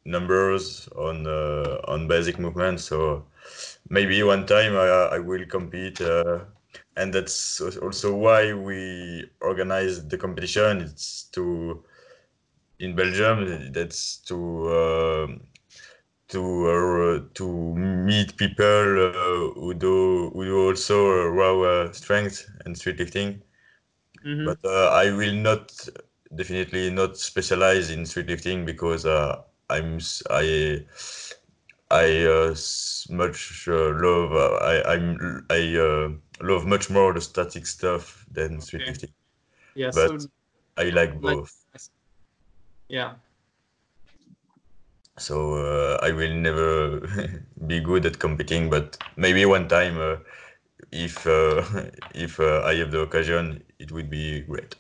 numbers 0.06 0.88
on 0.96 1.26
uh, 1.28 1.82
on 1.88 2.08
basic 2.08 2.40
movements. 2.40 2.84
So 2.86 3.28
maybe 3.90 4.22
one 4.24 4.46
time 4.46 4.74
I 4.76 4.88
I 5.16 5.20
will 5.20 5.46
compete. 5.46 6.02
Uh, 6.02 6.46
and 6.96 7.14
that's 7.14 7.62
also 7.82 8.16
why 8.16 8.54
we 8.54 9.26
organize 9.42 10.08
the 10.08 10.18
competition. 10.18 10.82
It's 10.82 11.24
to 11.34 11.84
in 12.80 12.96
Belgium. 12.96 13.72
That's 13.74 14.18
to 14.28 14.38
uh, 14.68 15.28
to 16.30 16.42
uh, 16.70 17.20
to 17.36 17.76
meet 17.76 18.38
people 18.38 19.08
uh, 19.08 19.54
who 19.60 19.66
do 19.68 20.24
who 20.26 20.46
do 20.46 20.56
also 20.62 21.28
raw 21.28 21.54
uh, 21.62 21.92
strength 21.94 22.46
and 22.66 22.78
street 22.78 23.00
lifting. 23.00 23.42
Mhm. 24.24 24.56
But 24.56 24.60
uh, 24.66 24.90
I 24.90 25.12
will 25.12 25.34
not 25.34 25.72
definitely 26.36 26.90
not 26.92 27.18
specialize 27.18 27.90
in 27.90 28.06
street 28.06 28.28
lifting 28.28 28.66
because 28.66 29.06
I'm 29.70 30.00
I 30.30 30.86
I 31.92 32.26
uh, 32.26 32.56
much 33.10 33.68
uh, 33.68 33.90
love 33.94 34.32
uh, 34.34 34.56
I 34.62 34.94
I'm 34.94 35.46
I 35.50 35.76
uh, 35.78 36.10
love 36.42 36.66
much 36.66 36.90
more 36.90 37.14
the 37.14 37.22
static 37.22 37.66
stuff 37.66 38.26
than 38.32 38.58
Okay. 38.58 38.86
lifting. 38.86 39.14
yeah. 39.76 39.92
but- 39.94 40.22
so 40.22 40.28
I 40.78 40.90
like 40.90 41.14
Like- 41.22 41.22
both. 41.22 41.52
yeah. 42.88 43.16
So 45.18 45.56
uh, 45.56 46.00
I 46.02 46.12
will 46.14 46.34
never 46.34 47.02
be 47.68 47.82
good 47.82 48.06
at 48.06 48.20
competing, 48.20 48.70
but 48.70 48.98
maybe 49.18 49.46
one 49.46 49.68
time, 49.68 50.00
uh, 50.00 50.16
if 50.92 51.28
uh, 51.28 51.64
if 52.16 52.40
uh, 52.40 52.62
I 52.64 52.76
have 52.76 52.92
the 52.92 53.02
occasion, 53.02 53.62
it 53.80 53.92
would 53.92 54.10
be 54.10 54.42
great. 54.42 54.76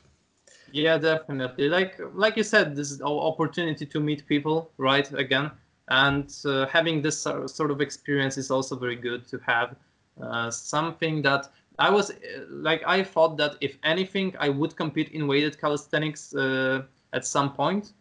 Yeah, 0.71 0.97
definitely. 0.97 1.69
Like 1.69 1.99
like 2.13 2.35
you 2.37 2.43
said, 2.43 2.75
this 2.75 2.91
is 2.91 3.01
opportunity 3.01 3.85
to 3.85 3.99
meet 3.99 4.25
people, 4.27 4.71
right? 4.77 5.11
Again, 5.13 5.51
and 5.87 6.29
uh, 6.45 6.67
having 6.67 7.01
this 7.01 7.21
sort 7.21 7.71
of 7.71 7.81
experience 7.81 8.37
is 8.37 8.51
also 8.51 8.75
very 8.75 8.95
good 8.95 9.27
to 9.27 9.39
have. 9.39 9.75
Uh, 10.21 10.51
something 10.51 11.21
that 11.21 11.47
I 11.79 11.89
was 11.89 12.11
uh, 12.11 12.15
like, 12.49 12.83
I 12.85 13.03
thought 13.03 13.37
that 13.37 13.55
if 13.61 13.77
anything, 13.83 14.35
I 14.37 14.49
would 14.49 14.75
compete 14.75 15.09
in 15.11 15.27
weighted 15.27 15.59
calisthenics 15.59 16.35
uh, 16.35 16.83
at 17.13 17.25
some 17.25 17.53
point. 17.53 17.93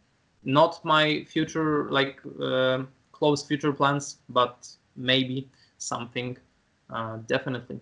Not 0.44 0.84
my 0.84 1.24
future, 1.24 1.88
like 1.90 2.20
uh, 2.42 2.84
close 3.12 3.42
future 3.44 3.72
plans, 3.72 4.18
but 4.28 4.68
maybe 4.96 5.48
something. 5.78 6.36
Uh, 6.90 7.18
definitely. 7.26 7.80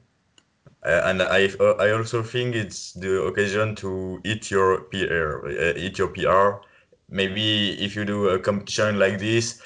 Uh, 0.84 1.02
and 1.04 1.22
I 1.22 1.46
uh, 1.58 1.72
I 1.80 1.90
also 1.90 2.22
think 2.22 2.54
it's 2.54 2.92
the 2.92 3.22
occasion 3.24 3.74
to 3.76 4.20
hit 4.24 4.50
your 4.50 4.82
PR, 4.82 5.46
uh, 5.46 5.74
your 5.76 6.08
PR. 6.08 6.62
Maybe 7.08 7.70
if 7.84 7.96
you 7.96 8.04
do 8.04 8.28
a 8.28 8.38
competition 8.38 8.98
like 8.98 9.18
this, 9.18 9.60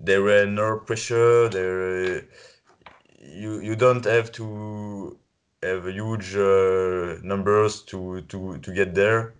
there 0.00 0.22
were 0.22 0.44
no 0.46 0.78
pressure. 0.78 1.48
There, 1.48 2.24
you 3.20 3.60
you 3.60 3.76
don't 3.76 4.04
have 4.04 4.32
to 4.32 5.18
have 5.62 5.86
huge 5.86 6.36
uh, 6.36 7.18
numbers 7.22 7.82
to 7.84 8.22
to 8.22 8.58
to 8.58 8.72
get 8.72 8.94
there. 8.94 9.34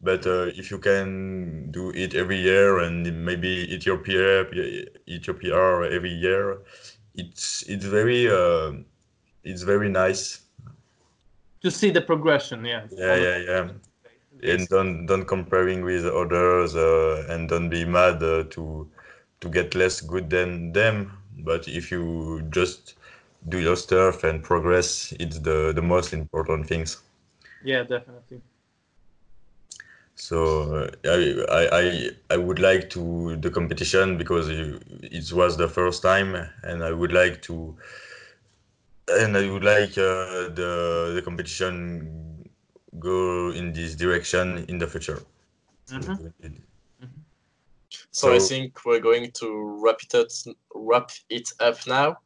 But 0.00 0.26
uh, 0.26 0.46
if 0.56 0.70
you 0.70 0.78
can 0.78 1.70
do 1.72 1.90
it 1.90 2.14
every 2.14 2.38
year 2.40 2.78
and 2.78 3.24
maybe 3.24 3.66
hit 3.66 3.84
your 3.84 3.98
PR, 3.98 4.46
hit 5.06 5.26
your 5.26 5.34
PR 5.34 5.84
every 5.84 6.12
year, 6.12 6.58
it's 7.14 7.62
it's 7.68 7.84
very 7.84 8.26
it's 9.44 9.62
very 9.62 9.88
nice. 9.88 10.47
To 11.62 11.70
see 11.70 11.90
the 11.90 12.00
progression, 12.00 12.64
yeah. 12.64 12.86
Yeah, 12.90 13.16
yeah, 13.16 13.36
yeah. 13.38 13.68
And 14.42 14.68
don't 14.68 15.06
don't 15.06 15.24
comparing 15.24 15.82
with 15.84 16.06
others, 16.06 16.76
uh, 16.76 17.26
and 17.28 17.48
don't 17.48 17.68
be 17.68 17.84
mad 17.84 18.22
uh, 18.22 18.44
to 18.50 18.88
to 19.40 19.48
get 19.48 19.74
less 19.74 20.00
good 20.00 20.30
than 20.30 20.72
them. 20.72 21.12
But 21.38 21.66
if 21.68 21.90
you 21.90 22.42
just 22.50 22.94
do 23.48 23.58
your 23.58 23.76
stuff 23.76 24.24
and 24.24 24.42
progress, 24.42 25.12
it's 25.18 25.40
the 25.40 25.72
the 25.74 25.82
most 25.82 26.12
important 26.12 26.66
things. 26.68 27.02
Yeah, 27.64 27.82
definitely. 27.82 28.40
So 30.14 30.74
uh, 30.74 30.90
I, 31.04 31.44
I 31.48 31.80
I 31.80 32.10
I 32.30 32.36
would 32.36 32.58
like 32.58 32.90
to 32.90 33.36
the 33.36 33.50
competition 33.50 34.18
because 34.18 34.48
it 34.48 35.32
was 35.32 35.56
the 35.56 35.68
first 35.68 36.02
time, 36.02 36.34
and 36.62 36.82
I 36.82 36.92
would 36.92 37.12
like 37.12 37.40
to, 37.42 37.76
and 39.20 39.36
I 39.36 39.50
would 39.50 39.64
like 39.64 39.96
uh, 39.98 40.48
the 40.54 41.12
the 41.14 41.22
competition 41.22 42.48
go 42.98 43.50
in 43.50 43.72
this 43.72 43.94
direction 43.94 44.64
in 44.68 44.78
the 44.78 44.86
future. 44.86 45.22
Mhm. 45.90 46.32
So, 48.10 48.34
I 48.34 48.38
think 48.38 48.84
we're 48.84 49.00
going 49.00 49.30
to 49.32 49.78
wrap 49.80 50.02
it 50.02 50.14
up, 50.14 50.28
wrap 50.74 51.10
it 51.30 51.48
up 51.60 51.86
now. 51.86 52.18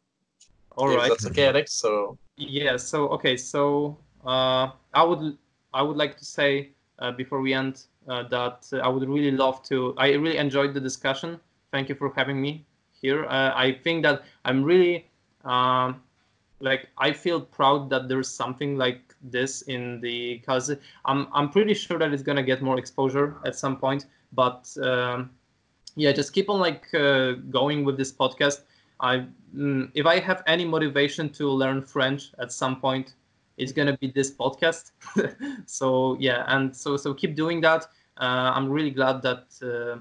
All 0.76 0.90
if 0.90 0.96
right. 0.96 1.09
that's 1.09 1.26
okay, 1.26 1.46
Alex. 1.46 1.72
So 1.72 2.18
Yeah. 2.36 2.76
So 2.76 3.09
okay. 3.10 3.36
So 3.36 3.98
uh, 4.24 4.70
I 4.94 5.02
would 5.02 5.38
I 5.74 5.82
would 5.82 5.96
like 5.96 6.16
to 6.16 6.24
say 6.24 6.70
uh, 6.98 7.12
before 7.12 7.40
we 7.40 7.52
end 7.54 7.84
uh, 8.09 8.24
that 8.28 8.68
uh, 8.72 8.78
I 8.78 8.88
would 8.88 9.09
really 9.09 9.30
love 9.30 9.62
to. 9.64 9.94
I 9.96 10.12
really 10.14 10.38
enjoyed 10.38 10.74
the 10.74 10.80
discussion. 10.80 11.38
Thank 11.70 11.88
you 11.88 11.94
for 11.94 12.12
having 12.16 12.40
me 12.40 12.64
here. 13.00 13.24
Uh, 13.26 13.52
I 13.54 13.72
think 13.84 14.02
that 14.04 14.22
I'm 14.44 14.62
really 14.64 15.06
um, 15.44 16.02
like 16.62 16.89
I 16.97 17.12
feel 17.12 17.40
proud 17.40 17.90
that 17.90 18.09
there's 18.09 18.28
something 18.28 18.76
like 18.78 19.14
this 19.20 19.62
in 19.62 20.01
the 20.01 20.34
because 20.39 20.74
I'm 21.05 21.26
I'm 21.32 21.51
pretty 21.51 21.74
sure 21.74 21.98
that 21.98 22.12
it's 22.12 22.22
gonna 22.22 22.43
get 22.43 22.62
more 22.62 22.78
exposure 22.78 23.36
at 23.44 23.56
some 23.56 23.76
point. 23.76 24.06
But 24.32 24.74
um, 24.82 25.30
yeah, 25.97 26.12
just 26.12 26.32
keep 26.32 26.48
on 26.48 26.60
like 26.60 26.86
uh, 26.94 27.32
going 27.51 27.84
with 27.84 27.98
this 27.98 28.12
podcast. 28.12 28.62
I 29.01 29.26
mm, 29.55 29.90
if 29.94 30.06
I 30.06 30.20
have 30.20 30.43
any 30.47 30.64
motivation 30.64 31.28
to 31.30 31.48
learn 31.48 31.82
French 31.82 32.30
at 32.39 32.52
some 32.52 32.80
point, 32.80 33.14
it's 33.56 33.72
gonna 33.72 33.98
be 33.98 34.12
this 34.12 34.30
podcast. 34.30 34.93
so 35.66 36.16
yeah, 36.20 36.44
and 36.47 36.74
so 36.74 36.97
so 36.97 37.12
keep 37.12 37.34
doing 37.34 37.60
that. 37.62 37.86
Uh, 38.18 38.52
I'm 38.55 38.70
really 38.70 38.90
glad 38.90 39.20
that 39.22 39.47
uh, 39.62 39.98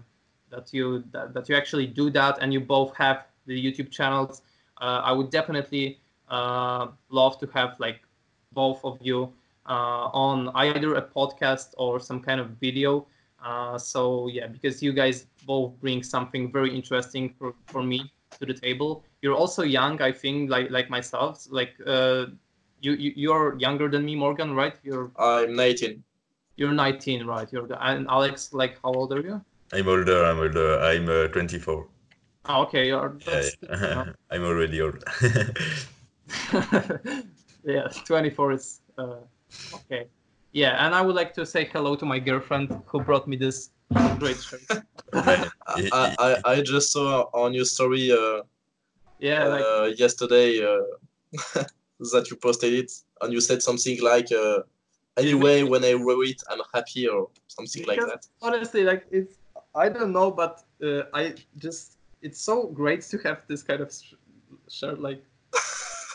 that 0.51 0.71
you 0.73 1.03
that, 1.11 1.33
that 1.33 1.49
you 1.49 1.55
actually 1.55 1.87
do 1.87 2.11
that, 2.11 2.37
and 2.39 2.53
you 2.53 2.59
both 2.59 2.95
have 2.97 3.25
the 3.47 3.57
YouTube 3.57 3.89
channels. 3.89 4.43
Uh, 4.79 5.01
I 5.03 5.11
would 5.11 5.29
definitely 5.31 6.00
love 7.09 7.39
to 7.39 7.47
have 7.53 7.79
like 7.79 8.01
both 8.53 8.83
of 8.83 8.97
you 9.01 9.33
uh, 9.67 10.09
on 10.13 10.49
either 10.55 10.95
a 10.95 11.01
podcast 11.01 11.73
or 11.77 11.99
some 11.99 12.19
kind 12.21 12.39
of 12.39 12.49
video. 12.59 13.07
Uh, 13.43 13.77
so 13.77 14.27
yeah, 14.27 14.47
because 14.47 14.83
you 14.83 14.93
guys 14.93 15.25
both 15.45 15.73
bring 15.79 16.03
something 16.03 16.51
very 16.51 16.73
interesting 16.75 17.33
for, 17.37 17.53
for 17.67 17.81
me 17.83 18.11
to 18.39 18.45
the 18.45 18.53
table. 18.53 19.03
You're 19.21 19.35
also 19.35 19.63
young, 19.63 20.01
I 20.01 20.11
think, 20.11 20.49
like 20.49 20.69
like 20.69 20.89
myself. 20.89 21.47
Like 21.49 21.73
uh, 21.85 22.25
you, 22.81 22.93
you 22.93 23.13
you're 23.15 23.57
younger 23.59 23.89
than 23.89 24.05
me, 24.05 24.15
Morgan, 24.15 24.53
right? 24.53 24.75
You're 24.83 25.11
I'm 25.17 25.55
19. 25.55 26.03
you're 26.55 26.73
19, 26.73 27.25
right? 27.25 27.47
You're 27.51 27.67
the, 27.67 27.83
and 27.85 28.07
Alex, 28.09 28.53
like 28.53 28.77
how 28.83 28.93
old 28.93 29.13
are 29.13 29.21
you? 29.21 29.41
I'm 29.73 29.87
older. 29.87 30.25
I'm 30.25 30.39
older. 30.39 30.79
I'm 30.79 31.09
uh, 31.09 31.27
24. 31.27 31.87
Oh, 32.45 32.61
okay, 32.63 32.87
you're 32.87 33.17
Yeah, 33.27 33.49
yeah. 33.69 34.05
I'm 34.31 34.43
already 34.43 34.81
old. 34.81 35.03
yeah, 37.63 37.87
24 38.05 38.51
is 38.51 38.81
uh, 38.97 39.17
okay. 39.73 40.07
Yeah, 40.53 40.85
and 40.85 40.93
I 40.93 41.01
would 41.01 41.15
like 41.15 41.33
to 41.35 41.45
say 41.45 41.65
hello 41.65 41.95
to 41.95 42.05
my 42.05 42.19
girlfriend 42.19 42.75
who 42.85 43.01
brought 43.01 43.27
me 43.27 43.37
this 43.37 43.69
great 44.19 44.41
shirt. 44.41 44.61
I, 45.13 45.49
I, 46.19 46.37
I 46.45 46.61
just 46.61 46.91
saw 46.91 47.23
on 47.33 47.53
your 47.53 47.65
story 47.65 48.11
uh, 48.11 48.41
Yeah, 49.19 49.45
like 49.45 49.65
uh, 49.65 49.83
yesterday 49.97 50.63
uh, 50.63 51.63
that 52.11 52.27
you 52.29 52.37
posted 52.37 52.73
it 52.73 52.91
and 53.21 53.31
you 53.33 53.39
said 53.41 53.61
something 53.61 54.01
like 54.01 54.31
uh, 54.31 54.59
anyway 55.17 55.63
when 55.63 55.83
I 55.85 55.95
wear 55.95 56.23
it 56.23 56.41
I'm 56.49 56.59
happy 56.73 57.07
or 57.07 57.29
something 57.47 57.85
like 57.85 57.99
that. 57.99 58.25
honestly 58.41 58.83
like 58.83 59.05
it's 59.11 59.35
i 59.75 59.87
don't 59.89 60.11
know 60.11 60.31
but 60.31 60.63
uh, 60.83 61.03
i 61.13 61.33
just 61.57 61.97
it's 62.21 62.41
so 62.41 62.67
great 62.67 63.01
to 63.01 63.17
have 63.19 63.41
this 63.47 63.61
kind 63.63 63.81
of 63.81 63.91
sh- 63.93 64.13
shirt 64.69 64.99
like 64.99 65.23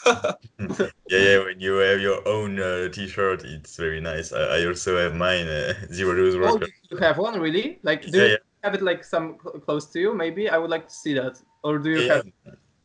yeah, 0.59 0.89
yeah. 1.09 1.39
When 1.45 1.61
you 1.61 1.75
have 1.77 2.01
your 2.01 2.27
own 2.27 2.61
uh, 2.61 2.89
T-shirt, 2.91 3.45
it's 3.45 3.77
very 3.77 4.01
nice. 4.01 4.33
I, 4.33 4.59
I 4.61 4.67
also 4.67 4.97
have 4.99 5.15
mine. 5.15 5.47
Uh, 5.49 5.75
Zero 5.93 6.15
Douze 6.15 6.37
oh 6.41 6.61
you 6.91 6.97
have 6.99 7.19
one 7.19 7.39
really 7.41 7.79
like 7.83 8.11
do 8.11 8.19
Yeah, 8.19 8.25
you 8.25 8.29
yeah. 8.29 8.37
have 8.63 8.75
it 8.75 8.83
like 8.83 9.05
some 9.05 9.39
cl- 9.43 9.59
close 9.61 9.87
to 9.93 10.01
you 10.01 10.15
maybe 10.15 10.49
i 10.49 10.59
would 10.59 10.71
like 10.71 10.89
to 10.89 10.95
see 10.95 11.15
that 11.15 11.41
or 11.63 11.79
do 11.79 11.91
you 11.91 12.03
Yeah, 12.07 12.09
have 12.09 12.23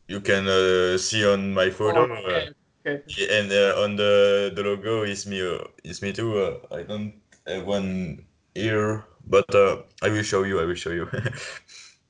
you 0.07 0.21
can 0.21 0.47
uh, 0.47 0.97
see 0.97 1.25
on 1.25 1.53
my 1.53 1.69
photo, 1.71 2.01
Oh, 2.01 2.07
okay, 2.27 2.49
okay. 2.85 3.03
uh, 3.19 3.33
and 3.37 3.51
uh, 3.51 3.81
on 3.83 3.95
the 3.95 4.51
the 4.55 4.63
logo 4.63 5.03
is 5.03 5.25
me. 5.27 5.41
Uh, 5.41 5.63
is 5.83 6.01
me 6.01 6.13
too. 6.13 6.37
Uh, 6.37 6.59
I 6.71 6.83
don't 6.83 7.13
have 7.47 7.65
one 7.65 8.25
here, 8.53 9.05
but 9.27 9.53
uh, 9.55 9.83
I 10.01 10.09
will 10.09 10.23
show 10.23 10.43
you. 10.43 10.59
I 10.59 10.65
will 10.65 10.75
show 10.75 10.91
you. 10.91 11.07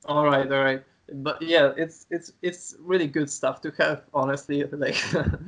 all 0.04 0.24
right 0.24 0.50
all 0.50 0.62
right 0.62 0.84
but 1.14 1.40
yeah 1.42 1.72
it's 1.76 2.06
it's 2.10 2.32
it's 2.42 2.74
really 2.80 3.06
good 3.06 3.30
stuff 3.30 3.60
to 3.60 3.70
have 3.78 4.02
honestly 4.14 4.64
like 4.64 4.96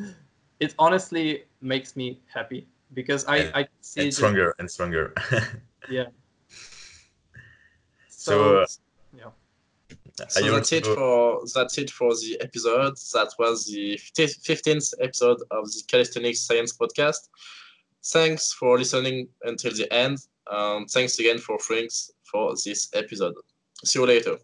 it 0.60 0.74
honestly 0.78 1.44
makes 1.60 1.96
me 1.96 2.20
happy 2.32 2.66
because 2.92 3.24
i 3.26 3.36
And- 3.38 3.54
i 3.54 3.68
see 3.80 4.00
and 4.00 4.06
just- 4.08 4.18
stronger 4.18 4.54
and 4.58 4.70
stronger. 4.70 5.12
yeah 5.90 6.06
So, 8.08 8.60
uh, 8.62 8.66
yeah 9.16 9.30
So 10.28 10.40
that's 10.52 10.72
it 10.72 10.86
for 10.86 11.40
that's 11.54 11.76
it 11.78 11.90
for 11.90 12.10
the 12.14 12.38
episode. 12.40 12.96
That 13.12 13.30
was 13.38 13.66
the 13.66 13.96
fifteenth 14.48 14.88
episode 15.00 15.40
of 15.50 15.64
the 15.66 15.82
Calisthenics 15.88 16.40
Science 16.40 16.72
Podcast. 16.76 17.28
Thanks 18.12 18.52
for 18.52 18.78
listening 18.78 19.28
until 19.42 19.72
the 19.72 19.92
end. 19.92 20.18
Um, 20.50 20.86
thanks 20.86 21.18
again 21.18 21.38
for 21.38 21.58
Frinks 21.58 22.10
for 22.30 22.54
this 22.64 22.88
episode. 22.94 23.34
See 23.84 23.98
you 23.98 24.06
later. 24.06 24.38